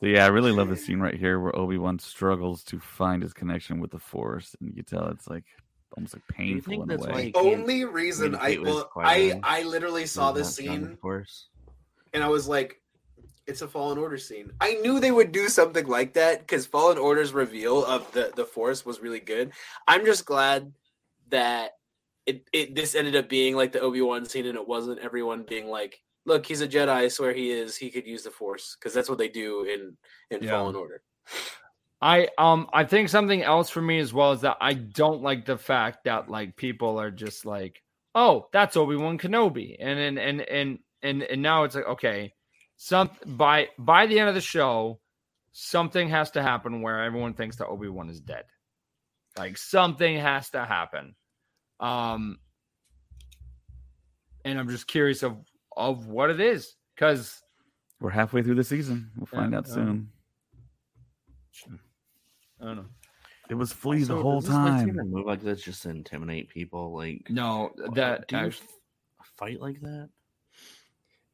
So 0.00 0.06
yeah, 0.06 0.24
I 0.24 0.28
really 0.28 0.52
love 0.52 0.68
the 0.68 0.76
scene 0.76 1.00
right 1.00 1.14
here 1.14 1.40
where 1.40 1.54
Obi 1.56 1.76
Wan 1.76 1.98
struggles 1.98 2.62
to 2.64 2.78
find 2.78 3.22
his 3.22 3.32
connection 3.32 3.80
with 3.80 3.90
the 3.90 3.98
Force, 3.98 4.54
and 4.60 4.68
you 4.68 4.76
can 4.76 4.84
tell 4.84 5.08
it's 5.08 5.28
like 5.28 5.44
almost 5.96 6.14
like 6.14 6.26
painful 6.28 6.70
think 6.70 6.84
in 6.84 6.90
a 6.90 6.98
way. 6.98 7.10
why 7.10 7.22
he 7.22 7.32
only 7.34 7.84
reason 7.84 8.34
I 8.34 8.54
communicate 8.54 8.62
well, 8.62 8.90
I 8.96 9.40
I 9.42 9.62
literally 9.64 10.06
saw 10.06 10.30
this 10.32 10.54
scene 10.54 10.84
of 10.84 11.00
course. 11.00 11.48
and 12.12 12.22
I 12.22 12.28
was 12.28 12.46
like, 12.46 12.80
it's 13.48 13.62
a 13.62 13.66
Fallen 13.66 13.98
Order 13.98 14.18
scene. 14.18 14.52
I 14.60 14.74
knew 14.74 15.00
they 15.00 15.10
would 15.10 15.32
do 15.32 15.48
something 15.48 15.86
like 15.86 16.12
that 16.14 16.40
because 16.40 16.66
Fallen 16.66 16.98
Order's 16.98 17.32
reveal 17.32 17.84
of 17.84 18.10
the 18.12 18.32
the 18.36 18.44
Force 18.44 18.86
was 18.86 19.00
really 19.00 19.20
good. 19.20 19.50
I'm 19.88 20.04
just 20.04 20.24
glad 20.24 20.72
that 21.30 21.72
it, 22.24 22.46
it 22.52 22.74
this 22.74 22.94
ended 22.94 23.16
up 23.16 23.28
being 23.28 23.56
like 23.56 23.72
the 23.72 23.80
Obi 23.80 24.02
Wan 24.02 24.26
scene, 24.26 24.46
and 24.46 24.56
it 24.56 24.68
wasn't 24.68 25.00
everyone 25.00 25.42
being 25.42 25.66
like, 25.66 26.00
"Look, 26.28 26.46
he's 26.46 26.60
a 26.60 26.68
Jedi. 26.68 26.88
I 26.88 27.08
swear 27.08 27.32
he 27.32 27.50
is. 27.50 27.76
He 27.76 27.90
could 27.90 28.06
use 28.06 28.22
the 28.22 28.30
Force," 28.30 28.76
because 28.78 28.94
that's 28.94 29.08
what 29.08 29.18
they 29.18 29.28
do 29.28 29.64
in 29.64 29.96
in 30.30 30.44
Yeah. 30.44 30.52
Fallen 30.52 30.76
Order. 30.76 31.02
I 32.00 32.28
um 32.38 32.68
I 32.72 32.84
think 32.84 33.08
something 33.08 33.42
else 33.42 33.70
for 33.70 33.82
me 33.82 33.98
as 33.98 34.12
well 34.12 34.32
is 34.32 34.42
that 34.42 34.58
I 34.60 34.74
don't 34.74 35.22
like 35.22 35.44
the 35.46 35.58
fact 35.58 36.04
that 36.04 36.30
like 36.30 36.54
people 36.56 37.00
are 37.00 37.10
just 37.10 37.44
like, 37.44 37.82
oh, 38.14 38.48
that's 38.52 38.76
Obi 38.76 38.94
Wan 38.96 39.18
Kenobi, 39.18 39.76
and 39.80 39.98
and 39.98 40.18
and 40.18 40.40
and 40.42 40.78
and 41.02 41.22
and 41.22 41.42
now 41.42 41.64
it's 41.64 41.74
like 41.74 41.86
okay, 41.86 42.32
some 42.76 43.10
by 43.26 43.68
by 43.78 44.06
the 44.06 44.20
end 44.20 44.28
of 44.28 44.36
the 44.36 44.40
show, 44.40 45.00
something 45.52 46.08
has 46.10 46.30
to 46.32 46.42
happen 46.42 46.82
where 46.82 47.02
everyone 47.02 47.34
thinks 47.34 47.56
that 47.56 47.66
Obi 47.66 47.88
Wan 47.88 48.10
is 48.10 48.20
dead, 48.20 48.44
like 49.36 49.58
something 49.58 50.18
has 50.18 50.50
to 50.50 50.64
happen, 50.64 51.16
um, 51.80 52.38
and 54.44 54.58
I'm 54.58 54.68
just 54.68 54.86
curious 54.86 55.24
of 55.24 55.36
of 55.78 56.08
what 56.08 56.28
it 56.30 56.40
is 56.40 56.74
because 56.94 57.40
We're 58.00 58.10
halfway 58.10 58.42
through 58.42 58.56
the 58.56 58.64
season. 58.64 59.10
We'll 59.16 59.26
find 59.26 59.52
Yeah, 59.52 59.58
out 59.58 59.66
yeah. 59.68 59.74
soon. 59.74 60.10
I 62.60 62.64
don't 62.64 62.76
know. 62.76 62.84
It 63.48 63.54
was 63.54 63.72
Flea 63.72 64.02
the 64.04 64.16
whole 64.16 64.40
does 64.40 64.48
this 64.50 64.54
time. 64.56 64.94
Move 65.10 65.24
like 65.24 65.40
this 65.40 65.62
just 65.62 65.82
to 65.84 65.90
intimidate 65.90 66.50
people. 66.50 66.92
Like 66.94 67.30
No, 67.30 67.72
that 67.94 68.28
do 68.28 68.36
you 68.36 68.52
fight 69.36 69.60
like 69.60 69.80
that? 69.80 70.10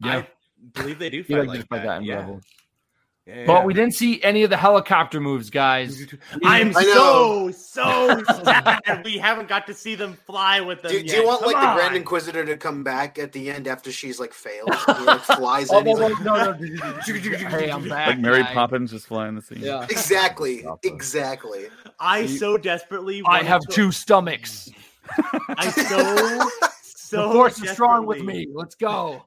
yeah. 0.00 0.18
I 0.18 0.28
believe 0.74 0.98
they 0.98 1.10
do 1.10 1.24
fight 1.24 1.38
like 1.38 1.48
like 1.48 1.58
like 1.58 1.68
that. 1.70 1.84
that 1.86 1.96
in 1.98 2.04
yeah. 2.04 2.16
Rebels. 2.20 2.44
Yeah, 3.26 3.46
But 3.46 3.64
we 3.64 3.72
didn't 3.72 3.94
see 3.94 4.22
any 4.22 4.42
of 4.42 4.50
the 4.50 4.56
helicopter 4.58 5.18
moves, 5.18 5.48
guys. 5.48 6.04
I'm 6.44 6.74
so 6.74 7.50
so 7.52 8.22
sad 8.44 9.02
we 9.02 9.16
haven't 9.16 9.48
got 9.48 9.66
to 9.68 9.72
see 9.72 9.94
them 9.94 10.12
fly 10.26 10.60
with 10.60 10.82
them. 10.82 10.92
Do, 10.92 11.02
do 11.02 11.16
you 11.16 11.26
want 11.26 11.42
Come 11.42 11.52
like 11.52 11.62
the 11.62 11.74
Grand. 11.74 11.96
Inquisitor 11.96 12.44
to 12.44 12.56
come 12.58 12.84
back 12.84 13.18
at 13.18 13.32
the 13.32 13.50
end 13.50 13.66
after 13.66 13.90
she's 13.90 14.20
like 14.20 14.34
failed? 14.34 14.74
He 14.74 15.04
like 15.04 15.20
flies 15.22 15.70
Oh, 15.70 15.78
in. 15.78 15.86
He's 15.86 15.98
no, 15.98 16.06
like, 16.08 16.20
no, 16.20 16.52
no. 16.52 17.48
hey, 17.48 17.70
I'm 17.70 17.88
back. 17.88 18.08
Like 18.08 18.18
Mary 18.18 18.42
guy. 18.42 18.52
Poppins 18.52 18.90
just 18.90 19.06
flying 19.06 19.34
the 19.36 19.42
scene. 19.42 19.60
Yeah. 19.60 19.84
exactly, 19.84 20.66
exactly. 20.82 21.68
I 21.98 22.26
so 22.26 22.58
desperately. 22.58 23.22
I 23.26 23.42
have 23.42 23.62
to- 23.62 23.72
two 23.72 23.90
stomachs. 23.90 24.68
I 25.56 25.70
so 25.70 26.48
so 26.82 27.28
the 27.28 27.32
force 27.34 27.62
is 27.62 27.70
strong 27.70 28.04
with 28.04 28.22
me. 28.22 28.48
Let's 28.52 28.74
go. 28.74 29.22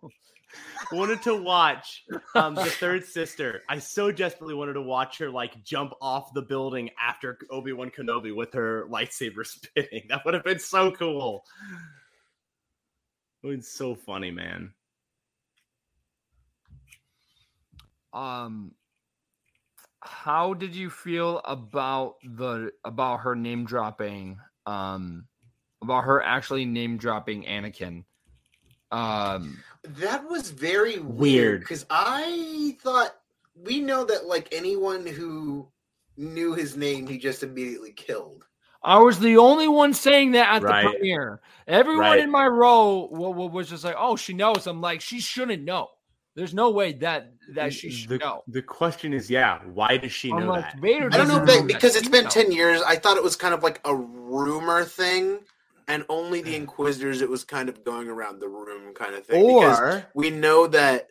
Wanted 0.91 1.21
to 1.23 1.35
watch 1.35 2.05
um, 2.35 2.55
the 2.55 2.65
third 2.65 3.03
sister. 3.03 3.61
I 3.67 3.79
so 3.79 4.11
desperately 4.11 4.53
wanted 4.53 4.73
to 4.73 4.81
watch 4.81 5.17
her 5.17 5.29
like 5.29 5.61
jump 5.63 5.93
off 6.01 6.33
the 6.33 6.41
building 6.41 6.89
after 6.99 7.37
Obi 7.51 7.73
Wan 7.73 7.91
Kenobi 7.91 8.33
with 8.35 8.53
her 8.53 8.85
lightsaber 8.89 9.45
spinning. 9.45 10.03
That 10.09 10.23
would 10.23 10.33
have 10.33 10.43
been 10.43 10.59
so 10.59 10.91
cool. 10.91 11.43
It 13.43 13.47
been 13.47 13.61
so 13.61 13.95
funny, 13.95 14.31
man. 14.31 14.73
Um, 18.13 18.71
how 19.99 20.53
did 20.53 20.75
you 20.75 20.89
feel 20.89 21.41
about 21.45 22.15
the 22.23 22.71
about 22.83 23.21
her 23.21 23.35
name 23.35 23.65
dropping? 23.65 24.39
Um, 24.65 25.25
about 25.81 26.05
her 26.05 26.21
actually 26.21 26.65
name 26.65 26.97
dropping 26.97 27.43
Anakin. 27.43 28.03
Um, 28.91 29.61
That 29.83 30.29
was 30.29 30.51
very 30.51 30.99
Weird. 30.99 31.17
weird 31.17 31.59
because 31.61 31.85
I 31.89 32.77
thought 32.81 33.15
we 33.55 33.79
know 33.79 34.03
that 34.05 34.25
like 34.25 34.47
anyone 34.51 35.05
who 35.05 35.67
knew 36.17 36.53
his 36.53 36.75
name, 36.77 37.07
he 37.07 37.17
just 37.17 37.43
immediately 37.43 37.91
killed. 37.93 38.45
I 38.83 38.99
was 38.99 39.19
the 39.19 39.37
only 39.37 39.67
one 39.67 39.93
saying 39.93 40.31
that 40.31 40.55
at 40.55 40.61
Right. 40.63 40.83
the 40.83 40.91
premiere. 40.91 41.41
Everyone 41.67 42.01
Right. 42.03 42.19
in 42.19 42.29
my 42.31 42.47
row 42.47 43.07
wa- 43.11 43.29
wa- 43.29 43.47
was 43.47 43.69
just 43.69 43.83
like, 43.83 43.95
"Oh, 43.97 44.15
she 44.15 44.33
knows." 44.33 44.67
I'm 44.67 44.81
like, 44.81 45.01
she 45.01 45.19
shouldn't 45.19 45.63
know. 45.63 45.89
There's 46.35 46.53
no 46.53 46.69
way 46.69 46.93
that 46.93 47.33
that 47.55 47.73
she 47.73 47.89
should 47.89 48.09
the, 48.09 48.17
know. 48.19 48.43
the 48.47 48.61
question 48.61 49.13
is, 49.13 49.29
yeah, 49.29 49.59
why 49.73 49.97
does 49.97 50.11
she 50.11 50.31
I'm 50.31 50.41
know 50.41 50.51
like, 50.51 50.65
that? 50.65 50.79
Vader 50.79 51.09
I 51.11 51.17
don't 51.17 51.27
know 51.27 51.39
doesn't 51.39 51.41
if 51.43 51.47
they, 51.47 51.57
that 51.59 51.67
because 51.67 51.95
it's 51.95 52.07
been 52.09 52.25
knows. 52.25 52.33
ten 52.33 52.51
years. 52.51 52.81
I 52.83 52.95
thought 52.97 53.17
it 53.17 53.23
was 53.23 53.35
kind 53.35 53.53
of 53.53 53.63
like 53.63 53.81
a 53.85 53.95
rumor 53.95 54.83
thing, 54.85 55.39
and 55.87 56.05
only 56.09 56.41
the 56.41 56.55
Inquisitors. 56.55 57.21
It 57.21 57.29
was 57.29 57.43
kind 57.43 57.69
of 57.69 57.83
going 57.83 58.07
around 58.09 58.39
the 58.39 58.47
room, 58.47 58.93
kind 58.93 59.15
of 59.15 59.25
thing. 59.25 59.45
because 59.45 59.79
Or 59.79 60.05
we 60.13 60.29
know 60.29 60.67
that, 60.67 61.07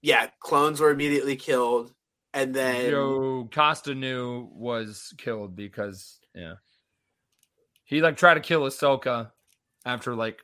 yeah, 0.00 0.28
clones 0.40 0.80
were 0.80 0.90
immediately 0.90 1.36
killed, 1.36 1.92
and 2.34 2.54
then 2.54 2.90
Joe 2.90 3.48
Costa 3.52 3.94
knew 3.94 4.48
was 4.52 5.12
killed 5.18 5.54
because 5.54 6.18
yeah, 6.34 6.54
he 7.84 8.00
like 8.00 8.16
tried 8.16 8.34
to 8.34 8.40
kill 8.40 8.62
Ahsoka 8.62 9.30
after 9.84 10.14
like 10.14 10.40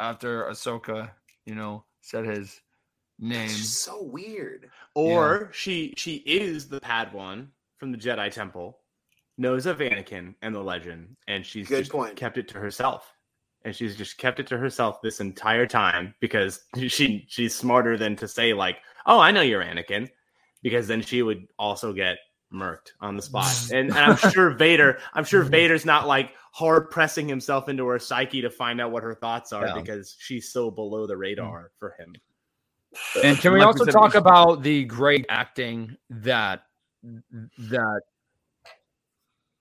after 0.00 0.44
Ahsoka, 0.44 1.10
you 1.46 1.54
know, 1.54 1.84
said 2.00 2.24
his 2.24 2.60
name. 3.18 3.44
it's 3.44 3.56
just 3.56 3.82
so 3.82 4.02
weird. 4.02 4.70
Or 4.94 5.50
she 5.52 5.94
she 5.96 6.16
is 6.16 6.68
the 6.68 6.80
Padawan 6.80 7.48
from 7.78 7.92
the 7.92 7.98
Jedi 7.98 8.32
Temple, 8.32 8.78
knows 9.38 9.66
of 9.66 9.78
Anakin 9.78 10.34
and 10.42 10.54
the 10.54 10.62
legend, 10.62 11.16
and 11.26 11.46
she's 11.46 11.68
Good 11.68 11.80
just 11.80 11.92
point. 11.92 12.16
kept 12.16 12.36
it 12.38 12.48
to 12.48 12.58
herself. 12.58 13.12
And 13.64 13.74
she's 13.74 13.96
just 13.96 14.18
kept 14.18 14.38
it 14.38 14.46
to 14.48 14.58
herself 14.58 15.02
this 15.02 15.20
entire 15.20 15.66
time 15.66 16.14
because 16.20 16.62
she 16.88 17.24
she's 17.28 17.54
smarter 17.54 17.96
than 17.96 18.14
to 18.16 18.28
say 18.28 18.52
like, 18.52 18.76
"Oh, 19.06 19.18
I 19.18 19.30
know 19.30 19.40
you're 19.40 19.64
Anakin," 19.64 20.08
because 20.62 20.86
then 20.86 21.02
she 21.02 21.22
would 21.22 21.46
also 21.58 21.92
get 21.92 22.18
murked 22.52 22.92
on 23.00 23.16
the 23.16 23.22
spot. 23.22 23.52
And, 23.72 23.90
and 23.90 23.98
I'm 23.98 24.16
sure 24.32 24.50
Vader, 24.50 24.98
I'm 25.12 25.24
sure 25.24 25.42
Vader's 25.42 25.84
not 25.84 26.06
like 26.06 26.32
hard 26.52 26.90
pressing 26.90 27.28
himself 27.28 27.68
into 27.68 27.84
her 27.86 27.98
psyche 27.98 28.40
to 28.40 28.48
find 28.50 28.80
out 28.80 28.90
what 28.90 29.02
her 29.02 29.14
thoughts 29.14 29.52
are 29.52 29.66
Yeah. 29.66 29.74
because 29.74 30.16
she's 30.18 30.50
so 30.50 30.70
below 30.70 31.06
the 31.06 31.16
radar 31.16 31.72
for 31.78 31.94
him. 31.98 32.14
And 33.22 33.36
Can 33.38 33.52
we 33.52 33.60
also 33.60 33.84
talk 33.84 34.14
about 34.14 34.62
the 34.62 34.84
great 34.84 35.26
acting 35.28 35.96
that 36.08 36.62
that 37.02 38.00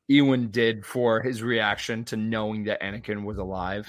Ewan 0.08 0.52
did 0.52 0.86
for 0.86 1.22
his 1.22 1.44
reaction 1.44 2.04
to 2.06 2.18
knowing 2.18 2.64
that 2.66 2.82
Anakin 2.82 3.24
was 3.24 3.38
alive? 3.38 3.88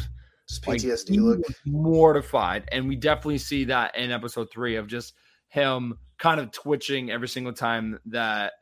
Just 0.49 0.66
Like, 0.66 0.81
PTSD 0.81 1.11
he 1.11 1.20
look. 1.20 1.40
mortified, 1.66 2.69
and 2.73 2.89
we 2.89 2.97
definitely 2.97 3.39
see 3.39 3.65
that 3.65 3.97
in 3.97 4.11
episode 4.11 4.51
three 4.51 4.77
of 4.77 4.86
just 4.86 5.15
him 5.49 5.99
kind 6.19 6.40
of 6.40 6.51
twitching 6.51 7.11
every 7.11 7.28
single 7.28 7.53
time 7.53 7.99
that 8.07 8.53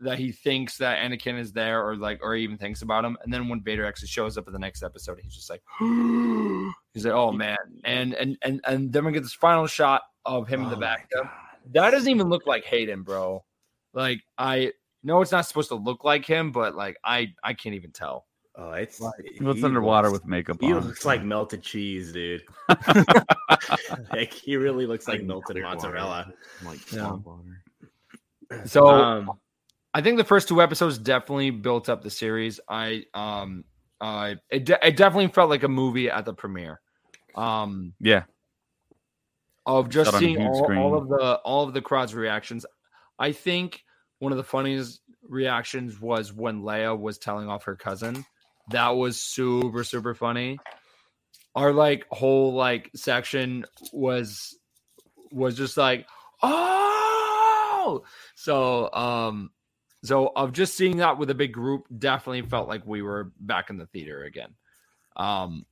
that 0.00 0.18
he 0.18 0.30
thinks 0.30 0.76
that 0.78 0.98
Anakin 0.98 1.38
is 1.38 1.52
there 1.52 1.86
or 1.86 1.96
like 1.96 2.20
or 2.22 2.34
even 2.34 2.58
thinks 2.58 2.82
about 2.82 3.04
him. 3.04 3.16
And 3.22 3.32
then 3.32 3.48
when 3.48 3.62
Vader 3.62 3.86
actually 3.86 4.08
shows 4.08 4.36
up 4.36 4.46
in 4.46 4.52
the 4.52 4.58
next 4.58 4.82
episode, 4.82 5.18
he's 5.22 5.34
just 5.34 5.48
like 5.48 5.62
he's 6.92 7.04
like, 7.04 7.14
oh 7.14 7.32
man. 7.32 7.56
And 7.84 8.14
and 8.14 8.36
and 8.42 8.60
and 8.66 8.92
then 8.92 9.04
we 9.04 9.12
get 9.12 9.22
this 9.22 9.32
final 9.32 9.66
shot 9.66 10.02
of 10.26 10.48
him 10.48 10.62
in 10.62 10.68
the 10.68 10.76
Oh 10.76 10.80
back. 10.80 11.08
That 11.72 11.90
doesn't 11.90 12.10
even 12.10 12.28
look 12.28 12.46
like 12.46 12.64
Hayden, 12.64 13.02
bro. 13.02 13.44
Like 13.94 14.20
I 14.36 14.72
know 15.02 15.20
it's 15.20 15.32
not 15.32 15.46
supposed 15.46 15.68
to 15.70 15.74
look 15.76 16.04
like 16.04 16.24
him, 16.26 16.52
but 16.52 16.74
like 16.74 16.96
I 17.04 17.32
I 17.42 17.54
can't 17.54 17.74
even 17.74 17.90
tell. 17.92 18.26
Oh, 18.56 18.72
it's 18.72 19.00
Well, 19.00 19.14
it's 19.18 19.38
he 19.58 19.64
underwater 19.64 20.08
looks- 20.10 20.22
with 20.24 20.28
makeup 20.28 20.58
He 20.60 20.72
on. 20.72 20.86
looks 20.86 21.04
like 21.04 21.22
melted 21.22 21.62
cheese, 21.62 22.12
dude. 22.12 22.42
like 24.12 24.32
he 24.32 24.56
really 24.56 24.86
looks 24.86 25.06
like 25.08 25.22
melted 25.22 25.62
mozzarella. 25.62 26.32
like 26.64 26.92
Yeah. 26.92 27.12
water. 27.12 27.62
So 28.66 28.86
Um, 28.88 29.32
I 29.94 30.02
think 30.02 30.18
the 30.18 30.24
first 30.24 30.48
two 30.48 30.60
episodes 30.60 30.98
definitely 30.98 31.50
built 31.50 31.88
up 31.88 32.02
the 32.02 32.10
series. 32.10 32.60
I 32.68 33.04
um 33.14 33.64
uh 34.00 34.34
it, 34.50 34.64
de- 34.64 34.86
it 34.86 34.96
definitely 34.96 35.28
felt 35.28 35.50
like 35.50 35.62
a 35.62 35.68
movie 35.68 36.10
at 36.10 36.24
the 36.24 36.34
premiere. 36.34 36.80
Um 37.36 37.94
yeah, 38.00 38.24
of 39.66 39.88
just 39.88 40.10
Shot 40.10 40.16
on 40.16 40.22
a 40.24 40.26
seeing 40.26 40.46
all, 40.46 40.72
all 40.78 40.94
of 40.96 41.08
the 41.08 41.34
all 41.44 41.66
of 41.68 41.74
the 41.74 41.82
crowd's 41.82 42.14
reactions. 42.14 42.66
I 43.18 43.32
think 43.32 43.84
one 44.20 44.32
of 44.32 44.38
the 44.38 44.44
funniest 44.44 45.00
reactions 45.28 46.00
was 46.00 46.32
when 46.32 46.62
Leia 46.62 46.98
was 46.98 47.18
telling 47.18 47.48
off 47.48 47.64
her 47.64 47.74
cousin. 47.74 48.24
That 48.70 48.90
was 48.90 49.20
super 49.20 49.82
super 49.82 50.14
funny. 50.14 50.58
Our 51.56 51.72
like 51.72 52.06
whole 52.10 52.52
like 52.52 52.90
section 52.94 53.64
was 53.92 54.56
was 55.32 55.56
just 55.56 55.76
like 55.76 56.06
oh 56.42 58.04
so 58.34 58.92
um 58.92 59.50
so 60.04 60.32
of 60.36 60.52
just 60.52 60.76
seeing 60.76 60.98
that 60.98 61.18
with 61.18 61.30
a 61.30 61.34
big 61.34 61.52
group 61.52 61.86
definitely 61.98 62.42
felt 62.42 62.68
like 62.68 62.86
we 62.86 63.02
were 63.02 63.32
back 63.40 63.70
in 63.70 63.78
the 63.78 63.86
theater 63.86 64.22
again. 64.24 64.54
Um 65.16 65.64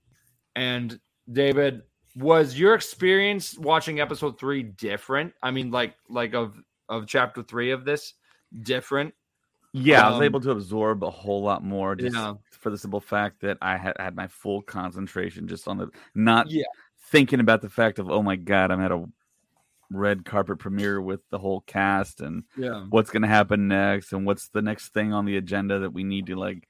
and 0.56 0.98
David, 1.30 1.82
was 2.16 2.58
your 2.58 2.74
experience 2.74 3.56
watching 3.58 4.00
episode 4.00 4.40
three 4.40 4.62
different? 4.62 5.34
I 5.42 5.50
mean, 5.50 5.70
like 5.70 5.94
like 6.08 6.34
of 6.34 6.56
of 6.88 7.06
chapter 7.06 7.42
three 7.42 7.70
of 7.70 7.84
this 7.84 8.14
different? 8.62 9.14
yeah. 9.74 10.06
I 10.06 10.08
was 10.08 10.16
Um, 10.18 10.22
able 10.22 10.40
to 10.40 10.50
absorb 10.52 11.04
a 11.04 11.10
whole 11.10 11.42
lot 11.42 11.62
more 11.62 11.94
just 11.94 12.16
Yeah. 12.16 12.34
for 12.50 12.70
the 12.70 12.78
simple 12.78 13.00
fact 13.00 13.40
that 13.40 13.58
I 13.60 13.76
had 13.76 13.96
had 13.98 14.16
my 14.16 14.26
full 14.26 14.62
concentration 14.62 15.46
just 15.46 15.68
on 15.68 15.76
the 15.76 15.90
not 16.14 16.50
Yeah. 16.50 16.64
thinking 17.10 17.38
about 17.40 17.60
the 17.62 17.68
fact 17.68 17.98
of 17.98 18.10
oh 18.10 18.22
my 18.22 18.36
god, 18.36 18.70
I'm 18.70 18.80
at 18.80 18.90
a 18.92 19.04
red 19.90 20.24
carpet 20.24 20.58
premiere 20.58 21.00
with 21.00 21.20
the 21.30 21.38
whole 21.38 21.60
cast 21.62 22.20
and 22.20 22.44
Yeah. 22.56 22.86
what's 22.90 23.10
going 23.10 23.22
to 23.22 23.28
happen 23.28 23.68
next 23.68 24.12
and 24.12 24.24
what's 24.26 24.48
the 24.48 24.62
next 24.62 24.88
thing 24.94 25.12
on 25.12 25.24
the 25.26 25.36
agenda 25.36 25.78
that 25.80 25.90
we 25.92 26.02
need 26.04 26.26
to 26.26 26.36
like 26.36 26.66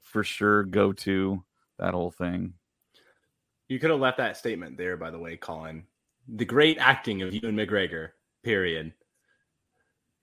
for 0.00 0.22
sure 0.24 0.62
go 0.64 0.92
to 0.92 1.44
that 1.78 1.94
whole 1.94 2.10
thing. 2.12 2.54
you 3.68 3.78
could 3.80 3.90
have 3.90 3.98
left 4.00 4.18
that 4.18 4.36
statement 4.36 4.76
there, 4.76 4.96
by 4.96 5.10
the 5.10 5.18
way, 5.18 5.36
Colin. 5.36 5.86
The 6.28 6.44
great 6.44 6.76
acting 6.78 7.22
of 7.22 7.32
Ewan 7.34 7.56
McGregor. 7.56 8.10
Period. 8.42 8.92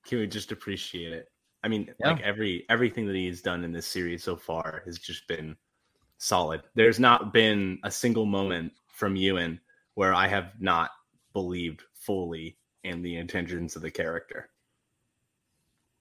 Can 0.05 0.19
we 0.19 0.27
just 0.27 0.51
appreciate 0.51 1.13
it? 1.13 1.29
I 1.63 1.67
mean, 1.67 1.93
Yeah. 1.99 2.11
like 2.11 2.21
every 2.21 2.65
everything 2.69 3.05
that 3.07 3.15
he's 3.15 3.41
done 3.41 3.63
in 3.63 3.71
this 3.71 3.85
series 3.85 4.23
so 4.23 4.35
far 4.35 4.81
has 4.85 4.97
just 4.97 5.27
been 5.27 5.55
solid. 6.17 6.61
There's 6.75 6.99
not 6.99 7.33
been 7.33 7.79
a 7.83 7.91
single 7.91 8.25
moment 8.25 8.73
from 8.87 9.15
Ewan 9.15 9.59
where 9.93 10.13
I 10.13 10.27
have 10.27 10.53
not 10.59 10.91
believed 11.33 11.83
fully 11.93 12.57
in 12.83 13.01
the 13.01 13.17
intentions 13.17 13.75
of 13.75 13.81
the 13.83 13.91
character. 13.91 14.49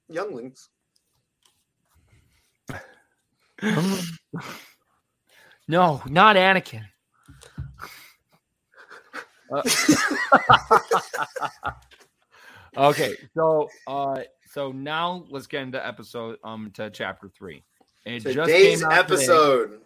Younglings. 0.09 0.69
No, 5.67 6.01
not 6.07 6.35
Anakin. 6.35 6.83
Uh, 9.53 9.61
okay, 12.77 13.15
so 13.35 13.69
uh 13.87 14.21
so 14.51 14.71
now 14.71 15.25
let's 15.29 15.47
get 15.47 15.63
into 15.63 15.85
episode 15.85 16.37
um 16.43 16.71
to 16.75 16.89
chapter 16.89 17.29
three. 17.29 17.63
It 18.05 18.21
Today's 18.23 18.81
came 18.81 18.89
out 18.91 19.07
today. 19.07 19.23
episode. 19.23 19.81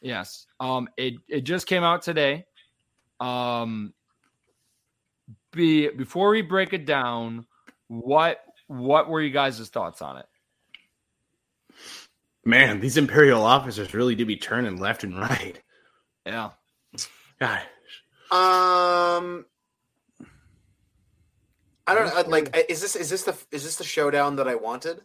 Yes. 0.00 0.46
Um 0.60 0.88
it 0.96 1.14
it 1.28 1.40
just 1.42 1.66
came 1.66 1.82
out 1.82 2.02
today. 2.02 2.46
Um 3.20 3.92
be 5.52 5.88
before 5.88 6.30
we 6.30 6.42
break 6.42 6.72
it 6.72 6.86
down, 6.86 7.46
what 7.88 8.40
what 8.68 9.08
were 9.08 9.20
you 9.20 9.30
guys' 9.30 9.68
thoughts 9.68 10.02
on 10.02 10.18
it? 10.18 10.26
Man, 12.44 12.78
these 12.80 12.96
Imperial 12.96 13.42
officers 13.42 13.92
really 13.94 14.14
do 14.14 14.24
be 14.24 14.36
turning 14.36 14.78
left 14.78 15.02
and 15.02 15.18
right. 15.18 15.60
Yeah. 16.24 16.50
God, 17.40 17.60
Um, 18.30 19.44
I 21.86 21.94
don't 21.94 22.06
know. 22.12 22.30
Like, 22.30 22.66
is 22.68 22.80
this 22.80 22.96
is 22.96 23.10
this 23.10 23.22
the 23.24 23.36
is 23.52 23.64
this 23.64 23.76
the 23.76 23.84
showdown 23.84 24.36
that 24.36 24.48
I 24.48 24.54
wanted? 24.54 25.00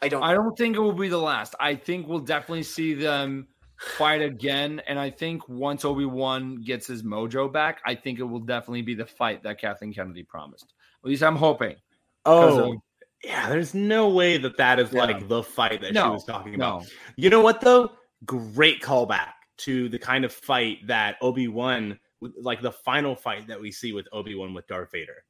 I 0.00 0.08
don't. 0.08 0.22
I 0.22 0.32
don't 0.32 0.56
think 0.56 0.76
it 0.76 0.80
will 0.80 0.92
be 0.92 1.08
the 1.08 1.18
last. 1.18 1.54
I 1.60 1.74
think 1.74 2.06
we'll 2.06 2.20
definitely 2.20 2.62
see 2.62 2.94
them 2.94 3.48
fight 3.96 4.22
again. 4.22 4.80
And 4.86 4.98
I 4.98 5.10
think 5.10 5.48
once 5.48 5.84
Obi 5.84 6.04
Wan 6.04 6.56
gets 6.62 6.86
his 6.86 7.02
mojo 7.02 7.52
back, 7.52 7.80
I 7.84 7.94
think 7.94 8.18
it 8.18 8.24
will 8.24 8.40
definitely 8.40 8.82
be 8.82 8.94
the 8.94 9.06
fight 9.06 9.42
that 9.42 9.60
Kathleen 9.60 9.92
Kennedy 9.92 10.22
promised. 10.22 10.72
At 11.04 11.08
least 11.10 11.22
I'm 11.22 11.36
hoping. 11.36 11.76
Oh, 12.24 12.72
of- 12.72 12.78
yeah. 13.24 13.48
There's 13.48 13.74
no 13.74 14.08
way 14.08 14.36
that 14.38 14.56
that 14.56 14.78
is 14.78 14.92
Yeah. 14.92 15.04
like 15.04 15.28
the 15.28 15.42
fight 15.42 15.80
that 15.82 15.92
she 15.94 16.00
was 16.00 16.24
talking 16.24 16.54
about. 16.54 16.82
no. 16.82 16.88
You 17.16 17.30
know 17.30 17.40
what 17.40 17.60
though? 17.60 17.90
Great 18.24 18.80
callback 18.80 19.32
to 19.58 19.88
the 19.88 19.98
kind 19.98 20.24
of 20.24 20.32
fight 20.32 20.86
that 20.86 21.16
Obi 21.20 21.48
Wan, 21.48 21.98
like 22.20 22.60
the 22.62 22.72
final 22.72 23.14
fight 23.16 23.48
that 23.48 23.60
we 23.60 23.72
see 23.72 23.92
with 23.92 24.06
Obi 24.12 24.34
Wan 24.36 24.54
with 24.54 24.66
Darth 24.68 24.90
Vader. 24.92 25.24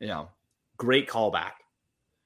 Yeah. 0.00 0.26
Great 0.76 1.08
callback. 1.08 1.52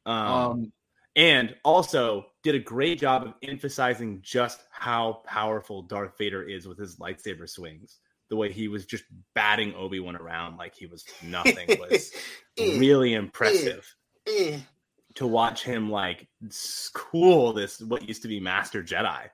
Um, 0.07 0.17
Um, 0.17 0.73
and 1.17 1.55
also 1.65 2.27
did 2.43 2.55
a 2.55 2.59
great 2.59 2.99
job 2.99 3.25
of 3.25 3.35
emphasizing 3.43 4.21
just 4.23 4.61
how 4.71 5.23
powerful 5.27 5.83
Darth 5.83 6.17
Vader 6.19 6.43
is 6.43 6.67
with 6.67 6.79
his 6.79 6.97
lightsaber 6.97 7.49
swings. 7.49 7.99
The 8.31 8.37
way 8.37 8.51
he 8.53 8.69
was 8.69 8.85
just 8.87 9.05
batting 9.35 9.75
Obi 9.75 10.01
Wan 10.01 10.17
around 10.17 10.57
like 10.57 10.75
he 10.75 10.87
was 10.87 11.05
nothing 11.23 11.69
was 11.81 12.13
Eh, 12.59 12.79
really 12.79 13.15
impressive 13.15 13.93
eh. 14.27 14.59
to 15.17 15.27
watch 15.27 15.63
him 15.65 15.91
like 15.91 16.27
school 16.51 17.53
this 17.53 17.81
what 17.81 18.07
used 18.09 18.23
to 18.23 18.29
be 18.29 18.41
Master 18.41 18.83
Jedi. 18.83 19.29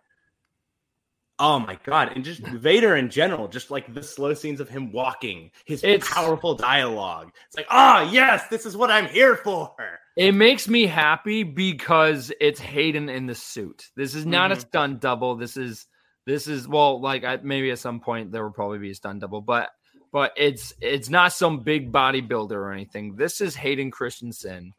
Oh 1.43 1.59
my 1.59 1.79
god! 1.85 2.13
And 2.15 2.23
just 2.25 2.41
Vader 2.43 2.97
in 2.97 3.09
general, 3.09 3.49
just 3.49 3.71
like 3.71 3.93
the 3.95 4.03
slow 4.03 4.35
scenes 4.35 4.61
of 4.61 4.69
him 4.69 4.93
walking, 4.93 5.51
his 5.65 5.83
It's- 5.83 6.07
powerful 6.13 6.55
dialogue. 6.55 7.33
It's 7.47 7.57
like, 7.57 7.67
ah, 7.71 8.03
yes, 8.11 8.47
this 8.49 8.67
is 8.67 8.77
what 8.77 8.91
I'm 8.91 9.07
here 9.07 9.37
for. 9.37 9.75
it 10.17 10.33
makes 10.35 10.69
me 10.69 10.87
happy 10.87 11.43
because 11.45 12.31
it's 12.41 12.61
Hayden 12.61 13.09
in 13.09 13.25
the 13.27 13.35
suit. 13.35 13.87
This 13.97 14.15
is 14.15 14.27
not 14.27 14.53
a 14.53 14.57
Mhm. 14.57 14.61
stunt 14.61 15.01
double. 15.01 15.35
This 15.37 15.57
is 15.57 15.87
this 16.27 16.47
is 16.47 16.69
well, 16.69 17.01
like 17.01 17.25
I, 17.25 17.39
maybe 17.43 17.71
at 17.71 17.79
some 17.79 18.01
point 18.01 18.31
there 18.33 18.45
will 18.45 18.53
probably 18.53 18.79
be 18.79 18.91
a 18.91 18.95
stunt 18.95 19.21
double, 19.21 19.41
but 19.41 19.71
but 20.13 20.33
it's 20.37 20.75
it's 20.83 21.09
not 21.09 21.33
some 21.33 21.61
big 21.61 21.91
bodybuilder 21.91 22.53
or 22.53 22.71
anything. 22.73 23.17
This 23.17 23.41
is 23.41 23.57
Hayden 23.57 23.91
Christensen 23.91 24.75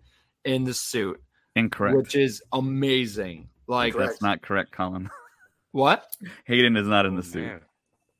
in 0.45 0.63
the 0.65 0.73
suit, 0.75 1.19
Incorrect. 1.55 1.97
which 1.97 2.15
is 2.15 2.43
amazing. 2.53 3.49
Like 3.67 3.93
Correct. 3.93 4.09
That's 4.11 4.21
not 4.21 4.41
correct, 4.43 4.71
Colin. 4.73 5.09
what? 5.71 6.05
Hayden 6.45 6.75
is 6.77 6.87
not 6.87 7.05
in 7.05 7.15
the 7.15 7.21
Oh, 7.21 7.23
suit. 7.23 7.45
man. 7.47 7.61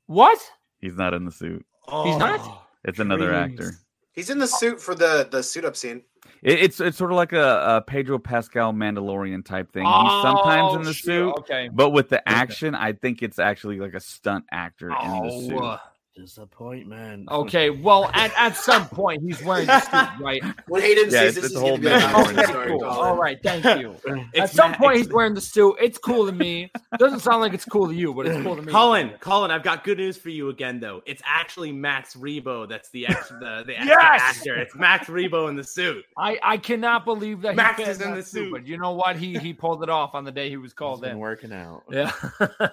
What? 0.08 0.40
He's 0.80 0.96
not 0.96 1.14
in 1.14 1.26
the 1.26 1.32
suit. 1.32 1.66
He's 2.04 2.18
not? 2.18 2.40
Oh, 2.42 2.62
It's 2.86 3.00
another 3.00 3.30
dreams. 3.30 3.60
actor. 3.60 3.74
He's 4.14 4.30
in 4.30 4.40
the 4.40 4.48
suit 4.48 4.82
for 4.82 4.94
the 4.96 5.28
the 5.32 5.42
suit 5.44 5.64
up 5.66 5.76
scene. 5.78 6.04
It, 6.44 6.60
it's 6.60 6.80
it's 6.80 6.98
sort 6.98 7.12
of 7.12 7.18
like 7.18 7.34
a, 7.34 7.78
a 7.78 7.82
Pedro 7.82 8.20
Pascal 8.20 8.74
Mandalorian 8.74 9.46
type 9.46 9.72
thing. 9.72 9.84
He's 9.86 10.22
sometimes 10.22 10.74
oh, 10.74 10.76
in 10.76 10.82
the 10.84 10.90
Oh, 10.90 10.94
suit. 10.94 11.34
Okay. 11.40 11.70
but 11.72 11.92
with 11.92 12.10
the 12.10 12.28
action, 12.28 12.76
I 12.76 12.94
think 12.94 13.22
it's 13.22 13.40
actually 13.40 13.80
like 13.80 13.94
a 13.94 14.00
stunt 14.00 14.46
actor 14.52 14.88
in 14.90 14.96
the 14.96 15.30
oh, 15.32 15.48
suit. 15.50 15.80
Disappointment. 16.22 17.28
okay. 17.30 17.70
Well, 17.70 18.10
at, 18.14 18.32
at 18.38 18.56
some 18.56 18.88
point 18.88 19.22
he's 19.24 19.44
wearing 19.44 19.68
the 19.68 19.80
suit, 19.80 20.20
right? 20.24 20.44
When 20.68 20.82
Hayden 20.82 21.10
Yeah, 21.10 21.28
sees 21.30 21.36
it's- 21.36 21.36
this, 21.36 21.46
it's 21.46 21.54
he's 21.54 21.60
whole 21.60 21.78
gonna 21.78 21.80
be 21.80 21.90
like, 21.90 22.02
bit 22.02 22.16
"Oh, 22.16 22.18
different. 22.20 22.40
Okay, 22.40 22.54
sorry, 22.54 22.68
cool. 22.70 22.86
All 22.86 23.18
right, 23.18 23.38
thank 23.44 23.66
you. 23.82 23.96
At 24.36 24.50
some 24.50 24.74
point, 24.76 24.98
he's 24.98 25.10
wearing 25.10 25.34
the 25.34 25.42
suit. 25.42 25.76
It's 25.82 25.98
cool 25.98 26.26
to 26.26 26.32
me. 26.32 26.72
Doesn't 27.00 27.20
sound 27.22 27.42
like 27.42 27.54
it's 27.54 27.66
cool 27.66 27.88
to 27.88 27.94
you, 27.94 28.14
but 28.14 28.28
it's 28.28 28.42
cool 28.44 28.56
to 28.56 28.62
me. 28.62 28.72
Colin, 28.72 29.12
Colin, 29.20 29.52
I've 29.52 29.64
got 29.64 29.84
good 29.84 29.98
news 29.98 30.18
for 30.18 30.30
you 30.30 30.50
again, 30.50 30.80
though. 30.80 31.02
It's 31.06 31.22
actually 31.26 31.72
Max 31.72 32.16
Rebo 32.16 32.68
that's 32.70 32.90
the 32.92 33.08
ex- 33.08 33.30
the, 33.30 33.64
the 33.66 33.76
extra 33.78 33.88
Yes! 33.88 34.22
actor. 34.24 34.56
It's 34.58 34.76
Max 34.76 35.08
Rebo 35.08 35.50
in 35.50 35.56
the 35.56 35.64
suit. 35.64 36.04
I, 36.18 36.38
I 36.44 36.58
cannot 36.58 37.06
believe 37.06 37.42
that 37.42 37.56
Max 37.56 37.78
he 37.82 37.84
is 37.90 38.02
in 38.02 38.14
the 38.14 38.24
suit. 38.24 38.52
But 38.52 38.66
you 38.68 38.78
know 38.78 38.92
what? 38.94 39.16
He 39.16 39.38
he 39.40 39.54
pulled 39.54 39.82
it 39.84 39.90
off 39.90 40.16
on 40.16 40.24
the 40.24 40.32
day 40.32 40.50
he 40.50 40.58
was 40.58 40.74
called 40.74 41.02
been 41.02 41.12
in. 41.12 41.20
working 41.20 41.52
out. 41.52 41.84
Yeah. 41.90 42.12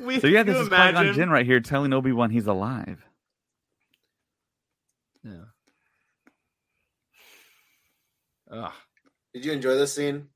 We, 0.00 0.20
So 0.20 0.26
yeah, 0.26 0.42
this 0.42 0.56
you 0.56 0.62
is 0.62 0.68
Qui 0.68 0.76
Gon 0.76 0.88
imagine? 0.90 1.14
Jinn 1.14 1.30
right 1.30 1.46
here 1.46 1.60
telling 1.60 1.92
Obi 1.92 2.12
Wan 2.12 2.30
he's 2.30 2.46
alive. 2.46 3.04
Yeah. 5.22 5.44
Ugh. 8.50 8.72
Did 9.32 9.44
you 9.44 9.52
enjoy 9.52 9.74
this 9.76 9.94
scene? 9.94 10.28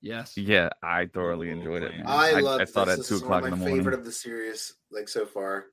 Yes. 0.00 0.36
Yeah, 0.36 0.70
I 0.82 1.06
thoroughly 1.06 1.50
enjoyed 1.50 1.82
it. 1.84 1.92
Man. 1.92 2.04
I, 2.06 2.40
love. 2.40 2.60
I 2.60 2.64
saw 2.64 2.84
this. 2.84 2.98
that 2.98 3.06
two 3.06 3.16
o'clock 3.16 3.42
one 3.42 3.44
in 3.44 3.50
the 3.52 3.56
morning. 3.56 3.76
favorite 3.78 3.94
of 3.94 4.04
the 4.04 4.12
series, 4.12 4.74
like 4.90 5.08
so 5.08 5.24
far. 5.26 5.66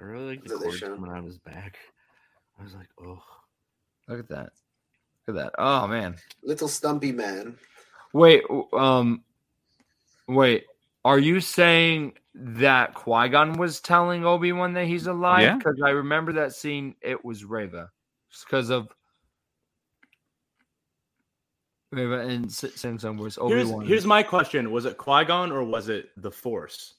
I 0.00 0.04
really 0.04 0.28
like 0.36 0.44
the 0.44 0.50
That 0.50 0.58
they 0.60 0.64
cords 0.64 0.78
show. 0.78 0.94
coming 0.94 1.10
out 1.10 1.18
of 1.18 1.24
his 1.26 1.38
back. 1.38 1.76
I 2.58 2.62
was 2.64 2.74
like, 2.74 2.88
oh, 3.02 3.22
Look 4.08 4.18
at 4.18 4.28
that. 4.30 4.50
Look 5.28 5.36
at 5.36 5.44
that. 5.44 5.52
Oh 5.58 5.86
man. 5.86 6.16
Little 6.42 6.68
stumpy 6.68 7.12
man. 7.12 7.56
Wait, 8.12 8.42
um 8.72 9.22
wait. 10.26 10.64
Are 11.04 11.18
you 11.18 11.40
saying 11.40 12.14
that 12.34 12.94
Qui-Gon 12.94 13.54
was 13.54 13.80
telling 13.80 14.24
Obi-Wan 14.24 14.74
that 14.74 14.86
he's 14.86 15.06
alive? 15.06 15.42
Yeah. 15.42 15.56
Because 15.56 15.80
I 15.84 15.90
remember 15.90 16.34
that 16.34 16.52
scene, 16.54 16.94
it 17.00 17.24
was 17.24 17.44
Reva. 17.44 17.90
Because 18.44 18.70
of 18.70 18.88
Reva 21.92 22.20
and 22.20 22.46
S- 22.46 22.60
Samsung 22.76 23.18
was 23.18 23.36
Here's, 23.36 23.64
Obi-Wan. 23.66 23.86
here's 23.86 24.06
my 24.06 24.22
question: 24.22 24.70
Was 24.70 24.84
it 24.84 24.96
Qui 24.96 25.24
Gon 25.24 25.50
or 25.50 25.64
was 25.64 25.88
it 25.88 26.10
the 26.16 26.30
Force, 26.30 26.94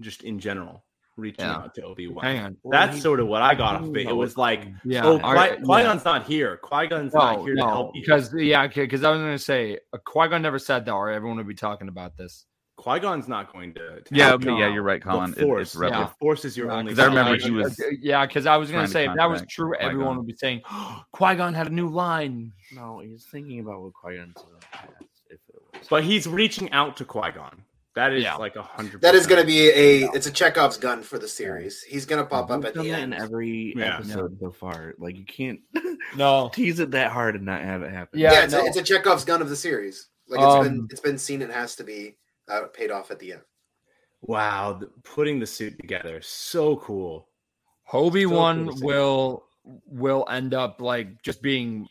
just 0.00 0.22
in 0.22 0.38
general, 0.38 0.84
reaching 1.16 1.44
Yeah. 1.46 1.56
out 1.56 1.74
to 1.74 1.82
Obi 1.82 2.06
Wan? 2.06 2.24
Hang 2.24 2.38
on. 2.44 2.56
That's 2.70 3.00
sort 3.02 3.18
of 3.18 3.26
what 3.26 3.42
I 3.42 3.54
got 3.56 3.76
off 3.76 3.82
of 3.88 3.96
it. 3.96 4.06
It 4.06 4.12
was 4.12 4.36
like, 4.36 4.68
Yeah. 4.84 5.04
oh, 5.04 5.18
Qui 5.18 5.64
Gon's 5.82 6.04
not 6.04 6.26
here. 6.26 6.58
Qui 6.58 6.86
Gon's 6.86 7.12
not 7.12 7.38
No, 7.38 7.44
here 7.44 7.54
to 7.56 7.60
no, 7.60 7.66
help 7.68 7.96
you. 7.96 8.02
because 8.02 8.32
yeah, 8.34 8.68
because 8.68 9.02
I 9.02 9.10
was 9.10 9.18
going 9.20 9.32
to 9.36 9.38
say 9.42 9.78
uh, 9.92 9.98
Qui-Gon 10.04 10.42
never 10.42 10.60
said 10.60 10.84
that, 10.84 10.92
or 10.92 11.10
everyone 11.10 11.38
would 11.38 11.48
be 11.48 11.54
talking 11.54 11.88
about 11.88 12.16
this. 12.16 12.44
Qui 12.82 12.98
Gon's 13.00 13.28
not 13.28 13.52
going 13.52 13.74
to. 13.74 14.00
to 14.00 14.02
Yeah, 14.10 14.28
help 14.28 14.42
but 14.42 14.50
you. 14.52 14.58
yeah, 14.58 14.72
you're 14.72 14.82
right, 14.82 15.02
The 15.02 15.10
Colin. 15.10 15.34
It- 15.36 15.40
Force, 15.42 15.68
it's 15.68 15.76
Rebel. 15.76 15.98
Yeah. 15.98 16.04
The 16.06 16.14
Force 16.20 16.44
is 16.44 16.56
your 16.56 16.68
Yeah, 16.68 16.72
only. 16.74 16.92
'cause 16.92 16.98
I 16.98 17.06
remember 17.06 17.36
he 17.36 17.50
was 17.50 17.80
yeah, 18.00 18.26
because 18.26 18.46
I 18.46 18.56
was 18.56 18.70
going 18.70 18.82
to 18.82 18.86
to 18.86 18.92
say 18.92 19.06
if 19.08 19.14
that 19.16 19.28
was 19.30 19.42
true, 19.48 19.70
Qui-Gon. 19.72 19.90
everyone 19.90 20.16
would 20.16 20.26
be 20.26 20.34
saying 20.36 20.62
Qui-Gon 21.12 21.54
had 21.54 21.66
a 21.68 21.70
new 21.74 21.88
line. 21.88 22.52
no, 22.74 23.00
he's 23.00 23.26
thinking 23.30 23.60
about 23.60 23.82
what 23.82 23.92
Qui 23.94 24.16
Gon 24.16 24.32
said 24.36 24.46
in 24.46 24.54
the 24.54 24.66
past. 24.72 24.92
If 25.28 25.38
it 25.48 25.62
was, 25.78 25.86
But 25.88 26.04
he's 26.04 26.26
reaching 26.26 26.70
out 26.72 26.96
to 26.98 27.04
Qui 27.04 27.30
Gon. 27.32 27.62
That 27.96 28.12
is 28.12 28.22
Yeah. 28.22 28.36
like 28.36 28.54
a 28.54 28.62
hundred. 28.62 29.00
That 29.02 29.16
is 29.16 29.26
going 29.26 29.40
to 29.40 29.46
be 29.46 29.68
a. 29.68 30.08
It's 30.12 30.26
a 30.28 30.30
Chekhov's 30.30 30.76
gun 30.76 31.02
for 31.02 31.18
the 31.18 31.26
series. 31.26 31.82
He's 31.82 32.06
going 32.06 32.22
to 32.22 32.28
pop 32.28 32.48
up 32.48 32.58
We've 32.58 32.66
at 32.66 32.74
done 32.74 32.84
the 32.84 32.90
that 32.92 33.00
end. 33.00 33.14
in 33.14 33.20
every 33.20 33.74
Yeah. 33.76 33.96
episode 33.96 34.38
so 34.40 34.52
far. 34.52 34.94
Like 34.98 35.16
you 35.18 35.24
can't 35.24 35.58
No, 36.16 36.50
tease 36.54 36.78
it 36.78 36.92
that 36.92 37.10
hard 37.10 37.34
and 37.34 37.44
not 37.44 37.62
have 37.62 37.82
it 37.82 37.90
happen. 37.92 38.18
Yeah, 38.20 38.32
yeah, 38.32 38.44
it's, 38.44 38.52
no. 38.52 38.60
a, 38.60 38.64
it's 38.66 38.76
a 38.76 38.82
Chekhov's 38.82 39.24
gun 39.24 39.42
of 39.42 39.48
the 39.48 39.56
series. 39.56 40.08
Like 40.28 40.40
it's 40.40 40.68
been 40.68 40.78
Um, 40.80 40.88
it's 40.90 41.00
been 41.00 41.18
seen. 41.18 41.42
It 41.42 41.50
has 41.50 41.74
to 41.76 41.84
be 41.84 42.16
uh, 42.50 42.66
paid 42.68 42.90
off 42.90 43.10
at 43.10 43.18
the 43.18 43.32
end. 43.32 43.42
Wow, 44.22 44.74
the, 44.74 44.90
putting 45.02 45.38
the 45.38 45.46
suit 45.46 45.78
together, 45.78 46.20
so 46.22 46.76
cool. 46.76 47.28
Obi 47.92 48.26
Wan 48.26 48.68
cool 48.68 48.78
will 48.80 49.44
will 49.86 50.26
end 50.30 50.54
up 50.54 50.80
like 50.80 51.22
just 51.22 51.42
being 51.42 51.86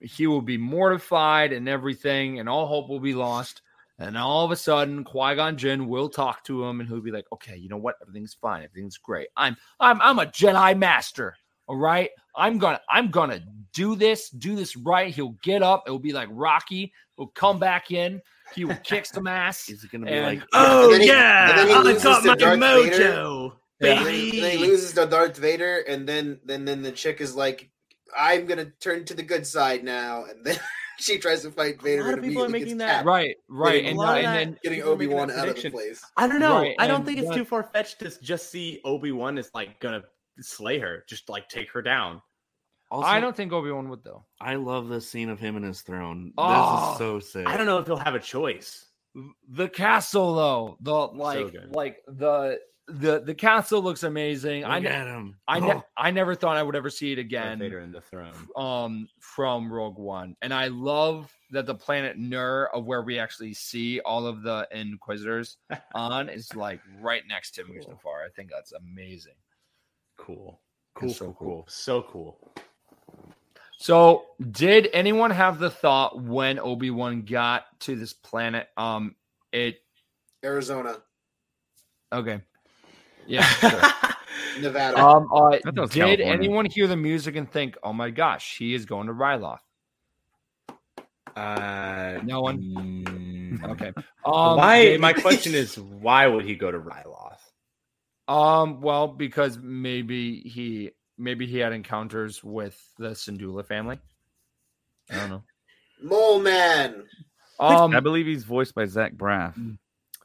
he 0.00 0.26
will 0.26 0.42
be 0.42 0.56
mortified 0.56 1.52
and 1.52 1.68
everything, 1.68 2.40
and 2.40 2.48
all 2.48 2.66
hope 2.66 2.88
will 2.88 3.00
be 3.00 3.14
lost. 3.14 3.62
And 3.98 4.16
all 4.16 4.46
of 4.46 4.50
a 4.50 4.56
sudden, 4.56 5.04
Qui 5.04 5.34
Gon 5.34 5.58
Jinn 5.58 5.86
will 5.86 6.08
talk 6.08 6.42
to 6.44 6.64
him, 6.64 6.80
and 6.80 6.88
he'll 6.88 7.02
be 7.02 7.10
like, 7.10 7.26
"Okay, 7.32 7.56
you 7.56 7.68
know 7.68 7.76
what? 7.76 7.96
Everything's 8.02 8.34
fine. 8.34 8.64
Everything's 8.64 8.96
great. 8.96 9.28
I'm 9.36 9.56
I'm 9.78 10.00
I'm 10.00 10.18
a 10.18 10.26
Jedi 10.26 10.76
Master. 10.76 11.36
All 11.66 11.76
right. 11.76 12.10
I'm 12.34 12.58
gonna 12.58 12.80
I'm 12.88 13.10
gonna 13.10 13.40
do 13.72 13.94
this, 13.94 14.30
do 14.30 14.56
this 14.56 14.76
right. 14.76 15.14
He'll 15.14 15.36
get 15.42 15.62
up. 15.62 15.84
It'll 15.86 16.00
be 16.00 16.12
like 16.12 16.28
Rocky. 16.32 16.92
He'll 17.16 17.28
come 17.28 17.58
back 17.58 17.90
in. 17.90 18.20
He 18.54 18.64
will 18.64 18.76
kick 18.82 19.06
some 19.06 19.26
ass. 19.26 19.66
He's 19.66 19.84
gonna 19.84 20.06
be 20.06 20.12
And- 20.12 20.38
like, 20.40 20.48
Oh 20.52 20.92
And 20.92 21.02
he- 21.02 21.08
yeah, 21.08 21.50
and 21.50 21.58
then 21.58 21.68
he 21.68 21.74
I 21.74 21.78
loses 21.80 22.02
got 22.02 22.22
to 22.22 22.28
my 22.28 22.34
Darth 22.36 22.60
Vader. 22.60 22.96
mojo, 22.96 23.52
Yeah. 23.80 23.88
And 23.98 24.06
then, 24.06 24.14
he- 24.14 24.30
baby. 24.30 24.36
and 24.38 24.44
then 24.44 24.58
he 24.58 24.66
loses 24.66 24.92
to 24.94 25.06
Darth 25.06 25.36
Vader, 25.36 25.78
and 25.88 26.08
then 26.08 26.40
then 26.44 26.64
then 26.64 26.82
the 26.82 26.92
chick 26.92 27.20
is 27.20 27.34
like, 27.34 27.70
"I'm 28.16 28.46
going 28.46 28.58
to 28.58 28.70
turn 28.80 29.04
to 29.06 29.14
the 29.14 29.22
good 29.22 29.46
side 29.46 29.84
now,and 29.84 30.44
then 30.44 30.58
she 30.98 31.18
tries 31.18 31.42
to 31.42 31.50
fight 31.50 31.80
Vader. 31.80 32.02
A 32.02 32.04
lot 32.06 32.18
of 32.18 32.24
people 32.24 32.44
are 32.44 32.48
making 32.48 32.76
that. 32.78 32.86
tapped, 32.96 33.06
Right, 33.06 33.36
right, 33.48 33.72
Getting 33.72 33.86
and, 33.90 33.96
a 33.96 34.00
lot 34.00 34.18
of 34.18 34.24
and 34.24 34.34
then 34.52 34.58
getting 34.62 34.82
Obi 34.82 35.06
Wan 35.06 35.30
out 35.30 35.48
of 35.48 35.56
the 35.62 35.70
place. 35.70 36.02
I 36.16 36.26
don't 36.28 36.40
know. 36.40 36.58
Right, 36.60 36.74
I 36.78 36.86
don't 36.86 37.06
think 37.06 37.18
it's 37.20 37.28
that- 37.28 37.36
too 37.36 37.44
far 37.44 37.62
fetched 37.62 38.00
to 38.00 38.10
just 38.22 38.50
see 38.50 38.80
Obi 38.84 39.12
Wan 39.12 39.38
is 39.38 39.50
like 39.54 39.80
gonna 39.80 40.02
slay 40.40 40.78
her, 40.78 41.04
just 41.08 41.28
like 41.28 41.48
take 41.48 41.70
her 41.72 41.80
down. 41.82 42.20
Also, 42.90 43.08
I 43.08 43.20
don't 43.20 43.36
think 43.36 43.52
Obi 43.52 43.70
Wan 43.70 43.88
would 43.88 44.02
though. 44.04 44.24
I 44.40 44.56
love 44.56 44.88
this 44.88 45.08
scene 45.08 45.28
of 45.30 45.38
him 45.40 45.56
and 45.56 45.64
his 45.64 45.80
throne. 45.82 46.32
Oh, 46.38 46.82
this 46.82 46.92
is 46.92 46.98
so 46.98 47.20
sick. 47.40 47.46
I 47.46 47.56
don't 47.56 47.66
know 47.66 47.78
if 47.78 47.86
he'll 47.86 47.96
have 47.96 48.14
a 48.14 48.20
choice. 48.20 48.86
The 49.48 49.68
castle 49.68 50.34
though, 50.34 50.76
the 50.80 50.92
like 50.94 51.52
good. 51.52 51.74
like 51.74 51.98
the 52.06 52.58
the 52.86 53.20
the 53.20 53.34
castle 53.34 53.82
looks 53.82 54.02
amazing. 54.02 54.64
I 54.64 54.76
Look 54.76 54.84
ne- 54.84 54.88
at 54.90 55.06
him. 55.06 55.36
I 55.46 55.60
ne- 55.60 55.72
Oh, 55.74 55.82
I 55.96 56.10
never 56.10 56.34
thought 56.34 56.56
I 56.56 56.62
would 56.62 56.74
ever 56.76 56.90
see 56.90 57.12
it 57.12 57.16
Darth 57.16 57.26
again. 57.26 57.58
Vader 57.60 57.80
in 57.80 57.92
the 57.92 58.00
throne. 58.00 58.32
Um, 58.56 59.08
from 59.20 59.72
Rogue 59.72 59.98
One, 59.98 60.36
and 60.42 60.52
I 60.54 60.68
love 60.68 61.32
that 61.52 61.66
the 61.66 61.74
planet 61.74 62.18
Nur 62.18 62.68
of 62.74 62.84
where 62.86 63.02
we 63.02 63.18
actually 63.18 63.54
see 63.54 64.00
all 64.00 64.26
of 64.26 64.42
the 64.42 64.66
Inquisitors 64.72 65.56
on 65.94 66.28
is 66.28 66.54
like 66.56 66.80
right 67.00 67.22
next 67.28 67.52
to 67.56 67.64
Mustafar. 67.64 68.24
I 68.26 68.28
think 68.34 68.50
that's 68.50 68.72
amazing. 68.72 69.34
Cool. 70.16 70.60
Cool, 70.94 71.08
It's 71.10 71.18
so 71.18 71.24
cool, 71.26 71.34
cool. 71.34 71.48
cool. 71.48 71.66
So 71.68 72.02
cool. 72.02 72.54
So, 73.82 74.24
did 74.50 74.90
anyone 74.92 75.30
have 75.30 75.58
the 75.58 75.70
thought 75.70 76.20
when 76.20 76.58
Obi 76.58 76.90
Wan 76.90 77.22
got 77.22 77.64
to 77.80 77.96
this 77.96 78.12
planet? 78.12 78.68
Um, 78.76 79.14
it 79.52 79.78
Arizona, 80.44 80.98
okay, 82.12 82.42
yeah. 83.26 83.42
sure. 83.42 83.80
Nevada. 84.60 84.98
Um, 85.02 85.28
uh, 85.32 85.38
thought 85.50 85.60
it 85.64 85.80
was 85.80 85.90
did 85.92 85.98
California. 86.18 86.26
anyone 86.26 86.66
hear 86.66 86.86
the 86.88 86.96
music 86.96 87.36
and 87.36 87.50
think, 87.50 87.78
"Oh 87.82 87.94
my 87.94 88.10
gosh, 88.10 88.58
he 88.58 88.74
is 88.74 88.84
going 88.84 89.06
to 89.06 89.14
Ryloth"? 89.14 89.60
Uh, 91.34 92.20
No 92.24 92.42
one? 92.42 92.58
mm, 92.60 93.70
Okay. 93.70 93.92
Um, 94.26 94.56
why? 94.58 94.82
David- 94.84 95.00
My 95.00 95.12
question 95.26 95.54
is, 95.54 95.78
why 95.78 96.26
would 96.26 96.44
he 96.44 96.54
go 96.54 96.70
to 96.70 96.78
Ryloth? 96.78 97.38
Um, 98.28 98.82
well, 98.82 99.08
because 99.08 99.56
maybe 99.58 100.40
he 100.40 100.90
maybe 101.20 101.46
he 101.46 101.58
had 101.58 101.72
encounters 101.72 102.42
with 102.42 102.80
the 102.98 103.10
Syndulla 103.10 103.64
family. 103.64 103.98
I 105.10 105.16
don't 105.16 105.30
know. 105.30 105.42
Mole 106.02 106.40
Man. 106.40 107.04
Um, 107.58 107.94
I 107.94 108.00
believe 108.00 108.26
he's 108.26 108.44
voiced 108.44 108.74
by 108.74 108.86
Zach 108.86 109.14
Braff. 109.14 109.54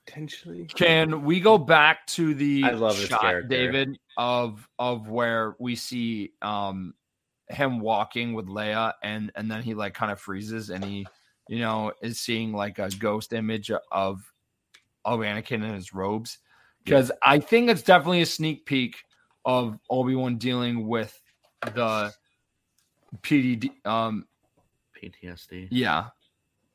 Potentially. 0.05 0.65
Can 0.73 1.23
we 1.23 1.39
go 1.41 1.57
back 1.57 2.07
to 2.07 2.33
the 2.33 2.63
I 2.63 2.71
love 2.71 2.95
shot, 2.95 3.21
character. 3.21 3.49
David, 3.49 3.97
of 4.17 4.67
of 4.79 5.09
where 5.09 5.55
we 5.59 5.75
see 5.75 6.31
um 6.41 6.93
him 7.49 7.79
walking 7.79 8.33
with 8.33 8.47
Leia 8.47 8.93
and 9.03 9.31
and 9.35 9.51
then 9.51 9.61
he 9.61 9.73
like 9.73 9.93
kind 9.93 10.11
of 10.11 10.19
freezes 10.19 10.69
and 10.69 10.83
he 10.83 11.05
you 11.49 11.59
know 11.59 11.91
is 12.01 12.19
seeing 12.19 12.53
like 12.53 12.79
a 12.79 12.89
ghost 12.97 13.33
image 13.33 13.71
of 13.91 14.31
of 15.03 15.19
Anakin 15.19 15.63
in 15.63 15.73
his 15.73 15.93
robes 15.93 16.39
because 16.83 17.11
I 17.23 17.39
think 17.39 17.69
it's 17.69 17.81
definitely 17.81 18.21
a 18.21 18.25
sneak 18.25 18.65
peek 18.65 19.03
of 19.45 19.79
Obi 19.89 20.15
Wan 20.15 20.37
dealing 20.37 20.87
with 20.87 21.21
the 21.73 22.13
PDD 23.21 23.85
um 23.85 24.25
PTSD. 24.95 25.67
yeah, 25.71 26.07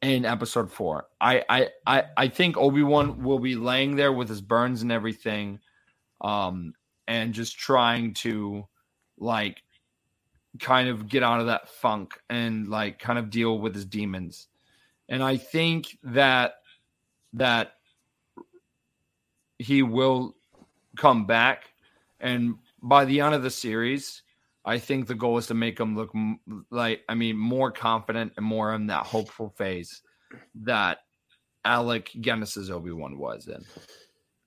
in 0.03 0.25
episode 0.25 0.71
four. 0.71 1.07
I 1.21 1.45
I 1.49 1.69
I, 1.87 2.05
I 2.17 2.29
think 2.29 2.57
Obi 2.57 2.83
Wan 2.83 3.23
will 3.23 3.39
be 3.39 3.57
laying 3.57 3.97
there 3.97 4.13
with 4.13 4.29
his 4.29 4.41
burns 4.41 4.83
and 4.83 4.93
everything, 4.93 5.61
um, 6.21 6.75
and 7.07 7.35
just 7.35 7.59
trying 7.59 8.15
to 8.15 8.67
like 9.19 9.63
kind 10.59 10.89
of 10.89 11.09
get 11.09 11.23
out 11.23 11.41
of 11.41 11.47
that 11.47 11.69
funk 11.69 12.19
and 12.29 12.69
like 12.69 12.99
kind 12.99 13.19
of 13.19 13.31
deal 13.31 13.59
with 13.59 13.75
his 13.75 13.85
demons. 13.85 14.49
And 15.09 15.23
I 15.23 15.37
think 15.37 15.99
that 16.03 16.55
that 17.35 17.75
he 19.59 19.83
will 19.83 20.37
come 20.97 21.27
back 21.27 21.70
and 22.21 22.55
by 22.83 23.05
the 23.05 23.21
end 23.21 23.35
of 23.35 23.43
the 23.43 23.51
series 23.51 24.23
I 24.65 24.79
think 24.79 25.07
the 25.07 25.15
goal 25.15 25.39
is 25.39 25.47
to 25.47 25.55
make 25.55 25.81
him 25.81 25.97
look 25.97 26.13
like, 26.71 27.03
I 27.09 27.15
mean, 27.15 27.37
more 27.37 27.71
confident 27.71 28.35
and 28.37 28.45
more 28.45 28.75
in 28.75 28.87
that 28.89 29.07
hopeful 29.07 29.51
phase 29.57 30.03
that 30.63 30.99
Alec 31.65 32.11
Guinness's 32.21 32.71
Obi 32.71 32.93
Wan 32.93 33.19
was 33.19 33.49
in. 33.49 33.65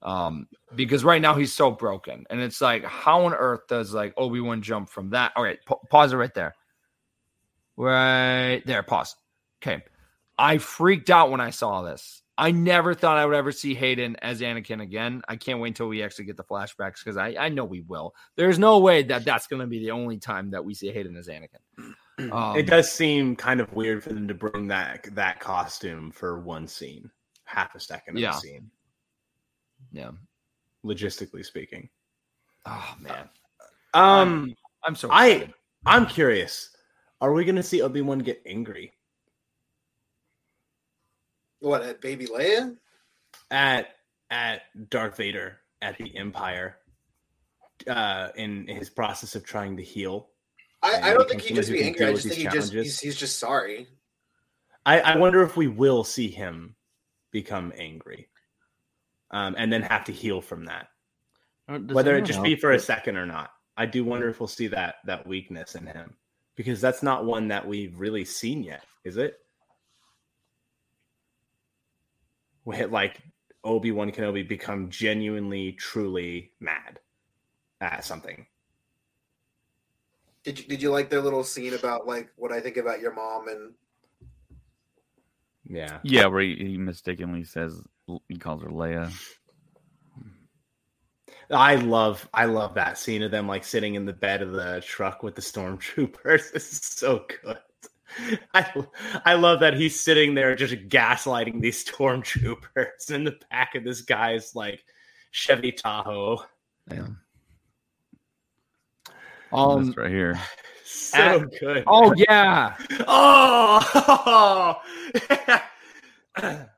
Um, 0.01 0.47
because 0.75 1.03
right 1.03 1.21
now 1.21 1.33
he's 1.33 1.53
so 1.53 1.71
broken, 1.71 2.25
and 2.29 2.41
it's 2.41 2.59
like, 2.59 2.83
how 2.83 3.25
on 3.25 3.33
earth 3.33 3.61
does 3.69 3.93
like 3.93 4.13
Obi 4.17 4.41
Wan 4.41 4.61
jump 4.61 4.89
from 4.89 5.11
that? 5.11 5.31
All 5.35 5.43
right, 5.43 5.59
pa- 5.65 5.79
pause 5.89 6.11
it 6.11 6.17
right 6.17 6.33
there. 6.33 6.55
Right 7.77 8.61
there, 8.65 8.83
pause. 8.83 9.15
Okay, 9.61 9.81
I 10.37 10.57
freaked 10.57 11.09
out 11.09 11.31
when 11.31 11.39
I 11.39 11.51
saw 11.51 11.83
this. 11.83 12.21
I 12.37 12.49
never 12.51 12.95
thought 12.95 13.17
I 13.17 13.25
would 13.25 13.35
ever 13.35 13.51
see 13.51 13.75
Hayden 13.75 14.15
as 14.23 14.41
Anakin 14.41 14.81
again. 14.81 15.21
I 15.27 15.35
can't 15.35 15.59
wait 15.59 15.69
until 15.69 15.87
we 15.87 16.01
actually 16.01 16.25
get 16.25 16.35
the 16.35 16.43
flashbacks 16.43 17.03
because 17.03 17.15
I, 17.15 17.35
I 17.39 17.49
know 17.49 17.63
we 17.63 17.81
will. 17.81 18.15
There's 18.35 18.57
no 18.57 18.79
way 18.79 19.03
that 19.03 19.23
that's 19.23 19.45
going 19.45 19.59
to 19.59 19.67
be 19.67 19.79
the 19.79 19.91
only 19.91 20.17
time 20.17 20.49
that 20.51 20.65
we 20.65 20.73
see 20.73 20.91
Hayden 20.91 21.15
as 21.17 21.27
Anakin. 21.27 21.59
Um, 22.31 22.55
it 22.55 22.67
does 22.67 22.91
seem 22.91 23.35
kind 23.35 23.59
of 23.59 23.73
weird 23.73 24.03
for 24.03 24.09
them 24.13 24.27
to 24.27 24.35
bring 24.35 24.67
that 24.67 25.07
that 25.15 25.39
costume 25.39 26.11
for 26.11 26.39
one 26.39 26.67
scene, 26.67 27.09
half 27.45 27.73
a 27.73 27.79
second 27.79 28.17
of 28.17 28.21
Yeah. 28.21 28.33
the 28.33 28.37
scene. 28.37 28.69
Yeah. 29.91 30.11
Logistically 30.85 31.43
speaking, 31.43 31.89
Oh 32.67 32.95
man, 32.99 33.27
um, 33.95 34.53
I'm 34.83 34.95
so. 34.95 35.09
I- 35.11 35.51
I'm 35.87 36.05
curious. 36.05 36.69
Are 37.19 37.33
we 37.33 37.45
going 37.45 37.55
to 37.55 37.63
see 37.63 37.81
Obi 37.81 38.01
Wan 38.01 38.19
get 38.19 38.43
angry 38.45 38.93
What 41.63 41.81
at 41.83 42.01
Baby 42.01 42.27
Leia? 42.27 42.75
at 43.49 43.87
at 44.29 44.63
Darth 44.89 45.15
Vader 45.15 45.59
at 45.81 45.97
the 45.97 46.15
Empire 46.17 46.77
uh, 47.87 48.29
in 48.35 48.67
his 48.67 48.89
process 48.89 49.35
of 49.35 49.45
trying 49.45 49.77
to 49.77 49.83
heal? 49.83 50.29
I, 50.81 51.11
I 51.11 51.13
don't 51.13 51.29
think 51.29 51.41
he 51.41 51.49
someone 51.49 51.61
just 51.61 51.71
be 51.71 51.83
angry. 51.83 52.05
I 52.05 52.13
just 52.13 52.27
think 52.27 52.35
he 52.35 52.43
these 52.43 52.53
just 52.53 52.73
he's, 52.73 52.99
he's 52.99 53.15
just 53.15 53.39
sorry. 53.39 53.87
I, 54.85 54.99
I 54.99 55.17
wonder 55.17 55.41
if 55.43 55.55
we 55.55 55.67
will 55.67 56.03
see 56.03 56.27
him 56.27 56.75
become 57.31 57.71
angry, 57.77 58.27
um, 59.31 59.55
and 59.57 59.71
then 59.71 59.83
have 59.83 60.03
to 60.05 60.11
heal 60.11 60.41
from 60.41 60.65
that. 60.65 60.87
Uh, 61.69 61.77
does 61.77 61.95
whether 61.95 62.11
it 62.11 62.15
anyone 62.15 62.27
just 62.27 62.43
be 62.43 62.55
for 62.57 62.71
a 62.71 62.79
second 62.79 63.15
or 63.15 63.25
not. 63.25 63.51
I 63.77 63.85
do 63.85 64.03
wonder 64.03 64.27
if 64.27 64.41
we'll 64.41 64.47
see 64.47 64.67
that 64.67 64.95
that 65.05 65.25
weakness 65.25 65.75
in 65.75 65.85
him 65.85 66.15
because 66.55 66.81
that's 66.81 67.03
not 67.03 67.25
one 67.25 67.47
that 67.47 67.65
we've 67.65 67.97
really 67.97 68.25
seen 68.25 68.63
yet, 68.63 68.83
is 69.05 69.15
it? 69.15 69.42
We 72.65 72.77
hit 72.77 72.91
like 72.91 73.21
Obi 73.63 73.91
Wan 73.91 74.11
Kenobi 74.11 74.47
become 74.47 74.89
genuinely, 74.89 75.73
truly 75.73 76.51
mad 76.59 76.99
at 77.81 78.05
something. 78.05 78.45
Did 80.43 80.59
you, 80.59 80.65
did 80.65 80.81
you 80.81 80.91
like 80.91 81.09
their 81.09 81.21
little 81.21 81.43
scene 81.43 81.73
about 81.73 82.05
like 82.05 82.29
what 82.35 82.51
I 82.51 82.59
think 82.59 82.77
about 82.77 82.99
your 82.99 83.13
mom 83.13 83.47
and 83.47 83.73
Yeah, 85.65 85.99
Yeah, 86.03 86.27
where 86.27 86.41
he, 86.41 86.55
he 86.55 86.77
mistakenly 86.77 87.43
says 87.43 87.81
he 88.27 88.37
calls 88.37 88.61
her 88.63 88.69
Leia. 88.69 89.11
I 91.49 91.75
love 91.75 92.27
I 92.33 92.45
love 92.45 92.73
that 92.75 92.97
scene 92.97 93.21
of 93.21 93.31
them 93.31 93.47
like 93.47 93.63
sitting 93.63 93.95
in 93.95 94.05
the 94.05 94.13
bed 94.13 94.41
of 94.41 94.51
the 94.51 94.81
truck 94.85 95.23
with 95.23 95.35
the 95.35 95.41
stormtroopers. 95.41 96.43
This 96.53 96.71
is 96.73 96.79
so 96.81 97.25
good. 97.43 97.57
I 98.53 98.83
I 99.25 99.33
love 99.35 99.59
that 99.61 99.75
he's 99.75 99.99
sitting 99.99 100.33
there 100.35 100.55
just 100.55 100.73
gaslighting 100.89 101.61
these 101.61 101.83
stormtroopers 101.83 103.09
in 103.11 103.23
the 103.23 103.37
back 103.49 103.75
of 103.75 103.83
this 103.83 104.01
guy's 104.01 104.55
like 104.55 104.83
Chevy 105.31 105.71
Tahoe. 105.71 106.39
Yeah. 106.91 107.07
Um, 109.51 109.59
Um. 109.59 109.93
right 109.97 110.11
here. 110.11 110.39
So 110.85 111.17
At- 111.17 111.59
good. 111.59 111.83
Oh 111.87 112.13
yeah. 112.15 112.75
Oh, 113.07 114.79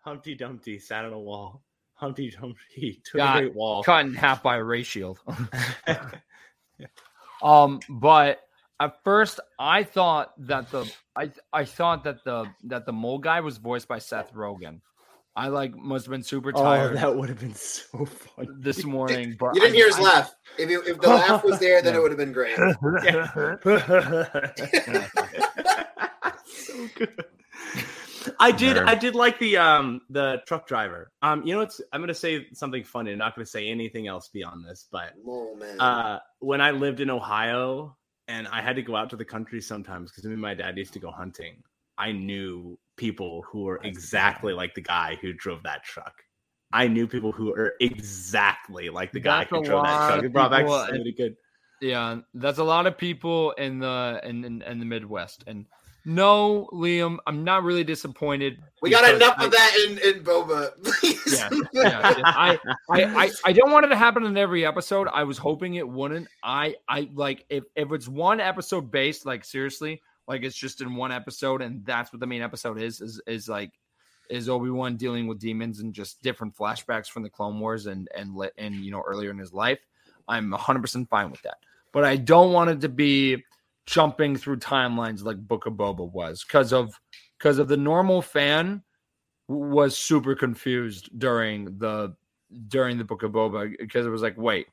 Humpty 0.03 0.35
Dumpty 0.35 0.79
sat 0.79 1.05
on 1.05 1.11
a 1.13 1.19
wall. 1.19 1.63
Humpty 1.95 2.29
Dumpty 2.31 3.01
took 3.03 3.17
Got 3.17 3.37
a 3.37 3.41
great 3.41 3.55
wall. 3.55 3.83
cut 3.83 4.05
in 4.05 4.13
half 4.13 4.41
by 4.43 4.57
a 4.57 4.63
ray 4.63 4.83
shield. 4.83 5.19
um, 7.41 7.79
but 7.89 8.44
at 8.79 9.03
first 9.03 9.39
I 9.59 9.83
thought 9.83 10.33
that 10.47 10.69
the 10.71 10.91
I 11.15 11.31
I 11.53 11.65
thought 11.65 12.03
that 12.03 12.23
the 12.25 12.45
that 12.65 12.85
the 12.85 12.93
mole 12.93 13.19
guy 13.19 13.41
was 13.41 13.57
voiced 13.57 13.87
by 13.87 13.99
Seth 13.99 14.33
Rogen. 14.33 14.81
I 15.37 15.49
like 15.49 15.75
must 15.75 16.05
have 16.05 16.11
been 16.11 16.23
super 16.23 16.53
tired. 16.53 16.61
oh, 16.61 16.87
tired 16.87 16.97
that 16.97 17.17
would 17.17 17.29
have 17.29 17.39
been 17.39 17.55
so 17.55 18.05
funny. 18.05 18.47
this 18.59 18.85
morning. 18.85 19.35
But 19.37 19.55
you 19.55 19.61
didn't 19.61 19.73
I- 19.73 19.77
hear 19.77 19.87
his 19.87 19.97
I- 19.97 20.01
laugh. 20.01 20.35
If 20.57 20.69
you, 20.69 20.81
if 20.83 20.99
the 21.01 21.09
laugh 21.09 21.43
was 21.43 21.59
there, 21.59 21.81
then 21.81 21.93
Yeah. 21.93 21.99
it 21.99 22.03
would 22.03 22.11
have 22.11 22.17
been 22.17 22.31
great. 22.31 22.55
so 26.45 26.87
good. 26.95 27.25
I 28.39 28.51
did. 28.51 28.77
I 28.77 28.95
did 28.95 29.13
like 29.15 29.37
the 29.39 29.57
um 29.57 30.01
the 30.09 30.41
truck 30.47 30.67
driver. 30.67 31.11
Um, 31.21 31.45
you 31.45 31.53
know 31.53 31.59
what's? 31.59 31.79
I'm 31.93 32.01
gonna 32.01 32.13
say 32.13 32.47
something 32.53 32.83
funny. 32.83 33.11
I'm 33.11 33.17
not 33.19 33.35
gonna 33.35 33.45
say 33.45 33.67
anything 33.67 34.07
else 34.07 34.29
beyond 34.29 34.65
this. 34.65 34.87
But 34.91 35.13
Oh 35.27 35.55
man. 35.55 35.79
uh, 35.79 36.19
when 36.39 36.61
I 36.61 36.71
lived 36.71 37.01
in 37.01 37.09
Ohio 37.09 37.95
and 38.27 38.47
I 38.47 38.61
had 38.61 38.75
to 38.75 38.81
go 38.81 38.95
out 38.95 39.09
to 39.11 39.15
the 39.15 39.25
country 39.25 39.61
sometimes 39.61 40.11
because 40.11 40.25
me 40.25 40.33
and 40.33 40.41
my 40.41 40.53
dad 40.53 40.77
used 40.77 40.93
to 40.93 40.99
go 40.99 41.11
hunting, 41.11 41.61
I 41.97 42.11
knew 42.11 42.77
people 42.97 43.43
who 43.43 43.63
were 43.63 43.79
exactly 43.83 44.53
like 44.53 44.73
the 44.73 44.81
guy 44.81 45.17
who 45.21 45.33
drove 45.33 45.63
that 45.63 45.83
truck. 45.83 46.13
I 46.73 46.87
knew 46.87 47.07
people 47.07 47.31
who 47.31 47.53
are 47.53 47.75
exactly 47.79 48.89
like 48.89 49.11
the 49.11 49.19
guy 49.19 49.39
That's 49.39 49.49
who 49.51 49.63
drove 49.63 49.83
that 49.83 50.07
truck. 50.09 50.25
It 50.25 50.33
brought 50.33 50.51
back 50.51 50.67
so 50.67 50.87
many 50.91 51.11
good. 51.11 51.35
Yeah, 51.81 52.19
that's 52.33 52.57
a 52.57 52.63
lot 52.63 52.87
of 52.87 52.97
people 52.97 53.51
in 53.51 53.79
the 53.79 54.19
in, 54.23 54.43
in, 54.43 54.61
in 54.61 54.79
the 54.79 54.85
Midwest. 54.85 55.43
And 55.47 55.65
no, 56.05 56.69
Liam, 56.71 57.17
I'm 57.25 57.43
not 57.43 57.63
really 57.63 57.83
disappointed. 57.83 58.61
we 58.81 58.91
got 58.91 59.11
enough 59.13 59.35
I- 59.37 59.45
of 59.45 59.51
that 59.51 59.87
in, 59.87 59.97
in 60.15 60.23
Boba. 60.23 60.71
Yeah, 61.25 61.49
yeah, 61.73 62.13
yeah. 62.17 62.21
I, 62.23 62.59
I, 62.91 63.03
I, 63.25 63.31
I 63.45 63.51
don't 63.51 63.71
want 63.71 63.85
it 63.85 63.89
to 63.89 63.95
happen 63.95 64.23
in 64.25 64.37
every 64.37 64.65
episode. 64.65 65.07
I 65.11 65.23
was 65.23 65.39
hoping 65.39 65.75
it 65.75 65.87
wouldn't. 65.87 66.27
I, 66.43 66.75
I 66.87 67.09
like 67.15 67.45
if 67.49 67.63
if 67.75 67.91
it's 67.91 68.07
one 68.07 68.39
episode 68.39 68.91
based, 68.91 69.25
like 69.25 69.43
seriously, 69.43 70.01
like 70.27 70.43
it's 70.43 70.55
just 70.55 70.81
in 70.81 70.95
one 70.95 71.11
episode, 71.11 71.63
and 71.63 71.83
that's 71.83 72.13
what 72.13 72.19
the 72.19 72.27
main 72.27 72.43
episode 72.43 72.79
is. 72.79 73.01
Is 73.01 73.19
is 73.25 73.49
like 73.49 73.71
is 74.29 74.47
Obi 74.47 74.69
Wan 74.69 74.97
dealing 74.97 75.25
with 75.27 75.39
demons 75.39 75.79
and 75.79 75.93
just 75.93 76.21
different 76.21 76.55
flashbacks 76.55 77.07
from 77.07 77.23
the 77.23 77.29
Clone 77.29 77.59
Wars 77.59 77.87
and 77.87 78.07
and 78.15 78.37
and 78.57 78.75
you 78.75 78.91
know 78.91 79.01
earlier 79.01 79.31
in 79.31 79.37
his 79.39 79.51
life. 79.53 79.79
I'm 80.27 80.51
100 80.51 80.79
percent 80.81 81.09
fine 81.09 81.31
with 81.31 81.41
that, 81.41 81.57
but 81.91 82.03
I 82.03 82.17
don't 82.17 82.53
want 82.53 82.69
it 82.69 82.81
to 82.81 82.89
be 82.89 83.43
jumping 83.85 84.35
through 84.35 84.57
timelines 84.57 85.23
like 85.23 85.37
Book 85.37 85.65
of 85.65 85.73
Boba 85.73 86.11
was 86.11 86.43
because 86.43 86.73
of 86.73 86.99
because 87.37 87.59
of 87.59 87.67
the 87.67 87.77
normal 87.77 88.21
fan 88.21 88.83
was 89.47 89.97
super 89.97 90.35
confused 90.35 91.09
during 91.17 91.77
the 91.77 92.15
during 92.67 92.97
the 92.97 93.03
book 93.03 93.23
of 93.23 93.31
Boba 93.31 93.75
because 93.77 94.05
it 94.05 94.09
was 94.09 94.21
like, 94.21 94.37
wait, 94.37 94.67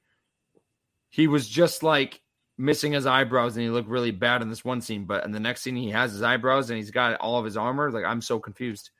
he 1.10 1.26
was 1.26 1.48
just 1.48 1.82
like 1.82 2.20
missing 2.58 2.92
his 2.92 3.06
eyebrows 3.06 3.56
and 3.56 3.64
he 3.64 3.70
looked 3.70 3.88
really 3.88 4.10
bad 4.10 4.42
in 4.42 4.48
this 4.48 4.64
one 4.64 4.80
scene, 4.80 5.04
but 5.04 5.24
in 5.24 5.32
the 5.32 5.40
next 5.40 5.62
scene 5.62 5.76
he 5.76 5.90
has 5.90 6.12
his 6.12 6.22
eyebrows 6.22 6.70
and 6.70 6.76
he's 6.78 6.90
got 6.90 7.18
all 7.20 7.38
of 7.38 7.44
his 7.44 7.56
armor. 7.56 7.90
Like 7.90 8.04
I'm 8.04 8.22
so 8.22 8.38
confused. 8.38 8.90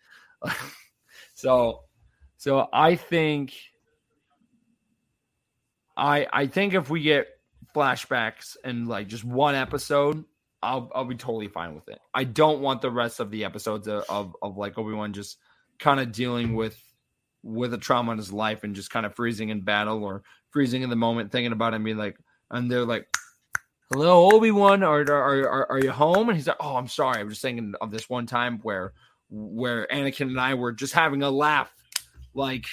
so 1.35 1.83
so 2.37 2.69
I 2.73 2.97
think 2.97 3.55
I 5.97 6.27
I 6.33 6.47
think 6.47 6.75
if 6.75 6.91
we 6.91 7.03
get 7.03 7.29
flashbacks 7.75 8.57
and 8.65 8.89
like 8.89 9.09
just 9.09 9.25
one 9.25 9.55
episode, 9.55 10.25
I'll 10.63 10.91
I'll 10.95 11.05
be 11.05 11.17
totally 11.17 11.49
fine 11.49 11.75
with 11.75 11.89
it. 11.89 11.99
I 12.15 12.25
don't 12.25 12.61
want 12.61 12.83
the 12.83 12.91
rest 12.91 13.21
of 13.21 13.31
the 13.31 13.45
episodes 13.45 13.89
of 13.89 14.05
of, 14.09 14.37
of 14.43 14.57
like 14.57 14.79
Obi 14.79 14.93
Wan 14.93 15.13
just 15.13 15.39
kind 15.79 16.01
of 16.01 16.13
dealing 16.13 16.55
with 16.55 16.81
with 17.43 17.75
a 17.75 17.79
trauma 17.79 18.13
in 18.13 18.19
his 18.19 18.33
life 18.33 18.63
and 18.63 18.75
just 18.75 18.91
kind 18.91 19.05
of 19.05 19.15
freezing 19.17 19.49
in 19.49 19.63
battle 19.63 20.05
or 20.05 20.23
freezing 20.51 20.83
in 20.83 20.91
the 20.91 20.97
moment, 20.97 21.33
thinking 21.33 21.53
about 21.53 21.73
it 21.73 21.77
and 21.77 21.85
being 21.85 21.97
like, 21.97 22.17
and 22.51 22.71
they're 22.71 22.85
like, 22.85 23.09
"Hello, 23.91 24.31
Obi 24.33 24.51
Wan, 24.51 24.83
are, 24.83 25.01
are 25.01 25.49
are 25.49 25.73
are 25.73 25.81
you 25.81 25.91
home?" 25.91 26.29
And 26.29 26.37
he's 26.37 26.47
like, 26.47 26.57
"Oh, 26.61 26.77
I'm 26.77 26.89
sorry. 26.89 27.21
I'm 27.21 27.29
just 27.29 27.43
thinking 27.43 27.75
of 27.81 27.91
this 27.91 28.09
one 28.09 28.27
time 28.27 28.61
where 28.63 28.93
where 29.29 29.87
Anakin 29.91 30.29
and 30.29 30.41
I 30.41 30.55
were 30.55 30.73
just 30.73 30.95
having 30.95 31.23
a 31.23 31.31
laugh, 31.31 31.73
like." 32.35 32.67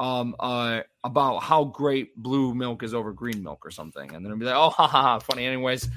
Um, 0.00 0.34
uh, 0.40 0.80
about 1.04 1.40
how 1.40 1.64
great 1.64 2.16
blue 2.16 2.54
milk 2.54 2.82
is 2.82 2.94
over 2.94 3.12
green 3.12 3.42
milk 3.42 3.66
or 3.66 3.70
something, 3.70 4.14
and 4.14 4.24
then 4.24 4.32
I'll 4.32 4.38
be 4.38 4.44
like, 4.44 4.54
"Oh, 4.54 4.70
ha 4.70 4.86
ha 4.86 5.02
ha!" 5.02 5.18
Funny, 5.18 5.46
anyways 5.46 5.88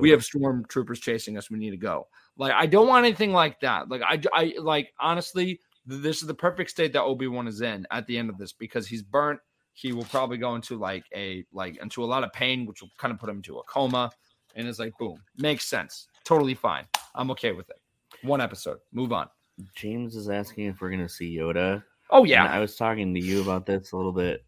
we 0.00 0.10
have 0.10 0.20
stormtroopers 0.20 1.00
chasing 1.00 1.36
us. 1.36 1.50
We 1.50 1.58
need 1.58 1.70
to 1.70 1.76
go. 1.76 2.08
Like, 2.36 2.52
I 2.52 2.66
don't 2.66 2.88
want 2.88 3.04
anything 3.04 3.32
like 3.32 3.60
that. 3.60 3.88
Like, 3.88 4.02
I, 4.02 4.20
I 4.32 4.54
like 4.58 4.92
honestly, 5.00 5.60
th- 5.88 6.02
this 6.02 6.20
is 6.22 6.28
the 6.28 6.34
perfect 6.34 6.70
state 6.70 6.92
that 6.92 7.02
Obi 7.02 7.26
Wan 7.26 7.46
is 7.46 7.60
in 7.60 7.86
at 7.90 8.06
the 8.06 8.16
end 8.16 8.30
of 8.30 8.38
this 8.38 8.52
because 8.52 8.86
he's 8.86 9.02
burnt. 9.02 9.40
He 9.72 9.92
will 9.92 10.04
probably 10.04 10.38
go 10.38 10.54
into 10.54 10.76
like 10.76 11.04
a 11.14 11.44
like 11.52 11.80
into 11.80 12.02
a 12.02 12.06
lot 12.06 12.24
of 12.24 12.32
pain, 12.32 12.66
which 12.66 12.82
will 12.82 12.90
kind 12.98 13.12
of 13.12 13.20
put 13.20 13.28
him 13.28 13.36
into 13.36 13.58
a 13.58 13.62
coma. 13.64 14.10
And 14.56 14.66
it's 14.66 14.78
like, 14.78 14.96
boom, 14.98 15.22
makes 15.36 15.64
sense. 15.64 16.08
Totally 16.24 16.54
fine. 16.54 16.84
I'm 17.14 17.30
okay 17.32 17.52
with 17.52 17.70
it. 17.70 17.76
One 18.22 18.40
episode, 18.40 18.78
move 18.92 19.12
on. 19.12 19.28
James 19.76 20.16
is 20.16 20.28
asking 20.28 20.66
if 20.66 20.80
we're 20.80 20.90
gonna 20.90 21.08
see 21.08 21.36
Yoda. 21.36 21.82
Oh 22.10 22.20
And 22.20 22.28
yeah, 22.28 22.44
I 22.44 22.58
was 22.58 22.76
talking 22.76 23.14
to 23.14 23.20
you 23.20 23.42
about 23.42 23.66
this 23.66 23.92
a 23.92 23.96
little 23.96 24.12
bit 24.12 24.44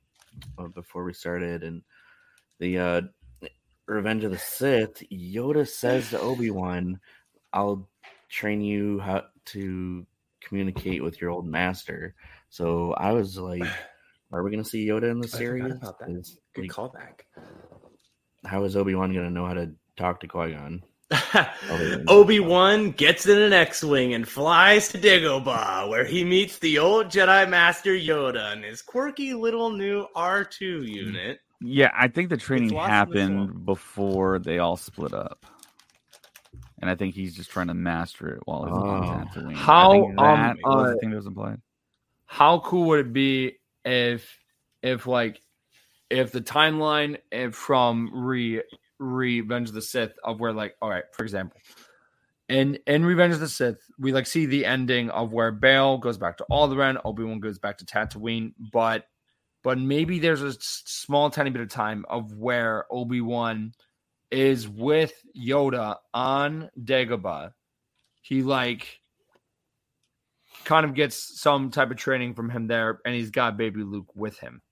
before 0.74 1.04
we 1.04 1.12
started, 1.12 1.62
and 1.62 1.82
the 2.58 2.78
uh, 2.78 3.00
Revenge 3.86 4.24
of 4.24 4.30
the 4.30 4.38
Sith. 4.38 5.02
Yoda 5.10 5.66
says 5.68 6.10
to 6.10 6.20
Obi 6.20 6.50
Wan, 6.50 7.00
"I'll 7.52 7.88
train 8.28 8.60
you 8.60 9.00
how 9.00 9.24
to 9.46 10.06
communicate 10.40 11.02
with 11.02 11.20
your 11.20 11.30
old 11.30 11.46
master." 11.46 12.14
So 12.50 12.92
I 12.94 13.12
was 13.12 13.36
like, 13.38 13.64
"Are 14.32 14.42
we 14.42 14.50
going 14.50 14.62
to 14.62 14.68
see 14.68 14.86
Yoda 14.86 15.10
in 15.10 15.20
the 15.20 15.28
series? 15.28 15.72
about 15.72 15.98
that. 15.98 16.06
'Cause, 16.08 16.38
Good 16.54 16.62
like, 16.62 16.70
callback. 16.70 17.20
how 18.44 18.64
is 18.64 18.76
Obi 18.76 18.94
Wan 18.94 19.12
going 19.12 19.26
to 19.26 19.32
know 19.32 19.46
how 19.46 19.54
to 19.54 19.72
talk 19.96 20.20
to 20.20 20.28
Qui 20.28 20.52
Gon?" 20.52 20.82
Obi 22.08 22.38
Wan 22.40 22.92
gets 22.92 23.26
in 23.26 23.40
an 23.40 23.52
X-wing 23.52 24.14
and 24.14 24.28
flies 24.28 24.88
to 24.88 24.98
Dagobah, 24.98 25.88
where 25.88 26.04
he 26.04 26.24
meets 26.24 26.58
the 26.58 26.78
old 26.78 27.06
Jedi 27.06 27.48
Master 27.48 27.92
Yoda 27.92 28.52
and 28.52 28.64
his 28.64 28.80
quirky 28.80 29.34
little 29.34 29.70
new 29.70 30.06
R 30.14 30.44
two 30.44 30.84
unit. 30.84 31.40
Yeah, 31.60 31.90
I 31.94 32.08
think 32.08 32.30
the 32.30 32.36
training 32.36 32.70
lost 32.70 32.90
in 32.90 33.10
this 33.10 33.20
happened 33.20 33.66
before 33.66 34.38
they 34.38 34.58
all 34.58 34.76
split 34.76 35.12
up. 35.12 35.44
And 36.80 36.88
I 36.88 36.94
think 36.94 37.14
he's 37.14 37.34
just 37.36 37.50
trying 37.50 37.66
to 37.66 37.74
master 37.74 38.28
it 38.28 38.40
while 38.46 38.64
he's 38.64 38.72
on 38.72 39.28
Oh. 39.36 39.40
Tatooine. 39.40 39.54
How, 39.54 39.90
I 39.90 40.00
think 40.00 40.16
that 40.16 40.22
um, 40.24 40.58
was 40.64 40.88
uh, 40.88 40.94
the 40.94 40.98
thing 41.00 41.10
that 41.10 41.16
was 41.16 41.26
implied. 41.26 41.60
how 42.24 42.60
cool 42.60 42.86
would 42.88 43.00
it 43.00 43.12
be 43.12 43.58
if 43.84 44.38
if 44.82 45.06
like 45.06 45.40
if 46.08 46.32
the 46.32 46.40
timeline 46.40 47.18
if 47.30 47.54
from 47.54 48.10
re 48.14 48.62
Revenge 49.00 49.68
of 49.68 49.74
the 49.74 49.82
Sith 49.82 50.12
of 50.22 50.38
where 50.38 50.52
like 50.52 50.76
all 50.80 50.90
right, 50.90 51.04
for 51.12 51.24
example, 51.24 51.60
in 52.48 52.78
in 52.86 53.04
Revenge 53.04 53.34
of 53.34 53.40
the 53.40 53.48
Sith, 53.48 53.80
we 53.98 54.12
like 54.12 54.26
see 54.26 54.46
the 54.46 54.66
ending 54.66 55.10
of 55.10 55.32
where 55.32 55.50
Bail 55.50 55.98
goes 55.98 56.18
back 56.18 56.36
to 56.36 56.46
Alderaan, 56.50 57.00
Obi 57.04 57.24
Wan 57.24 57.40
goes 57.40 57.58
back 57.58 57.78
to 57.78 57.84
Tatooine, 57.84 58.52
but 58.72 59.06
but 59.62 59.78
maybe 59.78 60.18
there's 60.18 60.42
a 60.42 60.54
small 60.60 61.30
tiny 61.30 61.50
bit 61.50 61.62
of 61.62 61.68
time 61.68 62.04
of 62.08 62.32
where 62.34 62.86
Obi 62.90 63.20
Wan 63.20 63.72
is 64.30 64.68
with 64.68 65.12
Yoda 65.36 65.96
on 66.14 66.70
Dagobah. 66.78 67.52
He 68.22 68.42
like 68.42 69.00
kind 70.64 70.84
of 70.84 70.94
gets 70.94 71.40
some 71.40 71.70
type 71.70 71.90
of 71.90 71.96
training 71.96 72.34
from 72.34 72.50
him 72.50 72.66
there, 72.66 73.00
and 73.04 73.14
he's 73.14 73.30
got 73.30 73.56
baby 73.56 73.82
Luke 73.82 74.14
with 74.14 74.38
him. 74.38 74.62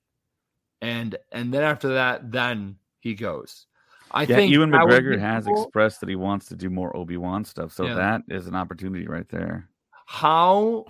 And 0.81 1.17
and 1.33 1.53
then 1.53 1.63
after 1.63 1.95
that, 1.95 2.31
then 2.31 2.77
he 3.01 3.15
goes. 3.15 3.67
I 4.13 4.23
yeah, 4.23 4.37
think 4.37 4.51
Ewan 4.53 4.71
McGregor 4.71 5.15
be 5.17 5.21
has 5.21 5.45
cool. 5.45 5.63
expressed 5.65 6.01
that 6.01 6.09
he 6.09 6.17
wants 6.17 6.47
to 6.47 6.57
do 6.57 6.71
more 6.71 6.97
Obi 6.97 7.17
Wan 7.17 7.45
stuff, 7.45 7.73
so 7.73 7.87
Yeah. 7.87 7.95
that 7.95 8.23
is 8.29 8.47
an 8.47 8.55
opportunity 8.55 9.07
right 9.07 9.29
there. 9.29 9.69
how 10.07 10.85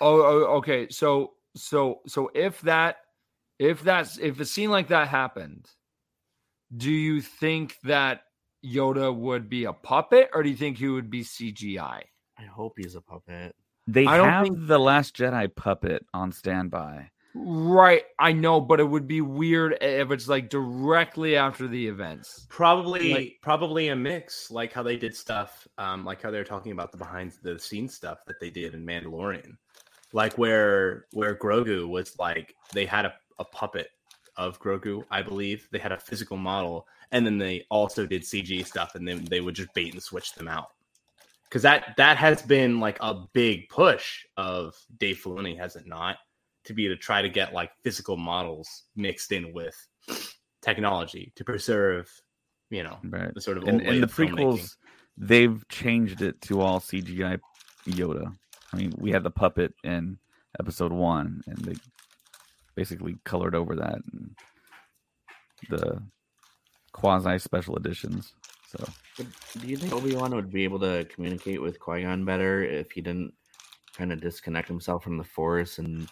oh, 0.00 0.20
oh 0.22 0.56
okay 0.56 0.88
so 0.88 1.34
so 1.54 2.00
so 2.06 2.30
if 2.34 2.60
that 2.62 2.96
if 3.58 3.82
that's 3.82 4.18
if 4.18 4.40
a 4.40 4.44
scene 4.46 4.70
like 4.70 4.88
that 4.88 5.08
happened 5.08 5.66
do 6.76 6.90
you 6.90 7.20
think 7.20 7.76
that 7.84 8.22
yoda 8.64 9.14
would 9.14 9.48
be 9.48 9.64
a 9.64 9.72
puppet 9.72 10.28
or 10.34 10.42
do 10.42 10.48
you 10.50 10.56
think 10.56 10.78
he 10.78 10.88
would 10.88 11.10
be 11.10 11.22
cgi 11.22 11.76
I 12.38 12.42
hope 12.44 12.74
he's 12.76 12.94
a 12.94 13.00
puppet. 13.00 13.54
They 13.86 14.04
I 14.06 14.16
have 14.16 14.44
think- 14.44 14.66
the 14.66 14.78
Last 14.78 15.16
Jedi 15.16 15.54
puppet 15.54 16.04
on 16.12 16.32
standby. 16.32 17.10
Right 17.38 18.04
i 18.18 18.32
know 18.32 18.60
but 18.60 18.80
it 18.80 18.84
would 18.88 19.06
be 19.06 19.20
weird 19.20 19.76
if 19.80 20.10
it's 20.10 20.26
like 20.28 20.48
directly 20.48 21.36
after 21.36 21.68
the 21.68 21.86
events 21.86 22.46
Probably, 22.48 23.12
Like- 23.12 23.38
probably 23.42 23.88
a 23.88 23.96
mix, 23.96 24.50
like 24.50 24.72
how 24.72 24.82
they 24.82 24.96
did 24.96 25.14
stuff, 25.14 25.68
um, 25.76 26.04
like 26.04 26.22
how 26.22 26.30
they 26.30 26.38
were 26.38 26.44
talking 26.44 26.72
about 26.72 26.90
the 26.92 26.98
behind 26.98 27.32
the 27.42 27.58
scenes 27.58 27.94
stuff 27.94 28.18
that 28.26 28.40
they 28.40 28.48
did 28.50 28.74
in 28.74 28.84
Mandalorian, 28.86 29.56
like 30.12 30.38
where 30.38 31.06
where 31.12 31.34
Grogu 31.36 31.86
was 31.88 32.18
like 32.18 32.54
they 32.72 32.86
had 32.86 33.04
a, 33.04 33.14
a 33.38 33.44
puppet 33.44 33.88
of 34.36 34.58
Grogu, 34.60 35.04
I 35.10 35.20
believe 35.22 35.68
they 35.70 35.78
had 35.78 35.92
a 35.92 35.98
physical 35.98 36.36
model, 36.38 36.86
and 37.12 37.26
then 37.26 37.36
they 37.38 37.66
also 37.70 38.06
did 38.06 38.22
CG 38.22 38.66
stuff, 38.66 38.94
and 38.94 39.06
then 39.06 39.24
they 39.26 39.40
would 39.40 39.54
just 39.54 39.72
bait 39.74 39.92
and 39.92 40.02
switch 40.02 40.32
them 40.34 40.48
out. 40.48 40.68
Because 41.44 41.62
that 41.62 41.94
that 41.98 42.16
has 42.16 42.40
been 42.42 42.80
like 42.80 42.98
a 43.00 43.14
big 43.32 43.68
push 43.68 44.24
of 44.36 44.74
Dave 44.98 45.20
Filoni, 45.22 45.56
has 45.58 45.76
it 45.76 45.86
not? 45.86 46.16
To 46.66 46.74
be 46.74 46.88
to 46.88 46.96
try 46.96 47.22
to 47.22 47.28
get 47.28 47.52
like 47.54 47.70
physical 47.84 48.16
models 48.16 48.68
mixed 48.96 49.32
in 49.32 49.52
with 49.52 49.74
technology 50.62 51.32
to 51.36 51.44
preserve, 51.44 52.10
you 52.70 52.82
know, 52.82 52.98
Right. 53.04 53.32
the 53.34 53.40
sort 53.40 53.56
of 53.58 53.64
and, 53.64 53.80
old 53.80 53.88
way 53.88 53.98
the 54.00 54.04
of 54.04 54.14
filmmaking. 54.14 54.34
prequels, 54.34 54.76
they've 55.16 55.68
changed 55.68 56.22
it 56.22 56.40
to 56.42 56.60
all 56.60 56.80
CGI 56.80 57.38
Yoda. 57.86 58.36
I 58.72 58.76
mean, 58.76 58.92
we 58.98 59.12
had 59.12 59.22
the 59.22 59.30
puppet 59.30 59.74
in 59.84 60.18
episode 60.58 60.92
one, 60.92 61.42
and 61.46 61.56
they 61.58 61.74
basically 62.74 63.16
colored 63.24 63.54
over 63.54 63.76
that 63.76 63.98
and 64.12 64.34
the 65.70 66.02
quasi 66.92 67.38
special 67.38 67.76
editions. 67.76 68.34
So 68.68 68.84
do 69.60 69.66
you 69.68 69.76
think 69.76 69.92
Obi 69.92 70.16
Wan 70.16 70.34
would 70.34 70.50
be 70.50 70.64
able 70.64 70.80
to 70.80 71.06
communicate 71.14 71.62
with 71.62 71.78
Qui 71.78 72.02
Gon 72.02 72.24
better 72.24 72.64
if 72.64 72.90
he 72.90 73.00
didn't 73.00 73.32
kind 73.96 74.12
of 74.12 74.20
disconnect 74.20 74.68
himself 74.68 75.04
from 75.04 75.16
the 75.16 75.24
Force 75.24 75.78
and 75.78 76.08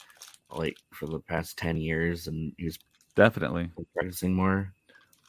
like 0.50 0.76
for 0.92 1.06
the 1.06 1.20
past 1.20 1.58
ten 1.58 1.76
years, 1.76 2.26
and 2.26 2.52
he's 2.58 2.78
definitely, 3.16 3.70
practicing 3.94 4.34
more? 4.34 4.72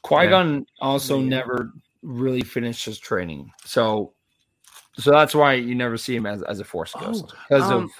qui-gon 0.03 0.65
also 0.81 1.19
Yeah. 1.19 1.29
never 1.29 1.73
really 2.03 2.43
finished 2.43 2.85
his 2.85 2.99
training 2.99 3.51
so 3.65 4.13
so 4.99 5.09
that's 5.09 5.33
why 5.33 5.53
you 5.53 5.73
never 5.73 5.97
see 5.97 6.15
him 6.15 6.27
as, 6.27 6.43
as 6.43 6.59
a 6.59 6.63
force 6.63 6.93
ghost 6.93 7.33
because 7.49 7.71
um, 7.71 7.85
of 7.85 7.91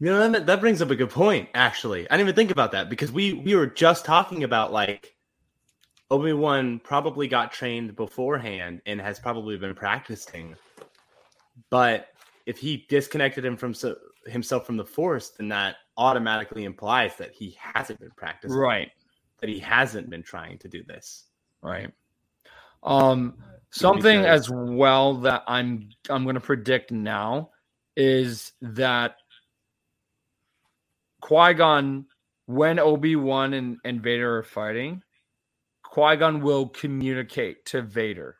You 0.00 0.10
know 0.10 0.28
that 0.28 0.46
that 0.46 0.60
brings 0.60 0.82
up 0.82 0.90
a 0.90 0.96
good 0.96 1.08
point. 1.10 1.48
Actually, 1.54 2.10
I 2.10 2.16
didn't 2.16 2.28
even 2.28 2.34
think 2.34 2.50
about 2.50 2.72
that 2.72 2.90
because 2.90 3.12
we 3.12 3.32
we 3.32 3.54
were 3.54 3.68
just 3.68 4.04
talking 4.04 4.42
about 4.44 4.72
like 4.72 5.14
Obi 6.10 6.32
Wan 6.32 6.80
probably 6.80 7.28
got 7.28 7.52
trained 7.52 7.94
beforehand 7.96 8.82
and 8.86 9.00
has 9.00 9.18
probably 9.20 9.56
been 9.56 9.74
practicing, 9.74 10.56
but 11.70 12.08
if 12.44 12.58
he 12.58 12.84
disconnected 12.88 13.44
him 13.44 13.56
from 13.56 13.72
so, 13.72 13.96
himself 14.26 14.66
from 14.66 14.76
the 14.76 14.84
Force, 14.84 15.30
then 15.30 15.48
that 15.48 15.76
automatically 15.96 16.64
implies 16.64 17.16
that 17.16 17.32
he 17.32 17.56
hasn't 17.60 18.00
been 18.00 18.10
practicing, 18.16 18.56
right. 18.58 18.90
That 19.40 19.48
he 19.50 19.58
hasn't 19.58 20.08
been 20.10 20.22
trying 20.22 20.58
to 20.58 20.68
do 20.68 20.82
this. 20.84 21.24
right. 21.62 21.90
Um 22.82 23.34
something 23.70 24.20
Because- 24.20 24.42
as 24.42 24.50
well 24.50 25.14
that 25.22 25.42
i'm 25.48 25.88
i'm 26.08 26.22
going 26.22 26.34
to 26.36 26.40
predict 26.40 26.92
now 26.92 27.50
is 27.96 28.52
that 28.60 29.16
qui-gon 31.20 32.06
when 32.46 32.78
obi-wan 32.78 33.54
and, 33.54 33.78
and 33.84 34.00
vader 34.02 34.38
are 34.38 34.42
fighting 34.42 35.02
qui-gon 35.82 36.40
will 36.40 36.68
communicate 36.68 37.64
to 37.66 37.82
vader 37.82 38.36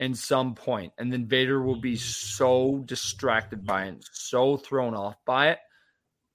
in 0.00 0.14
some 0.14 0.54
point 0.54 0.92
and 0.98 1.12
then 1.12 1.26
vader 1.26 1.62
will 1.62 1.80
be 1.80 1.94
mm-hmm. 1.94 1.98
so 1.98 2.82
distracted 2.84 3.64
by 3.64 3.84
it 3.84 4.04
so 4.12 4.56
thrown 4.56 4.94
off 4.94 5.16
by 5.24 5.48
it 5.50 5.58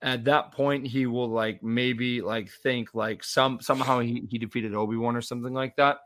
at 0.02 0.24
that 0.24 0.52
point 0.52 0.86
he 0.86 1.06
will 1.06 1.30
like 1.30 1.62
maybe 1.62 2.22
like 2.22 2.50
think 2.50 2.90
like 2.96 3.24
some 3.24 3.62
somehow 3.62 4.00
he, 4.00 4.24
he 4.30 4.38
defeated 4.40 4.74
obi-wan 4.74 5.16
or 5.16 5.22
something 5.22 5.54
like 5.54 5.76
that 5.76 5.98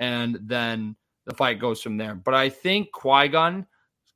and 0.00 0.38
then 0.42 0.94
the 1.28 1.34
fight 1.34 1.60
goes 1.60 1.80
from 1.80 1.96
there. 1.98 2.14
But 2.14 2.34
I 2.34 2.48
think 2.48 2.90
Qui 2.92 3.28
Gon 3.28 3.66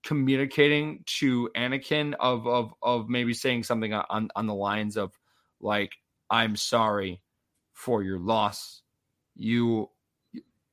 communicating 0.02 1.04
to 1.06 1.48
Anakin 1.54 2.14
of 2.18 2.46
of 2.46 2.74
of 2.82 3.08
maybe 3.08 3.34
saying 3.34 3.64
something 3.64 3.92
on 3.92 4.30
on 4.34 4.46
the 4.46 4.54
lines 4.54 4.96
of 4.96 5.12
like 5.60 5.92
I'm 6.30 6.56
sorry 6.56 7.20
for 7.74 8.02
your 8.02 8.18
loss. 8.18 8.82
You 9.36 9.90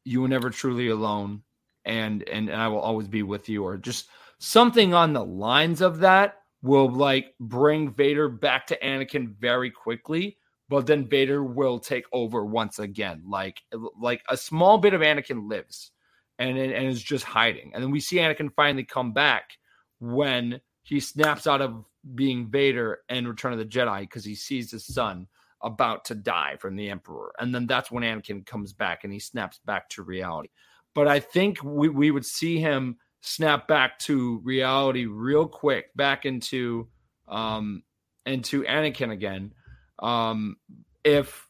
you 0.05 0.21
were 0.21 0.27
never 0.27 0.49
truly 0.49 0.87
alone, 0.87 1.43
and 1.89 2.27
and, 2.29 2.49
and 2.49 2.61
I 2.61 2.67
will 2.67 2.79
always 2.79 3.07
be 3.07 3.23
with 3.23 3.49
you, 3.49 3.63
or 3.63 3.77
just 3.77 4.07
something 4.37 4.93
on 4.93 5.13
the 5.13 5.25
lines 5.25 5.81
of 5.81 5.99
that 5.99 6.37
will 6.61 6.89
like 6.89 7.33
bring 7.39 7.91
Vader 7.91 8.29
back 8.29 8.67
to 8.67 8.79
Anakin 8.79 9.35
very 9.39 9.71
quickly 9.71 10.37
but 10.69 10.85
then 10.85 11.07
Vader 11.07 11.43
will 11.43 11.79
take 11.79 12.05
over 12.13 12.45
once 12.45 12.79
again. 12.79 13.23
Like 13.27 13.61
like 13.99 14.23
a 14.29 14.37
small 14.37 14.77
bit 14.77 14.93
of 14.93 15.01
Anakin 15.01 15.49
lives 15.49 15.91
and 16.37 16.57
and 16.57 16.87
is 16.87 17.01
just 17.01 17.25
hiding. 17.25 17.71
And 17.73 17.83
then 17.83 17.91
we 17.91 17.99
see 17.99 18.17
Anakin 18.17 18.53
finally 18.55 18.83
come 18.85 19.11
back 19.11 19.57
when 19.99 20.61
he 20.83 20.99
snaps 20.99 21.47
out 21.47 21.61
of 21.61 21.83
being 22.15 22.49
Vader 22.49 22.99
and 23.09 23.27
Return 23.27 23.51
of 23.51 23.59
the 23.59 23.65
Jedi 23.65 24.01
because 24.01 24.23
he 24.23 24.35
sees 24.35 24.71
his 24.71 24.85
son 24.85 25.27
about 25.61 26.05
to 26.05 26.15
die 26.15 26.55
from 26.59 26.75
the 26.75 26.89
Emperor. 26.89 27.33
And 27.39 27.53
then 27.53 27.67
that's 27.67 27.91
when 27.91 28.03
Anakin 28.03 28.45
comes 28.45 28.71
back 28.71 29.03
and 29.03 29.11
he 29.11 29.19
snaps 29.19 29.59
back 29.65 29.89
to 29.89 30.03
reality. 30.03 30.49
But 30.95 31.07
I 31.07 31.19
think 31.19 31.63
we, 31.63 31.89
we 31.89 32.11
would 32.11 32.25
see 32.25 32.59
him 32.59 32.97
snap 33.21 33.67
back 33.67 33.99
to 33.99 34.39
reality 34.43 35.05
real 35.05 35.47
quick, 35.47 35.93
back 35.95 36.25
into 36.25 36.87
um 37.27 37.83
into 38.25 38.63
Anakin 38.63 39.11
again 39.11 39.53
um, 40.01 40.57
if 41.03 41.47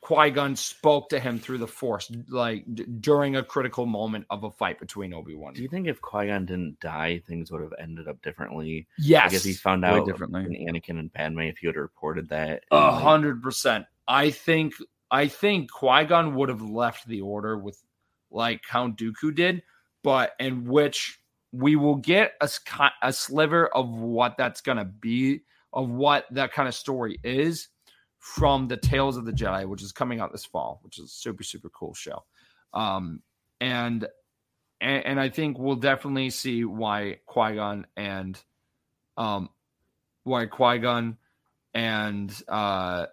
Qui 0.00 0.30
Gon 0.30 0.54
spoke 0.56 1.08
to 1.10 1.18
him 1.20 1.38
through 1.38 1.58
the 1.58 1.66
Force, 1.66 2.10
like 2.28 2.64
d- 2.74 2.84
during 3.00 3.36
a 3.36 3.42
critical 3.42 3.86
moment 3.86 4.26
of 4.28 4.44
a 4.44 4.50
fight 4.50 4.78
between 4.78 5.14
Obi 5.14 5.34
Wan. 5.34 5.54
Do 5.54 5.62
you 5.62 5.68
think 5.68 5.86
if 5.86 6.00
Qui 6.02 6.26
Gon 6.26 6.44
didn't 6.44 6.78
die, 6.80 7.22
things 7.26 7.50
would 7.50 7.62
have 7.62 7.72
ended 7.78 8.06
up 8.08 8.20
differently? 8.22 8.86
Yes, 8.98 9.32
Like 9.32 9.34
if 9.34 9.44
he 9.44 9.54
found 9.54 9.82
way 9.82 9.88
out 9.88 10.06
differently. 10.06 10.44
in 10.44 10.68
Anakin 10.74 10.98
and 10.98 11.12
Padme, 11.12 11.40
if 11.40 11.58
he 11.58 11.66
would 11.68 11.76
have 11.76 11.82
reported 11.82 12.28
that, 12.30 12.64
a 12.70 12.92
hundred 12.92 13.42
percent. 13.42 13.86
I 14.06 14.30
think 14.30 14.74
I 15.10 15.28
think 15.28 15.70
Qui 15.70 16.04
Gon 16.04 16.34
would 16.34 16.48
have 16.50 16.62
left 16.62 17.06
the 17.06 17.20
Order 17.22 17.56
with 17.56 17.82
like 18.34 18.62
Count 18.68 18.98
Dooku 18.98 19.34
did, 19.34 19.62
but 20.02 20.32
in 20.38 20.64
which 20.64 21.18
we 21.52 21.76
will 21.76 21.96
get 21.96 22.32
a, 22.40 22.50
a 23.02 23.12
sliver 23.12 23.68
of 23.68 23.88
what 23.88 24.36
that's 24.36 24.60
gonna 24.60 24.84
be, 24.84 25.40
of 25.72 25.88
what 25.88 26.26
that 26.32 26.52
kind 26.52 26.68
of 26.68 26.74
story 26.74 27.18
is 27.22 27.68
from 28.18 28.68
the 28.68 28.76
Tales 28.76 29.16
of 29.16 29.24
the 29.26 29.32
Jedi, 29.32 29.66
which 29.68 29.82
is 29.82 29.92
coming 29.92 30.18
out 30.18 30.32
this 30.32 30.46
fall, 30.46 30.80
which 30.82 30.98
is 30.98 31.04
a 31.04 31.08
super 31.08 31.44
super 31.44 31.68
cool 31.70 31.94
show. 31.94 32.24
Um, 32.72 33.22
and 33.60 34.06
and, 34.80 35.06
and 35.06 35.20
I 35.20 35.28
think 35.28 35.58
we'll 35.58 35.76
definitely 35.76 36.30
see 36.30 36.64
why 36.64 37.18
Qui 37.26 37.54
Gon 37.54 37.86
and 37.96 38.40
um 39.16 39.48
why 40.24 40.46
Qui 40.46 40.78
Gon 40.78 41.18
and 41.72 42.42
uh 42.48 43.06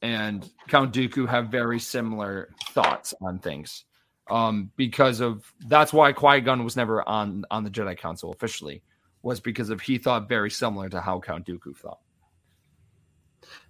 and 0.00 0.48
Count 0.68 0.92
Dooku 0.92 1.28
have 1.28 1.48
very 1.48 1.78
similar 1.78 2.50
thoughts 2.70 3.14
on 3.22 3.38
things. 3.38 3.84
Um, 4.32 4.70
because 4.76 5.20
of 5.20 5.52
that's 5.66 5.92
why 5.92 6.10
Qui 6.14 6.40
Gon 6.40 6.64
was 6.64 6.74
never 6.74 7.06
on 7.06 7.44
on 7.50 7.64
the 7.64 7.70
Jedi 7.70 7.98
Council 7.98 8.32
officially, 8.32 8.82
was 9.22 9.40
because 9.40 9.68
of 9.68 9.82
he 9.82 9.98
thought 9.98 10.26
very 10.26 10.50
similar 10.50 10.88
to 10.88 11.02
how 11.02 11.20
Count 11.20 11.46
Dooku 11.46 11.76
thought. 11.76 11.98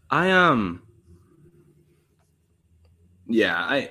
I 0.09 0.31
um 0.31 0.85
yeah, 3.27 3.57
I 3.57 3.91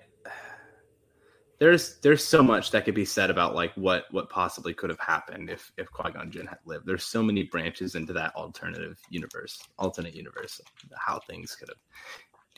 there's 1.60 2.00
there's 2.00 2.24
so 2.24 2.42
much 2.42 2.72
that 2.72 2.86
could 2.86 2.96
be 2.96 3.04
said 3.04 3.30
about 3.30 3.54
like 3.54 3.74
what 3.76 4.06
what 4.12 4.30
possibly 4.30 4.74
could 4.74 4.90
have 4.90 5.00
happened 5.00 5.50
if 5.50 5.74
if 5.78 5.92
Qui 5.92 6.10
Gon 6.12 6.32
Jinn 6.32 6.48
had 6.48 6.60
lived. 6.66 6.86
There's 6.86 7.04
so 7.04 7.22
many 7.22 7.44
branches 7.44 7.96
into 7.96 8.14
that 8.14 8.34
alternative 8.36 8.98
universe, 9.10 9.62
alternate 9.78 10.16
universe, 10.16 10.62
how 10.96 11.20
things 11.20 11.54
could 11.54 11.68
have 11.68 11.78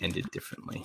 ended 0.01 0.29
differently. 0.31 0.83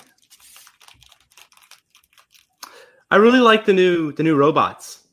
I 3.11 3.17
really 3.17 3.41
like 3.41 3.65
the 3.65 3.73
new 3.73 4.13
the 4.13 4.23
new 4.23 4.37
robots. 4.37 5.05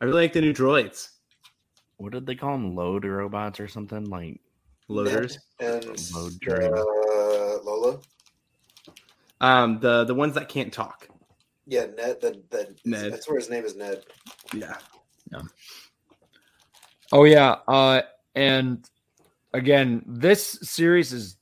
I 0.00 0.06
really 0.06 0.22
like 0.22 0.32
the 0.32 0.40
new 0.40 0.54
droids, 0.54 1.10
What 1.98 2.12
did 2.12 2.26
they 2.26 2.34
call 2.34 2.52
them? 2.52 2.74
Load 2.74 3.04
robots 3.04 3.60
or 3.60 3.68
something 3.68 4.04
like 4.06 4.40
loaders. 4.88 5.38
and 5.60 5.84
Load 6.14 6.32
uh. 6.48 7.62
Lola. 7.62 8.00
Um, 9.40 9.80
the 9.80 10.04
the 10.04 10.14
ones 10.14 10.34
that 10.34 10.48
can't 10.48 10.72
talk. 10.72 11.08
Yeah, 11.66 11.86
Ned. 11.96 12.20
That 12.20 12.50
that 12.50 12.70
Ned. 12.84 13.12
That's 13.12 13.28
where 13.28 13.38
his 13.38 13.50
name 13.50 13.64
is 13.64 13.76
Ned. 13.76 14.02
Yeah. 14.54 14.76
Yeah. 15.30 15.42
Oh 17.12 17.24
yeah, 17.24 17.56
uh, 17.68 18.02
and 18.34 18.88
again, 19.52 20.02
this 20.06 20.58
series 20.62 21.12
is 21.12 21.36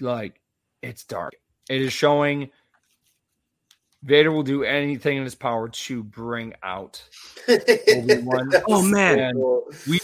like 0.00 0.40
it's 0.82 1.04
dark. 1.04 1.34
It 1.70 1.80
is 1.80 1.92
showing 1.92 2.50
Vader 4.06 4.30
will 4.30 4.44
do 4.44 4.62
anything 4.62 5.16
in 5.16 5.24
his 5.24 5.34
power 5.34 5.68
to 5.68 6.04
bring 6.04 6.54
out 6.62 7.02
Obi-Wan. 7.48 8.52
Oh, 8.68 8.80
man. 8.80 9.18
And 9.18 9.64
we 9.88 9.98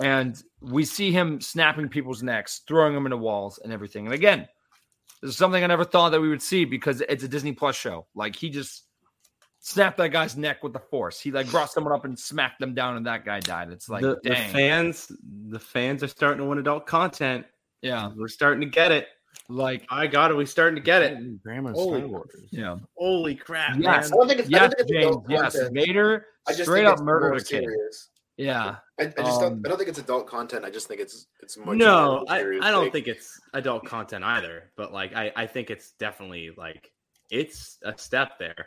and 0.00 0.42
we 0.60 0.84
see 0.84 1.12
him 1.12 1.40
snapping 1.40 1.88
people's 1.88 2.22
necks, 2.22 2.62
throwing 2.66 2.94
them 2.94 3.06
into 3.06 3.16
walls, 3.16 3.60
and 3.62 3.72
everything. 3.72 4.06
And 4.06 4.14
again, 4.14 4.48
this 5.22 5.30
is 5.30 5.36
something 5.36 5.62
I 5.62 5.68
never 5.68 5.84
thought 5.84 6.10
that 6.10 6.20
we 6.20 6.28
would 6.28 6.42
see 6.42 6.64
because 6.64 7.00
it's 7.08 7.22
a 7.22 7.28
Disney 7.28 7.52
Plus 7.52 7.76
show. 7.76 8.06
Like 8.16 8.34
he 8.34 8.50
just 8.50 8.84
snapped 9.60 9.98
that 9.98 10.10
guy's 10.10 10.36
neck 10.36 10.64
with 10.64 10.72
the 10.72 10.80
force. 10.80 11.20
He 11.20 11.30
like 11.30 11.48
brought 11.48 11.70
someone 11.70 11.92
up 11.92 12.04
and 12.04 12.18
smacked 12.18 12.58
them 12.58 12.74
down, 12.74 12.96
and 12.96 13.06
that 13.06 13.24
guy 13.24 13.38
died. 13.38 13.70
It's 13.70 13.88
like 13.88 14.02
the, 14.02 14.18
the 14.24 14.34
fans 14.34 15.12
the 15.48 15.60
fans 15.60 16.02
are 16.02 16.08
starting 16.08 16.38
to 16.38 16.44
want 16.44 16.58
adult 16.58 16.86
content. 16.86 17.46
yeah, 17.82 18.10
We're 18.16 18.26
starting 18.26 18.62
to 18.62 18.66
get 18.66 18.90
it. 18.90 19.06
Like 19.48 19.86
I 19.90 20.06
got 20.06 20.30
it. 20.30 20.34
We 20.34 20.46
starting 20.46 20.76
to 20.76 20.82
get 20.82 21.02
it. 21.02 21.42
Grandma's 21.42 21.74
Holy- 21.76 22.00
Star 22.00 22.08
Wars. 22.08 22.30
yeah. 22.50 22.76
Holy 22.96 23.34
crap, 23.34 23.76
Yes. 23.78 24.12
I 24.12 24.16
don't 24.16 24.28
think 24.28 24.40
it's. 24.40 24.50
Yes, 24.50 24.60
don't 24.60 24.70
think 24.70 24.80
it's 24.80 24.90
James. 24.90 25.04
adult 25.06 25.24
Yes, 25.28 25.52
content. 25.52 25.74
Vader 25.74 26.26
I 26.46 26.52
just 26.52 26.62
straight 26.64 26.78
think 26.80 26.88
up 26.88 26.92
it's 26.94 27.02
murdered 27.02 27.28
more 27.28 27.36
a 27.36 27.42
kid. 27.44 27.64
Yeah, 28.36 28.76
I, 28.98 29.04
I 29.04 29.06
just 29.06 29.18
Um, 29.18 29.62
don't. 29.62 29.66
I 29.66 29.68
don't 29.68 29.78
think 29.78 29.88
it's 29.90 29.98
adult 30.00 30.26
content. 30.26 30.64
I 30.64 30.70
just 30.70 30.88
think 30.88 31.00
it's 31.00 31.26
it's 31.40 31.56
much. 31.56 31.76
no, 31.76 32.16
more 32.18 32.24
I. 32.28 32.40
I 32.62 32.70
don't 32.72 32.84
Like, 32.84 32.92
think 32.92 33.06
it's 33.08 33.40
adult 33.52 33.84
content 33.86 34.24
either. 34.24 34.72
But 34.76 34.92
like, 34.92 35.14
I, 35.14 35.30
I 35.36 35.46
think 35.46 35.70
it's 35.70 35.92
definitely 35.92 36.50
like 36.56 36.90
it's 37.30 37.78
a 37.84 37.96
step 37.96 38.38
there. 38.40 38.66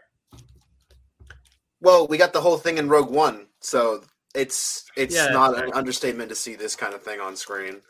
Well, 1.82 2.08
we 2.08 2.18
got 2.18 2.34
the 2.34 2.42
whole 2.42 2.58
thing 2.58 2.78
in 2.78 2.90
Rogue 2.90 3.12
One, 3.12 3.48
so 3.60 4.04
it's 4.34 4.86
it's 4.96 5.14
Yeah, 5.16 5.28
not 5.30 5.56
that's 5.56 5.68
an 5.68 5.74
understatement 5.74 6.30
to 6.30 6.36
see 6.36 6.56
this 6.56 6.76
kind 6.76 6.94
of 6.94 7.04
thing 7.04 7.20
on 7.20 7.36
screen. 7.36 7.82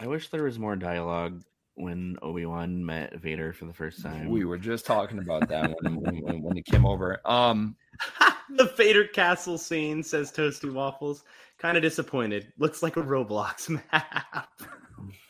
I 0.00 0.06
wish 0.06 0.28
there 0.30 0.44
was 0.44 0.58
more 0.58 0.76
dialogue 0.76 1.42
when 1.74 2.16
Obi 2.22 2.46
Wan 2.46 2.84
met 2.84 3.14
Vader 3.20 3.52
for 3.52 3.66
the 3.66 3.72
first 3.72 4.02
time. 4.02 4.30
we 4.30 4.44
were 4.46 4.56
just 4.56 4.86
talking 4.86 5.18
about 5.18 5.48
that 5.48 5.70
when, 5.82 6.00
when, 6.00 6.22
when, 6.22 6.42
when 6.42 6.56
he 6.56 6.62
came 6.62 6.86
over. 6.86 7.20
Um, 7.26 7.76
the 8.56 8.72
Vader 8.76 9.06
castle 9.06 9.58
scene 9.58 10.02
says 10.02 10.32
Toasty 10.32 10.72
Waffles. 10.72 11.22
Kind 11.58 11.76
of 11.76 11.82
disappointed. 11.82 12.50
Looks 12.58 12.82
like 12.82 12.96
a 12.96 13.02
Roblox 13.02 13.68
map. 13.68 14.48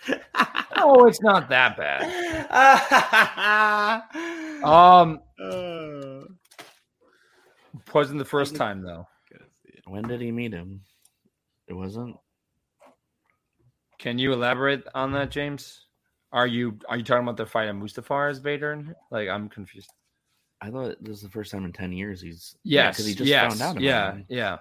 oh, 0.76 1.06
it's 1.06 1.20
not 1.20 1.48
that 1.48 1.76
bad. 1.76 2.02
Um, 4.62 5.20
Uh, 5.42 6.26
wasn't 7.92 8.18
the 8.18 8.24
first 8.24 8.54
time 8.54 8.82
though. 8.82 9.06
When 9.86 10.04
did 10.04 10.20
he 10.20 10.30
meet 10.30 10.52
him? 10.52 10.82
It 11.66 11.72
wasn't. 11.74 12.16
Can 14.00 14.18
you 14.18 14.32
elaborate 14.32 14.82
on 14.94 15.12
that, 15.12 15.30
James? 15.30 15.82
Are 16.32 16.46
you 16.46 16.78
are 16.88 16.96
you 16.96 17.04
talking 17.04 17.22
about 17.22 17.36
the 17.36 17.44
fight 17.44 17.68
of 17.68 17.76
Mustafar 17.76 18.30
as 18.30 18.38
Vader? 18.38 18.72
and- 18.72 18.94
Like 19.10 19.28
I'm 19.28 19.48
confused. 19.48 19.92
I 20.62 20.70
thought 20.70 20.96
this 21.02 21.16
is 21.18 21.22
the 21.22 21.28
first 21.28 21.52
time 21.52 21.64
in 21.66 21.72
ten 21.72 21.92
years 21.92 22.20
he's. 22.20 22.56
Yes, 22.64 22.96
because 22.96 23.06
he 23.06 23.14
just 23.14 23.28
yes, 23.28 23.50
found 23.52 23.62
out. 23.62 23.70
About 23.72 23.82
yeah, 23.82 24.12
him. 24.12 24.24
yeah. 24.28 24.56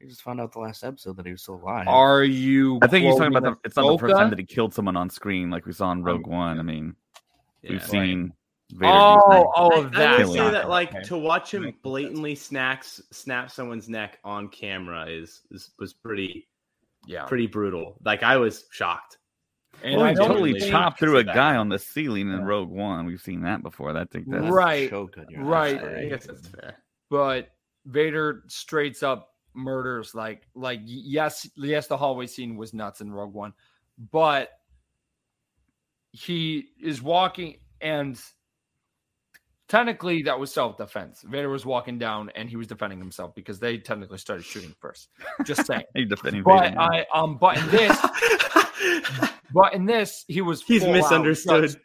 He 0.00 0.06
just 0.06 0.22
found 0.22 0.40
out 0.40 0.52
the 0.52 0.60
last 0.60 0.84
episode 0.84 1.16
that 1.16 1.26
he 1.26 1.32
was 1.32 1.42
still 1.42 1.56
alive. 1.56 1.86
Are 1.86 2.24
you? 2.24 2.78
I 2.82 2.86
think 2.86 3.04
he's 3.04 3.16
talking 3.16 3.34
about 3.36 3.42
the. 3.42 3.68
It's 3.68 3.76
not 3.76 3.90
the 3.90 3.98
first 3.98 4.16
time 4.16 4.30
that 4.30 4.38
he 4.38 4.44
killed 4.46 4.72
someone 4.72 4.96
on 4.96 5.10
screen, 5.10 5.50
like 5.50 5.66
we 5.66 5.72
saw 5.72 5.92
in 5.92 6.02
Rogue 6.02 6.24
oh, 6.26 6.30
One. 6.30 6.58
I 6.58 6.62
mean, 6.62 6.94
yeah. 7.62 7.72
we've 7.72 7.84
seen. 7.86 8.32
Vader 8.70 8.82
do 8.82 8.86
Oh, 8.86 9.30
things. 9.30 9.44
Oh, 9.44 9.52
oh, 9.56 9.82
I, 9.82 9.86
I 9.86 9.88
that. 10.18 10.26
would 10.26 10.34
say 10.34 10.50
that 10.50 10.68
like 10.68 10.90
Okay. 10.94 11.02
to 11.04 11.16
watch 11.18 11.52
him 11.52 11.74
blatantly 11.82 12.34
snacks 12.34 13.00
snap 13.10 13.50
someone's 13.50 13.88
neck 13.88 14.18
on 14.24 14.48
camera 14.48 15.06
is, 15.06 15.40
is 15.50 15.70
was 15.78 15.94
pretty 15.94 16.46
yeah. 17.08 17.24
pretty 17.24 17.46
brutal. 17.48 17.96
Like 18.04 18.22
I 18.22 18.36
was 18.36 18.64
shocked. 18.70 19.16
And 19.82 19.96
well, 19.96 20.06
I 20.06 20.10
he 20.10 20.16
totally 20.16 20.52
think- 20.58 20.70
chopped 20.70 20.98
through 20.98 21.18
a 21.18 21.24
that. 21.24 21.34
guy 21.34 21.56
on 21.56 21.68
the 21.68 21.78
ceiling 21.78 22.32
in 22.32 22.44
Rogue 22.44 22.68
One. 22.70 23.06
We've 23.06 23.20
seen 23.20 23.42
that 23.42 23.62
before. 23.62 23.96
I 23.96 24.04
think 24.04 24.26
that's 24.28 24.50
Right, 24.50 24.90
Choked 24.90 25.18
on 25.18 25.26
your 25.30 25.44
right. 25.44 25.80
eyes, 25.82 26.04
I 26.04 26.08
guess 26.08 26.26
that's 26.26 26.48
fair. 26.48 26.76
but 27.10 27.50
Vader 27.86 28.42
straight 28.48 29.02
up 29.02 29.30
murders 29.54 30.14
like 30.14 30.46
like 30.54 30.80
yes 30.84 31.48
yes 31.56 31.86
the 31.88 31.96
hallway 31.96 32.26
scene 32.26 32.56
was 32.56 32.72
nuts 32.74 33.00
in 33.00 33.10
Rogue 33.12 33.32
One, 33.34 33.52
but 34.12 34.50
he 36.12 36.68
is 36.82 37.00
walking 37.02 37.56
and 37.80 38.20
technically 39.68 40.22
that 40.22 40.38
was 40.38 40.52
self 40.52 40.76
defense. 40.76 41.22
Vader 41.22 41.48
was 41.48 41.64
walking 41.66 41.98
down 41.98 42.30
and 42.34 42.48
he 42.48 42.56
was 42.56 42.66
defending 42.66 42.98
himself 42.98 43.34
because 43.34 43.58
they 43.58 43.78
technically 43.78 44.18
started 44.18 44.44
shooting 44.44 44.74
first. 44.80 45.08
Just 45.44 45.66
saying. 45.66 45.84
He's 45.94 46.08
defending 46.08 46.42
but 46.42 46.70
Vader. 46.70 46.80
I 46.80 47.06
um 47.14 47.36
but 47.38 47.56
in 47.58 47.68
this 47.70 47.98
but 49.52 49.74
in 49.74 49.84
this 49.86 50.24
he 50.28 50.40
was 50.40 50.62
He's 50.62 50.82
full 50.82 50.90
out 50.90 50.96
misunderstood. 50.96 51.76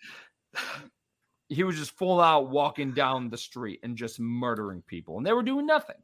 he 1.49 1.63
was 1.63 1.75
just 1.77 1.91
full 1.97 2.19
out 2.21 2.49
walking 2.49 2.91
down 2.93 3.29
the 3.29 3.37
street 3.37 3.79
and 3.83 3.95
just 3.97 4.19
murdering 4.19 4.81
people 4.87 5.17
and 5.17 5.25
they 5.25 5.33
were 5.33 5.43
doing 5.43 5.65
nothing. 5.65 5.97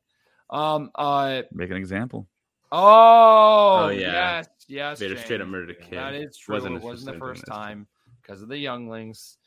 Um 0.50 0.92
uh 0.96 1.44
Make 1.52 1.72
an 1.72 1.78
example. 1.78 2.28
Oh, 2.72 3.86
Oh, 3.86 3.90
yeah. 3.90 4.38
yes, 4.38 4.48
yes. 4.68 5.00
Vader 5.00 5.18
straight 5.18 5.42
up 5.42 5.48
murdered 5.48 5.72
a 5.72 5.74
kid. 5.76 5.98
That 5.98 6.14
is 6.14 6.38
true. 6.38 6.54
Wasn't 6.56 6.76
it 6.76 6.82
wasn't 6.84 7.14
the 7.14 7.20
first 7.20 7.42
first 7.42 7.48
time 7.48 7.58
time 7.58 7.88
because 8.22 8.42
of 8.44 8.48
the 8.50 8.58
younglings. 8.58 9.38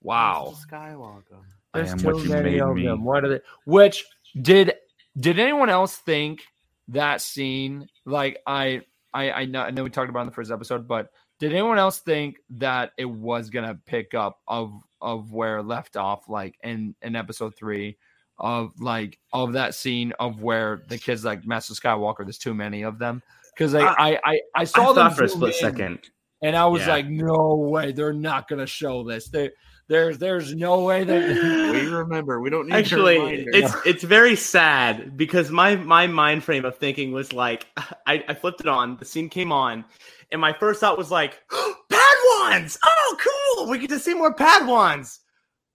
Wow, 0.00 0.54
Skywalker. 0.70 1.42
I 1.74 1.78
there's 1.78 1.92
am 1.92 1.98
too 1.98 2.06
what 2.14 2.22
you 2.24 2.30
many 2.30 2.50
made 2.52 2.60
of 2.62 2.74
me. 2.76 2.86
them. 2.86 3.04
What 3.04 3.24
are 3.24 3.28
they? 3.28 3.40
Which 3.64 4.04
did 4.40 4.74
did 5.18 5.38
anyone 5.38 5.68
else 5.70 5.96
think 5.96 6.42
that 6.88 7.20
scene? 7.20 7.88
Like 8.04 8.38
I 8.46 8.82
I 9.14 9.30
I 9.32 9.44
know, 9.46 9.62
I 9.62 9.70
know 9.70 9.84
we 9.84 9.90
talked 9.90 10.10
about 10.10 10.20
it 10.20 10.22
in 10.22 10.28
the 10.28 10.34
first 10.34 10.50
episode, 10.50 10.86
but 10.88 11.10
did 11.38 11.52
anyone 11.52 11.78
else 11.78 12.00
think 12.00 12.36
that 12.50 12.92
it 12.98 13.04
was 13.04 13.50
gonna 13.50 13.78
pick 13.86 14.14
up 14.14 14.40
of 14.46 14.72
of 15.00 15.32
where 15.32 15.58
it 15.58 15.64
left 15.64 15.96
off, 15.96 16.28
like 16.28 16.56
in 16.62 16.94
in 17.02 17.16
episode 17.16 17.54
three? 17.56 17.96
Of 18.38 18.72
like 18.80 19.18
of 19.32 19.52
that 19.52 19.74
scene 19.74 20.12
of 20.18 20.42
where 20.42 20.82
the 20.88 20.98
kids 20.98 21.24
like 21.24 21.46
Master 21.46 21.74
Skywalker, 21.74 22.24
there's 22.24 22.38
too 22.38 22.54
many 22.54 22.82
of 22.82 22.98
them 22.98 23.22
because 23.54 23.74
I, 23.74 23.82
uh, 23.82 23.94
I 23.98 24.18
I 24.24 24.40
I 24.56 24.64
saw 24.64 24.90
I 24.90 24.94
them 24.94 25.12
for 25.12 25.24
a 25.24 25.28
split 25.28 25.54
second. 25.54 26.00
and 26.42 26.56
I 26.56 26.66
was 26.66 26.80
Yeah. 26.82 26.88
like, 26.94 27.06
no 27.08 27.56
way, 27.56 27.92
they're 27.92 28.12
not 28.14 28.48
gonna 28.48 28.66
show 28.66 29.04
this. 29.04 29.28
They, 29.28 29.50
there's 29.88 30.18
there's 30.18 30.54
no 30.54 30.84
way 30.84 31.04
that 31.04 31.72
We 31.72 31.86
remember. 31.86 32.40
We 32.40 32.50
don't 32.50 32.68
need 32.68 32.74
Actually, 32.74 33.16
a 33.16 33.20
reminder. 33.20 33.50
it's 33.52 33.74
it's 33.84 34.04
very 34.04 34.36
sad 34.36 35.16
because 35.16 35.50
my 35.50 35.76
my 35.76 36.06
mind 36.06 36.44
frame 36.44 36.64
of 36.64 36.76
thinking 36.78 37.12
was 37.12 37.32
like 37.32 37.66
I, 38.06 38.24
I 38.28 38.34
flipped 38.34 38.60
it 38.60 38.68
on, 38.68 38.96
the 38.96 39.04
scene 39.04 39.28
came 39.28 39.52
on, 39.52 39.84
and 40.30 40.40
my 40.40 40.52
first 40.52 40.80
thought 40.80 40.96
was 40.98 41.10
like 41.10 41.40
Padawans! 41.50 42.78
Oh, 42.84 43.16
cool! 43.56 43.68
We 43.70 43.78
get 43.78 43.90
to 43.90 43.98
see 43.98 44.14
more 44.14 44.34
Padawans. 44.34 45.18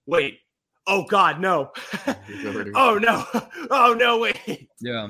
Wait, 0.06 0.40
oh 0.88 1.04
God, 1.04 1.40
no! 1.40 1.72
oh 2.76 2.98
no! 3.02 3.26
Oh 3.70 3.94
no! 3.98 4.20
Wait! 4.20 4.70
Yeah. 4.80 5.10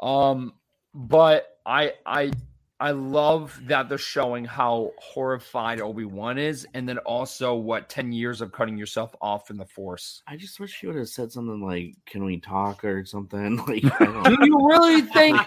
Um, 0.00 0.52
but 0.92 1.46
I 1.66 1.92
I 2.04 2.32
I 2.80 2.90
love 2.90 3.58
that 3.68 3.88
they're 3.88 3.98
showing 3.98 4.44
how 4.44 4.90
horrified 4.98 5.80
Obi 5.80 6.04
Wan 6.04 6.38
is, 6.38 6.66
and 6.74 6.88
then 6.88 6.98
also 6.98 7.54
what 7.54 7.88
ten 7.88 8.10
years 8.10 8.40
of 8.40 8.50
cutting 8.50 8.76
yourself 8.76 9.14
off 9.20 9.48
in 9.50 9.56
the 9.56 9.64
Force. 9.64 10.22
I 10.26 10.36
just 10.36 10.58
wish 10.58 10.82
you 10.82 10.88
would 10.88 10.98
have 10.98 11.08
said 11.08 11.30
something 11.30 11.60
like, 11.62 11.94
"Can 12.04 12.24
we 12.24 12.40
talk?" 12.40 12.84
or 12.84 13.04
something. 13.04 13.56
Like, 13.68 13.82
don't 14.00 14.44
you 14.44 14.68
really 14.68 15.02
think? 15.02 15.38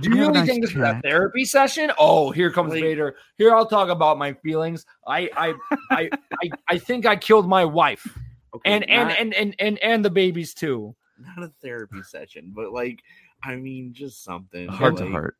Do 0.00 0.08
you 0.10 0.16
really 0.16 0.32
nice 0.32 0.48
think 0.48 0.62
this 0.62 0.70
is 0.70 0.78
a 0.78 1.00
therapy 1.04 1.44
session? 1.44 1.92
Oh, 1.98 2.30
here 2.30 2.50
comes 2.50 2.72
Like- 2.72 2.82
Vader. 2.82 3.14
Here, 3.36 3.54
I'll 3.54 3.66
talk 3.66 3.90
about 3.90 4.16
my 4.18 4.32
feelings. 4.32 4.86
I 5.06 5.28
I 5.36 5.54
I 5.90 6.10
I, 6.42 6.50
I 6.68 6.78
think 6.78 7.04
I 7.04 7.14
killed 7.16 7.46
my 7.46 7.64
wife, 7.64 8.06
Okay, 8.54 8.70
and 8.72 8.88
and, 8.88 9.08
not, 9.10 9.18
and 9.18 9.34
and 9.34 9.54
and 9.58 9.78
and 9.80 10.04
the 10.04 10.10
babies 10.10 10.54
too. 10.54 10.96
not 11.36 11.44
a 11.44 11.52
therapy 11.62 12.02
session, 12.02 12.52
but 12.56 12.72
like, 12.72 13.00
I 13.44 13.56
mean, 13.56 13.92
just 13.92 14.24
something 14.24 14.66
Heart 14.68 14.96
to 14.96 15.10
heart. 15.10 15.36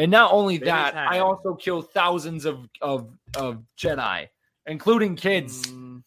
And 0.00 0.10
not 0.10 0.32
only 0.32 0.56
Vader's 0.56 0.68
that, 0.68 0.94
had 0.94 1.08
I 1.08 1.18
also 1.18 1.54
killed 1.54 1.90
thousands 1.92 2.46
of 2.46 2.66
of 2.80 3.12
of 3.36 3.62
Jedi, 3.76 4.28
including 4.66 5.14
kids. 5.14 5.70
mm, 5.70 6.02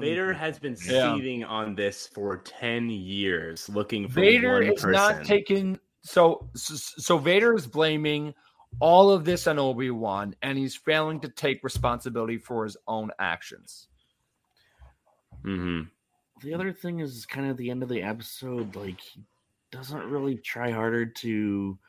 Vader 0.00 0.32
has 0.32 0.60
been 0.60 0.76
Yeah. 0.86 1.16
seething 1.16 1.42
on 1.42 1.74
this 1.74 2.06
for 2.06 2.36
10 2.38 2.88
years 2.90 3.68
looking 3.68 4.08
for 4.08 4.20
Vader 4.20 4.52
one 4.54 4.62
is 4.62 4.80
person. 4.82 4.92
not 4.92 5.24
taking 5.24 5.78
so, 6.02 6.48
so 6.54 6.74
so 6.76 7.18
Vader 7.18 7.54
is 7.54 7.66
blaming 7.66 8.32
all 8.80 9.10
of 9.10 9.24
this 9.24 9.48
on 9.48 9.58
Obi-Wan 9.58 10.36
and 10.42 10.56
he's 10.56 10.76
failing 10.76 11.18
to 11.20 11.28
take 11.28 11.64
responsibility 11.64 12.38
for 12.38 12.62
his 12.64 12.76
own 12.86 13.10
actions. 13.18 13.88
Mm-hmm. 15.44 15.88
The 16.42 16.54
other 16.54 16.72
thing 16.72 17.00
is 17.00 17.26
kind 17.26 17.50
of 17.50 17.56
the 17.56 17.70
end 17.70 17.82
of 17.82 17.88
the 17.88 18.02
episode. 18.02 18.76
Like 18.76 19.00
he 19.00 19.24
doesn't 19.72 20.04
really 20.04 20.36
try 20.36 20.70
harder 20.70 21.04
to 21.04 21.72
Fight 21.72 21.87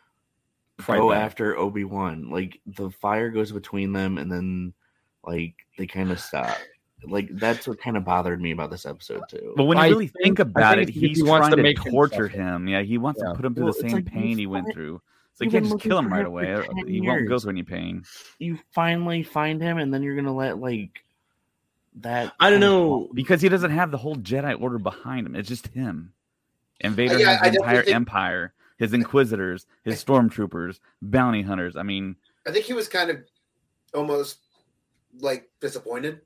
go 0.88 1.10
back. 1.12 1.22
after 1.24 1.58
Obi 1.58 1.84
Wan. 1.84 2.30
Like 2.30 2.60
the 2.66 2.90
fire 2.90 3.30
goes 3.30 3.52
between 3.52 3.94
them, 3.94 4.18
and 4.18 4.32
then 4.32 4.74
like 5.26 5.56
they 5.78 5.88
kind 5.88 6.12
of 6.12 6.20
stop. 6.20 6.58
Like 7.06 7.30
that's 7.34 7.68
what 7.68 7.80
kind 7.80 7.96
of 7.96 8.04
bothered 8.04 8.42
me 8.42 8.52
about 8.52 8.72
this 8.72 8.86
episode 8.86 9.22
too. 9.30 9.54
But 9.56 9.66
when 9.66 9.78
you 9.78 9.84
I 9.84 9.88
really 9.88 10.08
think- 10.08 10.24
think, 10.24 10.40
about 10.40 10.76
think 10.78 10.90
it, 10.90 10.94
he 10.94 11.08
he's 11.10 11.24
wants 11.24 11.50
to 11.50 11.56
to, 11.56 11.62
make 11.62 11.80
him 11.86 11.92
torture 11.94 12.28
suffer. 12.30 12.42
him. 12.42 12.68
Yeah, 12.68 12.82
he 12.82 12.98
wants 12.98 13.22
Yeah. 13.24 13.30
to 13.30 13.36
put 13.36 13.46
him 13.46 13.56
through 13.56 13.66
Well, 13.66 13.74
the 13.74 13.80
same 13.80 13.92
like 13.92 14.06
pain 14.06 14.38
he 14.38 14.48
went 14.48 14.74
through. 14.74 15.02
So 15.36 15.46
you 15.46 15.52
can't 15.52 15.64
just 15.64 15.80
kill 15.80 15.98
him 15.98 16.12
right 16.12 16.26
away. 16.26 16.54
Uh, 16.54 16.64
10 16.64 16.88
He 16.88 17.00
won't 17.00 17.26
go 17.30 17.40
through 17.40 17.52
any 17.52 17.64
pain. 17.64 18.04
you 18.40 18.60
finally 18.72 19.24
find 19.24 19.62
him, 19.62 19.78
and 19.78 19.94
then 19.94 20.04
you're 20.04 20.18
gonna 20.18 20.36
let 20.36 20.58
like 20.60 21.02
that. 22.02 22.34
I 22.42 22.50
don't 22.50 22.60
know. 22.60 23.10
Because 23.14 23.42
he 23.42 23.48
doesn't 23.48 23.72
have 23.72 23.92
the 23.92 23.98
whole 23.98 24.18
Jedi 24.18 24.60
Order 24.62 24.80
behind 24.80 25.26
him. 25.26 25.36
It's 25.38 25.48
just 25.48 25.68
him. 25.68 26.12
Uh, 26.84 26.88
and 26.88 26.96
Vader 26.96 27.18
Yeah, 27.20 27.38
has 27.42 27.54
the 27.54 27.60
entire 27.60 27.84
think- 27.84 27.96
empire, 27.96 28.54
his 28.80 28.94
Inquisitors, 28.94 29.68
his 29.84 30.04
Stormtroopers, 30.04 30.80
bounty 31.02 31.42
hunters. 31.42 31.76
I 31.76 31.84
mean, 31.84 32.16
I 32.48 32.52
think 32.52 32.66
he 32.66 32.74
was 32.74 32.88
kind 32.88 33.12
of 33.12 33.18
almost 33.94 34.40
like 35.20 35.50
disappointed 35.60 36.22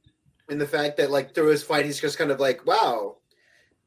in 0.49 0.59
the 0.59 0.67
fact 0.67 0.97
that 0.97 1.11
like 1.11 1.33
through 1.33 1.47
his 1.47 1.63
fight, 1.63 1.85
he's 1.85 1.99
just 1.99 2.17
kind 2.17 2.31
of 2.31 2.39
like, 2.39 2.65
wow, 2.65 3.17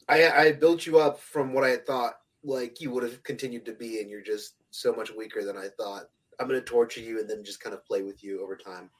I 0.09 0.31
I 0.31 0.53
built 0.53 0.85
you 0.85 0.99
up 0.99 1.21
from 1.21 1.55
what 1.55 1.65
I 1.65 1.71
had 1.71 1.87
thought 1.87 2.15
like 2.43 2.81
you 2.81 2.91
would 2.91 3.03
have 3.05 3.23
continued 3.23 3.65
to 3.67 3.73
be, 3.73 4.01
and 4.01 4.11
you're 4.11 4.21
just 4.21 4.55
so 4.71 4.93
much 4.93 5.15
weaker 5.15 5.45
than 5.45 5.57
I 5.57 5.69
thought. 5.77 6.05
I'm 6.39 6.49
gonna 6.49 6.61
torture 6.61 7.01
you 7.01 7.21
and 7.21 7.31
then 7.31 7.45
just 7.45 7.61
kind 7.61 7.75
of 7.75 7.85
play 7.85 8.03
with 8.03 8.23
you 8.23 8.43
over 8.43 8.57
time. 8.57 8.91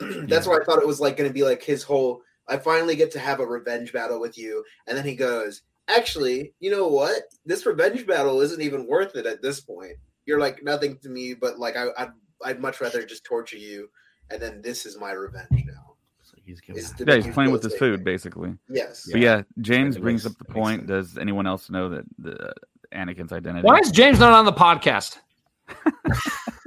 That's 0.28 0.46
why 0.46 0.56
I 0.56 0.64
thought 0.64 0.80
it 0.80 0.86
was 0.86 1.00
like 1.00 1.16
gonna 1.16 1.30
be 1.30 1.44
like 1.44 1.62
his 1.62 1.82
whole. 1.82 2.22
I 2.48 2.56
finally 2.56 2.96
get 2.96 3.10
to 3.12 3.18
have 3.18 3.40
a 3.40 3.46
revenge 3.46 3.92
battle 3.92 4.20
with 4.20 4.38
you, 4.38 4.64
and 4.86 4.96
then 4.96 5.04
he 5.04 5.14
goes, 5.16 5.62
actually, 5.96 6.52
you 6.60 6.70
know 6.70 6.86
what? 6.88 7.22
This 7.46 7.66
revenge 7.66 8.06
battle 8.06 8.40
isn't 8.40 8.60
even 8.62 8.86
worth 8.86 9.16
it 9.16 9.26
at 9.26 9.42
this 9.42 9.60
point. 9.60 9.94
You're 10.26 10.40
like 10.40 10.62
nothing 10.62 10.98
to 10.98 11.08
me, 11.08 11.34
but 11.34 11.58
like 11.58 11.76
I, 11.76 11.86
I'd, 11.98 12.10
I'd 12.44 12.60
much 12.60 12.80
rather 12.80 13.04
just 13.04 13.24
torture 13.24 13.56
you, 13.58 13.88
and 14.30 14.40
then 14.40 14.62
this 14.62 14.86
is 14.86 14.98
my 14.98 15.12
revenge 15.12 15.48
now. 15.66 15.94
So 16.22 16.34
he's 16.44 16.60
giving. 16.60 16.82
Yeah, 17.06 17.16
he's 17.16 17.32
playing 17.34 17.50
with 17.50 17.62
his 17.62 17.72
safe. 17.72 17.78
food, 17.78 18.04
basically. 18.04 18.54
Yes. 18.68 19.08
But 19.10 19.20
yeah, 19.20 19.42
James 19.60 19.94
That 19.96 20.02
brings 20.02 20.24
makes- 20.24 20.34
up 20.34 20.38
the 20.38 20.52
point. 20.52 20.80
sense. 20.88 20.88
Does 21.12 21.18
anyone 21.18 21.46
else 21.46 21.70
know 21.70 21.88
that 21.88 22.04
the 22.18 22.48
uh, 22.48 22.52
Anakin's 22.94 23.32
identity? 23.32 23.64
Why 23.66 23.78
is 23.78 23.90
James 23.90 24.20
not 24.20 24.32
on 24.32 24.44
the 24.44 24.52
podcast? 24.52 25.18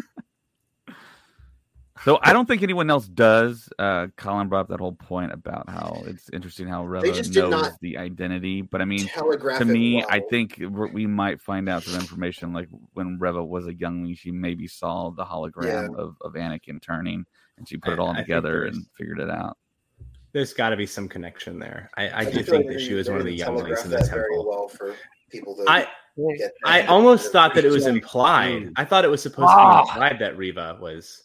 So 2.03 2.19
I 2.21 2.33
don't 2.33 2.45
think 2.47 2.63
anyone 2.63 2.89
else 2.89 3.07
does. 3.07 3.69
Uh, 3.79 4.07
Colin 4.17 4.49
brought 4.49 4.61
up 4.61 4.67
that 4.69 4.79
whole 4.79 4.91
point 4.93 5.31
about 5.31 5.69
how 5.69 6.03
it's 6.05 6.29
interesting 6.33 6.67
how 6.67 6.83
Reva 6.85 7.11
just 7.13 7.31
did 7.31 7.41
knows 7.41 7.51
not 7.51 7.71
the 7.81 7.97
identity. 7.97 8.61
But 8.61 8.81
I 8.81 8.85
mean, 8.85 9.07
to 9.07 9.29
it 9.61 9.65
me, 9.65 10.03
I 10.09 10.19
think 10.19 10.57
we're- 10.59 11.05
might 11.07 11.39
find 11.39 11.69
out 11.69 11.83
some 11.83 11.99
information. 11.99 12.51
Like 12.51 12.67
when 12.93 13.17
Reva 13.19 13.43
was 13.43 13.67
a 13.67 13.73
youngling, 13.73 14.15
she 14.15 14.31
maybe 14.31 14.67
saw 14.67 15.11
the 15.11 15.23
hologram 15.23 15.97
of, 15.97 16.17
of 16.21 16.33
Anakin 16.33 16.81
turning, 16.81 17.25
and 17.57 17.67
she 17.67 17.77
put 17.77 17.93
it 17.93 17.99
all 17.99 18.11
I 18.11 18.17
together 18.21 18.51
there's- 18.61 18.75
and 18.75 18.85
figured 18.97 19.19
it 19.19 19.29
out. 19.29 19.57
There's 20.33 20.51
got 20.53 20.69
to 20.69 20.75
be 20.75 20.87
some 20.87 21.07
connection 21.07 21.59
there. 21.59 21.91
I, 21.95 22.09
I, 22.09 22.19
I 22.21 22.25
do 22.31 22.41
think 22.41 22.67
that 22.67 22.81
she 22.81 22.95
was 22.95 23.07
one 23.07 23.19
of 23.19 23.25
the 23.25 23.37
didn't 23.37 23.55
younglings 23.55 23.83
in 23.85 23.91
the 23.91 23.97
that 23.97 24.09
very 24.09 24.23
temple. 24.33 24.49
well 24.49 24.67
for 24.67 24.95
people 25.29 25.55
to 25.55 25.63
I 25.69 25.87
I 26.65 26.81
almost 26.87 27.31
thought 27.31 27.53
that 27.53 27.63
it 27.65 27.71
was 27.71 27.85
implied. 27.85 28.71
I 28.75 28.83
thought 28.83 29.05
it 29.05 29.09
was 29.09 29.21
supposed 29.21 29.49
to 29.49 29.53
Ah. 29.53 29.83
be 29.83 29.89
implied 29.89 30.19
that 30.19 30.35
Reva 30.37 30.77
was. 30.81 31.23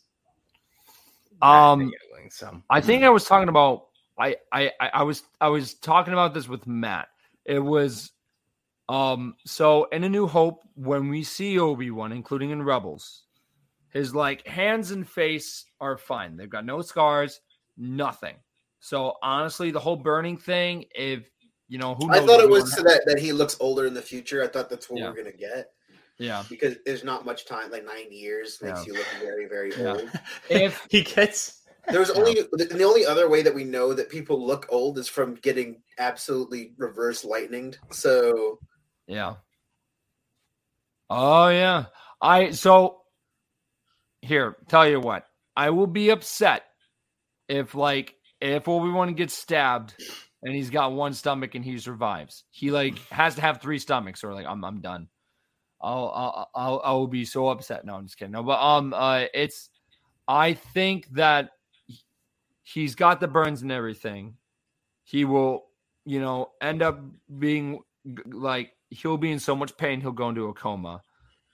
Um, 1.42 1.90
that 1.90 2.32
so 2.32 2.62
I 2.70 2.80
think 2.80 3.04
I 3.04 3.08
was 3.08 3.24
talking 3.24 3.48
about 3.48 3.86
I, 4.18 4.36
I 4.52 4.72
I 4.80 4.88
I 4.88 5.02
was 5.02 5.22
I 5.40 5.48
was 5.48 5.74
talking 5.74 6.12
about 6.12 6.34
this 6.34 6.48
with 6.48 6.66
Matt. 6.66 7.08
It 7.44 7.60
was 7.60 8.12
um 8.88 9.36
so 9.46 9.84
in 9.86 10.04
A 10.04 10.08
New 10.08 10.26
Hope 10.26 10.62
when 10.74 11.08
we 11.08 11.22
see 11.22 11.58
Obi-Wan 11.58 12.12
including 12.12 12.50
in 12.50 12.62
Rebels 12.62 13.24
his 13.90 14.14
like 14.14 14.46
hands 14.46 14.90
and 14.90 15.08
face 15.08 15.64
are 15.80 15.96
fine. 15.96 16.36
They've 16.36 16.50
got 16.50 16.66
no 16.66 16.82
scars, 16.82 17.40
nothing. 17.76 18.36
So 18.80 19.14
honestly 19.22 19.70
the 19.70 19.80
whole 19.80 19.96
burning 19.96 20.36
thing 20.36 20.84
if 20.94 21.30
you 21.68 21.78
know 21.78 21.94
who 21.94 22.10
I 22.10 22.20
thought 22.20 22.40
it 22.40 22.48
was 22.48 22.74
so 22.74 22.82
that, 22.82 23.02
that 23.06 23.18
he 23.18 23.32
looks 23.32 23.56
older 23.60 23.86
in 23.86 23.94
the 23.94 24.02
future. 24.02 24.42
I 24.42 24.48
thought 24.48 24.68
that's 24.70 24.90
what 24.90 25.00
Yeah. 25.00 25.08
we're 25.08 25.16
gonna 25.16 25.32
get 25.32 25.72
yeah. 26.18 26.42
because 26.48 26.76
there's 26.84 27.04
not 27.04 27.24
much 27.24 27.46
time. 27.46 27.70
Like 27.70 27.84
nine 27.84 28.10
years 28.10 28.58
makes 28.62 28.80
Yeah. 28.80 28.84
you 28.86 28.92
look 28.94 29.06
very 29.20 29.46
very 29.48 29.70
Yeah. 29.76 29.92
old. 29.92 30.10
If 30.50 30.86
he 30.90 31.02
gets. 31.02 31.62
There 31.88 32.00
was 32.00 32.10
only 32.10 32.34
the, 32.52 32.66
the 32.66 32.84
only 32.84 33.06
other 33.06 33.30
way 33.30 33.40
that 33.42 33.54
we 33.54 33.64
know 33.64 33.94
that 33.94 34.10
people 34.10 34.46
look 34.46 34.66
old 34.68 34.98
is 34.98 35.08
from 35.08 35.36
getting 35.36 35.80
absolutely 35.98 36.74
reverse 36.76 37.24
lightninged. 37.24 37.76
So 37.90 38.58
Yeah. 39.06 39.36
Oh 41.10 41.48
yeah. 41.48 41.86
I 42.20 42.50
so 42.50 43.02
here, 44.22 44.56
tell 44.68 44.86
you 44.88 45.00
what. 45.00 45.24
I 45.56 45.70
will 45.70 45.86
be 45.86 46.10
upset 46.10 46.64
if 47.48 47.74
like 47.74 48.14
if 48.40 48.68
Obi-Wan 48.68 49.14
gets 49.14 49.34
stabbed 49.34 49.94
and 50.42 50.54
he's 50.54 50.70
got 50.70 50.92
one 50.92 51.14
stomach 51.14 51.54
and 51.54 51.64
he 51.64 51.78
survives. 51.78 52.44
He 52.50 52.70
like 52.70 52.98
has 53.08 53.36
to 53.36 53.40
have 53.40 53.60
three 53.62 53.78
stomachs 53.78 54.22
or 54.22 54.34
like 54.34 54.46
I'm 54.46 54.64
I'm 54.64 54.80
done. 54.80 55.08
I'll 55.80 56.08
I'll 56.14 56.50
I'll, 56.54 56.80
I'll 56.84 57.06
be 57.06 57.24
so 57.24 57.48
upset. 57.48 57.84
No, 57.84 57.94
I'm 57.94 58.06
just 58.06 58.18
kidding. 58.18 58.32
No, 58.32 58.42
but 58.42 58.60
um 58.60 58.94
uh 58.94 59.24
it's 59.34 59.70
I 60.26 60.54
think 60.54 61.08
that 61.12 61.50
he's 62.62 62.94
got 62.94 63.20
the 63.20 63.28
burns 63.28 63.62
and 63.62 63.72
everything. 63.72 64.34
He 65.04 65.24
will, 65.24 65.64
you 66.04 66.20
know, 66.20 66.50
end 66.60 66.82
up 66.82 67.00
being 67.38 67.80
like 68.26 68.72
he'll 68.90 69.16
be 69.16 69.30
in 69.32 69.38
so 69.38 69.54
much 69.54 69.76
pain 69.76 70.00
he'll 70.00 70.12
go 70.12 70.30
into 70.30 70.48
a 70.48 70.54
coma 70.54 71.02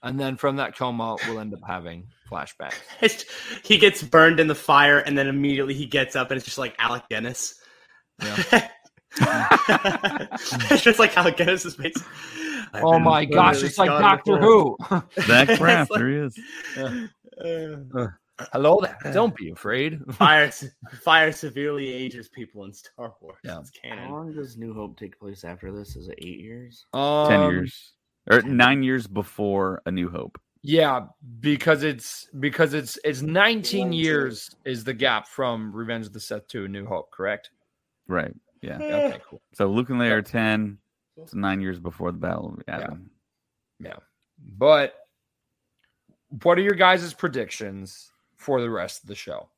and 0.05 0.21
then 0.21 0.37
from 0.37 0.55
that 0.57 0.77
coma 0.77 1.17
we'll 1.27 1.41
end 1.41 1.53
up 1.53 1.61
having 1.67 2.07
flashbacks 2.31 2.75
It's, 3.01 3.25
he 3.65 3.79
gets 3.79 4.03
burned 4.03 4.39
in 4.39 4.47
the 4.47 4.55
fire, 4.55 4.99
and 4.99 5.17
then 5.19 5.27
immediately 5.27 5.75
he 5.75 5.87
gets 5.87 6.15
up, 6.15 6.31
and 6.31 6.37
it's 6.37 6.45
just 6.45 6.59
like 6.59 6.75
Alec 6.79 7.03
Guinness. 7.09 7.55
Yeah. 8.23 8.69
it's 10.71 10.83
just 10.83 10.99
like 10.99 11.17
Alec 11.17 11.37
Guinness's 11.37 11.75
face. 11.75 11.97
I've 12.73 12.85
oh 12.85 12.99
my 12.99 13.25
gosh 13.25 13.63
it's 13.63 13.79
like 13.79 13.89
doctor 13.89 14.37
before. 14.39 14.77
who 14.89 15.03
Zach 15.23 15.49
It's 15.49 15.61
Braff, 15.61 15.91
like- 15.91 15.99
there 16.01 16.09
he 16.09 16.17
is. 16.17 16.39
Uh, 17.97 18.07
hello 18.53 18.81
there 18.81 19.13
don't 19.13 19.35
be 19.37 19.51
afraid 19.51 20.01
fire, 20.15 20.51
fire 21.03 21.33
severely 21.33 21.93
ages 21.93 22.29
people 22.29 22.65
in 22.65 22.73
Star 22.73 23.15
Wars. 23.21 23.39
Yeah. 23.45 23.61
It's 23.61 23.71
How 23.83 23.91
canon. 23.91 24.11
long 24.13 24.33
does 24.35 24.57
New 24.57 24.75
Hope 24.75 24.99
take 24.99 25.19
place 25.19 25.45
after 25.45 25.73
this? 25.73 25.97
Is 25.97 26.09
it 26.09 26.19
eight 26.19 26.41
years? 26.41 26.87
um, 26.93 27.29
Ten 27.29 27.51
years 27.51 27.93
or 28.31 28.43
nine 28.43 28.83
years 28.83 29.07
before 29.07 29.83
A 29.87 29.91
New 29.91 30.09
Hope. 30.09 30.39
yeah 30.63 31.07
because 31.41 31.83
it's 31.83 32.29
because 32.41 32.73
it's 32.75 32.99
it's 33.05 33.21
19 33.23 33.93
years 33.93 34.55
is 34.65 34.83
the 34.85 34.95
gap 34.95 35.29
from 35.29 35.71
revenge 35.75 36.07
of 36.07 36.13
the 36.15 36.21
sith 36.21 36.49
to 36.49 36.65
a 36.65 36.69
new 36.69 36.87
hope 36.87 37.11
correct 37.11 37.51
Right. 38.09 38.33
Yeah. 38.63 38.79
Yeah, 38.81 38.87
okay 38.97 39.21
cool 39.29 39.43
So 39.53 39.67
Luke 39.67 39.91
and 39.91 39.99
Leia 40.01 40.11
are 40.13 40.23
ten. 40.23 40.79
It's 41.17 41.35
nine 41.35 41.61
years 41.61 41.79
before 41.79 42.13
the 42.13 42.19
battle 42.19 42.55
of 42.59 42.67
Yavin. 42.67 43.07
but 44.59 44.95
what 46.43 46.59
are 46.59 46.63
your 46.63 46.75
guys' 46.75 47.15
predictions 47.15 48.11
for 48.37 48.61
the 48.61 48.71
rest 48.71 49.03
of 49.03 49.09
the 49.09 49.15
show? 49.15 49.49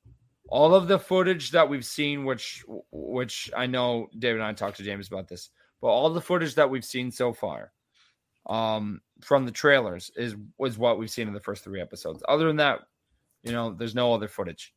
All 0.49 0.75
of 0.75 0.87
the 0.89 0.99
footage 0.99 1.51
that 1.53 1.69
we've 1.69 1.85
seen 1.85 2.25
which 2.25 2.65
which 2.93 3.51
i 3.57 3.67
know 3.67 4.09
david 4.19 4.41
and 4.41 4.47
i 4.49 4.53
talked 4.53 4.77
to 4.77 4.85
james 4.85 5.09
about 5.09 5.27
this 5.27 5.51
but 5.81 5.89
all 5.89 6.09
the 6.09 6.21
footage 6.21 6.55
that 6.55 6.71
we've 6.71 6.85
seen 6.85 7.11
so 7.11 7.33
far 7.33 7.73
um 8.49 9.01
from 9.21 9.45
the 9.45 9.51
trailers 9.51 10.11
is 10.17 10.37
was 10.59 10.79
what 10.79 10.99
we've 10.99 11.11
seen 11.11 11.29
in 11.29 11.35
the 11.35 11.41
first 11.41 11.65
three 11.65 11.81
episodes. 11.81 12.23
Other 12.29 12.47
than 12.47 12.57
that 12.57 12.81
you 13.43 13.53
know 13.53 13.73
there's 13.73 13.95
no 13.95 14.13
other 14.13 14.29
footage. 14.29 14.75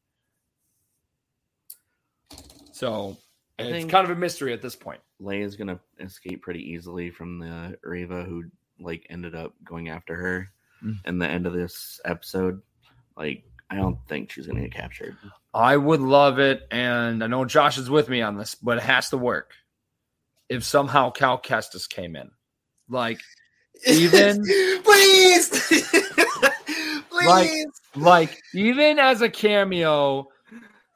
So 2.71 3.17
I 3.59 3.63
it's 3.63 3.91
kind 3.91 4.05
of 4.09 4.15
a 4.15 4.19
mystery 4.19 4.53
at 4.53 4.61
this 4.61 4.75
point 4.75 5.01
Leia's 5.21 5.55
gonna 5.55 5.79
escape 5.99 6.41
pretty 6.41 6.71
easily 6.71 7.09
from 7.11 7.39
the 7.39 7.77
Reva 7.83 8.23
who 8.23 8.45
like 8.79 9.05
ended 9.09 9.35
up 9.35 9.53
going 9.63 9.89
after 9.89 10.15
her 10.15 10.49
Mm. 10.83 10.95
in 11.05 11.19
the 11.19 11.27
end 11.27 11.45
of 11.45 11.51
this 11.51 11.99
episode. 12.05 12.61
Like, 13.17 13.43
I 13.69 13.75
don't 13.75 13.97
think 14.07 14.31
she's 14.31 14.47
gonna 14.47 14.61
get 14.61 14.73
captured. 14.73 15.17
I 15.53 15.75
would 15.75 15.99
love 15.99 16.39
it, 16.39 16.65
and 16.71 17.21
I 17.21 17.27
know 17.27 17.43
Josh 17.43 17.77
is 17.77 17.89
with 17.89 18.07
me 18.07 18.21
on 18.21 18.37
this, 18.37 18.55
but 18.55 18.77
it 18.77 18.83
has 18.83 19.09
to 19.09 19.17
work. 19.17 19.51
If 20.47 20.63
somehow 20.63 21.09
Cal 21.11 21.37
Kestis 21.37 21.89
came 21.89 22.15
in, 22.15 22.31
like, 22.87 23.19
Even- 23.87 24.41
please, 24.85 25.49
please. 27.09 27.27
Like- 27.27 27.51
like 27.95 28.41
even 28.53 28.99
as 28.99 29.21
a 29.21 29.29
cameo 29.29 30.29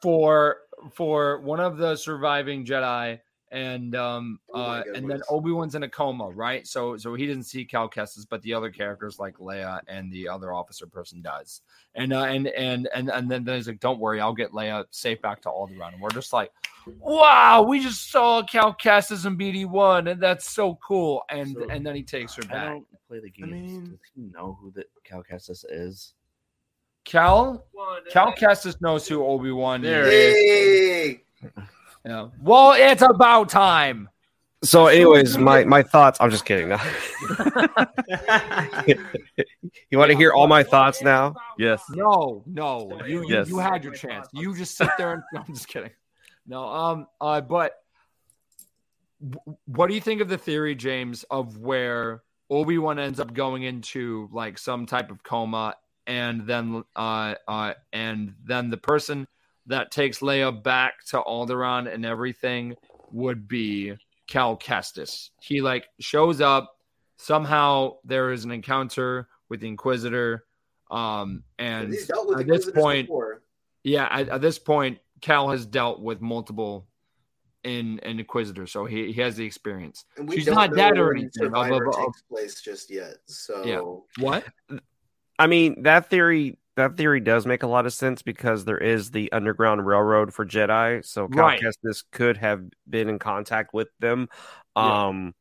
for 0.00 0.56
for 0.92 1.40
one 1.40 1.60
of 1.60 1.76
the 1.78 1.96
surviving 1.96 2.64
Jedi 2.64 3.20
and 3.52 3.94
um 3.94 4.40
Oh 4.52 4.58
my 4.58 4.80
uh 4.80 4.82
and 4.96 5.08
then. 5.08 5.20
Obi-Wan's 5.28 5.74
in 5.76 5.84
a 5.84 5.88
coma, 5.88 6.28
right? 6.30 6.66
So 6.66 6.96
so 6.96 7.14
he 7.14 7.26
doesn't 7.26 7.44
see 7.44 7.64
Cal 7.64 7.88
Kestis, 7.88 8.26
but 8.28 8.42
the 8.42 8.52
other 8.54 8.70
characters 8.70 9.18
like 9.18 9.36
Leia 9.38 9.80
and 9.86 10.10
the 10.12 10.28
other 10.28 10.52
officer 10.52 10.86
person 10.86 11.22
does. 11.22 11.60
And 11.94 12.12
uh 12.12 12.24
and 12.24 12.48
and 12.48 12.88
and 12.94 13.10
and 13.10 13.30
then, 13.30 13.44
then 13.44 13.56
he's 13.56 13.68
like, 13.68 13.80
Don't 13.80 14.00
worry, 14.00 14.20
I'll 14.20 14.34
get 14.34 14.52
Leia 14.52 14.84
safe 14.90 15.22
back 15.22 15.40
to 15.42 15.48
Alderaan. 15.50 15.92
And 15.92 16.00
we're 16.00 16.10
just 16.10 16.32
like, 16.32 16.50
Wow, 16.98 17.62
we 17.62 17.80
just 17.80 18.10
saw 18.10 18.42
Cal 18.42 18.74
Kestis 18.74 19.24
and 19.24 19.38
BD1, 19.38 20.10
and 20.10 20.20
that's 20.20 20.50
so 20.50 20.74
cool. 20.86 21.22
And 21.30 21.52
So, 21.52 21.66
and 21.70 21.86
then 21.86 21.94
he 21.94 22.02
takes 22.02 22.34
her 22.34 22.42
I 22.44 22.52
back. 22.52 22.68
don't 22.72 22.86
play 23.08 23.20
the 23.20 23.30
games. 23.30 23.50
mean- 23.52 23.84
Does 23.84 23.98
he 24.14 24.22
know 24.22 24.58
who 24.60 24.70
the 24.70 24.84
Cal 25.04 25.22
Kestis 25.22 25.64
is? 25.70 26.14
Cal 27.04 27.66
Cal 28.10 28.32
Kestis 28.34 28.80
knows 28.80 29.06
who 29.06 29.24
Obi-Wan 29.24 29.82
There 29.82 30.06
is. 30.06 30.34
Yay! 30.34 31.22
Yeah. 32.04 32.28
Well, 32.40 32.72
it's 32.72 33.02
about 33.02 33.48
time. 33.48 34.08
So, 34.62 34.86
anyways, 34.86 35.36
my 35.36 35.64
my 35.64 35.82
thoughts. 35.82 36.18
I'm 36.20 36.30
just 36.30 36.46
kidding. 36.46 36.70
you 39.90 39.98
want 39.98 40.10
to 40.10 40.16
hear 40.16 40.32
all 40.32 40.46
my 40.46 40.62
thoughts 40.62 41.02
now? 41.02 41.34
Yes. 41.58 41.82
No, 41.90 42.42
no, 42.46 43.00
you 43.06 43.22
you, 43.22 43.34
Yes. 43.34 43.48
you 43.48 43.58
had 43.58 43.84
your 43.84 43.92
chance. 43.92 44.28
You 44.32 44.56
just 44.56 44.76
sit 44.76 44.88
there 44.96 45.14
and 45.14 45.22
no, 45.34 45.40
I'm 45.46 45.54
just 45.54 45.68
kidding. 45.68 45.90
No, 46.46 46.64
um, 46.66 47.06
uh, 47.20 47.40
but 47.42 47.72
what 49.66 49.88
do 49.88 49.94
you 49.94 50.00
think 50.00 50.20
of 50.20 50.28
the 50.28 50.38
theory, 50.38 50.74
James, 50.74 51.24
of 51.30 51.58
where 51.58 52.22
Obi 52.50 52.78
Wan 52.78 52.98
ends 52.98 53.20
up 53.20 53.32
going 53.32 53.62
into 53.62 54.28
like 54.32 54.58
some 54.58 54.86
type 54.86 55.10
of 55.10 55.22
coma, 55.22 55.74
and 56.06 56.46
then 56.46 56.84
uh, 56.96 57.34
uh, 57.48 57.74
and 57.92 58.34
then 58.44 58.70
the 58.70 58.76
person 58.76 59.26
that 59.66 59.90
takes 59.90 60.18
Leia 60.18 60.62
back 60.62 61.04
to 61.06 61.20
Alderaan 61.20 61.92
and 61.92 62.04
everything 62.04 62.74
would 63.10 63.48
be 63.48 63.94
Cal 64.26 64.56
Kestis. 64.56 65.30
He 65.40 65.60
like 65.60 65.86
shows 66.00 66.40
up 66.40 66.76
somehow. 67.16 67.96
There 68.04 68.32
is 68.32 68.44
an 68.44 68.50
encounter 68.50 69.28
with 69.48 69.60
the 69.60 69.68
Inquisitor, 69.68 70.44
um, 70.90 71.44
and 71.58 71.94
dealt 72.06 72.28
with 72.28 72.40
at 72.40 72.46
this 72.46 72.70
point, 72.70 73.06
before. 73.06 73.42
yeah, 73.82 74.08
at, 74.10 74.28
at 74.28 74.40
this 74.40 74.58
point, 74.58 74.98
Cal 75.20 75.50
has 75.50 75.64
dealt 75.66 76.00
with 76.00 76.20
multiple 76.20 76.86
in 77.62 77.98
an 78.00 78.18
Inquisitor, 78.18 78.66
so 78.66 78.84
he, 78.84 79.12
he 79.12 79.20
has 79.22 79.36
the 79.36 79.44
experience. 79.44 80.04
And 80.18 80.28
we 80.28 80.36
She's 80.36 80.46
don't 80.46 80.74
dead 80.74 80.98
or 80.98 81.12
anything. 81.12 81.30
Survivor 81.32 81.88
Of- 81.88 81.94
of- 81.94 82.00
of- 82.00 82.06
takes 82.06 82.22
place 82.22 82.60
just 82.60 82.90
yet. 82.90 83.16
So 83.26 83.64
Yeah. 83.64 84.22
What? 84.22 84.44
I 85.38 85.46
mean, 85.46 85.82
that 85.82 86.10
theory 86.10 86.58
that 86.76 86.96
theory 86.96 87.20
does 87.20 87.46
make 87.46 87.62
a 87.62 87.68
lot 87.68 87.86
of 87.86 87.92
sense 87.92 88.22
because 88.22 88.64
there 88.64 88.78
is 88.78 89.10
the 89.10 89.30
underground 89.32 89.86
railroad 89.86 90.34
for 90.34 90.44
Jedi, 90.44 91.04
so 91.04 91.28
Cal 91.28 91.44
Right. 91.44 91.60
Kestis 91.60 92.04
could 92.10 92.36
have 92.38 92.64
been 92.88 93.08
in 93.08 93.18
contact 93.18 93.72
with 93.72 93.88
them. 94.00 94.28
Yeah. 94.76 95.06
Um, 95.06 95.34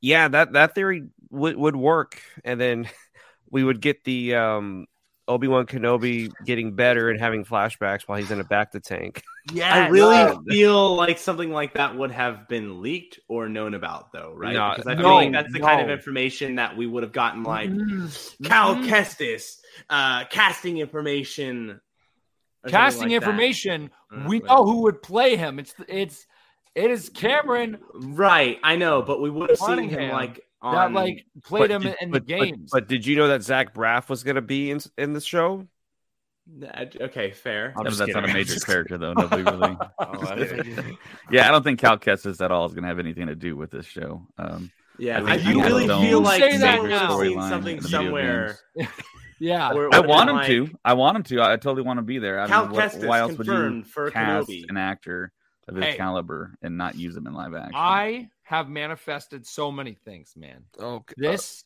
yeah, 0.00 0.28
that 0.28 0.52
that 0.52 0.74
theory 0.74 1.08
would 1.30 1.56
would 1.56 1.76
work, 1.76 2.22
and 2.44 2.60
then 2.60 2.88
we 3.50 3.64
would 3.64 3.80
get 3.80 4.04
the 4.04 4.36
um 4.36 4.86
Obi 5.28 5.46
Wan 5.46 5.66
Kenobi 5.66 6.32
getting 6.44 6.74
better 6.74 7.10
and 7.10 7.20
having 7.20 7.44
flashbacks 7.44 8.02
while 8.02 8.18
he's 8.18 8.30
in 8.30 8.40
a 8.40 8.44
bacta 8.44 8.82
tank. 8.82 9.22
Yeah, 9.50 9.74
I 9.74 9.88
really 9.88 10.14
no. 10.14 10.42
feel 10.46 10.94
like 10.94 11.16
something 11.16 11.50
like 11.50 11.72
that 11.72 11.96
would 11.96 12.10
have 12.10 12.48
been 12.48 12.82
leaked 12.82 13.18
or 13.28 13.48
known 13.48 13.72
about, 13.72 14.12
though, 14.12 14.34
right? 14.36 14.52
No, 14.52 14.74
because 14.76 14.86
I 14.86 14.92
no, 14.92 15.04
feel 15.04 15.14
like 15.14 15.32
that's 15.32 15.52
the 15.54 15.60
kind 15.60 15.80
of 15.80 15.88
information 15.88 16.56
that 16.56 16.76
we 16.76 16.86
would 16.86 17.02
have 17.02 17.12
gotten, 17.12 17.44
like 17.44 17.70
Mm-hmm. 17.70 18.44
Cal 18.44 18.76
Kestis, 18.76 19.60
uh, 19.88 20.24
casting 20.26 20.76
information, 20.76 21.80
casting 22.66 23.04
like 23.04 23.12
information. 23.12 23.90
Uh, 24.14 24.24
we 24.28 24.40
know 24.40 24.66
who 24.66 24.82
would 24.82 25.00
play 25.00 25.36
him. 25.36 25.58
It's 25.58 25.74
it's 25.88 26.26
it 26.74 26.90
is 26.90 27.08
Cameron 27.08 27.78
right? 27.94 28.58
I 28.62 28.76
know, 28.76 29.00
but 29.00 29.20
we 29.22 29.30
would 29.30 29.48
have 29.48 29.58
seen 29.58 29.78
him 29.78 29.88
Cunningham 29.88 30.12
like 30.12 30.44
on 30.60 30.74
that 30.74 30.92
like 31.00 31.24
played 31.44 31.70
him 31.70 31.82
did- 31.82 31.96
in 32.00 32.10
the 32.10 32.20
but- 32.20 32.26
but- 32.26 32.26
games. 32.26 32.70
But, 32.72 32.88
did 32.88 33.06
you 33.06 33.16
know 33.16 33.28
that 33.28 33.42
Zach 33.42 33.74
Braff 33.74 34.08
was 34.08 34.22
going 34.24 34.36
to 34.36 34.42
be 34.42 34.70
in 34.70 34.80
in 34.96 35.12
the 35.12 35.20
show? 35.20 35.66
Okay, 37.00 37.32
fair. 37.32 37.74
I'm 37.76 37.84
Yeah, 37.84 37.90
just 37.90 37.98
that's 37.98 38.14
not 38.14 38.24
a 38.28 38.32
major 38.32 38.58
character, 38.66 38.96
though. 38.96 39.12
Nobody 39.12 39.42
really. 39.42 39.76
Oh, 40.00 40.32
okay. 40.32 40.96
yeah, 41.30 41.46
I 41.46 41.50
don't 41.50 41.62
think 41.62 41.78
Cal 41.78 41.98
Kestis 41.98 42.42
at 42.42 42.50
all 42.50 42.64
is 42.66 42.72
going 42.72 42.82
to 42.84 42.88
have 42.88 42.98
anything 42.98 43.26
to 43.26 43.34
do 43.34 43.54
with 43.56 43.70
this 43.70 43.84
show. 43.84 44.26
Um, 44.38 44.70
Yeah, 44.98 45.20
I 45.22 45.32
I, 45.34 45.38
think 45.38 45.52
do 45.52 45.62
really 45.62 45.86
feel 45.86 46.20
like 46.22 46.40
Say 46.40 46.56
that 46.56 46.82
now. 46.84 47.20
seen 47.20 47.40
something 47.42 47.76
in 47.76 47.82
the 47.82 47.88
video 47.88 48.04
somewhere. 48.06 48.58
yeah, 49.38 49.74
where 49.74 49.88
it 49.88 49.94
I 49.94 50.00
want 50.00 50.30
him 50.30 50.36
like, 50.36 50.46
to. 50.46 50.68
I 50.84 50.94
want 50.94 51.16
him 51.18 51.22
to. 51.24 51.42
I 51.42 51.56
totally 51.56 51.82
want 51.82 51.98
to 51.98 52.02
be 52.02 52.18
there. 52.18 52.40
I 52.40 52.46
Cal 52.48 52.64
mean, 52.66 52.76
what, 52.76 52.92
Kestis 52.92 53.06
why 53.06 53.18
else 53.20 53.36
would 53.36 53.46
you 53.46 53.52
confirmed 53.52 53.86
for 53.86 54.10
cast 54.10 54.48
Kenobi. 54.48 54.64
an 54.70 54.76
actor 54.78 55.32
of 55.68 55.76
his 55.76 55.84
Hey. 55.84 55.96
caliber 55.96 56.54
and 56.62 56.76
not 56.78 56.94
use 56.96 57.16
him 57.16 57.26
in 57.26 57.34
live 57.34 57.54
action? 57.54 57.72
I 57.76 58.28
have 58.42 58.68
manifested 58.68 59.46
so 59.46 59.70
many 59.70 59.94
things, 59.94 60.34
man. 60.36 60.64
Okay. 60.78 61.14
This 61.16 61.64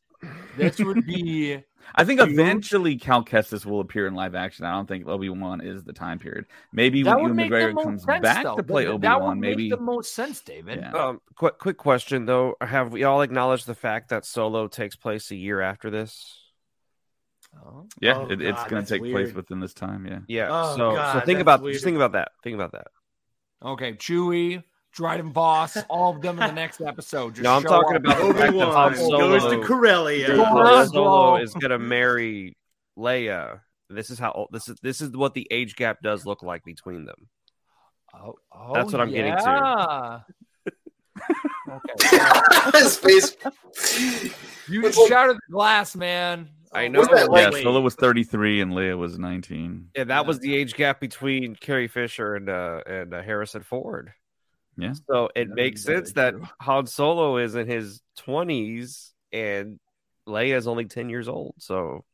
this 0.56 0.78
would 0.78 1.04
be 1.04 1.58
I 1.96 2.04
think 2.04 2.20
You- 2.20 2.26
eventually 2.26 2.96
Cal 2.96 3.24
Kestis 3.24 3.66
will 3.66 3.80
appear 3.80 4.06
in 4.06 4.14
live 4.14 4.34
action. 4.36 4.64
I 4.64 4.72
don't 4.72 4.86
think 4.86 5.08
Obi 5.08 5.28
Wan 5.28 5.60
is 5.60 5.82
the 5.82 5.92
time 5.92 6.18
period. 6.20 6.46
Maybe 6.72 7.02
that 7.02 7.20
when 7.20 7.34
Ewan 7.36 7.50
McGregor 7.50 7.82
comes 7.82 8.04
sense, 8.04 8.22
back 8.22 8.44
though. 8.44 8.56
to 8.56 8.62
play 8.62 8.84
That- 8.84 8.92
Obi 8.92 9.02
That 9.02 9.20
would 9.20 9.26
Wan, 9.26 9.40
maybe. 9.40 9.68
make 9.68 9.78
the 9.78 9.84
most 9.84 10.14
sense, 10.14 10.40
David. 10.42 10.78
Yeah. 10.80 10.92
Um, 10.92 11.20
quick, 11.34 11.58
quick 11.58 11.76
question 11.76 12.24
though: 12.26 12.54
Have 12.60 12.92
we 12.92 13.02
all 13.02 13.22
acknowledged 13.22 13.66
the 13.66 13.74
fact 13.74 14.10
that 14.10 14.24
Solo 14.24 14.68
takes 14.68 14.94
place 14.94 15.30
a 15.32 15.36
year 15.36 15.60
after 15.60 15.90
this? 15.90 16.38
Oh. 17.66 17.86
Yeah, 18.00 18.18
Oh, 18.18 18.26
it, 18.30 18.40
it's 18.40 18.60
God, 18.62 18.70
going 18.70 18.84
to 18.84 18.88
take 18.98 19.10
place 19.12 19.34
within 19.34 19.60
this 19.60 19.74
time. 19.74 20.06
Yeah. 20.06 20.20
Yeah. 20.28 20.48
Oh, 20.50 20.76
so, 20.76 20.94
God, 20.94 21.12
so 21.20 21.26
think 21.26 21.40
about 21.40 21.60
weird. 21.62 21.74
just 21.74 21.84
think 21.84 21.96
about 21.96 22.12
that. 22.12 22.30
Think 22.42 22.54
about 22.54 22.72
that. 22.72 22.86
Okay, 23.64 23.92
Chewie, 23.94 24.62
Dryden 24.92 25.32
Voss, 25.32 25.76
all 25.88 26.14
of 26.16 26.20
them 26.22 26.40
in 26.40 26.48
the 26.48 26.52
next 26.52 26.80
episode. 26.80 27.34
Just 27.36 27.44
No, 27.44 27.54
I'm 27.56 27.62
talking 27.62 27.96
up. 27.96 28.02
about 28.04 28.18
the 28.18 28.24
fact 28.34 28.38
that 28.38 28.48
Obi-Wan 28.48 28.72
Han 28.72 28.96
Solo, 28.96 29.18
goes 29.38 29.52
to 29.52 29.62
Corellia. 29.64 30.26
Go 30.28 30.44
Han 30.44 30.88
Solo 30.88 31.36
is 31.36 31.54
gonna 31.54 31.78
marry 31.78 32.56
Leia. 32.98 33.60
This 33.88 34.10
is 34.10 34.18
how 34.18 34.48
this 34.50 34.68
is. 34.68 34.76
This 34.82 35.00
is 35.00 35.10
what 35.10 35.34
the 35.34 35.46
age 35.50 35.76
gap 35.76 36.02
does 36.02 36.26
look 36.26 36.42
like 36.42 36.64
between 36.64 37.04
them. 37.04 37.28
Oh, 38.14 38.34
oh, 38.52 38.74
That's 38.74 38.92
what 38.92 39.00
I'm 39.00 39.10
getting 39.10 39.36
to. 39.36 40.22
yeah. 40.66 40.70
okay. 41.70 42.78
His 42.78 42.96
face. 42.96 43.36
You 44.68 44.82
What's- 44.82 45.06
shattered 45.08 45.36
the 45.36 45.52
glass, 45.52 45.94
man. 45.96 46.48
I 46.72 46.88
know. 46.88 47.00
What's 47.00 47.12
that 47.12 47.28
Yeah, 47.30 47.48
like? 47.50 47.62
Solo 47.62 47.80
was 47.80 47.94
33 47.94 48.60
and 48.62 48.72
Leia 48.72 48.96
was 48.96 49.18
19. 49.18 49.90
Yeah, 49.94 50.04
that 50.04 50.26
was 50.26 50.38
the 50.38 50.54
age 50.54 50.74
gap 50.74 51.00
between 51.00 51.54
Carrie 51.54 51.88
Fisher 51.88 52.34
and 52.34 52.48
uh, 52.48 52.80
and 52.86 53.12
uh, 53.14 53.22
Harrison 53.22 53.62
Ford. 53.62 54.12
Yeah. 54.76 54.94
So 55.06 55.28
it 55.34 55.48
That 55.48 55.54
makes 55.54 55.82
sense 55.82 56.12
that 56.14 56.30
true. 56.30 56.48
Han 56.60 56.86
Solo 56.86 57.36
is 57.36 57.54
in 57.54 57.66
his 57.66 58.00
twenties 58.16 59.12
and 59.32 59.78
Leia 60.26 60.56
is 60.56 60.66
only 60.66 60.86
ten 60.86 61.08
years 61.10 61.28
old. 61.28 61.54
So 61.58 62.04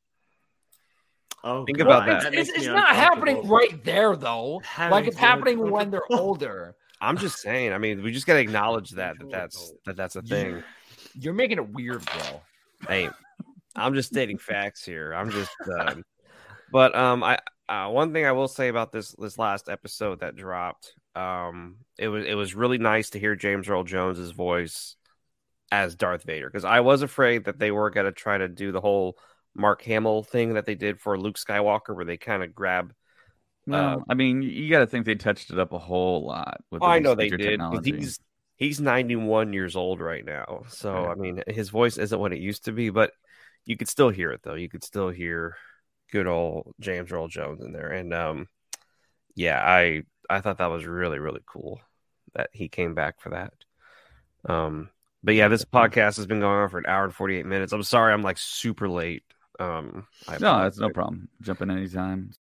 Oh, 1.45 1.65
Think 1.65 1.79
God, 1.79 1.87
about 1.87 2.07
that. 2.07 2.23
that 2.25 2.35
It's, 2.35 2.51
it's 2.51 2.67
not 2.67 2.97
happening 2.97 3.47
right 3.47 3.83
there, 3.85 4.17
though. 4.17 4.61
That 4.77 4.91
like 4.91 5.07
it's 5.07 5.17
happening 5.17 5.71
when 5.71 5.91
they're 5.91 6.03
older. 6.11 6.75
I'm 7.01 7.17
just 7.17 7.39
saying. 7.39 7.73
I 7.73 7.79
mean, 7.79 8.03
we 8.03 8.11
just 8.11 8.27
gotta 8.27 8.41
acknowledge 8.47 8.91
that 8.91 9.19
that 9.21 9.31
that's 9.31 9.73
that 9.87 9.97
that's 9.97 10.17
a 10.17 10.23
thing. 10.23 10.65
You're 11.15 11.35
making 11.35 11.59
it 11.59 11.69
weird, 11.73 12.05
bro. 12.05 12.41
Hey, 12.89 13.09
I'm 13.77 13.95
just 13.95 14.09
stating 14.09 14.39
facts 14.39 14.85
here. 14.85 15.13
I'm 15.13 15.31
just. 15.31 15.51
Um, 15.79 16.05
but 16.73 16.95
um, 16.95 17.23
I 17.23 17.39
uh, 17.69 17.89
one 17.89 18.13
thing 18.13 18.25
I 18.25 18.33
will 18.33 18.49
say 18.49 18.69
about 18.69 18.93
this 18.93 19.15
this 19.19 19.39
last 19.39 19.69
episode 19.69 20.21
that 20.21 20.37
dropped, 20.37 20.95
um, 21.15 21.77
it 21.99 22.09
was 22.09 22.25
it 22.27 22.35
was 22.35 22.55
really 22.55 22.79
nice 22.79 23.11
to 23.11 23.19
hear 23.19 23.37
James 23.37 23.69
Earl 23.69 23.85
Jones's 23.85 24.31
voice 24.31 24.97
as 25.71 25.95
Darth 25.97 26.25
Vader 26.25 26.49
because 26.49 26.65
I 26.65 26.81
was 26.81 27.03
afraid 27.03 27.45
that 27.45 27.59
they 27.59 27.71
were 27.71 27.91
gonna 27.91 28.13
try 28.13 28.39
to 28.39 28.49
do 28.49 28.73
the 28.73 28.81
whole 28.81 29.19
Mark 29.55 29.83
Hamill 29.83 30.23
thing 30.23 30.55
that 30.55 30.67
they 30.67 30.75
did 30.75 31.01
for 31.01 31.19
Luke 31.19 31.37
Skywalker, 31.37 31.95
where 31.95 32.05
they 32.05 32.17
kind 32.17 32.43
of 32.43 32.55
grab. 32.55 32.95
No, 33.67 33.77
Uh, 33.77 33.97
I 34.09 34.15
mean, 34.15 34.41
you 34.41 34.71
got 34.71 34.79
to 34.79 34.87
think 34.87 35.05
they 35.05 35.15
touched 35.15 35.51
it 35.51 35.59
up 35.59 35.75
a 35.75 35.79
whole 35.79 36.25
lot. 36.25 36.63
With 36.71 36.83
Oh, 36.83 36.87
I 36.87 37.01
know 37.01 37.15
they 37.15 37.29
did. 37.29 37.61
He's 37.85 38.19
he's 38.57 38.81
91 38.81 39.53
years 39.53 39.77
old 39.77 40.01
right 40.01 40.25
now, 40.25 40.63
so. 40.69 41.05
I 41.05 41.15
mean, 41.15 41.43
his 41.47 41.69
voice 41.69 41.99
isn't 41.99 42.19
what 42.19 42.33
it 42.33 42.39
used 42.39 42.65
to 42.65 42.73
be, 42.73 42.89
but 42.89 43.13
you 43.69 43.77
could 43.77 43.89
still 43.89 44.09
hear 44.09 44.33
it 44.33 44.41
though. 44.43 44.55
You 44.55 44.71
could 44.71 44.83
still 44.83 45.11
hear 45.11 45.55
good 46.11 46.27
old 46.27 46.73
James 46.81 47.13
Earl 47.13 47.29
Jones 47.29 47.61
in 47.61 47.73
there, 47.73 47.93
and 47.93 48.15
um, 48.15 48.49
yeah, 49.35 49.63
I 49.63 50.05
I 50.29 50.41
thought 50.41 50.57
that 50.59 50.71
was 50.71 50.87
really 50.87 51.19
really 51.19 51.43
cool 51.45 51.79
that 52.35 52.49
he 52.53 52.69
came 52.69 52.95
back 52.95 53.21
for 53.21 53.29
that. 53.31 53.53
Um, 54.51 54.89
but 55.23 55.35
yeah, 55.35 55.49
this 55.49 55.67
podcast 55.67 56.17
has 56.17 56.27
been 56.27 56.41
going 56.41 56.59
on 56.59 56.71
for 56.71 56.79
an 56.79 56.87
hour 56.87 57.05
and 57.05 57.15
48 57.15 57.45
minutes. 57.45 57.75
I'm 57.75 57.83
sorry, 57.83 58.15
I'm 58.15 58.23
like 58.23 58.39
super 58.39 58.89
late. 58.89 59.25
Um, 59.61 60.07
I 60.27 60.39
No, 60.39 60.63
that's 60.63 60.79
no 60.79 60.89
problem. 60.89 61.29
Jump 61.43 61.61
in 61.61 61.71
anytime. 61.71 62.31